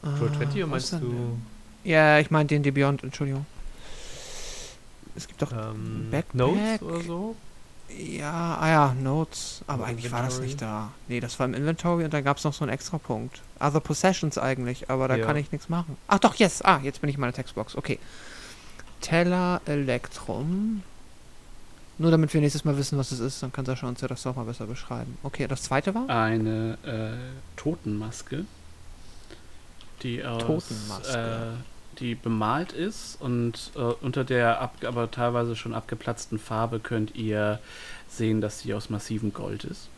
[0.04, 1.38] Roll 20 Ah, meinst denn du
[1.84, 1.92] der?
[1.92, 3.46] Ja, ich meine den Beyond, Entschuldigung.
[5.14, 5.52] Es gibt doch.
[5.52, 6.34] ähm, Backpack?
[6.34, 7.36] Notes oder so?
[7.98, 9.62] Ja, ah ja, Notes.
[9.66, 10.46] Aber Im eigentlich war das Inventory?
[10.46, 10.92] nicht da.
[11.08, 13.42] Nee, das war im Inventory und dann gab es noch so einen extra Punkt.
[13.60, 15.26] Other Possessions eigentlich, aber da Ja.
[15.26, 15.96] kann ich nichts machen.
[16.08, 16.62] Ach doch, yes.
[16.62, 17.76] Ah, jetzt bin ich in meiner Textbox.
[17.76, 17.98] Okay.
[19.02, 20.82] Teller Elektrum.
[22.02, 24.24] Nur damit wir nächstes Mal wissen, was es ist, dann kann Sascha uns ja das
[24.24, 25.16] doch mal besser beschreiben.
[25.22, 26.08] Okay, das zweite war?
[26.08, 28.44] Eine äh, Totenmaske.
[30.02, 31.54] Die aus, Totenmaske.
[31.54, 37.14] Äh, die bemalt ist und äh, unter der ab, aber teilweise schon abgeplatzten Farbe könnt
[37.14, 37.60] ihr
[38.08, 39.88] sehen, dass sie aus massivem Gold ist.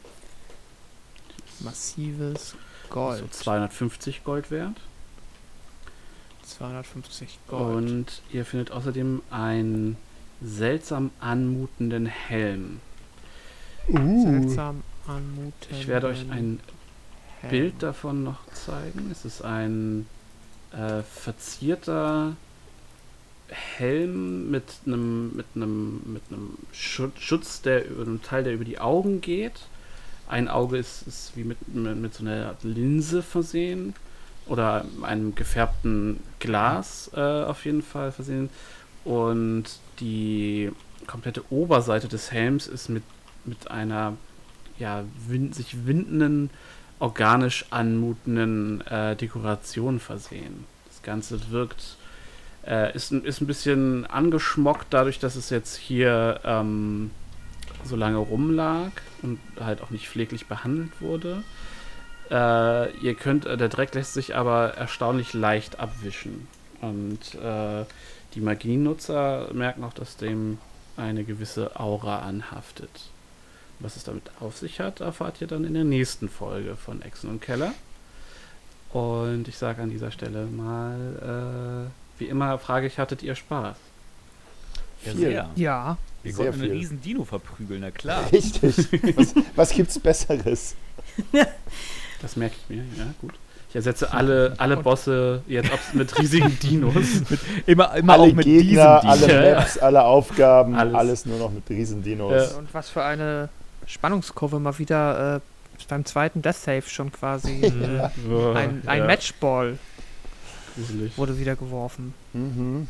[1.60, 2.54] Massives
[2.90, 3.20] Gold.
[3.20, 4.76] So 250 Gold wert.
[6.42, 7.76] 250 Gold.
[7.76, 9.96] Und ihr findet außerdem einen
[10.42, 12.80] seltsam anmutenden Helm.
[13.88, 15.68] Seltsam anmutend.
[15.70, 16.60] Ich werde euch ein
[17.50, 19.10] Bild davon noch zeigen.
[19.10, 20.06] Es ist ein
[20.72, 22.36] äh, verzierter
[23.48, 28.78] Helm mit einem mit einem mit einem Schutz, der über einem Teil, der über die
[28.78, 29.60] Augen geht.
[30.26, 33.94] ein Auge ist, ist wie mit, mit, mit so einer Linse versehen
[34.46, 38.48] oder einem gefärbten Glas äh, auf jeden Fall versehen.
[39.04, 39.64] Und
[40.00, 40.70] die
[41.06, 43.02] komplette Oberseite des Helms ist mit,
[43.44, 44.16] mit einer
[44.78, 46.50] ja, wind, sich windenden,
[46.98, 50.64] organisch anmutenden äh, Dekoration versehen.
[50.88, 51.96] Das Ganze wirkt,
[52.66, 57.10] äh, ist, ist ein bisschen angeschmockt dadurch, dass es jetzt hier ähm,
[57.84, 58.90] so lange rumlag
[59.22, 61.42] und halt auch nicht pfleglich behandelt wurde.
[62.30, 66.48] Äh, ihr könnt, äh, der Dreck lässt sich aber erstaunlich leicht abwischen.
[66.80, 67.84] Und äh,
[68.34, 70.58] die Magienutzer merken auch, dass dem
[70.96, 72.90] eine gewisse Aura anhaftet.
[73.80, 77.28] Was es damit auf sich hat, erfahrt ihr dann in der nächsten Folge von Echsen
[77.30, 77.74] und Keller.
[78.92, 83.76] Und ich sage an dieser Stelle mal, äh, wie immer frage ich, hattet ihr Spaß?
[85.04, 85.20] Ja, Viel.
[85.20, 85.50] sehr.
[85.56, 85.98] Ja.
[86.22, 86.78] Wir Sehr konnten einen viel.
[86.80, 88.30] riesen Dino verprügeln, na klar.
[88.32, 88.88] Richtig.
[89.16, 90.74] Was, was gibt's Besseres?
[92.22, 93.34] Das merke ich mir, ja, gut.
[93.74, 96.94] Ich ersetze alle, alle Bosse jetzt mit riesigen Dinos.
[97.66, 99.32] Immer, immer alle auch mit Gegner, diesem alle Dino.
[99.40, 99.54] Ja, ja.
[99.56, 100.94] Maps, alle Aufgaben, Alles.
[100.94, 102.52] alles, nur noch mit Riesendinos.
[102.52, 102.56] Ja.
[102.58, 103.48] Und was für eine
[103.86, 105.40] Spannungskurve mal wieder äh,
[105.88, 107.62] beim zweiten Death Save schon quasi.
[107.64, 108.08] äh,
[108.54, 109.76] ein ein Ja, Matchball
[110.76, 111.18] gruselig.
[111.18, 112.14] wurde wieder geworfen.
[112.32, 112.86] Mhm.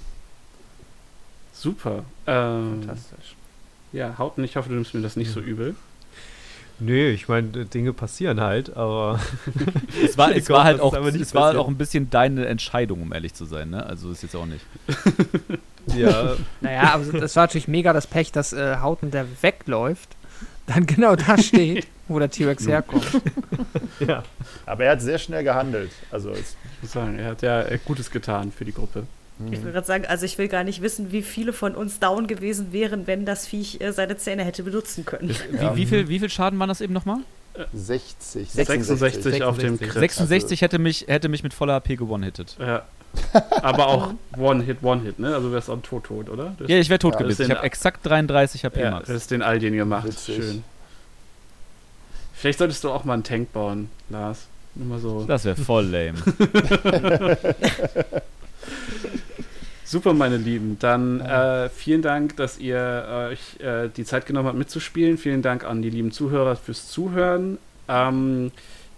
[1.55, 2.05] Super.
[2.27, 3.37] Ähm, Fantastisch.
[3.95, 5.77] ja, Hauten, ich hoffe, du nimmst mir das nicht so übel.
[6.81, 9.20] Nee, ich meine, Dinge passieren halt, aber
[10.05, 13.12] Es war, es war halt auch, es war halt auch ein bisschen deine Entscheidung, um
[13.12, 13.85] ehrlich zu sein, ne?
[13.86, 14.65] Also ist jetzt auch nicht.
[15.97, 20.09] ja, Naja, aber das war natürlich mega das Pech, dass äh, Hauten, der wegläuft,
[20.67, 23.07] dann genau da steht, wo der T-Rex herkommt.
[24.01, 24.25] ja.
[24.67, 25.93] Aber er hat sehr schnell gehandelt.
[26.11, 29.05] Also es, Ich muss sagen, er hat ja äh, Gutes getan für die Gruppe.
[29.51, 32.29] Ich will gerade sagen, also ich will gar nicht wissen, wie viele von uns down
[32.29, 35.35] gewesen wären, wenn das Viech äh, seine Zähne hätte benutzen können.
[35.51, 37.19] Wie, wie, viel, wie viel Schaden waren das eben nochmal?
[37.73, 39.89] 60, 66, auf dem 66.
[39.89, 40.01] Crit.
[40.01, 42.57] 66 hätte mich, hätte mich mit voller AP gewonnen-hittet.
[42.61, 42.83] Ja.
[43.63, 45.35] Aber auch One-Hit, One-Hit, ne?
[45.35, 46.55] Also wärst auch tot, tot, oder?
[46.59, 47.43] Das, Ja, ich wäre tot Ja, gewesen.
[47.45, 49.07] Ich habe exakt 33 HP ja, Max.
[49.07, 50.07] das ist den Aldien gemacht.
[50.07, 50.37] Witzig.
[50.37, 50.65] Schön.
[52.35, 54.47] Vielleicht solltest du auch mal einen Tank bauen, Lars.
[54.75, 55.25] Nur mal so.
[55.25, 56.19] Das wäre voll lame.
[59.84, 60.78] Super, meine Lieben.
[60.81, 65.18] Dann äh, vielen Dank, dass ihr euch äh, die Zeit genommen habt mitzuspielen.
[65.18, 67.59] Vielen Dank an die lieben Zuhörer fürs Zuhören.
[67.89, 68.51] Ähm,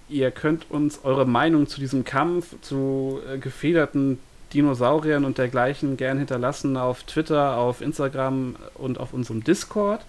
[0.09, 4.19] ihr könnt uns eure Meinung zu diesem Kampf, zu äh, gefederten
[4.55, 10.01] Dinosauriern und dergleichen gern hinterlassen auf Twitter, auf Instagram und auf unserem Discord.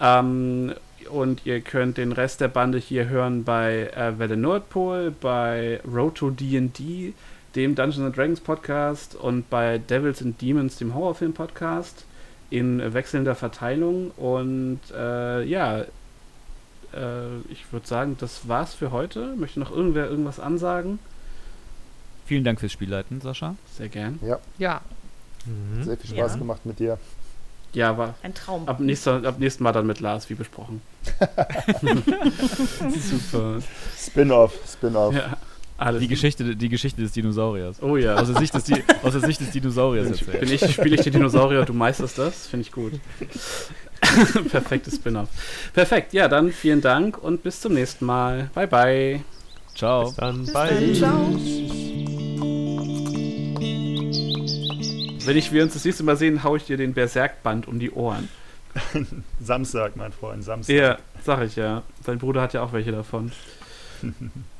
[0.00, 0.72] Ähm,
[1.10, 6.14] und ihr könnt den Rest der Bande hier hören bei äh, Welle Nordpol, bei Road
[6.16, 7.12] to D&D,
[7.56, 12.04] dem Dungeons and Dragons Podcast und bei Devils and Demons, dem Horrorfilm Podcast,
[12.50, 14.10] in wechselnder Verteilung.
[14.12, 15.86] Und äh, ja, äh,
[17.48, 19.34] ich würde sagen, das war's für heute.
[19.36, 20.98] Möchte noch irgendwer irgendwas ansagen?
[22.26, 23.54] Vielen Dank fürs Spielleiten, Sascha.
[23.76, 24.18] Sehr gern.
[24.58, 24.80] Ja,
[25.46, 25.84] Mhm.
[25.84, 26.38] Sehr viel Spaß Ja.
[26.38, 26.96] gemacht mit dir.
[27.74, 28.66] Ja, war Ein Traum.
[28.66, 30.80] ab, nächster, ab nächsten Mal dann mit Lars, wie besprochen.
[32.90, 33.58] Super.
[33.96, 35.14] Spin-off, Spin-off.
[35.14, 35.36] Ja,
[35.76, 36.00] alles.
[36.00, 37.82] Die Geschichte, die Geschichte des Dinosauriers.
[37.82, 38.14] Oh ja.
[38.16, 40.62] Aus der Sicht des, Di aus der Sicht des Dinosauriers Bin erzählt.
[40.62, 42.46] ich, spiele ich den Dinosaurier, du meisterst das?
[42.46, 42.92] Finde ich gut.
[44.50, 45.28] Perfektes Spin-off.
[45.72, 48.50] Perfekt, ja, dann vielen Dank und bis zum nächsten Mal.
[48.54, 49.20] Bye, bye.
[49.74, 50.04] Ciao.
[50.04, 50.68] Bis dann, Bis bye.
[50.68, 51.38] dann, ciao.
[55.26, 57.90] Wenn ich wir uns das nächste Mal sehen, hau ich dir den Berserkband um die
[57.90, 58.28] Ohren.
[59.40, 60.74] Samstag, mein Freund, Samstag.
[60.74, 61.82] Ja, sag ich ja.
[62.04, 63.32] Dein Bruder hat ja auch welche davon.